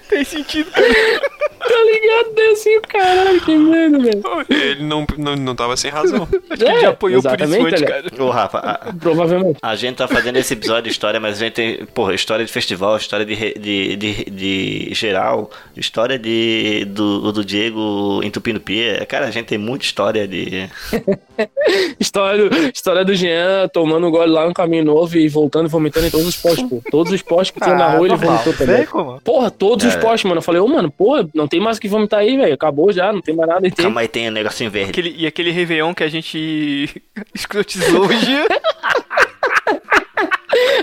Tem 0.10 0.24
sentido. 0.24 0.70
Tá 0.72 1.82
ligado? 1.86 2.36
Deu 2.36 2.52
assim, 2.52 2.82
caralho, 2.82 3.42
que 3.42 3.56
medo, 3.56 4.02
velho. 4.02 4.22
Ele 4.50 4.84
não, 4.84 5.06
não, 5.18 5.36
não 5.36 5.56
tava 5.56 5.78
sem 5.78 5.90
razão. 5.90 6.28
Acho 6.50 6.64
que 6.64 6.70
ele 6.70 6.82
já 6.82 6.90
apanhou 6.90 7.22
por 7.22 7.40
isso 7.40 7.44
exatamente, 7.44 7.68
antes, 7.68 7.82
tá 7.82 7.88
cara. 7.88 8.24
Ô, 8.24 8.30
Rafa, 8.30 8.58
a, 8.60 8.94
Provavelmente. 8.94 9.60
a 9.62 9.76
gente 9.76 9.96
tá 9.96 10.08
fazendo 10.08 10.38
esse 10.38 10.54
episódio 10.54 10.84
de 10.84 10.90
história, 10.90 11.20
mas 11.20 11.38
a 11.38 11.46
gente 11.46 11.54
tem, 11.54 11.86
porra, 11.86 12.14
história 12.14 12.46
de 12.46 12.52
festival, 12.52 12.98
história 12.98 13.26
de, 13.26 13.36
de, 13.58 13.96
de, 13.96 14.26
de 14.26 14.90
geral, 14.94 15.50
história 15.76 16.20
de, 16.20 16.86
do, 16.90 17.32
do 17.32 17.46
Diego 17.46 17.80
entupindo 18.24 18.60
pia. 18.60 19.06
Cara, 19.06 19.26
a 19.28 19.32
gente 19.32 19.46
tem 19.48 19.58
muita 19.58 19.86
história 19.86 20.28
de. 20.28 20.70
História 22.00 22.50
do, 22.50 22.56
história 22.70 23.04
do 23.06 23.16
Jean 23.16 23.68
tomando 23.72 24.10
gole 24.12 24.32
lá 24.32 24.46
no 24.46 24.54
caminho 24.54 24.84
novo 24.86 25.18
e 25.18 25.28
voltando 25.28 25.68
e 25.68 25.70
vomitando 25.70 26.06
em 26.08 26.10
todos 26.12 26.28
os 26.28 26.36
postos, 26.36 26.70
pô. 26.70 26.82
Todos 26.92 27.12
os 27.12 27.22
postos 27.22 27.52
que 27.52 27.60
tinha 27.60 27.76
na 27.76 27.90
rua 27.90 28.08
ele 28.08 28.16
vomitou 28.16 28.54
também. 28.54 28.78
Sei 28.78 28.86
como? 28.86 29.20
Porra, 29.22 29.50
todos 29.50 29.86
os 29.86 29.96
É. 29.96 29.98
postos, 29.98 30.24
mano. 30.26 30.38
Eu 30.38 30.42
falei, 30.44 30.62
ô, 30.62 30.68
mano, 30.68 30.92
porra, 30.92 31.28
não 31.34 31.48
tem 31.48 31.60
mais 31.60 31.78
o 31.78 31.82
que 31.82 31.88
vomitar 31.88 32.20
aí, 32.20 32.38
velho. 32.38 32.54
Acabou 32.54 32.92
já, 32.92 33.12
não 33.12 33.22
tem 33.22 33.36
mais 33.36 33.50
nada 33.50 33.66
aí. 33.66 33.72
Tem. 33.72 33.84
Calma 33.84 34.02
aí, 34.02 34.08
tem 34.08 34.28
um 34.30 34.32
negocinho 34.32 34.70
verde. 34.70 34.92
Aquele, 34.92 35.16
e 35.18 35.26
aquele 35.26 35.52
Réveillon 35.52 35.94
que 35.94 36.04
a 36.04 36.10
gente 36.10 36.90
escrotizou 37.34 38.12
Jean. 38.12 38.46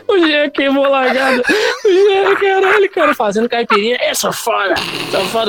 O 0.09 0.19
Jean 0.19 0.51
queimou 0.51 0.89
largada. 0.89 1.43
O 1.85 1.89
Jean, 1.89 2.35
caralho, 2.37 2.91
cara, 2.91 3.15
fazendo 3.15 3.49
caipirinha. 3.49 3.97
É. 4.01 4.15
Sou 4.15 4.33
foda. 4.33 4.75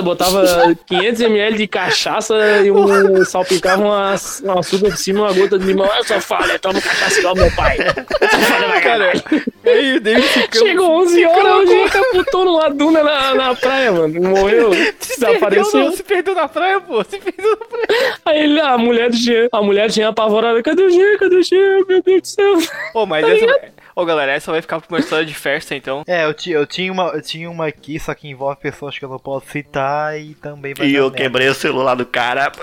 Botava 0.03 0.43
500ml 0.89 1.55
de 1.55 1.67
cachaça 1.67 2.35
e 2.63 2.71
um, 2.71 3.23
salpicava 3.25 3.81
uma, 3.81 4.15
um 4.43 4.59
açúcar 4.59 4.89
por 4.89 4.97
cima, 4.97 5.21
uma 5.21 5.33
gota 5.33 5.57
de 5.57 5.65
limão. 5.65 5.89
Foda, 6.21 6.53
eu 6.53 6.59
tomo 6.59 6.81
cachaça 6.81 7.19
igual 7.19 7.35
meu 7.35 7.51
pai. 7.55 7.77
Foda 7.77 8.67
pra 8.67 8.81
caralho. 8.81 9.23
Aí 9.65 9.99
ficou. 10.23 10.67
Chegou 10.67 10.91
11 11.01 11.25
horas, 11.25 11.55
o 11.55 11.67
Jean 11.67 11.89
caputou 11.89 12.45
numa 12.45 12.69
duna 12.69 13.03
na, 13.03 13.35
na 13.35 13.55
praia, 13.55 13.91
mano. 13.91 14.21
Morreu, 14.29 14.69
Perdeu, 14.71 14.93
desapareceu. 14.99 15.79
não, 15.79 15.91
se 15.91 16.03
perdeu 16.03 16.35
na 16.35 16.47
praia, 16.47 16.79
pô. 16.81 17.03
Se 17.03 17.17
perdeu 17.19 17.51
na 17.51 17.65
praia. 17.65 18.15
Aí 18.25 18.39
ele, 18.43 18.59
a 18.59 18.77
mulher 18.77 19.09
do 19.09 19.15
Jean, 19.15 19.47
a 19.51 19.61
mulher 19.61 19.87
do 19.87 19.93
Jean 19.93 20.09
apavorada. 20.09 20.61
Cadê 20.63 20.83
o 20.83 20.89
Jean? 20.89 21.17
Cadê 21.17 21.35
o 21.35 21.43
Jean? 21.43 21.85
Meu 21.87 22.01
Deus 22.01 22.21
do 22.21 22.27
céu. 22.27 22.57
Ô, 22.93 23.05
mas 23.05 23.27
essa. 23.27 23.45
Ô, 24.01 24.05
galera, 24.05 24.31
essa 24.31 24.51
vai 24.51 24.61
ficar 24.61 24.79
pra 24.81 24.87
uma 24.89 24.99
história 24.99 25.25
de 25.25 25.33
festa, 25.33 25.75
então. 25.75 26.03
É, 26.07 26.25
eu, 26.25 26.33
ti- 26.33 26.49
eu, 26.51 26.65
tinha 26.65 26.91
uma, 26.91 27.09
eu 27.09 27.21
tinha 27.21 27.49
uma 27.49 27.67
aqui, 27.67 27.99
só 27.99 28.13
que 28.15 28.27
envolve 28.27 28.59
pessoas 28.59 28.97
que 28.97 29.05
eu 29.05 29.09
não 29.09 29.19
posso 29.19 29.45
citar 29.47 30.19
e 30.19 30.33
também 30.35 30.73
vai 30.73 30.87
E 30.87 30.95
eu 30.95 31.03
merda. 31.03 31.17
quebrei 31.17 31.47
o 31.49 31.53
celular 31.53 31.93
do 31.95 32.05
cara. 32.05 32.51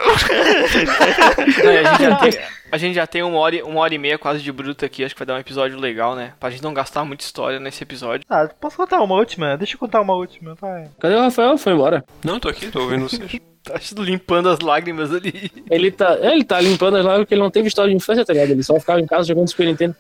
Aí 1.65 1.79
a 1.79 1.85
gente 1.93 2.03
já 2.03 2.17
tem, 2.17 2.33
a 2.73 2.77
gente 2.79 2.95
já 2.95 3.07
tem 3.07 3.23
uma, 3.23 3.39
hora, 3.39 3.55
e- 3.57 3.63
uma 3.63 3.81
hora 3.81 3.95
e 3.95 3.99
meia 3.99 4.19
quase 4.19 4.43
de 4.43 4.51
bruto 4.53 4.85
aqui, 4.85 5.05
acho 5.05 5.15
que 5.15 5.19
vai 5.21 5.27
dar 5.27 5.35
um 5.35 5.39
episódio 5.39 5.79
legal, 5.79 6.15
né? 6.17 6.33
Pra 6.41 6.51
gente 6.51 6.63
não 6.63 6.75
gastar 6.75 7.05
muita 7.05 7.25
história 7.25 7.61
nesse 7.61 7.83
episódio. 7.83 8.25
Ah, 8.29 8.49
posso 8.61 8.77
contar 8.77 9.01
uma 9.01 9.15
última? 9.15 9.57
Deixa 9.57 9.75
eu 9.75 9.79
contar 9.79 10.01
uma 10.01 10.15
última, 10.15 10.55
vai. 10.61 10.89
Cadê 11.01 11.15
o 11.15 11.21
Rafael? 11.21 11.57
Foi 11.59 11.73
embora. 11.73 12.05
Não, 12.25 12.41
tô 12.41 12.49
aqui, 12.49 12.67
tô 12.69 12.81
ouvindo 12.83 13.09
vocês. 13.09 13.41
Tá 13.69 14.03
limpando 14.03 14.49
as 14.49 14.61
lágrimas 14.61 15.13
ali. 15.13 15.51
Ele 15.71 15.91
tá, 15.91 16.17
ele 16.21 16.45
tá 16.45 16.61
limpando 16.61 16.97
as 16.97 17.05
lágrimas 17.05 17.25
porque 17.25 17.35
ele 17.35 17.43
não 17.43 17.51
teve 17.51 17.69
história 17.69 17.91
de 17.91 17.97
infância, 17.97 18.25
tá 18.25 18.33
ligado? 18.33 18.51
Ele 18.51 18.63
só 18.63 18.79
ficava 18.81 19.01
em 19.01 19.07
casa 19.07 19.29
jogando 19.29 19.49
Super 19.49 19.67
Nintendo. 19.67 19.95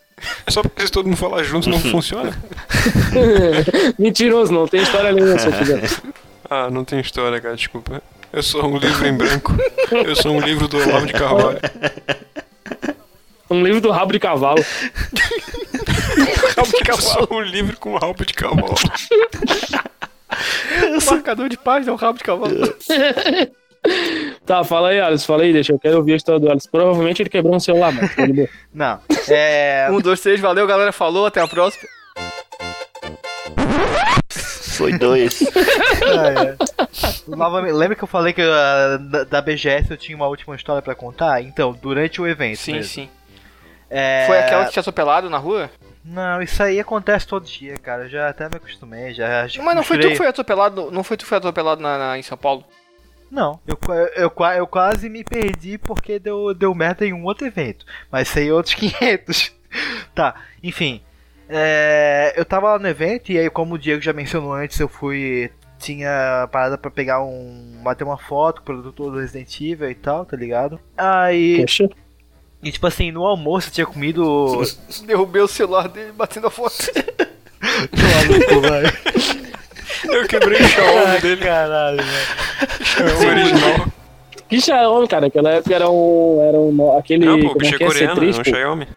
É 0.47 0.51
só 0.51 0.62
porque 0.62 0.85
se 0.85 0.91
todo 0.93 1.07
mundo 1.07 1.16
falar 1.16 1.43
junto 1.43 1.69
não 1.69 1.79
funciona. 1.81 2.37
Mentiroso, 3.99 4.53
não 4.53 4.66
tem 4.66 4.83
história 4.83 5.12
nenhuma, 5.12 5.39
se 5.39 5.47
eu 5.47 5.53
quiser. 5.53 5.83
Ah, 6.49 6.71
não 6.71 6.85
tem 6.85 7.01
história, 7.01 7.41
cara, 7.41 7.55
desculpa. 7.57 8.03
Eu 8.33 8.43
sou 8.43 8.64
um 8.66 8.77
livro 8.79 9.07
em 9.07 9.16
branco. 9.16 9.55
Eu 9.91 10.16
sou 10.16 10.33
um 10.33 10.41
livro 10.41 10.66
do 10.69 10.77
Olavo 10.79 11.07
de 11.07 11.12
Carvalho. 11.12 11.59
Um 13.51 13.62
livro 13.62 13.81
do 13.81 13.91
rabo 13.91 14.12
de 14.12 14.19
cavalo. 14.19 14.62
Rabo 16.57 16.71
de 16.71 16.91
Eu 16.91 16.97
sou 17.01 17.14
cavalo. 17.27 17.29
um 17.31 17.41
livro 17.43 17.77
com 17.79 17.97
rabo 17.97 18.25
de 18.25 18.35
cavalo. 18.35 18.75
Marcador 21.11 21.49
de 21.49 21.59
página, 21.59 21.91
é 21.91 21.95
um 21.95 21.97
rabo 21.97 22.19
de 22.19 22.25
cavalo. 22.25 22.55
Tá, 24.45 24.65
fala 24.65 24.89
aí, 24.89 25.01
Alice, 25.01 25.27
fala 25.27 25.43
aí, 25.43 25.53
deixa. 25.53 25.73
Eu 25.73 25.79
quero 25.79 25.99
ouvir 25.99 26.15
a 26.15 26.17
história 26.17 26.41
do 26.41 26.51
Alice. 26.51 26.69
Provavelmente 26.69 27.23
ele 27.23 27.31
quebrou 27.31 27.55
um 27.55 27.61
celular, 27.61 27.93
boa. 27.93 28.09
Não, 28.75 29.01
é... 29.29 29.89
Um, 29.93 30.01
dois, 30.01 30.21
três, 30.21 30.41
valeu, 30.41 30.67
galera. 30.67 30.93
Falou, 30.93 31.27
até 31.27 31.41
a 31.41 31.47
próxima. 31.47 31.89
Foi 34.79 34.97
dois. 34.99 35.43
Ah, 36.03 36.43
é. 36.43 36.57
Novamente, 37.29 37.73
lembra 37.73 37.97
que 37.97 38.05
eu 38.05 38.09
falei 38.09 38.33
que 38.33 38.43
ah, 38.43 38.99
da, 39.01 39.25
da 39.25 39.43
BGS 39.43 39.91
eu 39.91 39.97
tinha 39.97 40.17
uma 40.17 40.27
última 40.27 40.55
história 40.55 40.81
pra 40.81 40.95
contar? 40.95 41.43
Então, 41.43 41.73
durante 41.73 42.21
o 42.21 42.27
evento. 42.27 42.59
Sim, 42.59 42.75
mesmo. 42.75 42.91
sim. 42.91 43.09
É... 43.91 44.25
Foi 44.27 44.39
aquela 44.39 44.65
que 44.67 44.73
tinha 44.73 44.81
atropelado 44.81 45.29
na 45.29 45.39
rua? 45.39 45.71
Não, 46.11 46.41
isso 46.41 46.63
aí 46.63 46.81
acontece 46.81 47.27
todo 47.27 47.45
dia, 47.45 47.75
cara. 47.77 48.05
Eu 48.05 48.09
já 48.09 48.29
até 48.29 48.49
me 48.49 48.57
acostumei, 48.57 49.13
já. 49.13 49.47
já 49.47 49.63
Mas 49.63 49.77
não 49.77 49.83
foi 49.83 49.99
tu 49.99 50.09
que 50.09 50.17
foi 50.17 50.27
atropelado, 50.27 50.91
não 50.91 51.05
foi 51.05 51.17
tu 51.17 51.23
que 51.23 51.29
foi 51.29 51.39
atropelado 51.39 51.81
na, 51.83 51.99
na- 51.99 52.19
em 52.19 52.23
São 52.23 52.37
Paulo? 52.39 52.65
Não, 53.31 53.61
eu, 53.67 53.79
eu, 54.17 54.31
qua- 54.31 54.57
eu 54.57 54.67
quase 54.67 55.11
me 55.11 55.23
perdi 55.23 55.77
porque 55.77 56.19
deu, 56.19 56.55
deu 56.55 56.75
merda 56.75 57.05
em 57.05 57.13
um 57.13 57.25
outro 57.25 57.47
evento. 57.47 57.85
Mas 58.11 58.29
sei 58.29 58.51
outros 58.51 58.73
500. 58.79 59.53
tá, 60.15 60.35
enfim. 60.63 61.03
É, 61.51 62.33
eu 62.37 62.45
tava 62.45 62.73
lá 62.73 62.79
no 62.79 62.89
evento 62.89 63.31
e 63.33 63.39
aí, 63.39 63.51
como 63.51 63.75
o 63.75 63.79
Diego 63.79 64.01
já 64.03 64.13
mencionou 64.13 64.53
antes, 64.53 64.79
eu 64.81 64.89
fui. 64.89 65.51
Tinha 65.79 66.49
parada 66.51 66.77
pra 66.77 66.91
pegar 66.91 67.23
um. 67.23 67.81
bater 67.85 68.03
uma 68.03 68.19
foto 68.19 68.57
com 68.57 68.63
o 68.63 68.65
produtor 68.65 69.13
do 69.13 69.21
Resident 69.21 69.61
Evil 69.61 69.89
e 69.91 69.95
tal, 69.95 70.25
tá 70.27 70.37
ligado? 70.37 70.81
Aí. 70.97 71.59
Poxa. 71.61 71.89
E 72.63 72.73
tipo 72.73 72.87
assim, 72.87 73.11
no 73.11 73.25
almoço 73.25 73.69
eu 73.69 73.73
tinha 73.73 73.87
comido. 73.87 74.63
Derrubei 75.07 75.43
o 75.43 75.49
celular 75.49 75.89
dele 75.89 76.13
batendo 76.13 76.49
a 76.49 76.51
foto. 76.51 76.77
maluco, 77.61 78.61
velho. 78.61 78.93
Eu 80.05 80.29
quebrei 80.29 80.61
o 80.61 80.69
Xiaomi 80.69 81.21
dele. 81.21 81.45
Caralho, 81.45 81.99
velho. 81.99 82.85
Xiaomi 82.85 83.27
original. 83.27 83.87
Que 84.49 84.61
Xiaomi, 84.61 85.09
cara? 85.09 85.27
Aquela 85.27 85.51
época 85.51 85.75
era 85.75 85.91
um. 85.91 86.43
Era 86.43 86.59
um 86.59 86.99
aquele. 86.99 87.27
Não, 87.27 87.39
pô, 87.39 87.47
o 87.47 87.49
como 87.49 87.59
bicho 87.61 87.73
é 87.73 87.75
é 87.75 87.79
que 87.79 87.85
é? 87.85 87.87
coreano, 87.87 88.21
C3, 88.21 88.27
é 88.27 88.31
um 88.31 88.37
pô. 88.37 88.45
Xiaomi. 88.45 88.89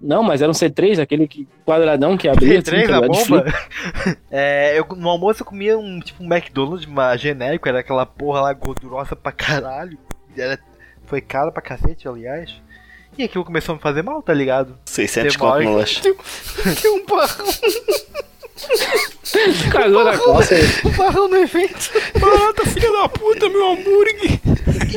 Não, 0.00 0.22
mas 0.22 0.40
era 0.40 0.50
um 0.50 0.54
C3, 0.54 1.00
aquele 1.00 1.26
que, 1.26 1.46
quadradão 1.64 2.16
que 2.16 2.28
abria. 2.28 2.58
assim, 2.60 2.70
P3 2.70 2.86
tá 2.86 2.98
a 2.98 3.00
bomba? 3.00 3.44
É, 4.30 4.78
eu, 4.78 4.86
no 4.96 5.08
almoço 5.08 5.42
eu 5.42 5.46
comia 5.46 5.76
um 5.76 5.98
tipo 6.00 6.22
um 6.22 6.26
McDonald's 6.32 6.86
uma 6.86 7.16
genérico, 7.16 7.68
era 7.68 7.80
aquela 7.80 8.06
porra 8.06 8.42
lá 8.42 8.52
gordurosa 8.52 9.16
pra 9.16 9.32
caralho. 9.32 9.98
Era, 10.36 10.58
foi 11.08 11.20
caro 11.20 11.50
pra 11.52 11.62
cacete, 11.62 12.06
aliás. 12.08 12.54
E 13.16 13.24
aquilo 13.24 13.44
começou 13.44 13.72
a 13.72 13.76
me 13.76 13.82
fazer 13.82 14.02
mal, 14.02 14.22
tá 14.22 14.32
ligado? 14.32 14.78
600 14.84 15.34
Demora. 15.34 15.58
conto 15.58 15.70
no 15.70 15.76
lanche. 15.76 16.00
Tem 16.02 16.90
um 16.92 17.04
barrão, 17.06 17.46
Cagou 19.70 20.04
na 20.04 20.10
aí. 20.10 20.16
um 20.84 20.90
barrão 20.96 21.28
no 21.28 21.36
evento. 21.36 21.90
Mata, 22.20 22.66
filha 22.66 22.92
da 22.92 23.08
puta, 23.08 23.48
meu 23.48 23.72
hambúrguer. 23.72 24.40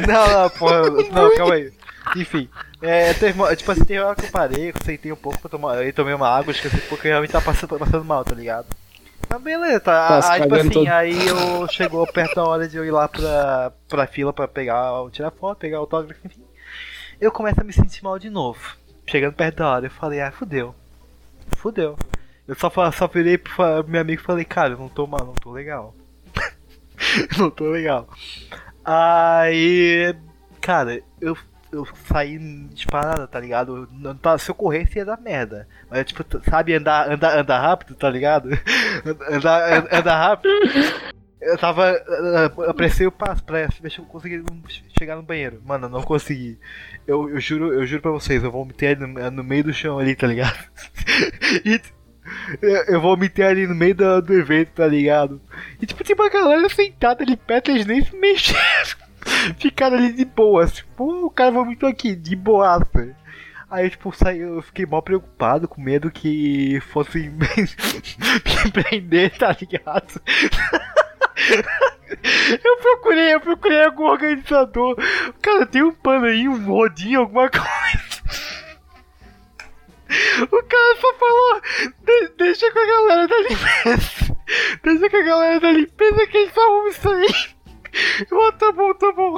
Não, 0.07 0.41
não, 0.43 0.49
porra, 0.51 0.89
não, 1.11 1.35
calma 1.35 1.55
aí. 1.55 1.71
Enfim, 2.15 2.49
é, 2.81 3.13
teve, 3.13 3.55
tipo 3.55 3.71
assim, 3.71 3.83
teve 3.85 3.99
uma 3.99 4.07
hora 4.07 4.15
que 4.15 4.25
eu 4.25 4.31
parei, 4.31 4.69
eu 4.69 4.73
sentei 4.83 5.11
um 5.11 5.15
pouco 5.15 5.39
pra 5.39 5.49
tomar, 5.49 5.77
aí 5.77 5.93
tomei 5.93 6.13
uma 6.13 6.27
água, 6.27 6.51
esqueci 6.51 6.77
porque 6.89 7.07
eu 7.07 7.11
realmente 7.11 7.31
tava 7.31 7.45
passando, 7.45 7.77
passando 7.77 8.03
mal, 8.03 8.23
tá 8.25 8.33
ligado? 8.35 8.65
Mas 9.29 9.41
beleza, 9.41 9.79
tá, 9.79 10.21
Tá 10.21 10.33
aí, 10.33 10.41
tipo 10.41 10.55
assim, 10.55 10.69
todo. 10.69 10.87
aí 10.87 11.27
eu 11.27 11.67
chegou 11.69 12.05
perto 12.05 12.35
da 12.35 12.43
hora 12.43 12.67
de 12.67 12.77
eu 12.77 12.85
ir 12.85 12.91
lá 12.91 13.07
pra, 13.07 13.71
pra 13.87 14.07
fila 14.07 14.33
pra 14.33 14.47
pegar, 14.47 14.91
tirar 15.11 15.31
foto, 15.31 15.59
pegar 15.59 15.77
autógrafo, 15.77 16.19
enfim. 16.25 16.43
eu 17.19 17.31
começo 17.31 17.61
a 17.61 17.63
me 17.63 17.71
sentir 17.73 18.03
mal 18.03 18.19
de 18.19 18.29
novo. 18.29 18.59
Chegando 19.07 19.33
perto 19.33 19.57
da 19.57 19.69
hora, 19.69 19.85
eu 19.85 19.91
falei, 19.91 20.21
ah, 20.21 20.31
fudeu. 20.31 20.75
Fudeu. 21.57 21.97
Eu 22.47 22.55
só, 22.55 22.69
só 22.91 23.07
virei 23.07 23.37
pro 23.37 23.53
meu 23.87 24.01
amigo 24.01 24.21
e 24.21 24.25
falei, 24.25 24.43
cara, 24.45 24.73
eu 24.73 24.77
não 24.77 24.89
tô 24.89 25.07
mal, 25.07 25.25
não 25.25 25.33
tô 25.33 25.51
legal. 25.51 25.95
não 27.37 27.49
tô 27.49 27.69
legal. 27.69 28.07
Aí, 28.83 30.15
cara, 30.59 31.01
eu, 31.19 31.37
eu 31.71 31.87
saí 32.07 32.37
disparada, 32.73 33.27
tá 33.27 33.39
ligado? 33.39 33.87
Se 34.39 34.49
eu 34.51 34.55
corresse 34.55 34.97
ia 34.99 35.05
dar 35.05 35.19
merda. 35.19 35.67
Mas, 35.89 36.05
tipo, 36.05 36.23
sabe 36.49 36.73
andar, 36.73 37.09
andar, 37.11 37.37
andar 37.37 37.59
rápido, 37.59 37.95
tá 37.95 38.09
ligado? 38.09 38.49
andar, 39.29 39.73
an- 39.73 39.87
andar 39.99 40.17
rápido. 40.17 40.53
Eu 41.41 41.57
tava. 41.57 41.89
Eu 41.89 42.69
apressei 42.69 43.07
o 43.07 43.11
passo 43.11 43.43
pra 43.43 43.65
ver 43.81 43.91
se 43.91 43.97
eu 43.97 44.05
conseguia 44.05 44.43
chegar 44.97 45.15
no 45.15 45.23
banheiro. 45.23 45.59
Mano, 45.65 45.87
eu 45.87 45.89
não 45.89 46.03
consegui. 46.03 46.59
Eu, 47.07 47.29
eu 47.29 47.39
juro, 47.39 47.73
eu 47.73 47.85
juro 47.87 48.01
pra 48.01 48.11
vocês, 48.11 48.43
eu 48.43 48.51
vomitei 48.51 48.89
ali 48.89 49.07
no, 49.07 49.31
no 49.31 49.43
meio 49.43 49.63
do 49.63 49.73
chão 49.73 49.97
ali, 49.97 50.15
tá 50.15 50.27
ligado? 50.27 50.57
E 51.65 51.81
eu, 52.61 52.83
eu 52.85 53.01
vomitei 53.01 53.43
ali 53.43 53.65
no 53.65 53.73
meio 53.73 53.95
do, 53.95 54.21
do 54.21 54.33
evento, 54.33 54.69
tá 54.75 54.85
ligado? 54.87 55.41
E 55.81 55.85
tipo, 55.87 56.03
tinha 56.03 56.15
uma 56.15 56.29
galera 56.29 56.69
sentada 56.69 57.23
ali 57.23 57.35
perto, 57.35 57.71
eles 57.71 57.85
nem 57.87 58.03
se 58.05 58.15
mexeram. 58.17 59.00
Ficaram 59.59 59.97
ali 59.97 60.13
de 60.13 60.25
boa, 60.25 60.65
tipo, 60.67 61.25
o 61.25 61.29
cara 61.29 61.51
vomitou 61.51 61.87
aqui, 61.89 62.15
de 62.15 62.35
boaça. 62.35 63.15
Aí, 63.69 63.89
tipo, 63.89 64.11
saí, 64.13 64.39
eu 64.39 64.61
fiquei 64.61 64.85
mal 64.85 65.01
preocupado, 65.01 65.67
com 65.67 65.81
medo 65.81 66.11
que 66.11 66.79
fosse 66.91 67.29
me 67.29 68.71
prender, 68.73 69.37
tá 69.37 69.55
ligado? 69.59 70.21
Eu 72.63 72.77
procurei, 72.77 73.33
eu 73.33 73.39
procurei 73.39 73.85
algum 73.85 74.03
organizador. 74.03 74.95
Cara, 75.41 75.65
tem 75.65 75.81
um 75.81 75.93
pano 75.93 76.25
aí, 76.25 76.47
um 76.47 76.65
rodinho, 76.65 77.21
alguma 77.21 77.49
coisa. 77.49 77.63
O 80.51 80.63
cara 80.63 80.95
só 80.99 81.13
falou, 81.13 81.61
"De- 82.03 82.33
deixa 82.37 82.69
com 82.71 82.79
a 82.79 82.85
galera 82.85 83.27
da 83.29 83.37
limpeza. 83.37 84.37
Deixa 84.83 85.09
com 85.09 85.17
a 85.17 85.21
galera 85.21 85.59
da 85.61 85.71
limpeza 85.71 86.27
que 86.27 86.37
eles 86.37 86.53
salvam 86.53 86.87
isso 86.89 87.09
aí. 87.09 87.27
"Ah, 88.31 88.51
tá 88.53 88.71
bom, 88.71 88.93
tá 88.93 89.11
bom. 89.11 89.37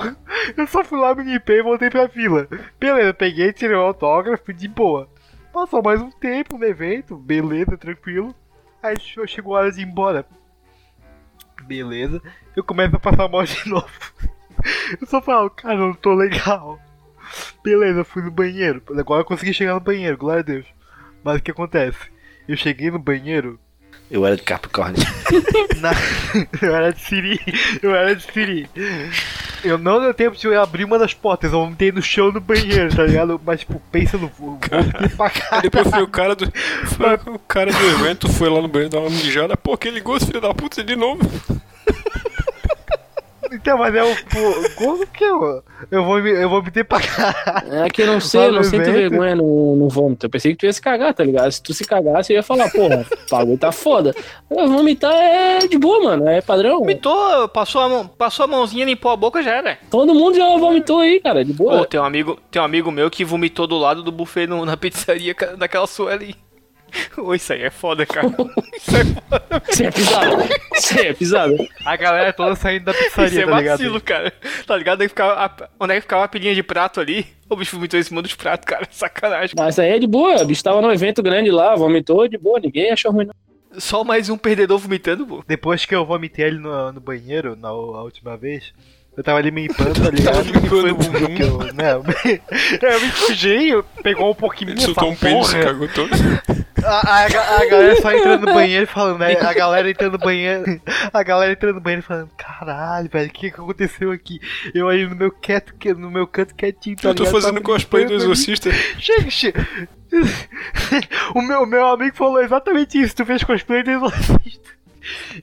Eu 0.58 0.68
só 0.68 0.84
fui 0.84 1.00
lá, 1.00 1.14
me 1.16 1.24
limpei 1.24 1.60
e 1.60 1.64
voltei 1.64 1.90
pra 1.90 2.08
fila. 2.10 2.48
Beleza, 2.80 3.14
peguei, 3.14 3.52
tirei 3.54 3.76
o 3.76 3.82
autógrafo 3.82 4.54
de 4.54 4.68
boa. 4.68 5.10
Passou 5.52 5.82
mais 5.84 6.02
um 6.02 6.10
tempo 6.12 6.58
no 6.58 6.66
evento, 6.66 7.16
beleza, 7.18 7.78
tranquilo. 7.78 8.34
Aí 8.82 8.98
che- 9.00 9.28
chegou 9.28 9.56
a 9.56 9.60
hora 9.62 9.72
de 9.72 9.82
ir 9.82 9.86
embora. 9.88 10.26
Beleza. 11.64 12.22
Eu 12.56 12.64
começo 12.64 12.96
a 12.96 13.00
passar 13.00 13.28
mal 13.30 13.44
de 13.44 13.58
novo. 13.70 13.88
Eu 15.00 15.08
só 15.08 15.22
falo, 15.22 15.50
cara, 15.50 15.76
eu 15.76 15.88
não 15.88 15.94
tô 15.94 16.14
legal. 16.14 16.80
Beleza, 17.64 18.04
fui 18.04 18.22
no 18.22 18.32
banheiro. 18.32 18.82
Agora 18.98 19.22
eu 19.22 19.26
consegui 19.26 19.54
chegar 19.54 19.74
no 19.74 19.80
banheiro, 19.80 20.18
glória 20.18 20.42
a 20.42 20.44
Deus. 20.44 20.66
Mas 21.24 21.38
o 21.40 21.42
que 21.44 21.52
acontece? 21.52 22.12
Eu 22.48 22.58
cheguei 22.58 22.92
no 22.92 23.00
banheiro. 23.00 23.60
Eu 24.12 24.26
era 24.26 24.36
de 24.36 24.44
Capricórnio. 24.44 25.02
Na... 25.82 25.92
eu 26.62 26.76
era 26.76 26.94
de 26.94 27.00
Siri. 27.00 27.40
Eu 27.82 27.96
era 27.96 28.16
de 28.16 28.24
Siri. 28.24 28.70
Eu 29.64 29.78
não 29.78 30.00
deu 30.00 30.14
tempo 30.14 30.36
de 30.36 30.46
eu 30.46 30.62
abrir 30.62 30.84
uma 30.84 31.00
das 31.00 31.14
portas, 31.14 31.52
eu 31.52 31.60
vomitei 31.60 31.92
no 31.92 32.02
chão 32.02 32.32
do 32.32 32.42
banheiro, 32.42 32.96
tá 32.96 33.04
ligado? 33.04 33.40
Mas, 33.44 33.62
tipo, 33.62 33.82
pensa 33.92 34.18
no. 34.18 34.30
Pra 35.18 35.30
cá. 35.30 35.62
depois 35.62 35.90
foi 35.90 36.04
o 36.04 36.08
cara 36.08 36.36
do. 36.36 36.52
Foi 36.96 37.16
o 37.34 37.40
cara 37.40 37.72
do 37.72 37.86
evento, 37.86 38.32
foi 38.32 38.50
lá 38.50 38.62
no 38.62 38.68
banheiro 38.68 38.92
dar 38.92 39.00
uma 39.00 39.10
mijada. 39.10 39.56
Pô, 39.56 39.74
aquele 39.74 40.00
gosto, 40.02 40.28
filho 40.28 40.42
da 40.42 40.54
puta, 40.54 40.84
de 40.84 40.96
novo. 40.96 41.22
Então, 43.54 43.78
mas 43.78 43.94
é 43.94 44.04
o. 44.04 44.08
pô, 44.26 44.76
Como 44.78 45.06
que 45.08 45.24
eu. 45.24 45.64
Eu 45.92 46.04
vou, 46.04 46.22
me- 46.22 46.32
eu 46.32 46.50
vou 46.50 46.62
meter 46.64 46.84
pra 46.86 47.00
cá. 47.00 47.64
É 47.86 47.90
que 47.90 48.02
eu 48.02 48.08
não 48.08 48.20
sei, 48.20 48.48
eu 48.48 48.52
não 48.54 48.64
sinto 48.64 48.92
vergonha 48.92 49.36
no, 49.36 49.76
no 49.76 49.90
vômito. 49.90 50.26
Eu 50.26 50.30
pensei 50.30 50.52
que 50.54 50.58
tu 50.60 50.66
ia 50.66 50.74
se 50.74 50.82
cagar, 50.82 51.14
tá 51.14 51.24
ligado? 51.24 51.52
Se 51.52 51.62
tu 51.62 51.74
se 51.74 51.84
cagasse, 51.86 52.32
eu 52.34 52.38
ia 52.38 52.44
falar, 52.44 52.70
porra, 52.72 53.06
o 53.12 53.30
bagulho 53.36 53.58
tá 53.58 53.72
foda. 53.72 54.16
Mas 54.50 54.70
Vomitar 54.70 55.14
é 55.14 55.60
de 55.68 55.78
boa, 55.78 56.04
mano, 56.04 56.28
é 56.30 56.42
padrão. 56.42 56.80
Vomitou, 56.80 57.48
passou 57.50 57.82
a, 57.82 57.90
mão, 57.90 58.08
passou 58.08 58.46
a 58.46 58.48
mãozinha, 58.48 58.86
limpou 58.86 59.12
a 59.12 59.16
boca, 59.18 59.44
já 59.44 59.52
era. 59.52 59.78
Todo 59.92 60.14
mundo 60.14 60.36
já 60.36 60.48
vomitou 60.58 61.00
aí, 61.00 61.20
cara, 61.20 61.44
de 61.46 61.54
Pô, 61.54 61.66
boa. 61.66 61.86
tem 61.86 62.00
um 62.00 62.04
amigo, 62.06 62.40
tem 62.50 62.62
um 62.62 62.66
amigo 62.66 62.92
meu 62.92 63.10
que 63.12 63.24
vomitou 63.26 63.68
do 63.68 63.78
lado 63.78 64.02
do 64.04 64.12
buffet 64.12 64.48
no- 64.48 64.66
na 64.66 64.76
pizzaria 64.78 65.36
daquela 65.58 65.86
sua 65.88 66.12
ali. 66.14 66.36
Ô, 67.18 67.34
isso 67.34 67.54
aí 67.54 67.64
é 67.64 67.70
foda, 67.70 68.06
cara. 68.06 68.28
Isso 68.28 68.96
é, 68.96 69.04
foda. 69.06 69.64
Isso 69.70 69.84
é 69.84 69.92
pisado. 69.92 70.44
Isso 70.76 71.00
é 71.00 71.14
pisado. 71.14 71.68
A 71.86 71.96
galera 71.96 72.34
toda 72.34 72.56
saindo 72.56 72.86
da 72.86 72.92
Isso 72.92 73.04
pizzaria, 73.04 73.42
é 73.44 73.46
tá 73.46 73.58
ligado? 73.58 73.78
vacilo, 73.78 74.02
cara. 74.02 74.34
Tá 74.68 74.78
ligado? 74.78 75.02
Aí 75.02 75.08
ficava 75.08 75.34
a- 75.34 75.70
onde 75.80 75.94
é 75.94 75.96
que 75.96 76.02
ficava 76.02 76.24
a 76.24 76.28
pilhinha 76.28 76.54
de 76.56 76.64
prato 76.64 77.00
ali? 77.00 77.26
O 77.50 77.56
bicho 77.56 77.76
vomitou 77.76 78.00
em 78.00 78.04
cima 78.04 78.22
dos 78.22 78.36
pratos, 78.36 78.66
cara. 78.66 78.88
Sacanagem. 78.92 79.56
Mas 79.58 79.78
aí 79.80 79.92
é 79.92 80.00
de 80.00 80.08
boa, 80.08 80.42
o 80.42 80.46
bicho 80.46 80.64
tava 80.64 80.82
num 80.82 80.92
evento 80.92 81.22
grande 81.24 81.52
lá, 81.52 81.76
vomitou 81.76 82.28
de 82.28 82.38
boa, 82.38 82.60
ninguém 82.60 82.92
achou 82.92 83.12
ruim. 83.12 83.26
Não. 83.26 83.34
Só 83.80 84.04
mais 84.04 84.30
um 84.30 84.38
perdedor 84.38 84.78
vomitando, 84.78 85.26
pô. 85.26 85.44
Depois 85.48 85.84
que 85.86 85.96
eu 85.96 86.06
vomitei 86.06 86.46
ali 86.46 86.60
no, 86.60 86.92
no 86.92 87.00
banheiro, 87.02 87.56
na 87.56 87.70
a 87.70 88.04
última 88.04 88.38
vez, 88.38 88.72
eu 89.16 89.24
tava 89.24 89.38
ali 89.40 89.50
me 89.52 89.68
limpando, 89.68 90.02
tá 90.02 90.10
ligado? 90.10 90.36
Tava 90.36 90.42
limpando 90.60 90.92
o 90.92 90.96
bumbum. 90.96 91.36
que 91.36 91.42
eu, 91.44 91.58
né, 91.74 91.94
eu, 91.94 92.04
me, 92.04 92.42
eu 92.94 93.02
me 93.02 93.12
sujei, 93.12 93.74
eu- 93.74 93.84
pegou 94.04 94.32
um 94.32 94.36
pouquinho 94.36 94.72
Ele 94.72 94.78
essa 94.80 94.86
soltou 94.88 95.12
um 95.12 95.16
pênis 95.16 95.52
e 95.54 95.60
cagou 95.62 95.88
todo. 95.90 96.10
A, 96.86 97.20
a, 97.22 97.24
a 97.62 97.66
galera 97.70 97.96
só 98.02 98.12
entrando 98.12 98.46
no 98.46 98.54
banheiro 98.54 98.86
falando, 98.88 99.20
né? 99.20 99.38
A 99.40 99.54
galera 99.54 99.90
entrando 99.90 100.14
no 100.14 100.18
banheiro. 100.20 100.82
A 101.14 101.24
galera 101.24 101.54
entrando 101.54 101.76
no 101.76 101.82
banheiro 101.82 102.04
falando, 102.06 102.30
caralho, 102.38 103.10
velho, 103.10 103.30
o 103.30 103.32
que, 103.32 103.52
que 103.52 103.62
aconteceu 103.62 104.12
aqui? 104.12 104.38
Eu 104.76 104.90
aí 104.90 105.08
no 105.08 105.16
meu 105.16 105.32
quieto, 105.32 105.74
que- 105.76 105.94
no 105.94 106.12
meu 106.12 106.28
canto 106.28 106.54
quietinho, 106.54 106.98
tá 106.98 107.08
Eu 107.10 107.16
tô 107.16 107.24
ligado? 107.24 107.36
fazendo 107.42 107.54
Tava 107.62 107.66
cosplay 107.66 108.04
do. 108.06 108.14
Exorcista. 108.14 108.70
Chega, 109.00 109.30
chega. 109.32 109.68
O 111.34 111.42
meu, 111.42 111.66
meu 111.66 111.86
amigo 111.88 112.16
falou 112.16 112.42
exatamente 112.42 113.00
isso. 113.00 113.16
Tu 113.16 113.26
fez 113.26 113.44
cosplay 113.44 113.82
do 113.84 113.92
exorcista. 113.92 114.70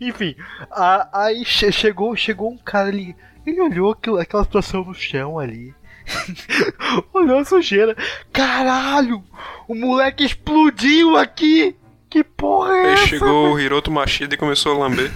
Enfim, 0.00 0.36
a- 0.70 1.08
aí 1.24 1.44
che- 1.44 1.72
chegou, 1.72 2.14
chegou 2.16 2.50
um 2.52 2.58
cara 2.58 2.88
ali. 2.88 3.08
Ele 3.08 3.16
olhou 3.58 3.92
aquilo, 3.92 4.18
aquela 4.18 4.44
situação 4.44 4.84
no 4.84 4.94
chão 4.94 5.38
ali. 5.38 5.74
olhou 7.14 7.38
a 7.38 7.44
sujeira. 7.44 7.96
Caralho! 8.32 9.22
O 9.66 9.74
moleque 9.74 10.24
explodiu 10.24 11.16
aqui! 11.16 11.74
Que 12.08 12.24
porra 12.24 12.76
é 12.76 12.86
Aí 12.86 12.92
essa? 12.94 13.06
chegou 13.06 13.52
o 13.52 13.60
Hiroto 13.60 13.90
Machida 13.90 14.34
e 14.34 14.38
começou 14.38 14.74
a 14.74 14.78
lamber. 14.78 15.10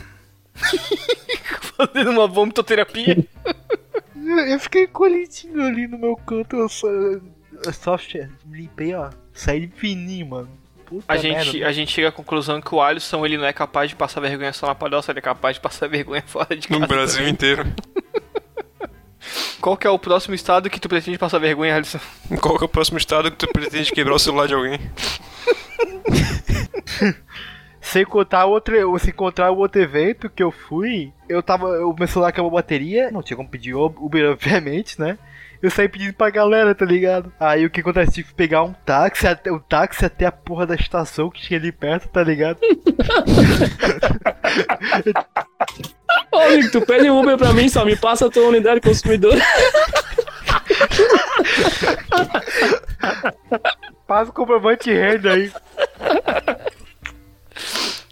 Fazendo 1.76 2.12
uma 2.12 2.28
vomitoterapia. 2.28 3.26
Eu, 4.14 4.38
eu 4.38 4.60
fiquei 4.60 4.84
encolhidinho 4.84 5.60
ali 5.60 5.88
no 5.88 5.98
meu 5.98 6.16
canto. 6.16 6.56
Eu 6.56 6.68
só, 6.68 6.88
eu 6.88 7.20
só 7.72 7.98
limpei, 8.48 8.94
ó. 8.94 9.10
Saí 9.32 9.66
fininho, 9.66 10.26
mano. 10.28 10.63
Puta 10.86 11.04
A 11.12 11.16
merda. 11.16 11.44
gente, 11.44 11.64
a 11.64 11.72
gente 11.72 11.92
chega 11.92 12.08
à 12.08 12.12
conclusão 12.12 12.60
que 12.60 12.74
o 12.74 12.80
Alisson 12.80 13.24
ele 13.24 13.38
não 13.38 13.46
é 13.46 13.52
capaz 13.52 13.90
de 13.90 13.96
passar 13.96 14.20
vergonha 14.20 14.52
só 14.52 14.66
na 14.66 14.74
palhoça, 14.74 15.12
ele 15.12 15.18
é 15.18 15.22
capaz 15.22 15.56
de 15.56 15.60
passar 15.60 15.86
vergonha 15.88 16.22
fora 16.26 16.56
de 16.56 16.68
casa. 16.68 16.80
No 16.80 16.86
Brasil 16.86 17.18
também. 17.18 17.32
inteiro. 17.32 17.66
Qual 19.60 19.76
que 19.76 19.86
é 19.86 19.90
o 19.90 19.98
próximo 19.98 20.34
estado 20.34 20.68
que 20.68 20.78
tu 20.78 20.88
pretende 20.88 21.16
passar 21.16 21.38
vergonha, 21.38 21.74
Alisson? 21.74 21.98
Qual 22.40 22.58
que 22.58 22.64
é 22.64 22.66
o 22.66 22.68
próximo 22.68 22.98
estado 22.98 23.30
que 23.30 23.36
tu 23.38 23.48
pretende 23.50 23.90
quebrar 23.90 24.14
o 24.14 24.18
celular 24.18 24.46
de 24.46 24.54
alguém? 24.54 24.78
Sem 27.80 28.04
contar 28.04 28.46
outro, 28.46 28.98
sem 28.98 29.12
contar 29.12 29.50
o 29.50 29.58
outro 29.58 29.80
evento 29.80 30.30
que 30.30 30.42
eu 30.42 30.50
fui, 30.50 31.12
eu 31.28 31.42
tava. 31.42 31.66
O 31.86 31.94
meu 31.96 32.08
celular 32.08 32.30
acabou 32.30 32.50
a 32.50 32.54
bateria, 32.54 33.10
não 33.10 33.22
tinha 33.22 33.36
como 33.36 33.48
pedir 33.48 33.74
Uber, 33.74 34.30
obviamente, 34.32 34.98
né? 34.98 35.18
Eu 35.64 35.70
saí 35.70 35.88
pedindo 35.88 36.12
pra 36.12 36.28
galera, 36.28 36.74
tá 36.74 36.84
ligado? 36.84 37.32
Aí 37.40 37.64
o 37.64 37.70
que 37.70 37.80
acontece? 37.80 38.12
Tive 38.12 38.28
que 38.28 38.34
pegar 38.34 38.62
um 38.62 38.74
táxi, 38.74 39.26
até, 39.26 39.50
um 39.50 39.58
táxi 39.58 40.04
até 40.04 40.26
a 40.26 40.30
porra 40.30 40.66
da 40.66 40.74
estação 40.74 41.30
que 41.30 41.40
tinha 41.40 41.58
ali 41.58 41.72
perto, 41.72 42.06
tá 42.06 42.22
ligado? 42.22 42.58
Ô, 46.30 46.36
amigo, 46.36 46.70
tu 46.70 46.82
pede 46.82 47.08
um 47.08 47.18
Uber 47.18 47.38
pra 47.38 47.54
mim, 47.54 47.70
só 47.70 47.82
me 47.82 47.96
passa 47.96 48.26
a 48.26 48.30
tua 48.30 48.48
unidade 48.48 48.82
consumidora. 48.82 49.40
Passa 54.06 54.30
o 54.30 54.34
comprovante 54.34 54.90
de 54.90 54.94
renda 54.94 55.32
aí. 55.32 55.50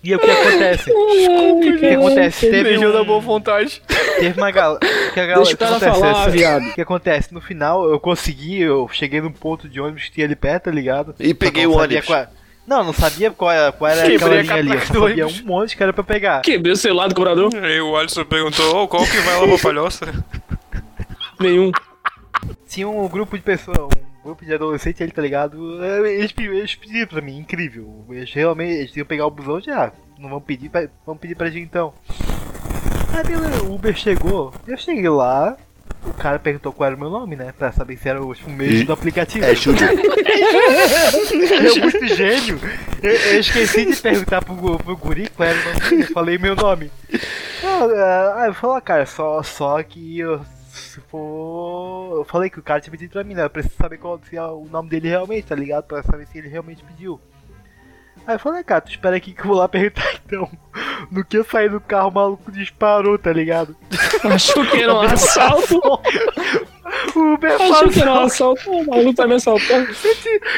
E 0.04 0.14
o 0.14 0.18
que 0.18 0.30
acontece? 0.30 0.90
O 0.92 1.60
que 1.78 1.86
acontece? 1.86 2.50
Teve, 2.50 2.76
um, 2.86 2.92
da 2.92 3.04
boa 3.04 3.20
vontade. 3.20 3.80
teve 4.18 4.40
uma 4.40 4.50
galera. 4.50 4.80
Que 5.14 5.20
a 5.20 5.26
galera 5.26 5.36
Deixa 5.36 5.54
o 5.54 5.58
cara 5.58 5.78
que 5.78 5.84
acontece? 5.84 6.00
falar, 6.12 6.28
viado. 6.28 6.66
O 6.66 6.74
que 6.74 6.80
acontece? 6.80 7.32
No 7.34 7.40
final 7.40 7.88
eu 7.88 8.00
consegui, 8.00 8.60
eu 8.60 8.88
cheguei 8.92 9.20
num 9.20 9.30
ponto 9.30 9.68
de 9.68 9.80
ônibus 9.80 10.04
que 10.04 10.12
tinha 10.12 10.26
ali 10.26 10.34
perto, 10.34 10.64
tá 10.64 10.70
ligado? 10.72 11.14
E 11.20 11.32
peguei 11.32 11.66
o 11.66 11.76
ônibus. 11.76 12.04
qual- 12.06 12.26
Não, 12.66 12.82
não 12.82 12.92
sabia 12.92 13.30
qual 13.30 13.50
era, 13.52 13.70
qual 13.70 13.90
era 13.90 14.02
Quebrei 14.08 14.40
aquela 14.40 14.58
a 14.58 14.62
linha 14.62 14.74
ali. 14.74 14.82
Eu 14.94 15.00
sabia 15.08 15.26
um 15.28 15.46
monte 15.46 15.76
que 15.76 15.82
era 15.82 15.92
pra 15.92 16.02
pegar. 16.04 16.40
Quebrei 16.42 16.72
o 16.72 16.76
celular 16.76 17.06
do 17.08 17.14
cobrador? 17.14 17.50
Aí 17.62 17.80
o 17.80 17.96
Alisson 17.96 18.24
perguntou, 18.24 18.82
"Ô, 18.82 18.88
qual 18.88 19.04
que 19.04 19.16
vai 19.18 19.40
lá 19.40 19.46
pra 19.46 19.58
palhoça? 19.58 20.06
Nenhum. 21.40 21.70
Tinha 22.68 22.88
um 22.88 23.06
grupo 23.08 23.36
de 23.36 23.42
pessoas, 23.42 23.76
um 23.78 24.01
grupo 24.24 24.44
de 24.44 24.54
adolescentes 24.54 25.00
ali, 25.02 25.10
tá 25.12 25.22
ligado? 25.22 25.84
Eles, 26.06 26.32
pe- 26.32 26.44
eles 26.44 26.74
pediram 26.74 27.06
pra 27.08 27.20
mim, 27.20 27.38
incrível. 27.38 28.04
Eles 28.10 28.32
realmente 28.32 28.72
eles 28.72 28.96
iam 28.96 29.06
pegar 29.06 29.26
o 29.26 29.30
busão 29.30 29.60
já. 29.60 29.92
Não 30.18 30.28
vão 30.30 30.40
pedir 30.40 30.68
pra, 30.68 30.86
vão 31.04 31.16
pedir 31.16 31.34
pra 31.34 31.50
gente 31.50 31.64
então. 31.64 31.92
Aí 33.14 33.24
beleza, 33.24 33.62
o 33.64 33.74
Uber 33.74 33.94
chegou. 33.94 34.52
Eu 34.66 34.76
cheguei 34.78 35.08
lá, 35.08 35.56
o 36.06 36.14
cara 36.14 36.38
perguntou 36.38 36.72
qual 36.72 36.86
era 36.86 36.96
o 36.96 36.98
meu 36.98 37.10
nome, 37.10 37.34
né? 37.36 37.52
Pra 37.58 37.72
saber 37.72 37.96
se 37.98 38.08
era 38.08 38.24
o 38.24 38.34
tipo, 38.34 38.48
mesmo 38.50 38.86
do 38.86 38.92
aplicativo. 38.92 39.44
É 39.44 39.54
Júlio. 39.54 39.80
Eu 41.32 41.80
muito 41.82 42.06
gênio. 42.08 42.58
Eu, 43.02 43.10
eu 43.12 43.40
esqueci 43.40 43.84
de 43.84 43.96
perguntar 43.96 44.42
pro, 44.42 44.78
pro 44.78 44.96
guri 44.96 45.28
qual 45.36 45.48
era 45.48 45.58
o 45.58 45.64
nome 45.64 45.80
dele. 45.90 46.02
Eu 46.02 46.08
falei 46.12 46.38
meu 46.38 46.54
nome. 46.56 46.90
Ah, 47.64 48.34
ah, 48.42 48.46
eu 48.46 48.54
falei, 48.54 48.80
cara, 48.80 49.06
só, 49.06 49.42
só 49.42 49.82
que 49.82 50.18
eu, 50.18 50.40
se 50.92 51.00
for. 51.00 52.16
Eu 52.18 52.24
falei 52.24 52.50
que 52.50 52.58
o 52.58 52.62
cara 52.62 52.80
tinha 52.80 52.90
pedido 52.90 53.12
pra 53.12 53.24
mim, 53.24 53.34
né? 53.34 53.44
Eu 53.44 53.50
preciso 53.50 53.74
saber 53.76 53.98
qual 53.98 54.20
se 54.28 54.36
é 54.36 54.42
o 54.42 54.66
nome 54.70 54.88
dele 54.88 55.08
realmente, 55.08 55.46
tá 55.46 55.54
ligado? 55.54 55.84
Pra 55.84 56.02
saber 56.02 56.26
se 56.26 56.38
ele 56.38 56.48
realmente 56.48 56.82
pediu. 56.84 57.20
Aí 58.26 58.36
eu 58.36 58.38
falei, 58.38 58.60
"Ah, 58.60 58.64
cara, 58.64 58.80
tu 58.82 58.90
espera 58.90 59.16
aqui 59.16 59.32
que 59.32 59.40
eu 59.40 59.46
vou 59.46 59.56
lá 59.56 59.68
perguntar 59.68 60.14
então. 60.24 60.48
No 61.10 61.24
que 61.24 61.36
eu 61.38 61.44
saí 61.44 61.68
do 61.68 61.80
carro, 61.80 62.10
o 62.10 62.14
maluco 62.14 62.52
disparou, 62.52 63.18
tá 63.18 63.32
ligado? 63.32 63.76
Achou 64.24 64.64
que 64.64 64.80
era 64.82 64.94
um 64.94 65.00
assalto. 65.00 65.80
O 67.16 67.34
Uber 67.34 67.52
Achou 67.60 67.88
que 67.90 68.00
era 68.00 68.12
um 68.12 68.20
assalto. 68.20 68.70
O 68.70 68.86
maluco 68.86 69.14
tá 69.14 69.26
me 69.26 69.34
assaltando. 69.34 69.88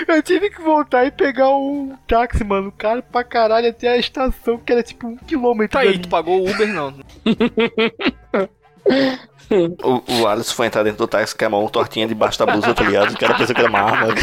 Eu 0.07 0.23
tive 0.23 0.51
que 0.51 0.61
voltar 0.61 1.07
e 1.07 1.11
pegar 1.11 1.49
um 1.49 1.97
táxi, 2.07 2.45
mano. 2.45 2.71
Caro 2.73 3.03
pra 3.03 3.25
caralho 3.25 3.71
até 3.71 3.89
a 3.89 3.97
estação, 3.97 4.59
que 4.59 4.73
era 4.73 4.83
tipo 4.83 5.07
um 5.07 5.17
quilômetro. 5.17 5.79
Tá 5.79 5.81
aí, 5.81 5.99
tu 5.99 6.09
pagou 6.09 6.43
o 6.43 6.51
Uber 6.51 6.69
não. 6.69 6.95
O, 9.83 10.03
o 10.21 10.27
Alisson 10.27 10.55
foi 10.55 10.67
entrar 10.67 10.83
dentro 10.83 10.99
do 10.99 11.07
táxi 11.07 11.35
com 11.37 11.45
a 11.45 11.51
mão 11.51 11.69
tortinha 11.69 12.07
debaixo 12.07 12.39
da 12.39 12.47
blusa, 12.47 12.73
tá 12.75 12.83
ligado? 12.83 13.13
O 13.13 13.19
cara 13.19 13.35
pensou 13.35 13.55
que 13.55 13.61
era 13.61 13.71
uma 13.71 13.81
arma. 13.81 14.15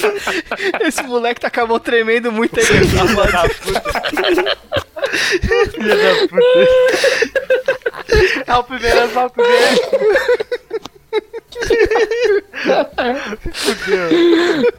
Esse 0.80 1.02
moleque 1.02 1.40
tá 1.40 1.50
com 1.50 1.60
a 1.60 1.66
mão 1.66 1.78
tremendo 1.78 2.32
muito 2.32 2.58
aí. 2.58 2.64
Filha 2.66 3.04
da 5.96 6.28
puta. 6.28 6.44
É 8.46 8.54
o 8.56 8.64
primeiro 8.64 9.00
assalto 9.00 9.42
dele. 9.42 9.80
Fudeu. 13.52 14.08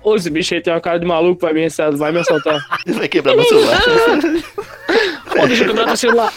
Ô, 0.04 0.16
esse 0.16 0.30
bicho 0.30 0.54
aí 0.54 0.62
tem 0.62 0.74
uma 0.74 0.82
cara 0.82 1.00
de 1.00 1.06
maluco, 1.06 1.42
vai 1.42 1.54
me, 1.54 1.66
assaltar, 1.66 1.98
vai 1.98 2.12
me 2.12 2.20
assaltar. 2.20 2.66
Vai 2.88 3.08
quebrar 3.08 3.36
meu 3.36 3.46
celular. 3.46 3.82
Ô, 5.42 5.48
deixa 5.48 5.64
eu 5.64 5.68
quebrar 5.68 5.86
teu 5.88 5.98
celular. 5.98 6.34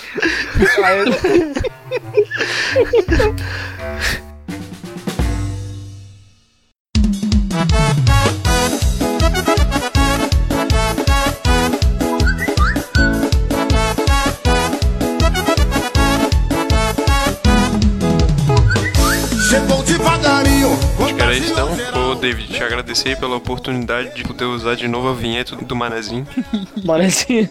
era 21.31 21.39
isso 21.39 21.53
então. 21.53 22.11
Ô, 22.11 22.15
David, 22.15 22.53
te 22.53 22.63
agradecer 22.63 23.19
pela 23.19 23.37
oportunidade 23.37 24.15
de 24.15 24.25
poder 24.25 24.45
usar 24.45 24.75
de 24.75 24.89
novo 24.89 25.09
a 25.09 25.15
vinheta 25.15 25.57
do 25.57 25.77
Manezinho. 25.77 26.27
Manezinho. 26.85 27.49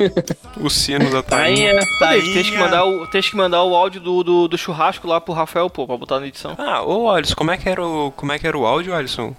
O 0.60 0.70
sino 0.70 1.10
da 1.10 1.24
tainha. 1.24 1.74
Tainha. 2.00 2.24
Tá 2.26 2.34
tens 2.34 2.50
que 2.50 2.58
mandar 2.58 2.86
o, 2.86 3.08
tens 3.08 3.30
que 3.30 3.36
mandar 3.38 3.64
o 3.64 3.76
áudio 3.76 4.02
do, 4.02 4.24
do, 4.24 4.48
do 4.48 4.58
churrasco 4.58 5.08
lá 5.08 5.22
pro 5.22 5.34
Rafael, 5.34 5.70
pô, 5.70 5.88
pra 5.88 5.98
botar 5.98 6.20
na 6.20 6.28
edição. 6.28 6.56
Ah, 6.58 6.84
ô 6.84 7.10
Alisson, 7.10 7.36
como 7.36 7.52
é 7.52 7.58
que 7.58 7.70
era 7.70 7.86
o, 7.86 8.12
como 8.12 8.32
é 8.32 8.40
que 8.40 8.48
era 8.48 8.58
o 8.58 8.66
áudio, 8.66 8.94
Alisson? 8.94 9.34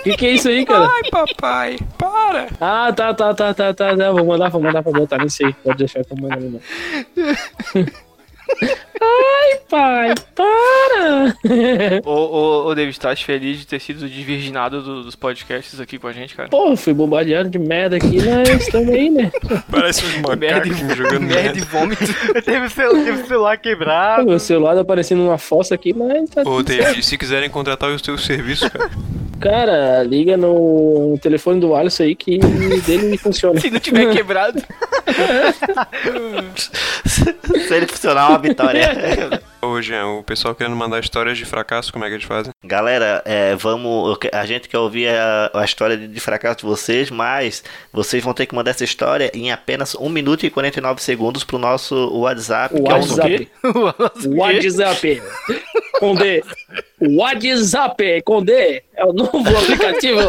O 0.00 0.08
que, 0.08 0.16
que 0.18 0.26
é 0.26 0.30
isso 0.30 0.48
aí, 0.48 0.64
cara? 0.64 0.88
Ai, 0.88 1.10
papai, 1.10 1.78
para! 1.98 2.46
Ah, 2.60 2.92
tá, 2.92 3.12
tá, 3.12 3.34
tá, 3.34 3.52
tá, 3.52 3.74
tá, 3.74 3.96
tá. 3.96 4.12
Vou 4.12 4.24
mandar, 4.24 4.50
vou 4.50 4.62
mandar 4.62 4.80
pra 4.80 4.92
botar 4.92 5.18
nisso 5.18 5.44
aí. 5.44 5.52
Pode 5.52 5.78
deixar 5.78 6.04
que 6.04 6.12
eu 6.12 6.16
mando 6.16 6.34
ali, 6.34 6.48
não. 6.48 7.86
Ai, 9.08 9.58
pai, 9.68 10.14
para! 10.34 11.36
Ô, 12.04 12.10
ô, 12.10 12.66
ô, 12.66 12.74
David, 12.74 12.92
estás 12.96 13.22
feliz 13.22 13.58
de 13.60 13.66
ter 13.66 13.80
sido 13.80 14.08
desvirginado 14.08 14.82
do- 14.82 15.04
dos 15.04 15.14
podcasts 15.14 15.78
aqui 15.80 15.98
com 15.98 16.08
a 16.08 16.12
gente, 16.12 16.34
cara? 16.34 16.48
Pô, 16.48 16.76
fui 16.76 16.92
bombardeado 16.92 17.48
de 17.48 17.58
merda 17.58 17.96
aqui, 17.96 18.18
mas 18.24 18.48
estamos 18.62 18.88
aí, 18.92 19.08
né? 19.10 19.30
Parece 19.70 20.02
Merda 20.04 20.28
macacos 20.38 20.80
e, 20.80 20.84
me 20.84 20.94
jogando 20.94 21.20
merda 21.22 21.42
merda. 21.42 21.58
e 21.58 21.62
vômito. 21.62 22.02
teve, 22.44 22.66
o 22.66 22.70
cel- 22.70 23.04
teve 23.04 23.22
o 23.22 23.26
celular 23.26 23.56
Pô, 23.56 23.62
quebrado. 23.62 24.26
Meu 24.26 24.38
celular 24.40 24.74
tá 24.74 24.84
parecendo 24.84 25.22
uma 25.22 25.38
fossa 25.38 25.74
aqui, 25.74 25.92
mas 25.94 26.28
tá 26.30 26.40
Ô, 26.42 26.56
tudo 26.56 26.72
certo. 26.72 26.84
David, 26.88 27.04
se 27.06 27.16
quiserem 27.18 27.48
contratar 27.50 27.90
os 27.90 28.02
teus 28.02 28.24
serviços, 28.24 28.68
cara. 28.68 28.90
Cara, 29.38 30.02
liga 30.02 30.34
no 30.36 31.18
telefone 31.20 31.60
do 31.60 31.74
Alisson 31.74 32.04
aí 32.04 32.16
que 32.16 32.38
dele 32.86 33.18
funciona. 33.18 33.60
Se 33.60 33.70
não 33.70 33.78
tiver 33.78 34.10
quebrado. 34.12 34.62
Se 37.06 37.74
ele 37.74 37.86
funcionar, 37.86 38.26
é 38.26 38.28
uma 38.30 38.38
vitória. 38.38 38.95
Ô, 39.62 39.80
Jean, 39.82 40.06
o 40.06 40.22
pessoal 40.22 40.54
querendo 40.54 40.76
mandar 40.76 41.00
histórias 41.00 41.36
de 41.38 41.44
fracasso, 41.44 41.92
como 41.92 42.04
é 42.04 42.08
que 42.08 42.14
eles 42.14 42.24
fazem? 42.24 42.52
Galera, 42.64 43.22
é, 43.24 43.54
vamos. 43.56 44.18
A 44.32 44.46
gente 44.46 44.68
quer 44.68 44.78
ouvir 44.78 45.08
a, 45.08 45.50
a 45.54 45.64
história 45.64 45.96
de, 45.96 46.06
de 46.06 46.20
fracasso 46.20 46.58
de 46.58 46.64
vocês, 46.66 47.10
mas 47.10 47.64
vocês 47.92 48.22
vão 48.22 48.32
ter 48.34 48.46
que 48.46 48.54
mandar 48.54 48.70
essa 48.70 48.84
história 48.84 49.30
em 49.34 49.50
apenas 49.50 49.94
1 49.94 50.08
minuto 50.08 50.46
e 50.46 50.50
49 50.50 51.02
segundos 51.02 51.44
pro 51.44 51.58
nosso 51.58 51.94
WhatsApp, 52.16 52.74
O 52.74 52.84
que 52.84 52.90
é 52.90 52.94
o 52.94 52.98
WhatsApp. 52.98 53.50
WhatsApp. 54.36 55.22
Com 55.98 56.14
D. 56.14 56.42
WhatsApp 57.00 58.22
com 58.22 58.42
D. 58.42 58.82
É 58.94 59.04
o 59.04 59.12
novo 59.12 59.38
aplicativo. 59.56 60.20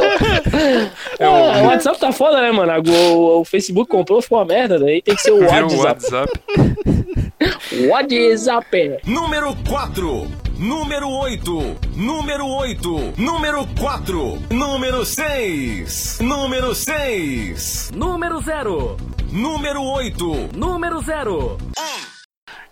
É, 1.20 1.28
o 1.62 1.66
WhatsApp 1.68 2.00
tá 2.00 2.12
foda, 2.12 2.42
né, 2.42 2.52
mano? 2.52 2.72
O, 2.90 3.42
o 3.42 3.46
Facebook 3.46 3.90
comprou, 3.90 4.22
ficou 4.22 4.40
uma 4.40 4.46
merda. 4.46 4.80
Daí 4.80 5.02
tem 5.02 5.16
que 5.16 5.22
ser 5.22 5.32
o 5.32 5.40
Viram 5.40 5.68
o 5.68 5.78
WhatsApp. 5.78 6.32
WhatsApp? 6.58 7.88
WhatsApp. 7.90 9.00
Número 9.06 9.56
4. 9.68 10.28
Número 10.60 11.10
8. 11.10 11.78
Número 11.96 12.48
8. 12.48 13.14
Número 13.18 13.68
4. 13.80 14.40
Número 14.50 15.06
6. 15.06 16.20
Número 16.22 16.74
6. 16.74 17.92
Número 17.94 18.42
0. 18.42 18.98
Número 19.32 19.84
8. 19.84 20.50
Número 20.56 21.02
0. 21.02 21.58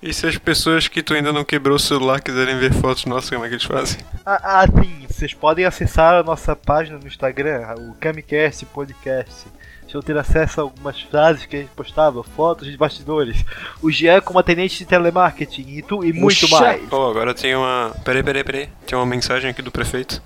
E 0.01 0.13
se 0.13 0.27
as 0.27 0.37
pessoas 0.37 0.87
que 0.87 1.01
tu 1.01 1.13
ainda 1.13 1.31
não 1.31 1.43
quebrou 1.43 1.77
o 1.77 1.79
celular 1.79 2.21
quiserem 2.21 2.57
ver 2.57 2.73
fotos 2.73 3.05
nossas, 3.05 3.29
como 3.29 3.45
é 3.45 3.47
que 3.47 3.55
eles 3.55 3.65
fazem? 3.65 3.99
Ah, 4.25 4.61
ah, 4.61 4.65
sim, 4.67 5.05
vocês 5.09 5.33
podem 5.33 5.65
acessar 5.65 6.15
a 6.15 6.23
nossa 6.23 6.55
página 6.55 6.97
no 6.97 7.07
Instagram, 7.07 7.75
o 7.77 7.93
Camicast 7.95 8.65
Podcast. 8.67 9.45
Vocês 9.81 9.93
vão 9.93 10.01
ter 10.01 10.17
acesso 10.17 10.59
a 10.59 10.63
algumas 10.63 10.99
frases 11.01 11.45
que 11.45 11.55
a 11.55 11.59
gente 11.59 11.71
postava, 11.71 12.23
fotos 12.23 12.69
de 12.69 12.75
bastidores, 12.75 13.45
o 13.81 13.91
Jean 13.91 14.19
como 14.19 14.39
atendente 14.39 14.79
de 14.79 14.85
telemarketing 14.85 15.65
e, 15.69 15.81
tu, 15.81 16.03
e 16.03 16.11
muito 16.11 16.49
mais. 16.49 16.81
Ó, 16.91 17.11
agora 17.11 17.33
tem 17.33 17.55
uma. 17.55 17.95
Peraí, 18.03 18.23
peraí, 18.23 18.43
peraí. 18.43 18.69
Tem 18.85 18.97
uma 18.97 19.05
mensagem 19.05 19.49
aqui 19.49 19.61
do 19.61 19.71
prefeito. 19.71 20.21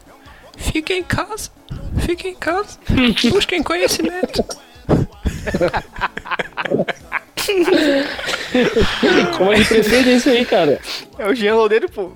Fique 0.57 0.93
em 0.93 1.03
casa. 1.03 1.51
Fique 1.99 2.27
em 2.27 2.35
casa. 2.35 2.79
Busquem 3.31 3.61
conhecimento. 3.61 4.43
Como 9.37 9.53
é 9.53 9.59
que 9.59 9.65
prefeito 9.65 10.09
é 10.09 10.13
isso 10.13 10.29
aí, 10.29 10.45
cara? 10.45 10.79
É 11.17 11.27
o 11.27 11.35
Jean 11.35 11.55
Loureiro, 11.55 11.89
pô. 11.89 12.11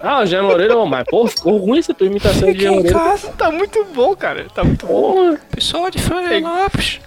Ah, 0.00 0.20
o 0.20 0.26
Jean 0.26 0.42
Loureiro, 0.42 0.84
mas 0.86 1.04
pô, 1.06 1.26
ficou 1.26 1.56
ruim 1.58 1.78
essa 1.78 1.92
tua 1.94 2.06
imitação 2.06 2.52
de 2.52 2.60
Jean 2.60 2.72
Loureiro. 2.72 2.98
Tá 3.36 3.50
muito 3.50 3.84
bom, 3.86 4.14
cara. 4.14 4.46
Tá 4.54 4.64
muito 4.64 4.86
bom. 4.86 5.36
Pessoal 5.50 5.90
de 5.90 6.00
Florianópolis. 6.00 7.00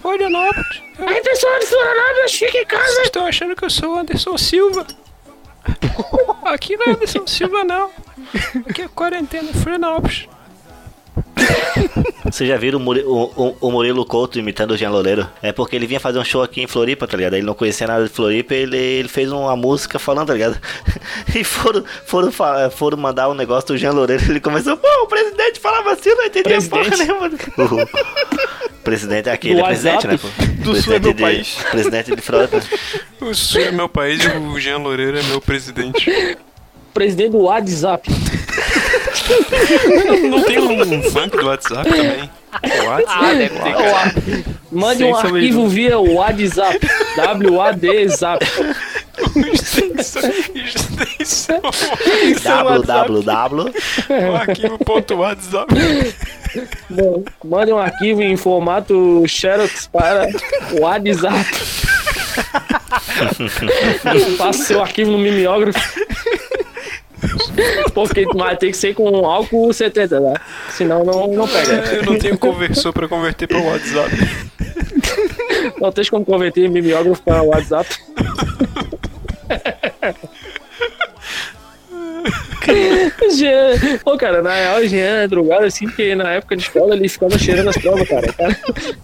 Florianópolis. 0.00 0.82
Aí, 0.98 1.20
pessoal 1.22 1.58
de 1.58 1.66
Florianópolis, 1.66 2.32
fica 2.32 2.58
em 2.58 2.66
casa. 2.66 2.84
Vocês 2.84 3.06
estão 3.06 3.26
achando 3.26 3.54
que 3.56 3.64
eu 3.64 3.70
sou 3.70 3.94
o 3.94 3.98
Anderson 3.98 4.36
Silva? 4.36 4.86
Aqui 6.44 6.76
não 6.76 6.86
é 6.86 6.90
Anderson 6.90 7.26
Silva, 7.26 7.64
não. 7.64 7.90
Aqui 8.68 8.82
é 8.82 8.88
quarentena 8.88 9.52
Florianópolis. 9.52 10.28
Vocês 12.24 12.48
já 12.48 12.56
viram 12.56 12.78
o, 12.78 12.82
Muri- 12.82 13.04
o- 13.06 13.32
o- 13.36 13.56
o 13.60 13.70
Murilo 13.70 14.04
Couto 14.04 14.38
imitando 14.38 14.72
o 14.72 14.76
Jean 14.76 14.90
Loureiro? 14.90 15.26
É 15.42 15.50
porque 15.52 15.74
ele 15.76 15.86
vinha 15.86 15.98
fazer 15.98 16.18
um 16.18 16.24
show 16.24 16.42
aqui 16.42 16.60
em 16.62 16.66
Floripa, 16.66 17.06
tá 17.06 17.16
ligado? 17.16 17.34
Ele 17.34 17.46
não 17.46 17.54
conhecia 17.54 17.86
nada 17.86 18.04
de 18.04 18.10
Floripa, 18.10 18.54
ele, 18.54 18.76
ele 18.76 19.08
fez 19.08 19.32
uma 19.32 19.56
música 19.56 19.98
falando, 19.98 20.26
tá 20.28 20.34
ligado? 20.34 20.58
E 21.34 21.42
foram, 21.44 21.84
foram, 22.06 22.30
foram 22.70 22.96
mandar 22.98 23.28
um 23.28 23.34
negócio 23.34 23.68
do 23.68 23.76
Jean 23.78 23.92
Loureiro, 23.92 24.22
ele 24.30 24.40
começou, 24.40 24.76
pô, 24.76 24.86
o 25.02 25.06
presidente 25.06 25.60
falava 25.60 25.92
assim, 25.92 26.08
eu 26.10 26.16
não 26.16 26.24
entendia 26.26 26.60
porra 26.62 26.96
nenhuma. 26.96 27.26
O 27.26 28.80
presidente 28.82 29.28
é 29.28 29.32
aquele, 29.32 29.54
Do 29.56 29.60
é 29.60 29.64
presidente, 29.64 30.06
né, 30.06 30.18
pô? 30.18 30.28
Do 30.64 30.74
Sul 30.82 30.94
é 30.94 30.98
Presidente 30.98 31.02
meu 31.04 31.12
de- 31.14 31.22
país. 31.22 31.54
Presidente 31.70 32.16
de 32.16 32.22
Frota. 32.22 32.62
O 33.20 33.34
Sul 33.34 33.60
é 33.60 33.70
meu 33.72 33.88
país 33.88 34.24
e 34.24 34.28
o 34.28 34.58
Jean 34.58 34.78
Loureiro 34.78 35.18
é 35.18 35.22
meu 35.24 35.40
presidente. 35.40 36.36
Presidente 36.94 37.30
do 37.32 37.38
WhatsApp. 37.42 38.08
Não 40.28 40.42
tem 40.42 40.58
um 40.58 41.02
funk 41.10 41.36
do 41.36 41.46
WhatsApp 41.46 41.90
também? 41.90 42.30
WhatsApp? 42.86 43.04
Ah, 43.08 43.34
deve 43.34 43.58
ter, 43.60 43.74
cara. 43.74 44.14
Mande 44.70 45.04
um 45.04 45.14
arquivo 45.14 45.68
via 45.68 45.98
WhatsApp. 45.98 46.78
W-A-D 47.16 48.08
Zap. 48.08 48.44
Extensão. 49.52 50.22
Extensão. 51.20 51.60
www. 52.42 53.72
Arquivo.whatsapp. 54.36 55.68
Bom, 56.90 57.24
Mande 57.44 57.72
um 57.72 57.78
arquivo 57.78 58.22
em 58.22 58.36
formato 58.36 59.24
Xerox 59.26 59.88
para 59.92 60.28
o 60.72 60.80
WhatsApp. 60.82 61.44
Faça 64.38 64.64
seu 64.64 64.80
arquivo 64.80 65.10
no 65.12 65.18
mimeógrafo. 65.18 65.78
Porque 67.94 68.26
mas 68.34 68.58
tem 68.58 68.70
que 68.70 68.76
ser 68.76 68.94
com 68.94 69.26
álcool 69.26 69.72
70, 69.72 70.20
né? 70.20 70.34
Senão 70.70 71.04
não, 71.04 71.28
não 71.28 71.48
pega. 71.48 71.72
Eu 71.94 72.04
não 72.04 72.18
tenho 72.18 72.38
conversor 72.38 72.92
pra 72.92 73.08
converter 73.08 73.46
pra 73.46 73.58
WhatsApp. 73.58 74.10
Não 75.80 75.92
tem 75.92 76.04
como 76.04 76.24
converter 76.24 76.68
mimeógrafo 76.68 77.22
para 77.22 77.42
WhatsApp. 77.42 77.88
Jean, 83.30 83.98
pô, 84.04 84.16
cara, 84.18 84.42
na 84.42 84.54
real, 84.54 84.80
o 84.80 84.86
Jean 84.86 85.22
é 85.22 85.28
drogado 85.28 85.64
assim, 85.64 85.86
porque 85.86 86.14
na 86.14 86.32
época 86.32 86.56
de 86.56 86.62
escola 86.62 86.94
ele 86.94 87.08
ficava 87.08 87.38
cheirando 87.38 87.68
as 87.68 87.76
provas, 87.78 88.06
cara. 88.08 88.32
Cara 88.32 88.56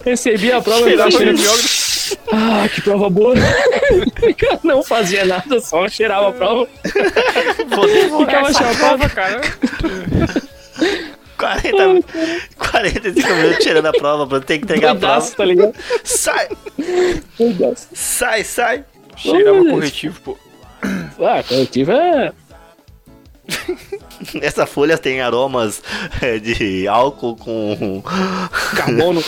recebia 0.04 0.58
a 0.58 0.62
prova 0.62 0.86
e 0.86 0.90
ficava 0.92 1.10
cheirando. 1.10 1.40
Ah, 2.32 2.68
que 2.68 2.80
prova 2.82 3.08
boa. 3.10 3.34
Cara 4.36 4.60
não 4.64 4.82
fazia 4.82 5.24
nada, 5.24 5.60
só 5.60 5.88
cheirava 5.88 6.28
a 6.28 6.32
prova. 6.32 6.68
ficava 8.18 8.52
chapado, 8.52 9.10
cara. 9.10 9.40
40, 11.36 12.06
45 12.56 13.34
minutos 13.34 13.64
tirando 13.64 13.86
a 13.86 13.92
prova, 13.92 14.26
pra 14.26 14.40
ter 14.40 14.58
que 14.58 14.64
entregar 14.64 14.92
a 14.92 14.94
prova. 14.94 15.14
Doidaço, 15.14 15.36
tá 15.36 15.44
ligado? 15.44 15.74
Sai, 16.02 16.48
Doidaço. 17.38 17.88
sai, 17.92 18.44
sai. 18.44 18.84
Cheirava 19.16 19.64
corretivo, 19.64 20.20
pô. 20.20 20.38
Ah, 21.18 21.42
coletivo 21.46 21.92
é. 21.92 22.32
Essa 24.40 24.66
folha 24.66 24.96
tem 24.96 25.20
aromas 25.20 25.82
é, 26.20 26.38
de 26.38 26.88
álcool 26.88 27.36
com. 27.36 28.02
Carbono. 28.76 29.22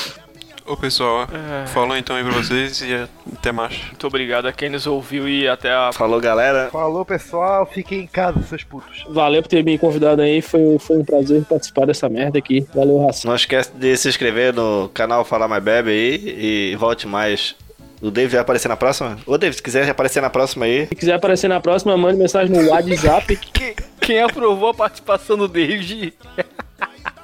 Ô 0.67 0.77
pessoal, 0.77 1.29
falou 1.69 1.97
então 1.97 2.17
aí 2.17 2.25
pra 2.25 2.33
vocês 2.33 2.81
e 2.83 3.09
até 3.35 3.53
mais. 3.53 3.79
Muito 3.87 4.07
obrigado 4.07 4.47
a 4.47 4.53
quem 4.53 4.69
nos 4.69 4.87
ouviu 4.87 5.29
e 5.29 5.47
até 5.47 5.73
a 5.73 5.93
Falou, 5.93 6.21
galera. 6.21 6.69
Falou, 6.73 7.05
pessoal. 7.05 7.65
Fiquem 7.67 8.01
em 8.01 8.07
casa, 8.07 8.43
seus 8.43 8.65
putos. 8.65 9.05
Valeu 9.09 9.43
por 9.43 9.49
ter 9.49 9.63
me 9.65 9.79
convidado 9.79 10.23
aí. 10.23 10.43
Foi, 10.43 10.79
foi 10.81 10.99
um 10.99 11.05
prazer 11.05 11.45
participar 11.45 11.87
dessa 11.87 12.09
merda 12.09 12.39
aqui. 12.39 12.67
Valeu, 12.75 13.07
Raça. 13.07 13.29
Não 13.29 13.35
esquece 13.37 13.71
de 13.75 13.97
se 13.97 14.09
inscrever 14.09 14.53
no 14.53 14.91
canal 14.93 15.25
Falar 15.25 15.47
Mais 15.47 15.63
Bebe 15.63 15.91
aí 15.91 16.73
e 16.73 16.77
volte 16.77 17.07
mais. 17.07 17.55
O 18.03 18.11
David 18.11 18.33
vai 18.33 18.41
aparecer 18.41 18.69
na 18.69 18.77
próxima? 18.77 19.19
Ô, 19.25 19.39
David, 19.39 19.57
se 19.57 19.63
quiser 19.63 19.89
aparecer 19.89 20.21
na 20.21 20.29
próxima 20.29 20.67
aí. 20.67 20.87
Se 20.87 20.95
quiser 20.95 21.15
aparecer 21.15 21.49
na 21.49 21.61
próxima, 21.61 21.97
mande 21.97 22.19
mensagem 22.19 22.55
no 22.55 22.71
WhatsApp. 22.71 23.37
Quem, 23.53 23.75
quem 24.01 24.23
aprovou 24.23 24.69
a 24.69 24.75
participação 24.75 25.37
do 25.37 25.49
David? 25.49 26.13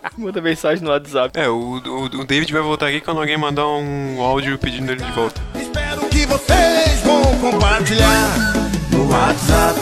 Manda 0.19 0.41
mensagem 0.41 0.85
no 0.85 0.91
WhatsApp. 0.91 1.39
É, 1.39 1.49
o, 1.49 1.55
o, 1.55 2.05
o 2.05 2.24
David 2.24 2.53
vai 2.53 2.62
voltar 2.62 2.89
aqui 2.89 3.01
quando 3.01 3.20
alguém 3.20 3.37
mandar 3.37 3.66
um 3.66 4.20
áudio 4.20 4.59
pedindo 4.59 4.93
ele 4.93 5.03
de 5.03 5.12
volta. 5.12 5.41
Espero 5.55 6.01
que 6.09 6.27
vocês 6.27 7.01
vão 7.05 7.23
compartilhar 7.39 8.53
no 8.91 9.09
WhatsApp, 9.11 9.81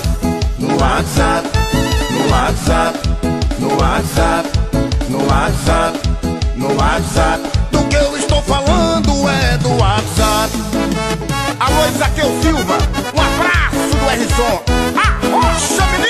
no 0.58 0.78
WhatsApp, 0.78 1.48
no 2.10 2.30
WhatsApp, 2.30 2.98
no 3.58 3.80
WhatsApp, 3.80 4.48
no 5.08 5.26
WhatsApp, 5.26 5.98
no 6.56 6.76
WhatsApp. 6.76 7.58
Do 7.72 7.84
que 7.88 7.96
eu 7.96 8.16
estou 8.16 8.42
falando 8.42 9.28
é 9.28 9.58
do 9.58 9.70
WhatsApp. 9.76 10.52
Alô, 11.58 11.86
Isaqueu 11.94 12.42
Silva, 12.42 12.78
um 13.14 13.20
abraço 13.20 13.96
do 13.96 14.10
R-Som. 14.10 14.62
Arrocha, 14.96 15.86
menino, 15.92 16.09